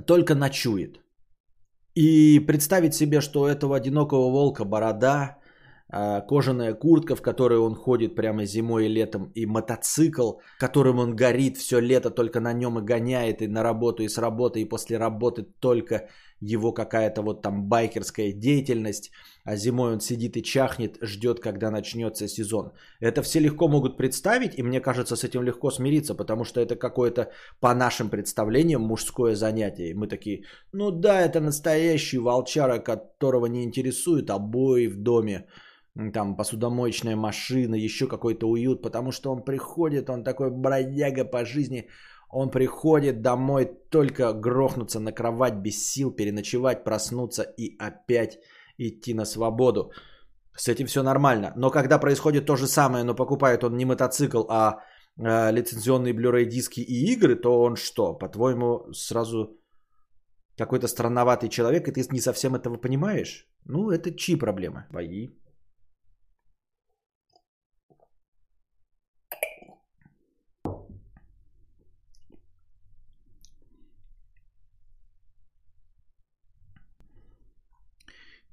только 0.05 0.35
ночует. 0.35 0.99
И 1.95 2.39
представить 2.47 2.93
себе, 2.93 3.21
что 3.21 3.41
у 3.41 3.45
этого 3.45 3.75
одинокого 3.75 4.29
волка 4.31 4.65
борода, 4.65 5.37
э, 5.93 6.21
кожаная 6.27 6.73
куртка, 6.73 7.15
в 7.15 7.21
которой 7.21 7.59
он 7.59 7.75
ходит 7.75 8.15
прямо 8.15 8.45
зимой 8.45 8.85
и 8.85 8.89
летом, 8.89 9.31
и 9.35 9.45
мотоцикл, 9.45 10.31
которым 10.59 10.99
он 10.99 11.15
горит 11.15 11.57
все 11.57 11.79
лето, 11.79 12.09
только 12.09 12.39
на 12.41 12.53
нем 12.53 12.79
и 12.79 12.81
гоняет, 12.81 13.41
и 13.41 13.47
на 13.47 13.63
работу, 13.63 14.03
и 14.03 14.09
с 14.09 14.17
работы, 14.17 14.61
и 14.61 14.69
после 14.69 14.97
работы 14.97 15.43
только 15.59 16.09
его 16.45 16.73
какая-то 16.73 17.21
вот 17.21 17.41
там 17.41 17.67
байкерская 17.67 18.33
деятельность, 18.33 19.11
а 19.45 19.55
зимой 19.55 19.93
он 19.93 20.01
сидит 20.01 20.37
и 20.37 20.43
чахнет, 20.43 20.97
ждет, 21.01 21.39
когда 21.39 21.71
начнется 21.71 22.27
сезон. 22.27 22.71
Это 22.99 23.21
все 23.21 23.39
легко 23.39 23.67
могут 23.67 23.97
представить, 23.97 24.57
и 24.57 24.63
мне 24.63 24.81
кажется, 24.81 25.15
с 25.15 25.23
этим 25.23 25.43
легко 25.43 25.71
смириться, 25.71 26.15
потому 26.15 26.43
что 26.45 26.61
это 26.61 26.75
какое-то, 26.75 27.31
по 27.59 27.73
нашим 27.73 28.09
представлениям, 28.09 28.81
мужское 28.81 29.35
занятие. 29.35 29.91
И 29.91 29.93
мы 29.93 30.07
такие, 30.07 30.43
ну 30.71 30.91
да, 30.91 31.21
это 31.21 31.39
настоящий 31.39 32.19
волчара, 32.19 32.79
которого 32.79 33.47
не 33.47 33.63
интересует 33.63 34.29
обои 34.29 34.87
в 34.87 34.97
доме, 34.97 35.45
там 36.13 36.35
посудомоечная 36.35 37.15
машина, 37.15 37.75
еще 37.75 38.07
какой-то 38.07 38.49
уют, 38.49 38.81
потому 38.81 39.11
что 39.11 39.31
он 39.31 39.43
приходит, 39.43 40.09
он 40.09 40.23
такой 40.23 40.49
бродяга 40.49 41.23
по 41.23 41.45
жизни, 41.45 41.87
он 42.33 42.51
приходит 42.51 43.21
домой 43.21 43.65
только 43.89 44.33
грохнуться 44.33 44.99
на 44.99 45.11
кровать 45.11 45.55
без 45.55 45.93
сил, 45.93 46.11
переночевать, 46.11 46.83
проснуться 46.83 47.43
и 47.43 47.77
опять 47.79 48.39
идти 48.77 49.13
на 49.13 49.25
свободу. 49.25 49.91
С 50.57 50.67
этим 50.67 50.85
все 50.85 51.03
нормально. 51.03 51.53
Но 51.55 51.71
когда 51.71 51.99
происходит 51.99 52.45
то 52.45 52.55
же 52.55 52.67
самое, 52.67 53.03
но 53.03 53.15
покупает 53.15 53.63
он 53.63 53.77
не 53.77 53.85
мотоцикл, 53.85 54.43
а 54.49 54.79
э, 55.17 55.51
лицензионные 55.51 56.13
Blu-ray 56.13 56.45
диски 56.45 56.81
и 56.81 57.13
игры, 57.13 57.35
то 57.35 57.61
он 57.61 57.75
что? 57.75 58.17
По-твоему, 58.17 58.91
сразу 58.93 59.59
какой-то 60.57 60.87
странноватый 60.87 61.49
человек, 61.49 61.87
и 61.87 61.91
ты 61.91 62.03
не 62.11 62.19
совсем 62.19 62.55
этого 62.55 62.77
понимаешь? 62.77 63.47
Ну, 63.65 63.89
это 63.89 64.11
чьи 64.11 64.35
проблемы? 64.35 64.85
Твои. 64.89 65.29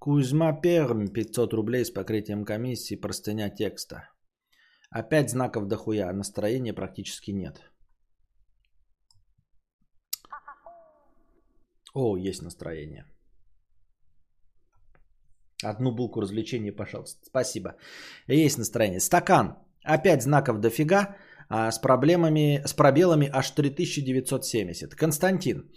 Кузьма 0.01 0.53
Перм, 0.63 1.09
500 1.09 1.53
рублей 1.53 1.85
с 1.85 1.91
покрытием 1.91 2.45
комиссии, 2.47 2.97
простыня 2.97 3.51
текста. 3.51 4.09
Опять 4.91 5.31
знаков 5.31 5.69
дохуя, 5.69 6.11
настроения 6.13 6.73
практически 6.73 7.33
нет. 7.33 7.71
О, 11.93 12.17
есть 12.17 12.43
настроение. 12.43 13.05
Одну 15.63 15.93
булку 15.93 16.23
развлечения, 16.23 16.73
пожалуйста. 16.73 17.27
Спасибо. 17.27 17.77
Есть 18.27 18.57
настроение. 18.59 19.01
Стакан. 19.01 19.59
Опять 19.85 20.23
знаков 20.23 20.61
дофига. 20.61 21.17
А 21.51 21.71
с 21.71 21.79
проблемами, 21.79 22.63
с 22.65 22.73
пробелами 22.73 23.29
аж 23.31 23.51
3970. 23.51 24.95
Константин. 24.95 25.71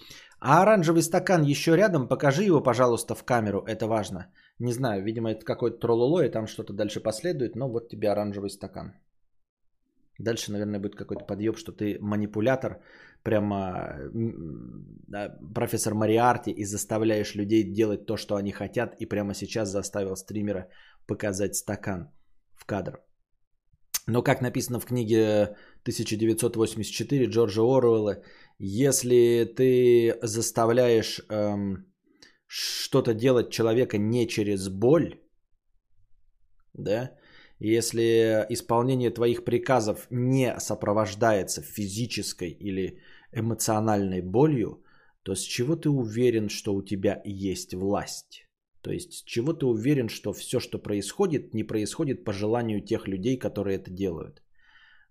А 0.46 0.62
оранжевый 0.62 1.02
стакан 1.02 1.44
еще 1.44 1.78
рядом, 1.78 2.08
покажи 2.10 2.44
его, 2.44 2.62
пожалуйста, 2.62 3.16
в 3.16 3.24
камеру, 3.24 3.64
это 3.66 3.88
важно. 3.88 4.26
Не 4.60 4.74
знаю, 4.74 5.02
видимо, 5.04 5.32
это 5.32 5.46
какой-то 5.46 5.80
трололо, 5.80 6.26
и 6.26 6.30
там 6.30 6.48
что-то 6.48 6.74
дальше 6.74 7.00
последует, 7.00 7.56
но 7.56 7.70
вот 7.70 7.88
тебе 7.88 8.12
оранжевый 8.12 8.50
стакан. 8.50 8.94
Дальше, 10.20 10.52
наверное, 10.52 10.82
будет 10.82 10.96
какой-то 10.96 11.26
подъеб, 11.26 11.58
что 11.58 11.72
ты 11.72 11.98
манипулятор, 12.02 12.82
прямо 13.24 13.98
профессор 15.56 15.94
Мариарти, 15.94 16.52
и 16.52 16.66
заставляешь 16.66 17.36
людей 17.36 17.64
делать 17.64 18.06
то, 18.06 18.18
что 18.18 18.36
они 18.36 18.52
хотят, 18.52 18.96
и 19.00 19.06
прямо 19.06 19.34
сейчас 19.34 19.70
заставил 19.70 20.18
стримера 20.18 20.68
показать 21.08 21.56
стакан 21.56 22.12
в 22.54 22.66
кадр. 22.66 23.00
Но 24.08 24.22
как 24.22 24.42
написано 24.42 24.82
в 24.82 24.86
книге 24.86 25.56
1984 25.84 27.26
Джорджа 27.26 27.62
Оруэлла, 27.62 28.24
если 28.58 29.44
ты 29.56 30.18
заставляешь 30.22 31.22
эм, 31.30 31.86
что-то 32.48 33.14
делать 33.14 33.52
человека 33.52 33.98
не 33.98 34.28
через 34.28 34.70
боль, 34.70 35.20
да, 36.74 37.12
если 37.60 38.46
исполнение 38.50 39.10
твоих 39.10 39.44
приказов 39.44 40.08
не 40.10 40.60
сопровождается 40.60 41.62
физической 41.62 42.50
или 42.50 43.00
эмоциональной 43.32 44.22
болью, 44.22 44.84
то 45.24 45.36
с 45.36 45.42
чего 45.42 45.76
ты 45.76 45.90
уверен, 45.90 46.50
что 46.50 46.74
у 46.74 46.82
тебя 46.82 47.22
есть 47.26 47.74
власть? 47.74 48.48
То 48.82 48.92
есть 48.92 49.14
с 49.14 49.24
чего 49.24 49.54
ты 49.54 49.66
уверен, 49.66 50.10
что 50.10 50.34
все, 50.34 50.60
что 50.60 50.78
происходит, 50.78 51.54
не 51.54 51.64
происходит 51.64 52.26
по 52.26 52.34
желанию 52.34 52.82
тех 52.82 53.08
людей, 53.08 53.38
которые 53.38 53.78
это 53.78 53.92
делают? 53.92 54.43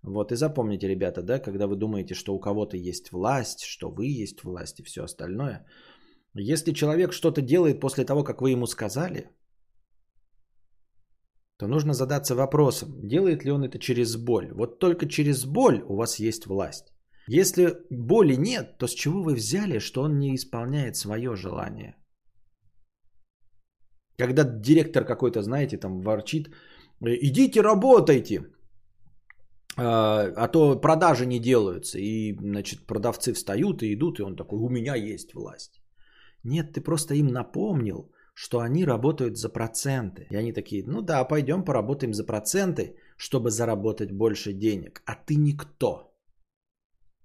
Вот 0.03 0.31
и 0.31 0.35
запомните, 0.35 0.87
ребята, 0.87 1.21
да, 1.21 1.39
когда 1.39 1.65
вы 1.67 1.75
думаете, 1.75 2.13
что 2.13 2.35
у 2.35 2.39
кого-то 2.39 2.77
есть 2.77 3.11
власть, 3.11 3.63
что 3.63 3.89
вы 3.89 4.07
есть 4.07 4.43
власть 4.43 4.79
и 4.79 4.83
все 4.83 5.03
остальное. 5.03 5.65
Если 6.35 6.73
человек 6.73 7.13
что-то 7.13 7.41
делает 7.41 7.79
после 7.79 8.05
того, 8.05 8.23
как 8.23 8.41
вы 8.41 8.51
ему 8.51 8.67
сказали, 8.67 9.29
то 11.57 11.67
нужно 11.67 11.93
задаться 11.93 12.35
вопросом, 12.35 13.07
делает 13.07 13.45
ли 13.45 13.51
он 13.51 13.63
это 13.63 13.79
через 13.79 14.17
боль. 14.17 14.51
Вот 14.53 14.79
только 14.79 15.07
через 15.07 15.45
боль 15.45 15.83
у 15.87 15.95
вас 15.95 16.19
есть 16.19 16.45
власть. 16.47 16.93
Если 17.27 17.77
боли 17.89 18.35
нет, 18.35 18.77
то 18.77 18.87
с 18.87 18.93
чего 18.93 19.23
вы 19.23 19.35
взяли, 19.35 19.79
что 19.79 20.01
он 20.01 20.19
не 20.19 20.35
исполняет 20.35 20.95
свое 20.95 21.35
желание? 21.35 21.95
Когда 24.17 24.43
директор 24.43 25.05
какой-то, 25.05 25.41
знаете, 25.41 25.77
там 25.77 26.01
ворчит, 26.01 26.49
идите 27.01 27.61
работайте, 27.61 28.41
а, 29.77 30.31
а 30.35 30.47
то 30.47 30.79
продажи 30.81 31.25
не 31.25 31.39
делаются, 31.39 31.97
и, 31.99 32.33
значит, 32.33 32.85
продавцы 32.87 33.33
встают 33.33 33.83
и 33.83 33.93
идут, 33.93 34.19
и 34.19 34.23
он 34.23 34.35
такой, 34.35 34.59
у 34.59 34.69
меня 34.69 34.95
есть 34.95 35.33
власть. 35.33 35.81
Нет, 36.43 36.73
ты 36.73 36.81
просто 36.81 37.15
им 37.15 37.27
напомнил, 37.27 38.11
что 38.33 38.59
они 38.59 38.85
работают 38.85 39.37
за 39.37 39.49
проценты. 39.49 40.27
И 40.29 40.35
они 40.35 40.53
такие, 40.53 40.83
ну 40.87 41.01
да, 41.01 41.23
пойдем 41.23 41.63
поработаем 41.63 42.13
за 42.13 42.25
проценты, 42.25 42.95
чтобы 43.17 43.49
заработать 43.49 44.11
больше 44.11 44.53
денег. 44.53 45.01
А 45.05 45.15
ты 45.15 45.35
никто. 45.35 46.13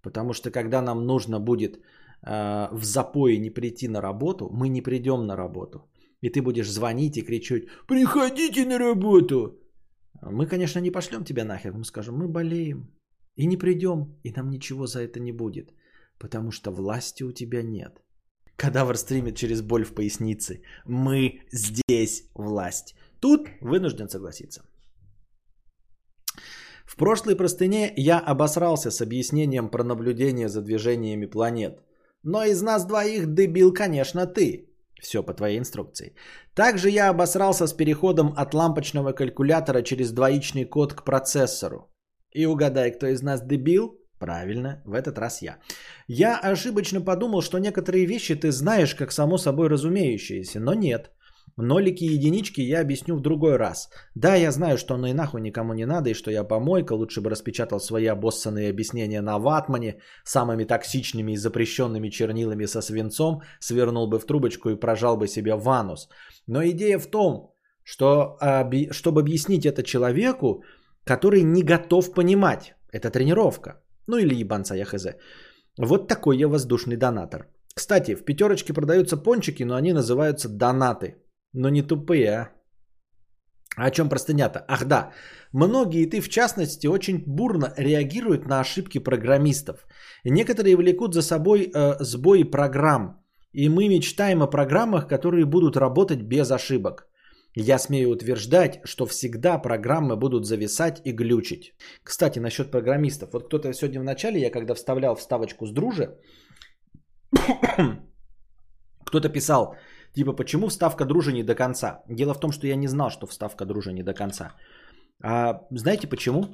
Потому 0.02 0.32
что 0.32 0.50
когда 0.50 0.82
нам 0.82 1.06
нужно 1.06 1.40
будет 1.40 1.76
э, 1.76 2.68
в 2.72 2.84
запое 2.84 3.38
не 3.38 3.50
прийти 3.50 3.88
на 3.88 4.00
работу, 4.00 4.48
мы 4.52 4.68
не 4.68 4.82
придем 4.82 5.26
на 5.26 5.36
работу. 5.36 5.90
И 6.20 6.30
ты 6.30 6.42
будешь 6.42 6.70
звонить 6.70 7.16
и 7.16 7.22
кричать, 7.22 7.64
приходите 7.86 8.66
на 8.66 8.78
работу. 8.78 9.60
Мы, 10.22 10.46
конечно, 10.46 10.80
не 10.80 10.90
пошлем 10.90 11.24
тебя 11.24 11.44
нахер, 11.44 11.72
мы 11.72 11.84
скажем, 11.84 12.16
мы 12.16 12.28
болеем. 12.28 12.90
И 13.36 13.46
не 13.46 13.56
придем, 13.56 14.16
и 14.24 14.32
нам 14.32 14.50
ничего 14.50 14.86
за 14.86 15.00
это 15.00 15.20
не 15.20 15.32
будет. 15.32 15.72
Потому 16.18 16.50
что 16.50 16.70
власти 16.70 17.22
у 17.22 17.32
тебя 17.32 17.62
нет. 17.62 18.02
Кадавр 18.56 18.96
стримит 18.96 19.36
через 19.36 19.62
боль 19.62 19.84
в 19.84 19.94
пояснице. 19.94 20.62
Мы 20.84 21.42
здесь 21.52 22.24
власть. 22.34 22.94
Тут 23.20 23.48
вынужден 23.60 24.08
согласиться. 24.08 24.62
В 26.84 26.96
прошлой 26.96 27.36
простыне 27.36 27.92
я 27.96 28.18
обосрался 28.18 28.90
с 28.90 29.00
объяснением 29.00 29.68
про 29.68 29.84
наблюдение 29.84 30.48
за 30.48 30.62
движениями 30.62 31.26
планет. 31.26 31.80
Но 32.24 32.42
из 32.44 32.62
нас 32.62 32.86
двоих 32.86 33.34
дебил, 33.34 33.72
конечно, 33.72 34.26
ты. 34.26 34.67
Все 35.00 35.22
по 35.22 35.34
твоей 35.34 35.58
инструкции. 35.58 36.14
Также 36.54 36.90
я 36.90 37.08
обосрался 37.08 37.66
с 37.66 37.72
переходом 37.72 38.34
от 38.36 38.54
лампочного 38.54 39.12
калькулятора 39.12 39.82
через 39.82 40.12
двоичный 40.12 40.64
код 40.64 40.94
к 40.94 41.04
процессору. 41.04 41.90
И 42.32 42.46
угадай, 42.46 42.90
кто 42.90 43.06
из 43.06 43.22
нас 43.22 43.42
дебил? 43.42 43.94
Правильно, 44.18 44.82
в 44.84 44.94
этот 44.94 45.18
раз 45.18 45.42
я. 45.42 45.58
Я 46.08 46.38
ошибочно 46.38 47.00
подумал, 47.00 47.42
что 47.42 47.58
некоторые 47.58 48.06
вещи 48.06 48.34
ты 48.34 48.50
знаешь 48.50 48.94
как 48.94 49.12
само 49.12 49.38
собой 49.38 49.68
разумеющиеся, 49.68 50.60
но 50.60 50.74
нет. 50.74 51.12
Нолики 51.60 52.04
и 52.04 52.14
единички 52.14 52.60
я 52.60 52.80
объясню 52.80 53.16
в 53.16 53.20
другой 53.20 53.56
раз. 53.56 53.90
Да, 54.14 54.36
я 54.36 54.52
знаю, 54.52 54.78
что 54.78 54.94
оно 54.94 55.08
и 55.08 55.12
нахуй 55.12 55.40
никому 55.40 55.74
не 55.74 55.86
надо, 55.86 56.10
и 56.10 56.14
что 56.14 56.30
я 56.30 56.44
помойка, 56.44 56.92
лучше 56.92 57.20
бы 57.20 57.30
распечатал 57.30 57.80
свои 57.80 58.06
обоссанные 58.06 58.70
объяснения 58.70 59.20
на 59.20 59.38
ватмане, 59.38 59.98
самыми 60.24 60.64
токсичными 60.64 61.32
и 61.32 61.36
запрещенными 61.36 62.10
чернилами 62.10 62.66
со 62.66 62.80
свинцом, 62.80 63.42
свернул 63.58 64.08
бы 64.08 64.20
в 64.20 64.26
трубочку 64.26 64.70
и 64.70 64.76
прожал 64.76 65.16
бы 65.16 65.26
себе 65.26 65.56
в 65.56 65.68
анус. 65.68 66.08
Но 66.46 66.62
идея 66.62 67.00
в 67.00 67.06
том, 67.06 67.54
что 67.82 68.38
чтобы 68.92 69.20
объяснить 69.20 69.66
это 69.66 69.82
человеку, 69.82 70.62
который 71.04 71.42
не 71.42 71.62
готов 71.62 72.14
понимать. 72.14 72.74
Это 72.92 73.10
тренировка. 73.10 73.82
Ну 74.06 74.16
или 74.18 74.40
ебанца, 74.40 74.74
я 74.74 74.84
хз. 74.84 75.06
Вот 75.76 76.06
такой 76.08 76.38
я 76.38 76.48
воздушный 76.48 76.96
донатор. 76.96 77.48
Кстати, 77.74 78.14
в 78.14 78.24
пятерочке 78.24 78.72
продаются 78.72 79.16
пончики, 79.16 79.64
но 79.64 79.74
они 79.74 79.92
называются 79.92 80.48
донаты. 80.48 81.16
Но 81.58 81.70
не 81.70 81.82
тупые, 81.82 82.28
а? 82.28 82.48
О 83.76 83.90
чем 83.90 84.08
простынята? 84.08 84.64
Ах 84.68 84.84
да, 84.84 85.10
многие, 85.52 86.02
и 86.02 86.10
ты 86.10 86.20
в 86.20 86.28
частности, 86.28 86.86
очень 86.86 87.24
бурно 87.26 87.74
реагируют 87.76 88.46
на 88.46 88.60
ошибки 88.60 88.98
программистов. 88.98 89.86
Некоторые 90.24 90.76
влекут 90.76 91.14
за 91.14 91.22
собой 91.22 91.70
э, 91.74 91.96
сбои 92.00 92.44
программ. 92.44 93.24
И 93.52 93.68
мы 93.68 93.88
мечтаем 93.88 94.42
о 94.42 94.46
программах, 94.46 95.08
которые 95.08 95.44
будут 95.46 95.76
работать 95.76 96.22
без 96.22 96.50
ошибок. 96.50 97.08
Я 97.56 97.78
смею 97.78 98.10
утверждать, 98.10 98.80
что 98.84 99.06
всегда 99.06 99.58
программы 99.58 100.16
будут 100.16 100.46
зависать 100.46 101.00
и 101.04 101.12
глючить. 101.12 101.74
Кстати, 102.04 102.38
насчет 102.38 102.70
программистов. 102.70 103.32
Вот 103.32 103.46
кто-то 103.46 103.72
сегодня 103.72 104.00
в 104.00 104.04
начале, 104.04 104.40
я 104.40 104.50
когда 104.50 104.74
вставлял 104.74 105.16
вставочку 105.16 105.66
с 105.66 105.72
дружи, 105.72 106.18
кто-то 109.04 109.28
писал, 109.28 109.74
типа, 110.18 110.32
почему 110.32 110.68
вставка 110.68 111.04
дружи 111.04 111.32
не 111.32 111.44
до 111.44 111.54
конца? 111.54 112.02
Дело 112.08 112.34
в 112.34 112.40
том, 112.40 112.52
что 112.52 112.66
я 112.66 112.76
не 112.76 112.88
знал, 112.88 113.10
что 113.10 113.26
вставка 113.26 113.64
дружи 113.64 113.92
не 113.92 114.02
до 114.02 114.14
конца. 114.14 114.52
А 115.22 115.60
знаете 115.70 116.08
почему? 116.08 116.44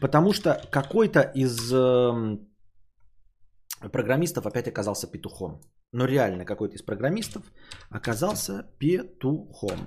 Потому 0.00 0.32
что 0.32 0.60
какой-то 0.70 1.20
из 1.34 1.72
э, 1.72 2.38
программистов 3.92 4.46
опять 4.46 4.68
оказался 4.68 5.10
петухом. 5.10 5.60
Но 5.92 6.06
реально 6.06 6.44
какой-то 6.44 6.74
из 6.74 6.82
программистов 6.82 7.42
оказался 7.90 8.70
петухом. 8.78 9.78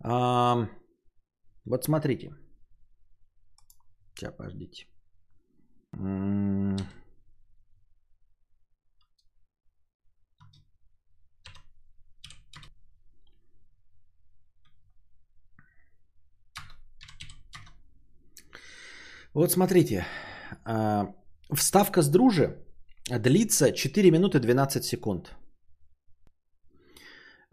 А, 0.00 0.68
вот 1.64 1.84
смотрите. 1.84 2.34
Сейчас, 4.14 4.34
подождите. 4.36 4.86
Вот 19.34 19.50
смотрите. 19.50 20.06
А, 20.64 21.12
вставка 21.52 22.02
с 22.02 22.08
дружи 22.08 22.64
длится 23.10 23.72
4 23.72 24.10
минуты 24.10 24.38
12 24.38 24.84
секунд. 24.84 25.34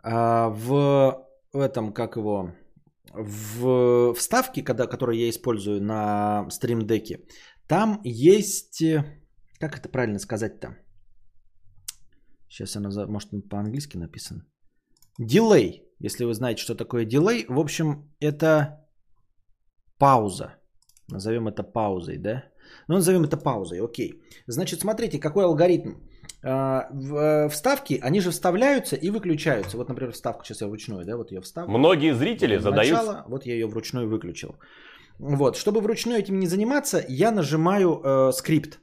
А, 0.03 0.49
в 0.49 1.27
этом, 1.53 1.93
как 1.93 2.15
его, 2.15 2.51
в 3.13 4.13
вставке, 4.13 4.63
когда, 4.63 4.87
которую 4.87 5.17
я 5.17 5.29
использую 5.29 5.81
на 5.81 6.49
стримдеке, 6.49 7.25
там 7.67 7.99
есть, 8.03 8.83
как 9.59 9.77
это 9.77 9.89
правильно 9.89 10.19
сказать-то? 10.19 10.77
Сейчас 12.47 12.75
она, 12.75 12.89
может, 13.07 13.31
по-английски 13.49 13.97
написано. 13.97 14.45
Дилей, 15.17 15.83
если 15.99 16.25
вы 16.25 16.33
знаете, 16.33 16.61
что 16.61 16.75
такое 16.75 17.05
дилей. 17.05 17.45
В 17.47 17.59
общем, 17.59 18.13
это 18.19 18.87
пауза. 19.97 20.60
Назовем 21.11 21.47
это 21.47 21.63
паузой, 21.63 22.17
да? 22.17 22.43
Ну, 22.87 22.95
назовем 22.95 23.23
это 23.23 23.37
паузой, 23.37 23.79
окей. 23.79 24.21
Значит, 24.47 24.79
смотрите, 24.81 25.19
какой 25.19 25.43
алгоритм. 25.43 25.95
А, 26.43 26.87
э, 26.91 27.49
вставки, 27.49 27.99
они 28.01 28.21
же 28.21 28.31
вставляются 28.31 28.95
и 28.95 29.09
выключаются. 29.11 29.77
Вот, 29.77 29.89
например, 29.89 30.11
вставка, 30.11 30.43
сейчас 30.43 30.61
я 30.61 30.67
вручную, 30.67 31.05
да, 31.05 31.17
вот 31.17 31.31
ее 31.31 31.41
вставлю. 31.41 31.77
Многие 31.77 32.15
зрители 32.15 32.55
вот 32.55 32.63
задают... 32.63 32.91
Начало, 32.91 33.23
вот 33.27 33.45
я 33.45 33.53
ее 33.53 33.67
вручную 33.67 34.09
выключил. 34.09 34.55
Вот, 35.19 35.55
чтобы 35.55 35.81
вручную 35.81 36.17
этим 36.19 36.39
не 36.39 36.47
заниматься, 36.47 37.05
я 37.07 37.31
нажимаю 37.31 38.01
э, 38.03 38.31
скрипт. 38.31 38.79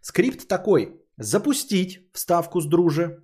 Скрипт 0.00 0.48
такой, 0.48 1.00
запустить 1.18 2.08
вставку 2.12 2.60
с 2.60 2.66
Дружи, 2.66 3.18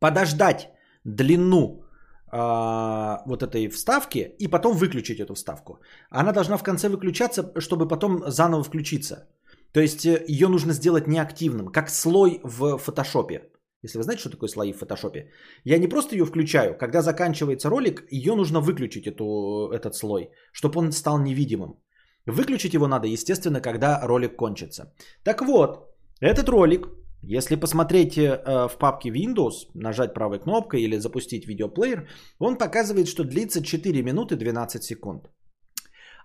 подождать 0.00 0.70
длину 1.04 1.84
вот 2.32 3.42
этой 3.42 3.68
вставки 3.68 4.34
и 4.38 4.48
потом 4.48 4.76
выключить 4.76 5.20
эту 5.20 5.34
вставку. 5.34 5.80
Она 6.10 6.32
должна 6.32 6.56
в 6.56 6.62
конце 6.62 6.88
выключаться, 6.88 7.52
чтобы 7.60 7.88
потом 7.88 8.22
заново 8.26 8.62
включиться. 8.62 9.28
То 9.72 9.80
есть 9.80 10.04
э, 10.06 10.24
ее 10.28 10.48
нужно 10.48 10.72
сделать 10.72 11.06
неактивным, 11.06 11.68
как 11.68 11.90
слой 11.90 12.40
в 12.44 12.78
фотошопе. 12.78 13.50
Если 13.82 13.98
вы 13.98 14.04
знаете, 14.04 14.20
что 14.20 14.30
такое 14.30 14.48
слои 14.48 14.72
в 14.72 14.78
фотошопе. 14.78 15.30
Я 15.64 15.78
не 15.78 15.88
просто 15.88 16.14
ее 16.14 16.24
включаю, 16.24 16.76
когда 16.76 17.02
заканчивается 17.02 17.70
ролик, 17.70 18.04
ее 18.10 18.34
нужно 18.34 18.60
выключить, 18.60 19.06
эту, 19.06 19.70
этот 19.72 19.94
слой, 19.94 20.30
чтобы 20.52 20.80
он 20.80 20.92
стал 20.92 21.18
невидимым. 21.18 21.78
Выключить 22.26 22.74
его 22.74 22.86
надо, 22.86 23.06
естественно, 23.06 23.60
когда 23.60 24.00
ролик 24.06 24.36
кончится. 24.36 24.92
Так 25.24 25.40
вот, 25.40 25.94
этот 26.20 26.48
ролик, 26.48 26.88
если 27.22 27.56
посмотреть 27.56 28.16
э, 28.16 28.68
в 28.68 28.78
папке 28.78 29.10
Windows, 29.10 29.70
нажать 29.74 30.14
правой 30.14 30.38
кнопкой 30.38 30.82
или 30.82 30.98
запустить 30.98 31.46
видеоплеер, 31.46 32.08
он 32.38 32.58
показывает, 32.58 33.08
что 33.08 33.24
длится 33.24 33.62
4 33.62 34.02
минуты 34.02 34.36
12 34.36 34.82
секунд. 34.82 35.30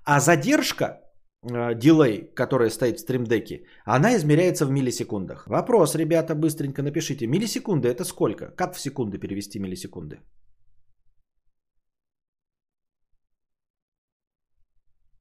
А 0.05 0.19
задержка 0.19 1.05
Э, 1.53 1.75
дилей, 1.75 2.31
который 2.35 2.69
стоит 2.69 2.97
в 2.97 3.01
стримдеке, 3.01 3.65
она 3.85 4.15
измеряется 4.15 4.65
в 4.65 4.71
миллисекундах. 4.71 5.47
Вопрос, 5.47 5.95
ребята, 5.95 6.35
быстренько 6.35 6.81
напишите. 6.81 7.27
Миллисекунды 7.27 7.87
это 7.87 8.03
сколько? 8.03 8.51
Как 8.55 8.73
в 8.73 8.79
секунды 8.79 9.19
перевести 9.19 9.59
миллисекунды? 9.59 10.19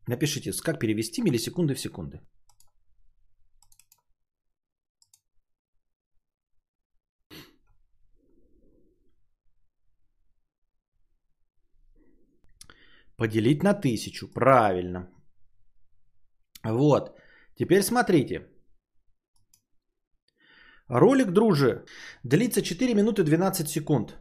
Напишите, 0.09 0.53
как 0.63 0.79
перевести 0.79 1.23
миллисекунды 1.23 1.75
в 1.75 1.81
секунды. 1.81 2.21
Поделить 13.17 13.63
на 13.63 13.75
тысячу. 13.75 14.29
Правильно. 14.35 15.09
Вот. 16.65 17.17
Теперь 17.57 17.83
смотрите. 17.83 18.49
Ролик, 20.89 21.33
дружи, 21.33 21.85
длится 22.25 22.63
4 22.63 22.95
минуты 22.95 23.23
12 23.23 23.69
секунд. 23.69 24.19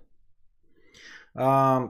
А, 1.35 1.89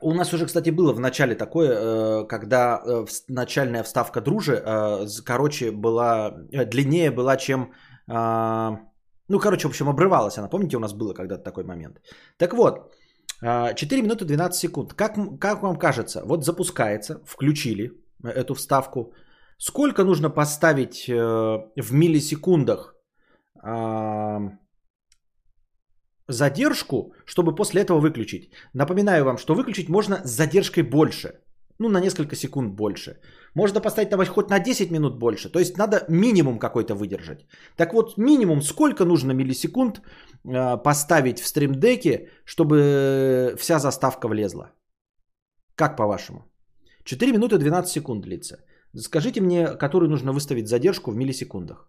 у 0.00 0.14
нас 0.14 0.32
уже, 0.32 0.46
кстати, 0.46 0.70
было 0.70 0.92
в 0.92 1.00
начале 1.00 1.34
такое, 1.34 1.70
э, 1.70 2.28
когда 2.28 2.82
э, 2.84 3.06
начальная 3.28 3.82
вставка 3.82 4.20
дружи, 4.20 4.52
э, 4.52 5.06
короче, 5.24 5.70
была, 5.70 6.30
длиннее 6.50 7.10
была, 7.10 7.36
чем... 7.36 7.72
А, 8.06 8.80
ну, 9.28 9.38
короче, 9.38 9.68
в 9.68 9.70
общем, 9.70 9.88
обрывалась 9.88 10.38
она. 10.38 10.48
Помните, 10.48 10.76
у 10.76 10.80
нас 10.80 10.94
было 10.94 11.14
когда-то 11.14 11.42
такой 11.42 11.64
момент? 11.64 12.00
Так 12.38 12.54
вот, 12.54 12.94
4 13.40 14.02
минуты 14.02 14.24
12 14.24 14.58
секунд. 14.58 14.94
Как, 14.94 15.14
как 15.40 15.62
вам 15.62 15.78
кажется, 15.78 16.22
вот 16.24 16.44
запускается, 16.44 17.20
включили, 17.26 17.92
эту 18.24 18.54
вставку. 18.54 19.12
Сколько 19.58 20.04
нужно 20.04 20.30
поставить 20.30 21.08
э, 21.08 21.14
в 21.82 21.92
миллисекундах 21.92 22.94
э, 23.64 24.38
задержку, 26.28 27.12
чтобы 27.26 27.54
после 27.54 27.82
этого 27.82 28.00
выключить? 28.00 28.52
Напоминаю 28.72 29.24
вам, 29.24 29.38
что 29.38 29.54
выключить 29.54 29.88
можно 29.88 30.20
с 30.24 30.30
задержкой 30.30 30.84
больше. 30.84 31.40
Ну, 31.80 31.88
на 31.88 32.00
несколько 32.00 32.36
секунд 32.36 32.74
больше. 32.74 33.20
Можно 33.54 33.80
поставить 33.80 34.10
там 34.10 34.24
хоть 34.26 34.50
на 34.50 34.58
10 34.58 34.90
минут 34.90 35.18
больше. 35.18 35.48
То 35.48 35.58
есть 35.58 35.78
надо 35.78 36.04
минимум 36.08 36.58
какой-то 36.58 36.94
выдержать. 36.94 37.46
Так 37.76 37.92
вот, 37.92 38.18
минимум 38.18 38.62
сколько 38.62 39.04
нужно 39.04 39.32
миллисекунд 39.32 40.00
э, 40.44 40.82
поставить 40.82 41.40
в 41.40 41.46
стримдеке, 41.46 42.28
чтобы 42.44 43.54
вся 43.58 43.78
заставка 43.78 44.28
влезла? 44.28 44.72
Как 45.76 45.96
по-вашему? 45.96 46.40
4 47.04 47.32
минуты 47.32 47.58
12 47.58 47.90
секунд 47.90 48.24
длится. 48.24 48.56
Скажите 48.96 49.40
мне, 49.40 49.66
которую 49.78 50.10
нужно 50.10 50.32
выставить 50.32 50.68
задержку 50.68 51.12
в 51.12 51.16
миллисекундах. 51.16 51.88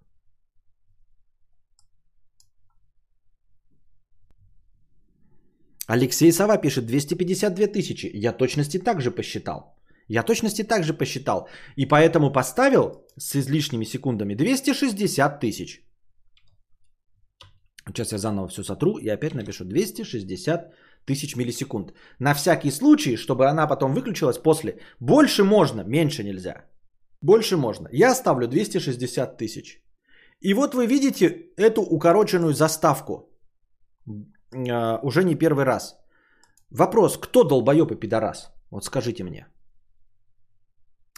Алексей 5.87 6.31
Сова 6.31 6.57
пишет 6.57 6.85
252 6.85 7.67
тысячи. 7.67 8.11
Я 8.13 8.31
точности 8.31 8.77
так 8.77 9.01
же 9.01 9.09
посчитал. 9.09 9.78
Я 10.09 10.23
точности 10.23 10.63
так 10.63 10.83
же 10.83 10.93
посчитал. 10.93 11.47
И 11.77 11.85
поэтому 11.85 12.31
поставил 12.31 13.05
с 13.17 13.35
излишними 13.35 13.85
секундами 13.85 14.35
260 14.35 15.39
тысяч. 15.39 15.83
Сейчас 17.87 18.11
я 18.11 18.17
заново 18.17 18.47
все 18.47 18.63
сотру 18.63 18.97
и 18.97 19.07
опять 19.07 19.35
напишу 19.35 19.65
260 19.65 20.73
тысяч 21.05 21.35
миллисекунд. 21.35 21.93
На 22.19 22.33
всякий 22.33 22.71
случай, 22.71 23.17
чтобы 23.17 23.47
она 23.47 23.67
потом 23.67 23.93
выключилась 23.93 24.37
после. 24.37 24.79
Больше 24.99 25.43
можно, 25.43 25.83
меньше 25.83 26.23
нельзя. 26.23 26.65
Больше 27.21 27.57
можно. 27.57 27.87
Я 27.91 28.15
ставлю 28.15 28.47
260 28.47 29.37
тысяч. 29.37 29.83
И 30.41 30.53
вот 30.53 30.73
вы 30.73 30.87
видите 30.87 31.51
эту 31.57 31.81
укороченную 31.81 32.53
заставку. 32.53 33.29
Э, 34.53 34.99
уже 35.03 35.23
не 35.23 35.35
первый 35.35 35.65
раз. 35.65 35.97
Вопрос, 36.71 37.17
кто 37.17 37.43
долбоеб 37.43 37.91
и 37.91 37.99
пидорас? 37.99 38.51
Вот 38.71 38.85
скажите 38.85 39.23
мне. 39.23 39.45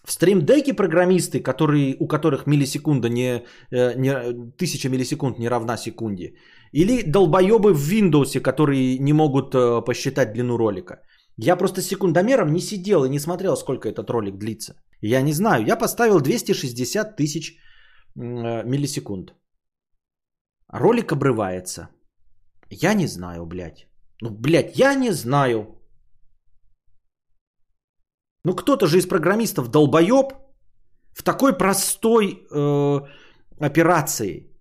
В 0.04 0.12
стримдеке 0.12 0.74
программисты, 0.74 1.40
которые, 1.40 1.96
у 2.00 2.08
которых 2.08 2.48
миллисекунда 2.48 3.10
не, 3.10 3.44
э, 3.72 3.94
не, 3.96 4.14
тысяча 4.58 4.90
миллисекунд 4.90 5.40
не 5.40 5.50
равна 5.50 5.78
секунде. 5.78 6.34
Или 6.74 7.04
долбоебы 7.04 7.74
в 7.74 7.92
Windows, 7.92 8.40
которые 8.40 8.98
не 9.00 9.14
могут 9.14 9.54
э, 9.54 9.82
посчитать 9.86 10.34
длину 10.34 10.58
ролика. 10.58 11.02
Я 11.38 11.56
просто 11.56 11.82
секундомером 11.82 12.52
не 12.52 12.62
сидел 12.62 13.04
и 13.04 13.10
не 13.10 13.20
смотрел, 13.20 13.56
сколько 13.56 13.90
этот 13.90 14.10
ролик 14.10 14.38
длится. 14.38 14.74
Я 15.02 15.22
не 15.22 15.34
знаю. 15.34 15.66
Я 15.66 15.76
поставил 15.76 16.20
260 16.20 17.16
тысяч 17.16 17.52
э, 17.52 18.64
миллисекунд. 18.66 19.36
Ролик 20.68 21.12
обрывается. 21.12 21.90
Я 22.70 22.94
не 22.94 23.08
знаю, 23.08 23.46
блядь. 23.46 23.88
Ну, 24.22 24.30
блядь, 24.30 24.80
я 24.80 24.96
не 24.96 25.12
знаю. 25.12 25.81
Ну 28.44 28.56
кто-то 28.56 28.88
же 28.88 28.98
из 28.98 29.08
программистов 29.08 29.70
долбоеб 29.70 30.34
в 31.14 31.24
такой 31.24 31.58
простой 31.58 32.48
э, 32.52 33.02
операции. 33.60 34.52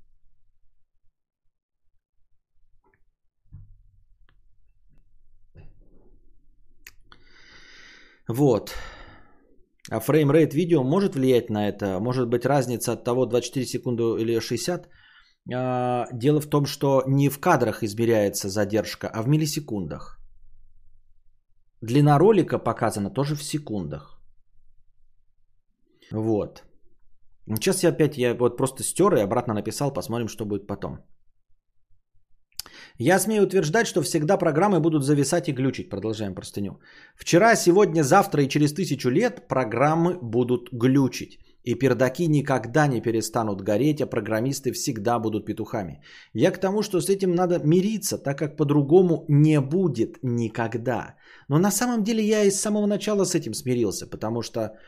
Вот. 8.29 8.75
А 9.91 10.01
фреймрейт 10.01 10.55
видео 10.55 10.85
может 10.85 11.15
влиять 11.15 11.51
на 11.51 11.69
это? 11.69 11.99
Может 12.01 12.29
быть 12.29 12.47
разница 12.47 12.93
от 12.93 13.05
того 13.05 13.27
24 13.27 13.67
секунды 13.67 14.03
или 14.21 14.41
60? 14.41 14.89
А, 15.53 16.07
дело 16.13 16.41
в 16.41 16.47
том, 16.47 16.67
что 16.67 17.03
не 17.07 17.29
в 17.29 17.41
кадрах 17.41 17.83
измеряется 17.83 18.49
задержка, 18.49 19.09
а 19.09 19.23
в 19.23 19.29
миллисекундах. 19.29 20.20
Длина 21.83 22.19
ролика 22.19 22.59
показана 22.59 23.11
тоже 23.11 23.35
в 23.35 23.43
секундах. 23.43 24.21
Вот. 26.13 26.63
Сейчас 27.47 27.83
я 27.83 27.91
опять, 27.91 28.19
я 28.19 28.35
вот 28.35 28.57
просто 28.57 28.83
стер 28.83 29.15
и 29.15 29.21
обратно 29.21 29.55
написал, 29.55 29.93
посмотрим, 29.93 30.29
что 30.29 30.45
будет 30.45 30.67
потом. 30.67 30.99
Я 32.99 33.19
смею 33.19 33.43
утверждать, 33.43 33.87
что 33.87 34.03
всегда 34.03 34.37
программы 34.37 34.81
будут 34.81 35.05
зависать 35.05 35.49
и 35.49 35.53
глючить. 35.53 35.89
Продолжаем 35.89 36.35
простыню. 36.35 36.81
Вчера, 37.17 37.57
сегодня, 37.57 38.03
завтра 38.03 38.43
и 38.43 38.49
через 38.49 38.75
тысячу 38.75 39.11
лет 39.11 39.49
программы 39.49 40.19
будут 40.23 40.69
глючить. 40.73 41.39
И 41.63 41.75
пердаки 41.75 42.27
никогда 42.29 42.87
не 42.87 43.03
перестанут 43.03 43.63
гореть, 43.63 44.01
а 44.01 44.07
программисты 44.07 44.73
всегда 44.73 45.19
будут 45.19 45.45
петухами. 45.45 46.01
Я 46.33 46.53
к 46.53 46.61
тому, 46.61 46.83
что 46.83 47.01
с 47.01 47.09
этим 47.11 47.35
надо 47.35 47.59
мириться, 47.65 48.19
так 48.19 48.39
как 48.39 48.57
по-другому 48.57 49.25
не 49.29 49.61
будет 49.61 50.19
никогда. 50.23 51.17
Но 51.49 51.59
на 51.59 51.71
самом 51.71 52.03
деле 52.03 52.23
я 52.25 52.45
и 52.45 52.51
с 52.51 52.61
самого 52.61 52.87
начала 52.87 53.25
с 53.25 53.35
этим 53.35 53.55
смирился, 53.55 54.07
потому 54.07 54.43
что... 54.43 54.79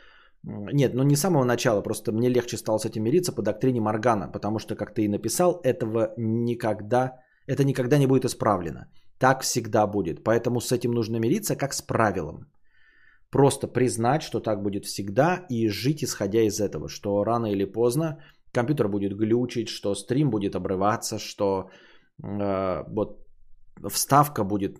Нет, 0.44 0.94
ну 0.94 1.03
не 1.03 1.16
с 1.16 1.20
самого 1.20 1.44
начала, 1.44 1.82
просто 1.82 2.11
мне 2.12 2.28
легче 2.28 2.57
стало 2.57 2.78
с 2.78 2.85
этим 2.85 3.03
мириться 3.05 3.32
по 3.32 3.43
доктрине 3.43 3.81
Моргана, 3.81 4.32
потому 4.32 4.59
что, 4.59 4.74
как 4.74 4.94
ты 4.94 5.05
и 5.05 5.09
написал, 5.09 5.61
этого 5.62 6.15
никогда, 6.16 7.20
это 7.47 7.65
никогда 7.65 7.99
не 7.99 8.07
будет 8.07 8.24
исправлено. 8.24 8.86
Так 9.19 9.43
всегда 9.43 9.86
будет. 9.86 10.24
Поэтому 10.24 10.61
с 10.61 10.73
этим 10.73 10.90
нужно 10.93 11.19
мириться 11.19 11.55
как 11.55 11.74
с 11.74 11.82
правилом. 11.82 12.47
Просто 13.32 13.66
признать, 13.66 14.22
что 14.22 14.40
так 14.40 14.62
будет 14.62 14.84
всегда 14.84 15.46
и 15.48 15.68
жить 15.68 16.04
исходя 16.04 16.42
из 16.42 16.60
этого, 16.60 16.88
что 16.88 17.24
рано 17.24 17.46
или 17.46 17.64
поздно 17.64 18.18
компьютер 18.52 18.88
будет 18.88 19.16
глючить, 19.16 19.68
что 19.68 19.94
стрим 19.94 20.30
будет 20.30 20.54
обрываться, 20.54 21.18
что 21.18 21.70
э, 22.22 22.84
вот 22.88 23.26
вставка 23.88 24.44
будет 24.44 24.76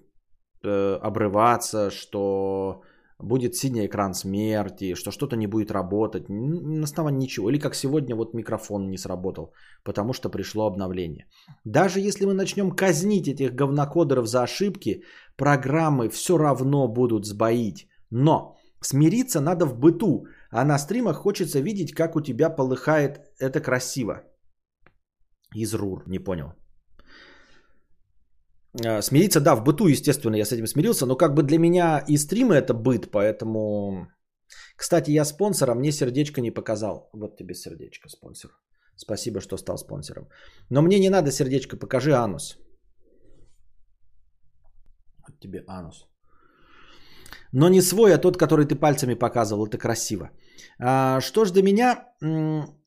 э, 0.63 0.99
обрываться, 1.03 1.91
что 1.91 2.83
будет 3.19 3.55
синий 3.55 3.87
экран 3.87 4.13
смерти, 4.13 4.95
что 4.95 5.11
что-то 5.11 5.37
не 5.37 5.47
будет 5.47 5.71
работать, 5.71 6.29
на 6.29 6.85
основании 6.85 7.23
ничего. 7.23 7.49
Или 7.49 7.59
как 7.59 7.75
сегодня 7.75 8.15
вот 8.15 8.35
микрофон 8.35 8.91
не 8.91 8.99
сработал, 8.99 9.55
потому 9.83 10.13
что 10.13 10.29
пришло 10.29 10.67
обновление. 10.67 11.25
Даже 11.65 12.01
если 12.01 12.27
мы 12.27 12.35
начнем 12.35 12.71
казнить 12.71 13.29
этих 13.29 13.55
говнокодеров 13.55 14.27
за 14.27 14.43
ошибки, 14.43 15.05
программы 15.37 16.11
все 16.11 16.37
равно 16.37 16.87
будут 16.87 17.25
сбоить. 17.25 17.89
Но 18.13 18.57
смириться 18.83 19.41
надо 19.41 19.65
в 19.67 19.79
быту, 19.79 20.27
а 20.51 20.65
на 20.65 20.79
стримах 20.79 21.17
хочется 21.17 21.61
видеть, 21.61 21.95
как 21.95 22.17
у 22.17 22.21
тебя 22.21 22.51
полыхает 22.51 23.21
это 23.41 23.61
красиво. 23.61 24.23
Из 25.55 25.75
РУР, 25.75 26.05
не 26.07 26.19
понял. 26.19 26.53
А, 28.85 29.03
смириться, 29.03 29.41
да, 29.41 29.57
в 29.57 29.65
быту, 29.65 29.89
естественно, 29.89 30.37
я 30.37 30.45
с 30.45 30.53
этим 30.53 30.67
смирился, 30.67 31.07
но 31.07 31.17
как 31.17 31.35
бы 31.35 31.43
для 31.43 31.59
меня 31.59 32.05
и 32.09 32.19
стримы 32.19 32.55
это 32.55 32.75
быт, 32.75 33.11
поэтому... 33.11 34.09
Кстати, 34.77 35.11
я 35.11 35.25
спонсора, 35.25 35.75
мне 35.75 35.93
сердечко 35.93 36.41
не 36.41 36.51
показал. 36.51 37.09
Вот 37.15 37.37
тебе 37.39 37.55
сердечко, 37.55 38.09
спонсор. 38.09 38.51
Спасибо, 38.97 39.41
что 39.41 39.57
стал 39.57 39.79
спонсором. 39.79 40.29
Но 40.71 40.83
мне 40.83 40.99
не 41.01 41.11
надо 41.11 41.31
сердечко, 41.31 41.79
покажи 41.79 42.13
анус. 42.13 42.59
Вот 45.27 45.41
тебе 45.41 45.65
анус. 45.67 46.12
Но 47.53 47.69
не 47.69 47.83
свой, 47.83 48.15
а 48.15 48.19
тот, 48.19 48.37
который 48.37 48.67
ты 48.67 48.75
пальцами 48.75 49.15
показывал. 49.15 49.67
Это 49.67 49.79
красиво. 49.79 50.31
А, 50.79 51.21
что 51.21 51.45
ж 51.45 51.51
до 51.51 51.63
меня... 51.63 52.09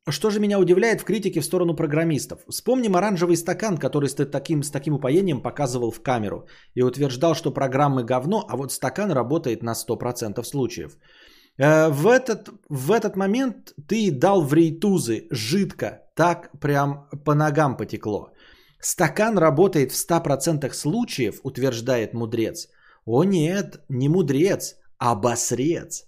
Что 0.08 0.30
же 0.30 0.40
меня 0.40 0.60
удивляет 0.60 1.02
в 1.02 1.04
критике 1.04 1.42
в 1.42 1.46
сторону 1.46 1.76
программистов? 1.76 2.40
Вспомним 2.48 2.96
оранжевый 2.96 3.36
стакан, 3.36 3.78
который 3.78 4.08
с 4.08 4.14
таким, 4.14 4.62
с 4.62 4.70
таким 4.70 4.94
упоением 4.94 5.42
показывал 5.42 5.92
в 5.92 6.04
камеру 6.04 6.48
и 6.76 6.84
утверждал, 6.84 7.34
что 7.34 7.52
программы 7.52 8.04
говно, 8.04 8.46
а 8.48 8.56
вот 8.56 8.72
стакан 8.72 9.12
работает 9.12 9.64
на 9.64 9.74
100% 9.74 10.44
случаев. 10.44 10.98
Э, 11.58 11.90
в 11.90 12.08
этот, 12.08 12.50
в 12.70 12.92
этот 12.92 13.16
момент 13.16 13.74
ты 13.88 14.12
дал 14.12 14.44
в 14.44 14.54
рейтузы 14.54 15.28
жидко, 15.32 16.04
так 16.16 16.52
прям 16.60 17.08
по 17.26 17.34
ногам 17.34 17.76
потекло. 17.76 18.30
Стакан 18.80 19.38
работает 19.40 19.92
в 19.92 19.96
100% 19.96 20.72
случаев, 20.74 21.40
утверждает 21.44 22.14
мудрец. 22.14 22.68
О 23.06 23.24
нет, 23.24 23.82
не 23.90 24.10
мудрец, 24.10 24.76
а 24.98 25.16
басрец. 25.16 26.06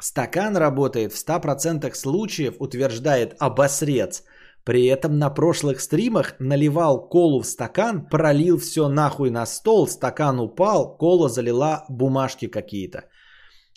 Стакан 0.00 0.56
работает 0.56 1.12
в 1.12 1.28
100% 1.28 1.94
случаев, 1.94 2.54
утверждает 2.58 3.34
обосрец. 3.38 4.22
При 4.64 4.86
этом 4.86 5.18
на 5.18 5.30
прошлых 5.30 5.80
стримах 5.80 6.34
наливал 6.38 7.08
колу 7.08 7.42
в 7.42 7.46
стакан, 7.46 8.06
пролил 8.08 8.58
все 8.58 8.88
нахуй 8.88 9.30
на 9.30 9.46
стол, 9.46 9.88
стакан 9.88 10.40
упал, 10.40 10.96
кола 10.96 11.28
залила 11.28 11.84
бумажки 11.88 12.48
какие-то. 12.48 13.04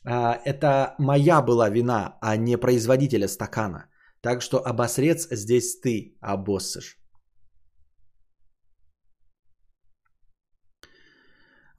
А, 0.06 0.40
это 0.46 0.96
моя 1.00 1.42
была 1.42 1.70
вина, 1.70 2.18
а 2.22 2.38
не 2.38 2.58
производителя 2.58 3.28
стакана. 3.28 3.86
Так 4.22 4.42
что 4.42 4.66
обосрец 4.66 5.28
здесь 5.32 5.80
ты 5.80 6.18
обоссышь. 6.22 7.01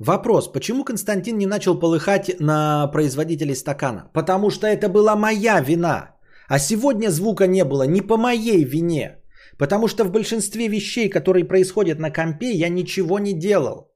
Вопрос, 0.04 0.52
почему 0.52 0.84
Константин 0.84 1.38
не 1.38 1.46
начал 1.46 1.78
полыхать 1.78 2.40
на 2.40 2.88
производителей 2.88 3.54
стакана? 3.54 4.10
Потому 4.12 4.50
что 4.50 4.66
это 4.66 4.88
была 4.88 5.14
моя 5.14 5.60
вина. 5.60 6.16
А 6.48 6.58
сегодня 6.58 7.10
звука 7.10 7.46
не 7.46 7.64
было 7.64 7.84
не 7.86 8.00
по 8.02 8.16
моей 8.16 8.64
вине. 8.64 9.22
Потому 9.58 9.86
что 9.86 10.04
в 10.04 10.10
большинстве 10.10 10.66
вещей, 10.66 11.08
которые 11.08 11.44
происходят 11.44 12.00
на 12.00 12.10
компе, 12.10 12.50
я 12.50 12.68
ничего 12.68 13.20
не 13.20 13.32
делал. 13.32 13.94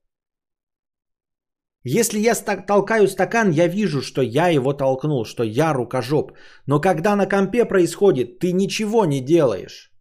Если 1.82 2.20
я 2.20 2.34
толкаю 2.66 3.08
стакан, 3.08 3.50
я 3.50 3.66
вижу, 3.66 4.00
что 4.00 4.22
я 4.22 4.48
его 4.48 4.74
толкнул, 4.74 5.24
что 5.24 5.42
я 5.42 5.72
рукожоп. 5.72 6.32
Но 6.66 6.80
когда 6.80 7.16
на 7.16 7.26
компе 7.26 7.64
происходит, 7.64 8.38
ты 8.38 8.52
ничего 8.52 9.06
не 9.06 9.20
делаешь. 9.20 9.92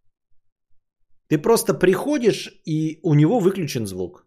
Ты 1.28 1.38
просто 1.38 1.74
приходишь, 1.74 2.60
и 2.64 3.00
у 3.02 3.14
него 3.14 3.40
выключен 3.40 3.86
звук. 3.86 4.25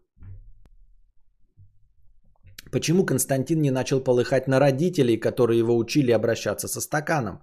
Почему 2.72 3.04
Константин 3.04 3.60
не 3.60 3.70
начал 3.70 4.00
полыхать 4.00 4.48
на 4.48 4.60
родителей, 4.60 5.16
которые 5.16 5.58
его 5.58 5.76
учили 5.76 6.12
обращаться 6.12 6.68
со 6.68 6.80
стаканом? 6.80 7.42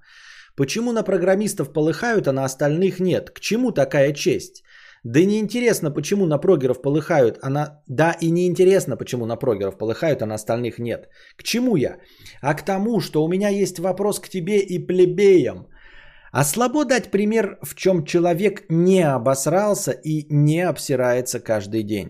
Почему 0.55 0.91
на 0.91 1.03
программистов 1.03 1.73
полыхают, 1.73 2.27
а 2.27 2.33
на 2.33 2.45
остальных 2.45 2.99
нет? 2.99 3.29
К 3.29 3.39
чему 3.39 3.71
такая 3.71 4.13
честь? 4.13 4.63
Да 5.03 5.19
и 5.19 5.25
неинтересно, 5.25 5.91
почему 5.91 6.25
на 6.25 6.37
прогеров 6.37 6.81
полыхают, 6.81 7.37
а 7.41 7.49
на... 7.49 7.83
Да 7.87 8.15
и 8.21 8.31
неинтересно, 8.31 8.97
почему 8.97 9.25
на 9.25 9.35
прогеров 9.35 9.77
полыхают, 9.77 10.21
а 10.21 10.25
на 10.25 10.35
остальных 10.35 10.79
нет. 10.79 11.07
К 11.37 11.43
чему 11.43 11.75
я? 11.75 11.97
А 12.41 12.53
к 12.53 12.65
тому, 12.65 12.99
что 12.99 13.23
у 13.23 13.29
меня 13.29 13.49
есть 13.49 13.79
вопрос 13.79 14.19
к 14.19 14.29
тебе 14.29 14.59
и 14.59 14.79
плебеям. 14.79 15.67
А 16.31 16.43
слабо 16.43 16.85
дать 16.85 17.11
пример, 17.11 17.57
в 17.63 17.75
чем 17.75 18.03
человек 18.05 18.65
не 18.69 19.01
обосрался 19.01 19.91
и 19.91 20.25
не 20.29 20.61
обсирается 20.61 21.39
каждый 21.39 21.83
день? 21.83 22.09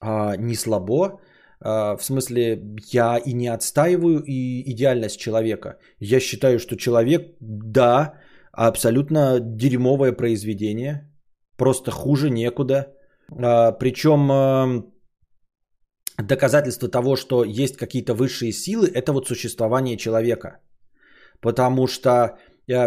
А, 0.00 0.36
не 0.36 0.54
слабо. 0.54 1.20
А, 1.64 1.96
в 1.96 2.04
смысле, 2.04 2.62
я 2.92 3.16
и 3.16 3.32
не 3.32 3.48
отстаиваю 3.48 4.22
и 4.26 4.70
идеальность 4.72 5.18
человека. 5.18 5.78
Я 5.98 6.20
считаю, 6.20 6.58
что 6.58 6.76
человек, 6.76 7.36
да, 7.40 8.14
абсолютно 8.52 9.40
дерьмовое 9.40 10.12
произведение. 10.12 11.10
Просто 11.56 11.90
хуже 11.90 12.30
некуда. 12.30 12.92
А, 13.30 13.72
причем 13.72 14.30
а, 14.30 14.82
доказательство 16.18 16.88
того, 16.88 17.16
что 17.16 17.44
есть 17.44 17.76
какие-то 17.76 18.12
высшие 18.14 18.52
силы, 18.52 18.86
это 18.86 19.12
вот 19.12 19.26
существование 19.26 19.96
человека. 19.96 20.60
Потому 21.40 21.86
что 21.86 22.38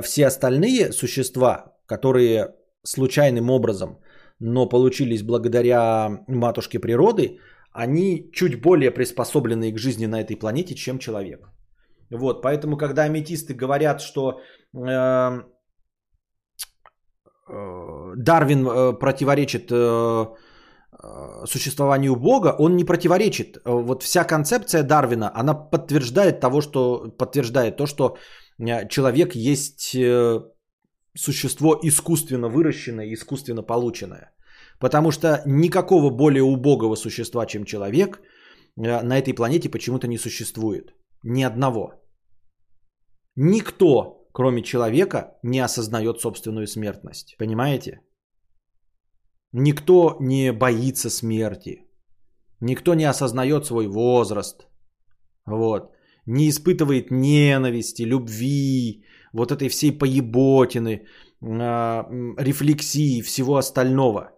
все 0.03 0.27
остальные 0.27 0.91
существа, 0.91 1.75
которые 1.87 2.55
случайным 2.83 3.49
образом, 3.49 3.99
но 4.39 4.69
получились 4.69 5.21
благодаря 5.23 6.23
матушке 6.27 6.79
природы, 6.79 7.39
они 7.77 8.31
чуть 8.33 8.61
более 8.61 8.91
приспособлены 8.91 9.71
к 9.71 9.77
жизни 9.77 10.07
на 10.07 10.19
этой 10.21 10.35
планете, 10.35 10.75
чем 10.75 10.97
человек. 10.99 11.39
Вот, 12.09 12.41
поэтому, 12.41 12.77
когда 12.77 13.03
аметисты 13.03 13.53
говорят, 13.53 14.01
что 14.01 14.39
э, 14.73 15.41
э, 17.49 18.13
Дарвин 18.15 18.67
э, 18.67 18.93
противоречит 18.99 19.71
э, 19.71 19.75
э, 19.75 21.45
существованию 21.45 22.15
Бога, 22.15 22.55
он 22.59 22.75
не 22.75 22.85
противоречит. 22.85 23.57
Вот 23.65 24.03
вся 24.03 24.23
концепция 24.23 24.83
Дарвина, 24.83 25.31
она 25.35 25.53
подтверждает 25.53 26.39
того, 26.39 26.61
что 26.61 27.11
подтверждает 27.17 27.77
то, 27.77 27.85
что 27.85 28.17
э, 28.59 28.87
человек 28.89 29.35
есть 29.35 29.93
э, 29.95 30.39
существо 31.15 31.77
искусственно 31.83 32.49
выращенное, 32.49 33.13
искусственно 33.13 33.61
полученное. 33.61 34.31
Потому 34.79 35.11
что 35.11 35.41
никакого 35.45 36.09
более 36.09 36.43
убогого 36.43 36.95
существа, 36.95 37.45
чем 37.45 37.65
человек, 37.65 38.19
э, 38.77 39.01
на 39.01 39.17
этой 39.17 39.33
планете 39.33 39.69
почему-то 39.69 40.07
не 40.07 40.17
существует. 40.17 40.93
Ни 41.23 41.43
одного. 41.43 41.93
Никто, 43.35 44.27
кроме 44.33 44.61
человека, 44.61 45.37
не 45.43 45.59
осознает 45.59 46.19
собственную 46.19 46.67
смертность. 46.67 47.35
Понимаете? 47.39 48.01
Никто 49.51 50.17
не 50.19 50.53
боится 50.53 51.09
смерти. 51.09 51.83
Никто 52.61 52.95
не 52.95 53.05
осознает 53.05 53.65
свой 53.65 53.87
возраст. 53.87 54.67
Вот. 55.45 55.91
Не 56.25 56.49
испытывает 56.49 57.09
ненависти, 57.11 58.03
любви, 58.03 59.03
вот 59.33 59.51
этой 59.51 59.69
всей 59.69 59.91
поеботины, 59.91 60.91
э, 60.91 61.03
рефлексии, 62.37 63.21
всего 63.21 63.57
остального– 63.57 64.33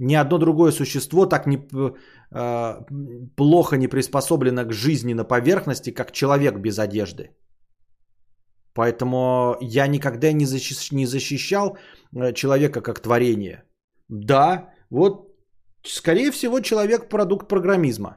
ни 0.00 0.14
одно 0.14 0.38
другое 0.38 0.72
существо 0.72 1.26
так 1.26 1.46
не, 1.46 1.58
э, 2.34 2.80
плохо 3.36 3.76
не 3.76 3.88
приспособлено 3.88 4.64
к 4.64 4.72
жизни 4.72 5.14
на 5.14 5.24
поверхности, 5.24 5.90
как 5.90 6.12
человек 6.12 6.58
без 6.58 6.78
одежды. 6.78 7.30
Поэтому 8.74 9.56
я 9.60 9.86
никогда 9.86 10.32
не, 10.32 10.46
защищ, 10.46 10.92
не 10.92 11.06
защищал 11.06 11.76
э, 12.14 12.32
человека 12.32 12.80
как 12.80 13.00
творение. 13.00 13.64
Да, 14.08 14.70
вот, 14.90 15.28
скорее 15.84 16.30
всего, 16.30 16.60
человек 16.60 17.08
продукт 17.08 17.48
программизма. 17.48 18.16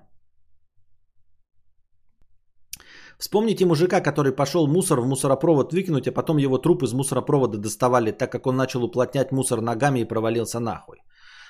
Вспомните 3.18 3.66
мужика, 3.66 4.02
который 4.02 4.36
пошел 4.36 4.68
мусор 4.68 5.00
в 5.00 5.08
мусоропровод 5.08 5.74
выкинуть, 5.74 6.08
а 6.08 6.12
потом 6.12 6.38
его 6.38 6.58
труп 6.58 6.84
из 6.84 6.94
мусоропровода 6.94 7.58
доставали, 7.58 8.12
так 8.12 8.32
как 8.32 8.48
он 8.48 8.56
начал 8.56 8.84
уплотнять 8.84 9.32
мусор 9.32 9.62
ногами 9.62 10.00
и 10.00 10.06
провалился 10.06 10.60
нахуй. 10.60 10.98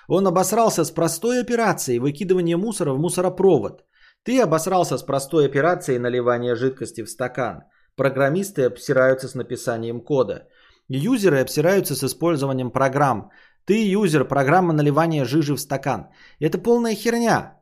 Он 0.08 0.28
обосрался 0.28 0.84
с 0.84 0.92
простой 0.92 1.42
операцией 1.42 2.00
выкидывания 2.00 2.58
мусора 2.58 2.94
в 2.94 3.00
мусоропровод. 3.00 3.84
Ты 4.24 4.42
обосрался 4.42 4.98
с 4.98 5.04
простой 5.04 5.46
операцией 5.46 6.00
наливания 6.00 6.56
жидкости 6.56 7.04
в 7.04 7.10
стакан. 7.10 7.64
Программисты 7.96 8.64
обсираются 8.64 9.28
с 9.28 9.36
написанием 9.36 10.02
кода. 10.02 10.48
Юзеры 10.88 11.42
обсираются 11.42 11.96
с 11.96 12.04
использованием 12.04 12.72
программ. 12.72 13.30
Ты 13.66 13.74
юзер, 13.88 14.26
программа 14.26 14.74
наливания 14.74 15.26
жижи 15.26 15.56
в 15.56 15.60
стакан. 15.60 16.08
Это 16.40 16.58
полная 16.58 16.96
херня. 16.96 17.62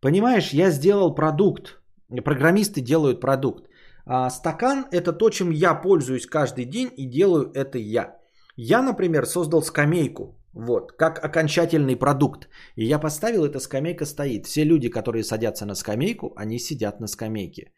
Понимаешь, 0.00 0.50
я 0.50 0.70
сделал 0.70 1.14
продукт. 1.14 1.82
Программисты 2.24 2.80
делают 2.80 3.20
продукт. 3.20 3.68
А 4.06 4.30
стакан 4.30 4.86
это 4.90 5.12
то, 5.12 5.30
чем 5.30 5.50
я 5.50 5.74
пользуюсь 5.74 6.26
каждый 6.26 6.64
день 6.64 6.90
и 6.96 7.06
делаю 7.06 7.50
это 7.54 7.78
я. 7.78 8.16
Я, 8.56 8.82
например, 8.82 9.26
создал 9.26 9.62
скамейку. 9.62 10.38
Вот, 10.56 10.92
как 10.92 11.24
окончательный 11.24 11.96
продукт. 11.96 12.48
И 12.76 12.84
я 12.84 13.00
поставил, 13.00 13.44
эта 13.44 13.58
скамейка 13.58 14.06
стоит. 14.06 14.46
Все 14.46 14.64
люди, 14.64 14.88
которые 14.88 15.24
садятся 15.24 15.66
на 15.66 15.74
скамейку, 15.74 16.32
они 16.36 16.58
сидят 16.58 17.00
на 17.00 17.08
скамейке. 17.08 17.72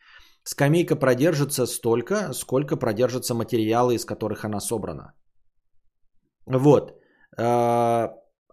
Скамейка 0.45 0.95
продержится 0.97 1.67
столько, 1.67 2.33
сколько 2.35 2.77
продержатся 2.77 3.35
материалы, 3.35 3.95
из 3.95 4.05
которых 4.05 4.45
она 4.45 4.61
собрана. 4.61 5.15
Вот. 6.47 6.93
А, 7.39 8.13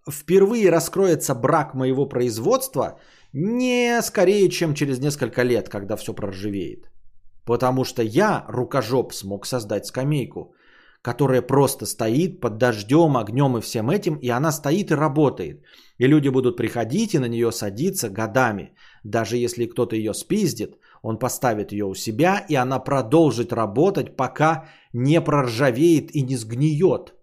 впервые 0.09 0.71
раскроется 0.71 1.35
брак 1.35 1.73
моего 1.73 2.07
производства 2.07 2.99
не 3.33 4.01
скорее, 4.01 4.49
чем 4.49 4.73
через 4.73 4.99
несколько 4.99 5.43
лет, 5.43 5.69
когда 5.69 5.97
все 5.97 6.13
проржавеет. 6.13 6.91
Потому 7.45 7.83
что 7.83 8.01
я, 8.01 8.45
рукожоп, 8.47 9.13
смог 9.13 9.45
создать 9.45 9.85
скамейку 9.85 10.55
которая 11.03 11.41
просто 11.41 11.85
стоит 11.85 12.39
под 12.39 12.57
дождем, 12.57 13.17
огнем 13.17 13.57
и 13.57 13.61
всем 13.61 13.89
этим, 13.89 14.15
и 14.21 14.29
она 14.29 14.51
стоит 14.51 14.91
и 14.91 14.95
работает. 14.95 15.63
И 15.99 16.07
люди 16.07 16.29
будут 16.29 16.57
приходить 16.57 17.13
и 17.13 17.19
на 17.19 17.27
нее 17.27 17.51
садиться 17.51 18.09
годами. 18.09 18.73
Даже 19.03 19.35
если 19.37 19.65
кто-то 19.65 19.95
ее 19.95 20.13
спиздит, 20.13 20.77
он 21.01 21.19
поставит 21.19 21.73
ее 21.73 21.85
у 21.85 21.95
себя, 21.95 22.45
и 22.49 22.55
она 22.55 22.79
продолжит 22.79 23.51
работать, 23.51 24.15
пока 24.15 24.65
не 24.93 25.21
проржавеет 25.21 26.15
и 26.15 26.21
не 26.21 26.37
сгниет. 26.37 27.13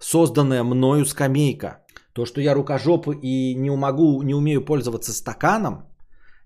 Созданная 0.00 0.64
мною 0.64 1.04
скамейка. 1.04 1.84
То, 2.14 2.24
что 2.24 2.40
я 2.40 2.54
рукожоп 2.54 3.08
и 3.22 3.54
не 3.54 3.70
могу, 3.76 4.22
не 4.22 4.34
умею 4.34 4.64
пользоваться 4.64 5.12
стаканом, 5.12 5.84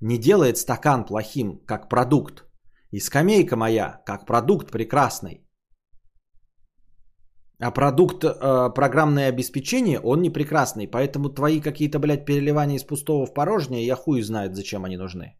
не 0.01 0.19
делает 0.19 0.59
стакан 0.59 1.05
плохим, 1.05 1.61
как 1.65 1.89
продукт. 1.89 2.45
И 2.91 2.99
скамейка 2.99 3.57
моя, 3.57 4.03
как 4.05 4.27
продукт 4.27 4.73
прекрасный. 4.73 5.46
А 7.59 7.71
продукт 7.71 8.25
э, 8.25 8.75
программное 8.75 9.29
обеспечение, 9.29 9.99
он 10.01 10.21
не 10.21 10.31
прекрасный. 10.31 10.87
Поэтому 10.87 11.31
твои 11.31 11.61
какие-то, 11.61 11.99
блядь, 11.99 12.27
переливания 12.27 12.77
из 12.77 12.85
пустого 12.85 13.27
в 13.27 13.33
порожнее, 13.33 13.87
я 13.87 13.97
хуй 13.97 14.23
знает, 14.23 14.55
зачем 14.55 14.85
они 14.85 14.97
нужны. 14.97 15.37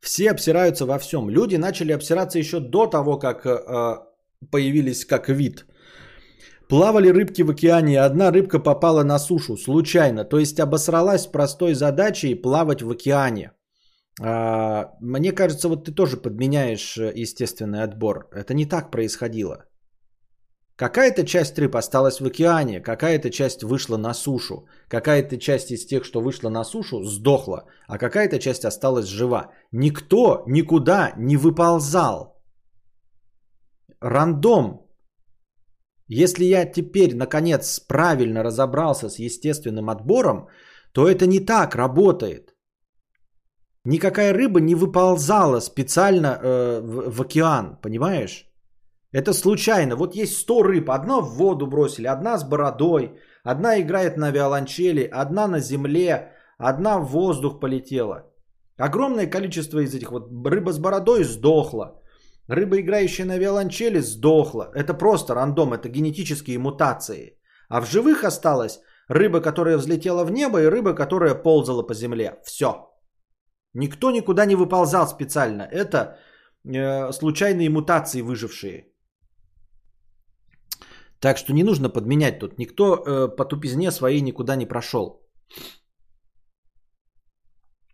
Все 0.00 0.30
обсираются 0.30 0.86
во 0.86 0.98
всем. 0.98 1.28
Люди 1.30 1.56
начали 1.56 1.92
обсираться 1.92 2.38
еще 2.38 2.60
до 2.60 2.86
того, 2.86 3.18
как 3.18 3.44
э, 3.44 3.98
появились 4.52 5.04
как 5.04 5.28
вид. 5.28 5.66
Плавали 6.68 7.08
рыбки 7.08 7.42
в 7.42 7.50
океане, 7.50 8.00
одна 8.00 8.30
рыбка 8.30 8.60
попала 8.60 9.02
на 9.02 9.18
сушу 9.18 9.56
случайно. 9.56 10.24
То 10.24 10.38
есть 10.38 10.60
обосралась 10.60 11.26
простой 11.26 11.74
задачей 11.74 12.36
плавать 12.36 12.82
в 12.82 12.90
океане. 12.90 13.55
А, 14.22 14.92
мне 15.00 15.32
кажется, 15.32 15.68
вот 15.68 15.84
ты 15.84 15.92
тоже 15.92 16.16
подменяешь 16.16 16.96
э, 16.96 17.12
естественный 17.14 17.82
отбор. 17.82 18.28
Это 18.32 18.54
не 18.54 18.66
так 18.66 18.90
происходило. 18.90 19.64
Какая-то 20.76 21.24
часть 21.24 21.58
рыб 21.58 21.74
осталась 21.76 22.20
в 22.20 22.26
океане, 22.26 22.80
какая-то 22.80 23.30
часть 23.30 23.62
вышла 23.62 23.96
на 23.96 24.14
сушу, 24.14 24.66
какая-то 24.88 25.38
часть 25.38 25.70
из 25.70 25.86
тех, 25.86 26.04
что 26.04 26.20
вышла 26.20 26.50
на 26.50 26.64
сушу, 26.64 27.02
сдохла, 27.02 27.64
а 27.88 27.98
какая-то 27.98 28.38
часть 28.38 28.64
осталась 28.64 29.06
жива. 29.06 29.52
Никто 29.72 30.44
никуда 30.46 31.12
не 31.16 31.36
выползал. 31.36 32.36
Рандом. 34.00 34.86
Если 36.08 36.44
я 36.44 36.66
теперь, 36.66 37.16
наконец, 37.16 37.80
правильно 37.80 38.42
разобрался 38.42 39.08
с 39.08 39.18
естественным 39.18 39.88
отбором, 39.88 40.48
то 40.92 41.08
это 41.08 41.26
не 41.26 41.40
так 41.40 41.74
работает. 41.74 42.55
Никакая 43.86 44.32
рыба 44.32 44.60
не 44.60 44.74
выползала 44.74 45.60
специально 45.60 46.26
э, 46.26 46.80
в, 46.80 47.10
в 47.10 47.22
океан, 47.22 47.78
понимаешь? 47.82 48.50
Это 49.12 49.32
случайно. 49.32 49.94
Вот 49.94 50.16
есть 50.16 50.38
100 50.38 50.62
рыб. 50.62 50.90
Одна 50.90 51.20
в 51.20 51.36
воду 51.36 51.66
бросили, 51.66 52.08
одна 52.08 52.36
с 52.36 52.42
бородой, 52.42 53.12
одна 53.44 53.80
играет 53.80 54.16
на 54.16 54.32
виолончели, 54.32 55.08
одна 55.12 55.46
на 55.46 55.60
земле, 55.60 56.32
одна 56.58 56.98
в 56.98 57.06
воздух 57.06 57.60
полетела. 57.60 58.24
Огромное 58.76 59.30
количество 59.30 59.78
из 59.78 59.94
этих 59.94 60.10
вот 60.10 60.30
рыба 60.44 60.72
с 60.72 60.78
бородой 60.78 61.22
сдохла. 61.22 62.02
Рыба, 62.48 62.80
играющая 62.80 63.24
на 63.26 63.38
виолончели, 63.38 64.00
сдохла. 64.00 64.68
Это 64.74 64.94
просто 64.94 65.34
рандом, 65.34 65.72
это 65.72 65.88
генетические 65.88 66.58
мутации. 66.58 67.38
А 67.68 67.80
в 67.80 67.86
живых 67.86 68.24
осталась 68.24 68.80
рыба, 69.08 69.40
которая 69.40 69.78
взлетела 69.78 70.24
в 70.24 70.32
небо, 70.32 70.60
и 70.60 70.66
рыба, 70.66 70.92
которая 70.92 71.36
ползала 71.36 71.86
по 71.86 71.94
земле. 71.94 72.40
Все. 72.44 72.95
Никто 73.78 74.10
никуда 74.10 74.46
не 74.46 74.56
выползал 74.56 75.06
специально. 75.06 75.62
Это 75.62 76.18
э, 76.64 77.12
случайные 77.12 77.68
мутации 77.68 78.22
выжившие. 78.22 78.86
Так 81.20 81.36
что 81.36 81.52
не 81.52 81.62
нужно 81.62 81.90
подменять 81.90 82.38
тут. 82.38 82.58
Никто 82.58 82.82
э, 82.82 83.36
по 83.36 83.44
тупизне 83.44 83.90
своей 83.90 84.22
никуда 84.22 84.56
не 84.56 84.66
прошел. 84.66 85.20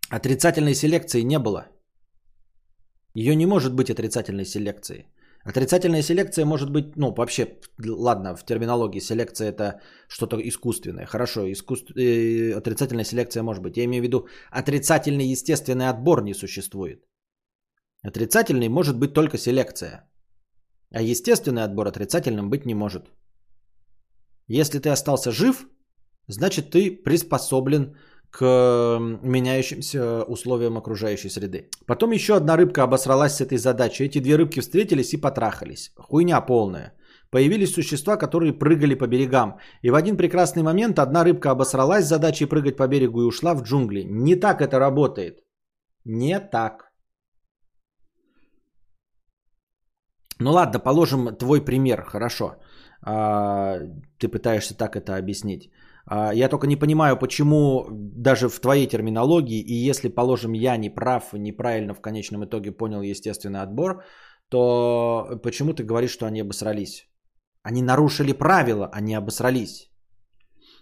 Отрицательной 0.09 0.73
селекции 0.73 1.21
не 1.21 1.39
было. 1.39 1.67
Ее 3.13 3.35
не 3.35 3.45
может 3.45 3.73
быть 3.73 3.89
отрицательной 3.89 4.45
селекции. 4.45 5.05
Отрицательная 5.45 6.01
селекция 6.01 6.45
может 6.45 6.69
быть, 6.69 6.95
ну 6.95 7.13
вообще, 7.13 7.59
ладно, 7.85 8.35
в 8.35 8.45
терминологии 8.45 9.01
селекция 9.01 9.49
это 9.49 9.81
что-то 10.07 10.37
искусственное. 10.37 11.05
Хорошо, 11.05 11.51
искусств... 11.51 11.91
э, 11.97 12.53
отрицательная 12.53 13.03
селекция 13.03 13.43
может 13.43 13.61
быть. 13.61 13.77
Я 13.77 13.83
имею 13.83 14.01
в 14.01 14.05
виду, 14.05 14.27
отрицательный 14.51 15.25
естественный 15.25 15.89
отбор 15.89 16.23
не 16.23 16.33
существует. 16.33 17.03
Отрицательный 18.07 18.69
может 18.69 18.97
быть 18.97 19.13
только 19.13 19.37
селекция. 19.37 20.09
А 20.91 21.01
естественный 21.01 21.63
отбор 21.63 21.87
отрицательным 21.87 22.49
быть 22.49 22.65
не 22.65 22.75
может. 22.75 23.11
Если 24.47 24.79
ты 24.79 24.89
остался 24.89 25.31
жив, 25.31 25.67
значит 26.27 26.69
ты 26.69 27.03
приспособлен 27.03 27.97
к 28.33 28.41
меняющимся 29.21 30.23
условиям 30.23 30.77
окружающей 30.77 31.29
среды. 31.29 31.69
Потом 31.85 32.11
еще 32.11 32.33
одна 32.33 32.57
рыбка 32.57 32.83
обосралась 32.83 33.35
с 33.35 33.41
этой 33.41 33.57
задачей. 33.57 34.05
Эти 34.05 34.19
две 34.19 34.37
рыбки 34.37 34.59
встретились 34.59 35.13
и 35.13 35.21
потрахались. 35.21 35.91
Хуйня 35.95 36.41
полная. 36.41 36.93
Появились 37.29 37.73
существа, 37.73 38.17
которые 38.17 38.53
прыгали 38.53 38.95
по 38.95 39.07
берегам. 39.07 39.59
И 39.83 39.91
в 39.91 39.95
один 39.95 40.17
прекрасный 40.17 40.63
момент 40.63 40.97
одна 40.97 41.23
рыбка 41.23 41.51
обосралась 41.51 42.05
с 42.05 42.09
задачей 42.09 42.45
прыгать 42.45 42.75
по 42.75 42.87
берегу 42.87 43.21
и 43.21 43.27
ушла 43.27 43.53
в 43.53 43.61
джунгли. 43.61 44.03
Не 44.03 44.35
так 44.35 44.61
это 44.61 44.79
работает. 44.79 45.43
Не 46.05 46.39
так. 46.39 46.91
Ну 50.39 50.51
ладно, 50.51 50.79
положим 50.79 51.35
твой 51.37 51.63
пример, 51.63 52.03
хорошо. 52.03 52.55
А, 53.03 53.77
ты 54.17 54.27
пытаешься 54.27 54.75
так 54.75 54.95
это 54.95 55.17
объяснить. 55.17 55.69
А, 56.05 56.33
я 56.33 56.49
только 56.49 56.67
не 56.67 56.75
понимаю, 56.75 57.17
почему 57.17 57.87
даже 57.91 58.49
в 58.49 58.59
твоей 58.59 58.87
терминологии, 58.87 59.61
и 59.61 59.89
если, 59.89 60.09
положим, 60.09 60.53
я 60.53 60.77
не 60.77 60.89
прав, 60.89 61.33
неправильно 61.33 61.93
в 61.93 62.01
конечном 62.01 62.43
итоге 62.45 62.71
понял 62.71 63.01
естественный 63.01 63.61
отбор, 63.61 64.03
то 64.49 65.39
почему 65.43 65.73
ты 65.73 65.83
говоришь, 65.83 66.11
что 66.11 66.25
они 66.25 66.41
обосрались? 66.41 67.07
Они 67.63 67.81
нарушили 67.81 68.33
правила, 68.33 68.89
они 68.93 69.15
обосрались. 69.15 69.89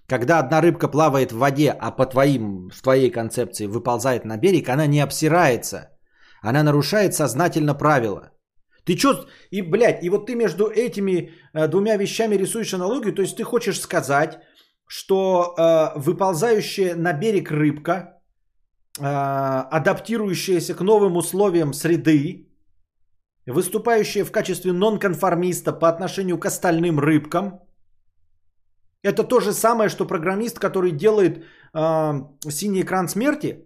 Когда 0.07 0.39
одна 0.39 0.61
рыбка 0.61 0.88
плавает 0.88 1.31
в 1.31 1.38
воде, 1.38 1.69
а 1.69 1.91
по 1.91 2.06
твоим, 2.06 2.69
в 2.69 2.81
твоей 2.81 3.11
концепции 3.11 3.68
выползает 3.68 4.26
на 4.26 4.38
берег, 4.38 4.68
она 4.69 4.88
не 4.88 4.99
обсирается. 4.99 5.89
Она 6.41 6.64
нарушает 6.64 7.14
сознательно 7.14 7.76
правила. 7.76 8.31
Ты 8.84 8.98
что, 8.98 9.27
и, 9.52 9.61
блядь, 9.61 10.03
и 10.03 10.10
вот 10.10 10.26
ты 10.26 10.35
между 10.35 10.65
этими 10.65 11.31
э, 11.53 11.68
двумя 11.68 11.98
вещами 11.98 12.35
рисуешь 12.35 12.73
аналогию, 12.73 13.14
то 13.14 13.22
есть 13.22 13.38
ты 13.38 13.43
хочешь 13.43 13.80
сказать, 13.80 14.39
что 14.92 15.56
э, 15.58 16.00
выползающая 16.00 16.96
на 16.96 17.14
берег 17.14 17.50
рыбка, 17.50 18.22
э, 19.00 19.04
адаптирующаяся 19.78 20.76
к 20.76 20.82
новым 20.82 21.16
условиям 21.16 21.74
среды, 21.74 22.50
выступающая 23.46 24.26
в 24.26 24.32
качестве 24.32 24.74
нонконформиста 24.74 25.72
по 25.72 25.88
отношению 25.88 26.38
к 26.38 26.46
остальным 26.46 27.00
рыбкам, 27.00 27.62
это 29.02 29.24
то 29.24 29.40
же 29.40 29.54
самое, 29.54 29.90
что 29.90 30.06
программист, 30.06 30.60
который 30.60 30.92
делает 30.92 31.38
э, 31.74 32.12
синий 32.50 32.82
экран 32.82 33.08
смерти. 33.08 33.66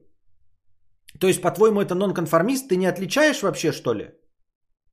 То 1.19 1.27
есть, 1.27 1.41
по-твоему, 1.41 1.81
это 1.81 1.95
нонконформист, 1.95 2.67
ты 2.67 2.75
не 2.75 2.85
отличаешь 2.85 3.41
вообще, 3.41 3.71
что 3.71 3.95
ли? 3.95 4.11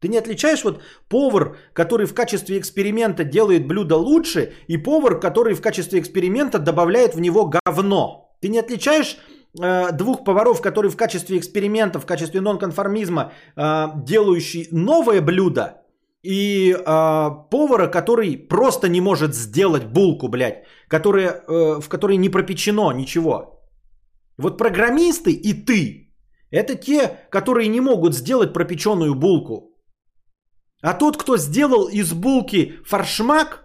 Ты 0.03 0.09
не 0.09 0.19
отличаешь 0.19 0.65
вот 0.65 0.83
повар, 1.09 1.57
который 1.73 2.07
в 2.07 2.15
качестве 2.15 2.59
эксперимента 2.59 3.23
делает 3.23 3.69
блюдо 3.69 3.97
лучше, 3.97 4.53
и 4.67 4.77
повар, 4.77 5.21
который 5.21 5.55
в 5.55 5.61
качестве 5.61 6.01
эксперимента 6.01 6.59
добавляет 6.59 7.15
в 7.15 7.21
него 7.21 7.49
говно. 7.49 8.37
Ты 8.41 8.49
не 8.49 8.59
отличаешь 8.59 9.17
э, 9.63 9.93
двух 9.93 10.25
поваров, 10.25 10.61
которые 10.61 10.91
в 10.91 10.97
качестве 10.97 11.39
эксперимента, 11.39 12.01
в 12.01 12.07
качестве 12.07 12.41
нонконформизма 12.41 13.33
э, 13.57 13.87
делающий 13.95 14.67
новое 14.73 15.21
блюдо, 15.21 15.83
и 16.25 16.73
э, 16.73 17.31
повара, 17.51 17.87
который 17.87 18.37
просто 18.37 18.89
не 18.89 19.01
может 19.01 19.35
сделать 19.35 19.85
булку, 19.85 20.29
блядь, 20.29 20.65
которая, 20.89 21.45
э, 21.47 21.81
в 21.81 21.89
которой 21.89 22.17
не 22.17 22.29
пропечено 22.29 22.91
ничего. 22.91 23.63
Вот 24.37 24.59
программисты 24.59 25.31
и 25.31 25.53
ты, 25.53 26.13
это 26.51 26.75
те, 26.75 27.21
которые 27.31 27.69
не 27.69 27.81
могут 27.81 28.15
сделать 28.15 28.53
пропеченную 28.53 29.15
булку. 29.15 29.72
А 30.83 30.95
тот, 30.95 31.17
кто 31.17 31.37
сделал 31.37 31.89
из 31.89 32.13
булки 32.13 32.75
фаршмак, 32.85 33.65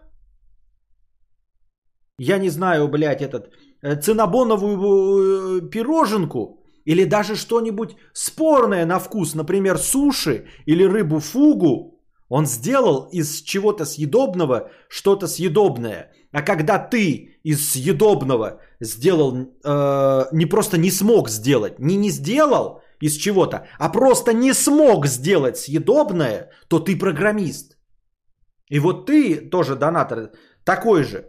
я 2.20 2.38
не 2.38 2.50
знаю, 2.50 2.88
блядь, 2.88 3.22
этот, 3.22 3.50
э, 3.82 3.96
цинабоновую 3.96 4.78
э, 4.78 5.70
пироженку, 5.70 6.64
или 6.86 7.06
даже 7.06 7.36
что-нибудь 7.36 7.96
спорное 8.14 8.86
на 8.86 9.00
вкус, 9.00 9.36
например, 9.36 9.78
суши 9.78 10.48
или 10.66 10.84
рыбу 10.84 11.20
фугу, 11.20 12.00
он 12.30 12.46
сделал 12.46 13.10
из 13.12 13.42
чего-то 13.42 13.86
съедобного 13.86 14.70
что-то 14.90 15.28
съедобное. 15.28 16.12
А 16.32 16.42
когда 16.42 16.78
ты 16.80 17.40
из 17.44 17.72
съедобного 17.72 18.62
сделал, 18.80 19.36
э, 19.36 20.26
не 20.32 20.46
просто 20.46 20.78
не 20.78 20.92
смог 20.92 21.30
сделать, 21.30 21.80
не 21.80 21.98
не 21.98 22.10
сделал, 22.10 22.82
из 23.02 23.16
чего-то, 23.18 23.68
а 23.80 23.90
просто 23.90 24.34
не 24.34 24.54
смог 24.54 25.08
сделать 25.08 25.58
съедобное, 25.58 26.50
то 26.68 26.80
ты 26.80 26.98
программист. 26.98 27.78
И 28.70 28.80
вот 28.80 29.06
ты 29.06 29.50
тоже 29.50 29.76
донатор 29.76 30.32
такой 30.64 31.04
же. 31.04 31.26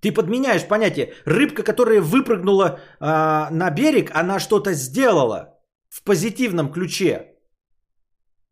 Ты 0.00 0.12
подменяешь 0.12 0.68
понятие. 0.68 1.12
Рыбка, 1.24 1.62
которая 1.62 2.00
выпрыгнула 2.00 2.78
э, 3.00 3.50
на 3.50 3.70
берег, 3.70 4.10
она 4.14 4.38
что-то 4.38 4.72
сделала 4.74 5.58
в 5.88 6.02
позитивном 6.02 6.72
ключе. 6.72 7.36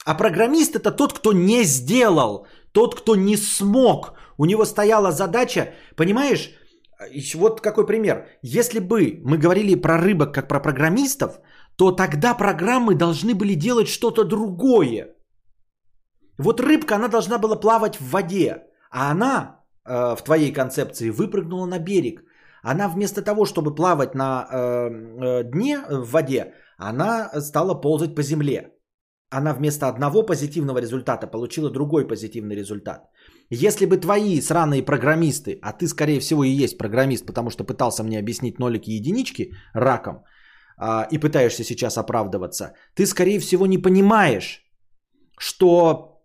А 0.06 0.14
программист 0.14 0.76
это 0.76 0.90
тот, 0.90 1.12
кто 1.12 1.32
не 1.32 1.64
сделал, 1.64 2.46
тот, 2.72 3.00
кто 3.00 3.16
не 3.16 3.36
смог. 3.36 4.14
У 4.38 4.46
него 4.46 4.64
стояла 4.64 5.12
задача, 5.12 5.74
понимаешь? 5.96 6.50
Вот 7.34 7.60
какой 7.60 7.86
пример. 7.86 8.26
Если 8.42 8.80
бы 8.80 9.20
мы 9.24 9.38
говорили 9.38 9.74
про 9.74 9.98
рыбок 9.98 10.34
как 10.34 10.48
про 10.48 10.60
программистов, 10.60 11.40
то 11.76 11.92
тогда 11.92 12.34
программы 12.34 12.94
должны 12.94 13.34
были 13.34 13.54
делать 13.54 13.88
что-то 13.88 14.24
другое. 14.24 15.14
Вот 16.38 16.60
рыбка, 16.60 16.96
она 16.96 17.08
должна 17.08 17.38
была 17.38 17.56
плавать 17.56 17.96
в 17.96 18.10
воде, 18.10 18.62
а 18.90 19.10
она 19.10 19.60
э, 19.84 20.16
в 20.16 20.22
твоей 20.24 20.52
концепции 20.52 21.10
выпрыгнула 21.10 21.66
на 21.66 21.78
берег. 21.78 22.22
Она 22.62 22.88
вместо 22.88 23.22
того, 23.22 23.44
чтобы 23.44 23.74
плавать 23.74 24.14
на 24.14 24.46
э, 24.50 24.56
э, 24.56 25.44
дне 25.44 25.78
в 25.90 26.10
воде, 26.10 26.54
она 26.78 27.30
стала 27.40 27.74
ползать 27.74 28.14
по 28.14 28.22
земле. 28.22 28.70
Она 29.30 29.52
вместо 29.52 29.88
одного 29.88 30.22
позитивного 30.22 30.78
результата 30.78 31.26
получила 31.26 31.70
другой 31.70 32.06
позитивный 32.06 32.56
результат. 32.56 33.10
Если 33.50 33.86
бы 33.86 33.96
твои 33.96 34.40
сраные 34.40 34.84
программисты, 34.84 35.58
а 35.62 35.72
ты 35.72 35.88
скорее 35.88 36.20
всего 36.20 36.44
и 36.44 36.64
есть 36.64 36.78
программист, 36.78 37.26
потому 37.26 37.50
что 37.50 37.64
пытался 37.64 38.04
мне 38.04 38.18
объяснить 38.18 38.58
нолики 38.58 38.90
и 38.90 38.94
единички 38.94 39.52
раком, 39.74 40.24
а, 40.76 41.06
и 41.10 41.18
пытаешься 41.18 41.64
сейчас 41.64 41.98
оправдываться, 41.98 42.74
ты, 42.94 43.06
скорее 43.06 43.38
всего, 43.38 43.66
не 43.66 43.78
понимаешь, 43.78 44.64
что 45.38 46.22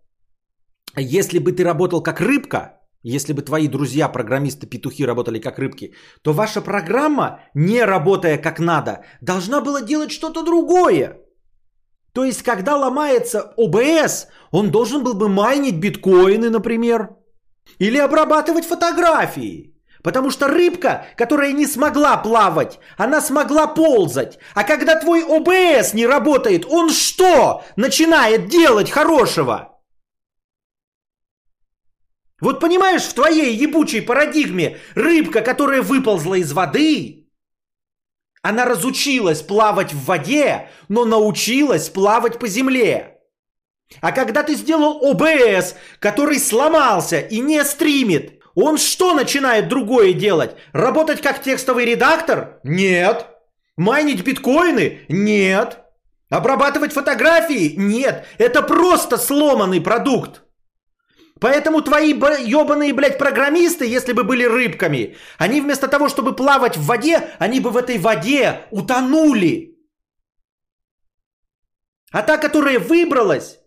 если 0.96 1.38
бы 1.38 1.52
ты 1.52 1.64
работал 1.64 2.02
как 2.02 2.20
рыбка, 2.20 2.80
если 3.02 3.32
бы 3.32 3.42
твои 3.42 3.68
друзья, 3.68 4.08
программисты, 4.08 4.66
петухи 4.66 5.06
работали 5.06 5.40
как 5.40 5.58
рыбки, 5.58 5.94
то 6.22 6.32
ваша 6.32 6.60
программа, 6.60 7.40
не 7.54 7.84
работая 7.84 8.38
как 8.38 8.60
надо, 8.60 9.04
должна 9.20 9.60
была 9.60 9.82
делать 9.82 10.10
что-то 10.10 10.42
другое. 10.42 11.16
То 12.12 12.24
есть, 12.24 12.42
когда 12.42 12.76
ломается 12.76 13.54
ОБС, 13.56 14.26
он 14.50 14.70
должен 14.70 15.02
был 15.02 15.14
бы 15.14 15.28
майнить 15.28 15.78
биткоины, 15.78 16.50
например, 16.50 17.16
или 17.78 17.98
обрабатывать 17.98 18.66
фотографии. 18.66 19.69
Потому 20.02 20.30
что 20.30 20.48
рыбка, 20.48 21.06
которая 21.16 21.52
не 21.52 21.66
смогла 21.66 22.16
плавать, 22.16 22.78
она 22.96 23.20
смогла 23.20 23.66
ползать. 23.66 24.38
А 24.54 24.64
когда 24.64 24.98
твой 24.98 25.22
ОБС 25.22 25.92
не 25.92 26.06
работает, 26.06 26.64
он 26.66 26.90
что 26.90 27.64
начинает 27.76 28.48
делать 28.48 28.90
хорошего? 28.90 29.80
Вот 32.40 32.60
понимаешь, 32.60 33.02
в 33.02 33.12
твоей 33.12 33.54
ебучей 33.54 34.00
парадигме 34.00 34.78
рыбка, 34.94 35.42
которая 35.42 35.82
выползла 35.82 36.36
из 36.36 36.52
воды, 36.52 37.28
она 38.42 38.64
разучилась 38.64 39.42
плавать 39.42 39.92
в 39.92 40.06
воде, 40.06 40.70
но 40.88 41.04
научилась 41.04 41.90
плавать 41.90 42.38
по 42.38 42.48
земле. 42.48 43.18
А 44.00 44.12
когда 44.12 44.42
ты 44.42 44.54
сделал 44.54 45.04
ОБС, 45.04 45.74
который 45.98 46.38
сломался 46.38 47.20
и 47.20 47.40
не 47.40 47.62
стримит, 47.64 48.39
он 48.62 48.78
что 48.78 49.14
начинает 49.14 49.68
другое 49.68 50.12
делать? 50.12 50.56
Работать 50.72 51.20
как 51.20 51.42
текстовый 51.42 51.84
редактор? 51.84 52.60
Нет. 52.62 53.26
Майнить 53.76 54.24
биткоины? 54.24 55.00
Нет. 55.08 55.78
Обрабатывать 56.30 56.92
фотографии? 56.92 57.74
Нет. 57.76 58.24
Это 58.38 58.62
просто 58.62 59.18
сломанный 59.18 59.80
продукт. 59.80 60.42
Поэтому 61.40 61.80
твои 61.80 62.12
ебаные, 62.12 62.92
блядь, 62.92 63.16
программисты, 63.16 63.86
если 63.86 64.12
бы 64.12 64.24
были 64.24 64.44
рыбками, 64.44 65.16
они 65.38 65.62
вместо 65.62 65.88
того, 65.88 66.08
чтобы 66.10 66.34
плавать 66.34 66.76
в 66.76 66.84
воде, 66.84 67.30
они 67.38 67.60
бы 67.60 67.70
в 67.70 67.78
этой 67.78 67.98
воде 67.98 68.66
утонули. 68.70 69.78
А 72.12 72.22
та, 72.22 72.36
которая 72.36 72.78
выбралась, 72.78 73.59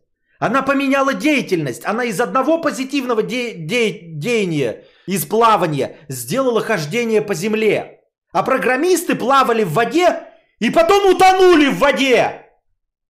она 0.44 0.62
поменяла 0.62 1.14
деятельность. 1.14 1.86
Она 1.86 2.04
из 2.04 2.20
одного 2.20 2.58
позитивного 2.58 3.24
де- 3.24 3.54
де- 3.54 3.98
деяния, 4.02 4.84
из 5.06 5.26
плавания, 5.26 5.96
сделала 6.10 6.60
хождение 6.60 7.22
по 7.22 7.34
земле. 7.34 8.02
А 8.34 8.44
программисты 8.44 9.16
плавали 9.16 9.64
в 9.64 9.72
воде 9.72 10.24
и 10.60 10.70
потом 10.70 11.06
утонули 11.06 11.68
в 11.68 11.78
воде. 11.78 12.46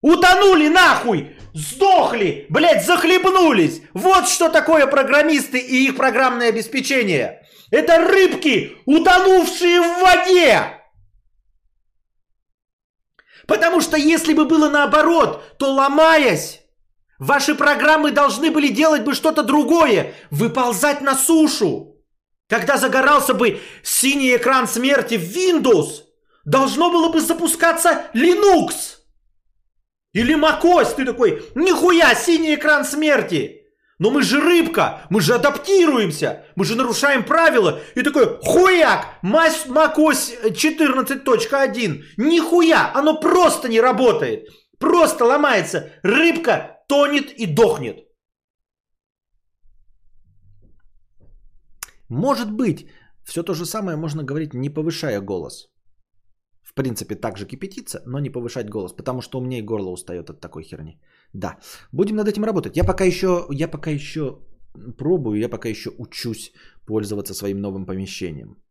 Утонули 0.02 0.68
нахуй! 0.68 1.36
Сдохли! 1.56 2.46
Блять, 2.50 2.86
захлебнулись! 2.86 3.82
Вот 3.96 4.28
что 4.28 4.50
такое 4.50 4.86
программисты 4.86 5.58
и 5.58 5.86
их 5.88 5.98
программное 5.98 6.50
обеспечение! 6.50 7.42
Это 7.72 7.98
рыбки, 7.98 8.78
утонувшие 8.86 9.82
в 9.82 10.02
воде! 10.02 10.60
Потому 13.48 13.82
что 13.82 13.98
если 13.98 14.36
бы 14.36 14.46
было 14.46 14.70
наоборот, 14.70 15.58
то 15.58 15.74
ломаясь, 15.74 16.63
ваши 17.20 17.56
программы 17.56 18.12
должны 18.12 18.52
были 18.52 18.68
делать 18.68 19.04
бы 19.04 19.14
что-то 19.14 19.44
другое, 19.44 20.14
выползать 20.32 21.02
на 21.02 21.16
сушу. 21.16 21.98
Когда 22.50 22.78
загорался 22.78 23.34
бы 23.34 23.62
синий 23.82 24.36
экран 24.36 24.68
смерти 24.68 25.16
в 25.16 25.36
Windows, 25.36 26.04
должно 26.46 26.92
было 26.92 27.10
бы 27.10 27.22
запускаться 27.22 28.06
Linux. 28.14 28.98
Или 30.14 30.36
macOS, 30.36 30.96
ты 30.96 31.06
такой, 31.06 31.44
нихуя, 31.56 32.14
синий 32.14 32.56
экран 32.56 32.86
смерти. 32.86 33.62
Но 34.00 34.12
мы 34.12 34.22
же 34.22 34.42
рыбка, 34.42 35.08
мы 35.10 35.22
же 35.22 35.34
адаптируемся, 35.34 36.46
мы 36.56 36.66
же 36.66 36.76
нарушаем 36.76 37.24
правила. 37.24 37.80
И 37.96 38.02
такой, 38.02 38.38
хуяк, 38.42 39.06
macOS 39.24 40.52
14.1, 40.52 42.04
нихуя, 42.18 42.92
оно 42.94 43.18
просто 43.18 43.70
не 43.70 43.80
работает. 43.80 44.50
Просто 44.78 45.26
ломается. 45.26 45.92
Рыбка 46.04 46.73
тонет 46.88 47.32
и 47.40 47.46
дохнет. 47.46 47.98
Может 52.10 52.52
быть, 52.52 52.88
все 53.26 53.44
то 53.44 53.54
же 53.54 53.66
самое 53.66 53.98
можно 53.98 54.24
говорить, 54.24 54.54
не 54.54 54.70
повышая 54.70 55.22
голос 55.22 55.74
в 56.74 56.76
принципе, 56.76 57.16
также 57.16 57.46
кипятиться, 57.46 58.02
но 58.06 58.20
не 58.20 58.32
повышать 58.32 58.70
голос, 58.70 58.94
потому 58.94 59.22
что 59.22 59.38
у 59.38 59.42
меня 59.42 59.60
и 59.60 59.62
горло 59.66 59.92
устает 59.92 60.30
от 60.30 60.42
такой 60.42 60.64
херни. 60.64 61.00
Да, 61.34 61.58
будем 61.92 62.16
над 62.16 62.28
этим 62.28 62.44
работать. 62.44 62.78
Я 62.78 62.84
пока 62.84 63.04
еще, 63.04 63.46
я 63.52 63.68
пока 63.68 63.92
еще 63.92 64.40
пробую, 64.98 65.40
я 65.40 65.50
пока 65.50 65.70
еще 65.70 65.92
учусь 65.98 66.52
пользоваться 66.88 67.34
своим 67.34 67.62
новым 67.62 67.86
помещением. 67.86 68.63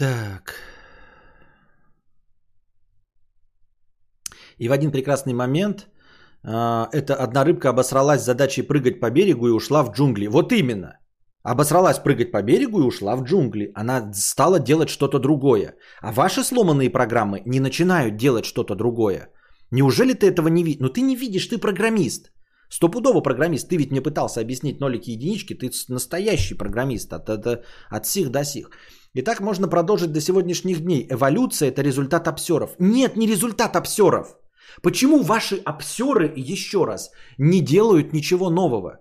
Так. 0.00 0.54
И 4.58 4.68
в 4.68 4.72
один 4.72 4.90
прекрасный 4.92 5.34
момент 5.34 5.88
а, 6.42 6.88
это 6.92 7.14
одна 7.14 7.44
рыбка 7.44 7.68
обосралась 7.68 8.24
задачей 8.24 8.62
прыгать 8.62 9.00
по 9.00 9.10
берегу 9.10 9.48
и 9.48 9.52
ушла 9.52 9.82
в 9.82 9.90
джунгли. 9.90 10.26
Вот 10.28 10.52
именно. 10.52 10.98
Обосралась 11.42 11.98
прыгать 11.98 12.32
по 12.32 12.42
берегу 12.42 12.80
и 12.80 12.86
ушла 12.86 13.14
в 13.16 13.24
джунгли. 13.24 13.72
Она 13.74 14.10
стала 14.14 14.58
делать 14.58 14.88
что-то 14.88 15.18
другое. 15.18 15.74
А 16.00 16.12
ваши 16.12 16.44
сломанные 16.44 16.90
программы 16.90 17.42
не 17.44 17.60
начинают 17.60 18.16
делать 18.16 18.46
что-то 18.46 18.74
другое. 18.74 19.28
Неужели 19.70 20.14
ты 20.14 20.28
этого 20.28 20.48
не 20.48 20.64
видишь? 20.64 20.80
Ну 20.80 20.88
ты 20.88 21.02
не 21.02 21.16
видишь, 21.16 21.46
ты 21.46 21.58
программист. 21.58 22.32
Стопудово 22.70 23.20
программист. 23.20 23.68
Ты 23.68 23.76
ведь 23.76 23.90
мне 23.90 24.00
пытался 24.00 24.40
объяснить 24.40 24.80
нолики 24.80 25.10
и 25.10 25.14
единички. 25.14 25.54
Ты 25.54 25.70
настоящий 25.88 26.54
программист 26.54 27.12
от, 27.12 27.28
от, 27.28 27.64
от 27.90 28.06
сих 28.06 28.30
до 28.30 28.44
сих. 28.44 28.70
И 29.14 29.22
так 29.22 29.40
можно 29.40 29.68
продолжить 29.68 30.12
до 30.12 30.20
сегодняшних 30.20 30.80
дней. 30.80 31.06
Эволюция 31.10 31.68
это 31.68 31.82
результат 31.82 32.28
обсеров. 32.28 32.70
Нет, 32.78 33.16
не 33.16 33.26
результат 33.26 33.76
обсеров. 33.76 34.36
Почему 34.82 35.22
ваши 35.22 35.56
обсеры, 35.56 36.32
еще 36.36 36.84
раз, 36.84 37.10
не 37.38 37.60
делают 37.60 38.12
ничего 38.12 38.50
нового? 38.50 39.00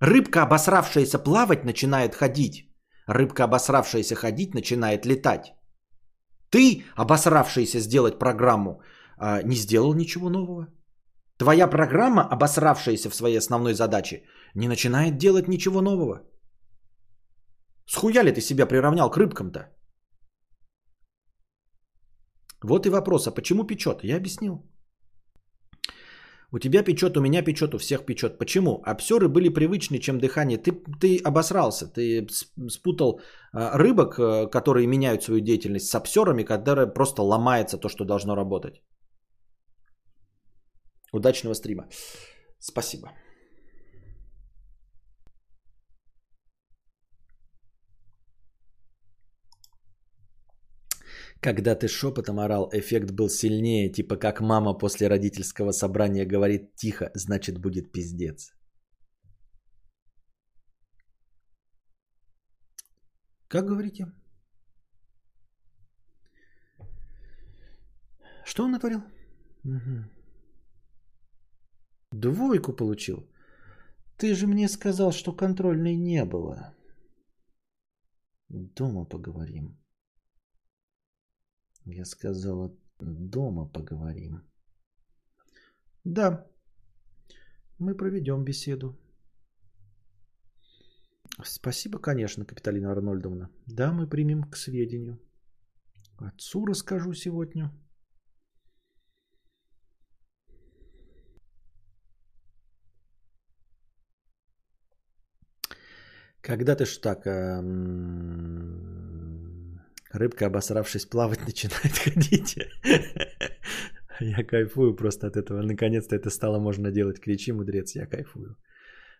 Рыбка, 0.00 0.42
обосравшаяся 0.42 1.18
плавать, 1.18 1.64
начинает 1.64 2.14
ходить. 2.14 2.66
Рыбка, 3.06 3.44
обосравшаяся 3.44 4.14
ходить, 4.14 4.54
начинает 4.54 5.06
летать. 5.06 5.54
Ты, 6.50 6.84
обосравшийся 6.96 7.80
сделать 7.80 8.18
программу, 8.18 8.80
а, 9.16 9.42
не 9.42 9.56
сделал 9.56 9.94
ничего 9.94 10.28
нового. 10.28 10.66
Твоя 11.36 11.68
программа, 11.68 12.22
обосравшаяся 12.22 13.10
в 13.10 13.14
своей 13.14 13.38
основной 13.38 13.74
задаче, 13.74 14.24
не 14.54 14.68
начинает 14.68 15.18
делать 15.18 15.48
ничего 15.48 15.80
нового. 15.80 16.22
Схуя 17.90 18.22
ли 18.22 18.32
ты 18.32 18.40
себя 18.40 18.66
приравнял 18.66 19.10
к 19.10 19.16
рыбкам-то? 19.16 19.60
Вот 22.62 22.86
и 22.86 22.90
вопрос, 22.90 23.26
а 23.26 23.34
почему 23.34 23.66
печет? 23.66 24.04
Я 24.04 24.16
объяснил. 24.16 24.62
У 26.52 26.58
тебя 26.58 26.84
печет, 26.84 27.16
у 27.16 27.20
меня 27.20 27.42
печет, 27.42 27.74
у 27.74 27.78
всех 27.78 28.06
печет. 28.06 28.38
Почему? 28.38 28.82
Обсеры 28.84 29.28
были 29.28 29.48
привычны, 29.48 29.98
чем 29.98 30.18
дыхание. 30.18 30.58
Ты, 30.58 30.72
ты 31.00 31.18
обосрался, 31.24 31.86
ты 31.86 32.26
спутал 32.68 33.20
а, 33.52 33.78
рыбок, 33.78 34.18
э, 34.18 34.50
которые 34.50 34.86
меняют 34.86 35.22
свою 35.22 35.40
деятельность, 35.40 35.86
с 35.86 35.94
обсерами, 35.94 36.44
которые 36.44 36.86
просто 36.86 37.22
ломается 37.22 37.78
то, 37.78 37.88
что 37.88 38.04
должно 38.04 38.36
работать. 38.36 38.82
Удачного 41.12 41.54
стрима. 41.54 41.88
Спасибо. 42.60 43.08
Когда 51.40 51.74
ты 51.74 51.88
шепотом 51.88 52.38
орал, 52.38 52.68
эффект 52.72 53.12
был 53.12 53.30
сильнее, 53.30 53.90
типа 53.90 54.16
как 54.16 54.40
мама 54.40 54.74
после 54.74 55.08
родительского 55.08 55.72
собрания 55.72 56.26
говорит 56.26 56.76
тихо, 56.76 57.10
значит 57.14 57.58
будет 57.58 57.92
пиздец. 57.92 58.52
Как 63.48 63.64
говорите? 63.64 64.06
Что 68.44 68.64
он 68.64 68.72
натворил? 68.72 69.00
Угу. 69.64 70.04
Двойку 72.12 72.72
получил. 72.72 73.28
Ты 74.18 74.34
же 74.34 74.46
мне 74.46 74.68
сказал, 74.68 75.12
что 75.12 75.32
контрольной 75.32 75.96
не 75.96 76.24
было. 76.24 76.74
Дома 78.48 79.06
поговорим. 79.06 79.79
Я 81.86 82.04
сказала, 82.04 82.76
дома 83.00 83.66
поговорим. 83.66 84.42
Да, 86.04 86.46
мы 87.78 87.96
проведем 87.96 88.44
беседу. 88.44 88.98
Спасибо, 91.44 91.98
конечно, 91.98 92.44
Капиталина 92.44 92.90
Арнольдовна. 92.92 93.50
Да, 93.66 93.92
мы 93.92 94.08
примем 94.08 94.44
к 94.44 94.56
сведению. 94.56 95.18
Отцу 96.18 96.66
расскажу 96.66 97.14
сегодня. 97.14 97.70
Когда 106.42 106.74
ты 106.74 106.84
ж 106.84 106.98
так, 106.98 107.26
эм, 107.26 108.59
рыбка, 110.12 110.46
обосравшись 110.46 111.06
плавать, 111.06 111.46
начинает 111.46 111.98
ходить. 112.04 112.58
Я 114.20 114.44
кайфую 114.44 114.94
просто 114.96 115.26
от 115.26 115.36
этого. 115.36 115.62
Наконец-то 115.62 116.14
это 116.14 116.30
стало 116.30 116.58
можно 116.58 116.90
делать. 116.90 117.20
Кричи, 117.20 117.52
мудрец, 117.52 117.94
я 117.94 118.06
кайфую. 118.06 118.56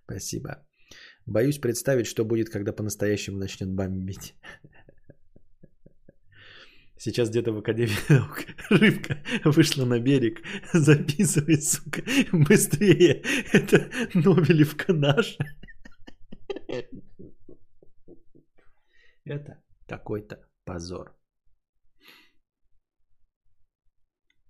Спасибо. 0.05 0.67
Боюсь 1.27 1.59
представить, 1.59 2.07
что 2.07 2.25
будет, 2.25 2.51
когда 2.51 2.73
по-настоящему 2.73 3.39
начнет 3.39 3.71
бомбить. 3.71 4.35
Сейчас 6.99 7.31
где-то 7.31 7.53
в 7.53 7.59
Академии 7.59 7.97
наук 8.13 8.45
рыбка 8.69 9.23
вышла 9.45 9.87
на 9.87 10.01
берег. 10.01 10.43
Записывай, 10.75 11.57
сука, 11.63 12.03
быстрее. 12.33 13.23
Это 13.53 13.91
Нобелевка 14.13 14.93
наша. 14.93 15.39
Это 19.25 19.63
какой-то 19.89 20.50
позор. 20.71 21.15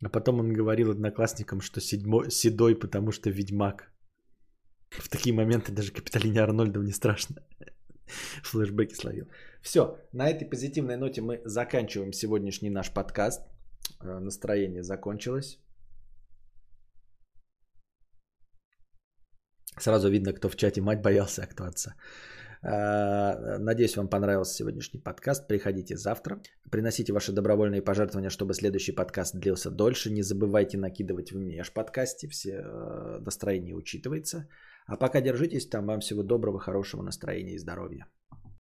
А 0.05 0.09
потом 0.09 0.41
он 0.41 0.53
говорил 0.53 0.91
одноклассникам, 0.91 1.61
что 1.61 1.81
седьмой, 1.81 2.31
седой, 2.31 2.79
потому 2.79 3.13
что 3.13 3.31
ведьмак. 3.31 3.93
В 4.91 5.09
такие 5.09 5.35
моменты 5.35 5.73
даже 5.73 5.93
Капиталине 5.93 6.41
Арнольдовне 6.41 6.93
страшно. 6.93 7.37
Флэшбэки 8.43 8.95
словил. 8.95 9.27
Все, 9.63 9.81
на 10.13 10.29
этой 10.29 10.49
позитивной 10.51 10.97
ноте 10.97 11.21
мы 11.21 11.41
заканчиваем 11.45 12.13
сегодняшний 12.13 12.71
наш 12.71 12.93
подкаст. 12.93 13.41
Э, 14.03 14.19
настроение 14.21 14.83
закончилось. 14.83 15.59
Сразу 19.79 20.11
видно, 20.11 20.33
кто 20.33 20.49
в 20.49 20.57
чате 20.57 20.81
мать 20.81 21.03
боялся, 21.03 21.43
а 21.43 21.47
кто 21.47 21.65
отца. 21.65 21.95
Э, 22.63 23.59
надеюсь, 23.59 23.97
вам 23.97 24.09
понравился 24.09 24.55
сегодняшний 24.55 25.01
подкаст. 25.01 25.49
Приходите 25.49 25.97
завтра. 25.97 26.43
Приносите 26.71 27.13
ваши 27.13 27.33
добровольные 27.33 27.83
пожертвования, 27.83 28.31
чтобы 28.31 28.55
следующий 28.55 28.93
подкаст 28.93 29.35
длился 29.37 29.71
дольше. 29.71 30.11
Не 30.11 30.23
забывайте 30.23 30.79
накидывать 30.79 31.33
в 31.33 31.37
межподкасте. 31.37 32.29
Все 32.29 32.51
э, 32.51 33.19
настроение 33.21 33.75
учитывается. 33.75 34.49
А 34.87 34.97
пока 34.97 35.21
держитесь 35.21 35.69
там. 35.69 35.87
Вам 35.87 36.01
всего 36.01 36.23
доброго, 36.23 36.59
хорошего 36.59 37.03
настроения 37.03 37.55
и 37.55 37.59
здоровья. 37.59 38.07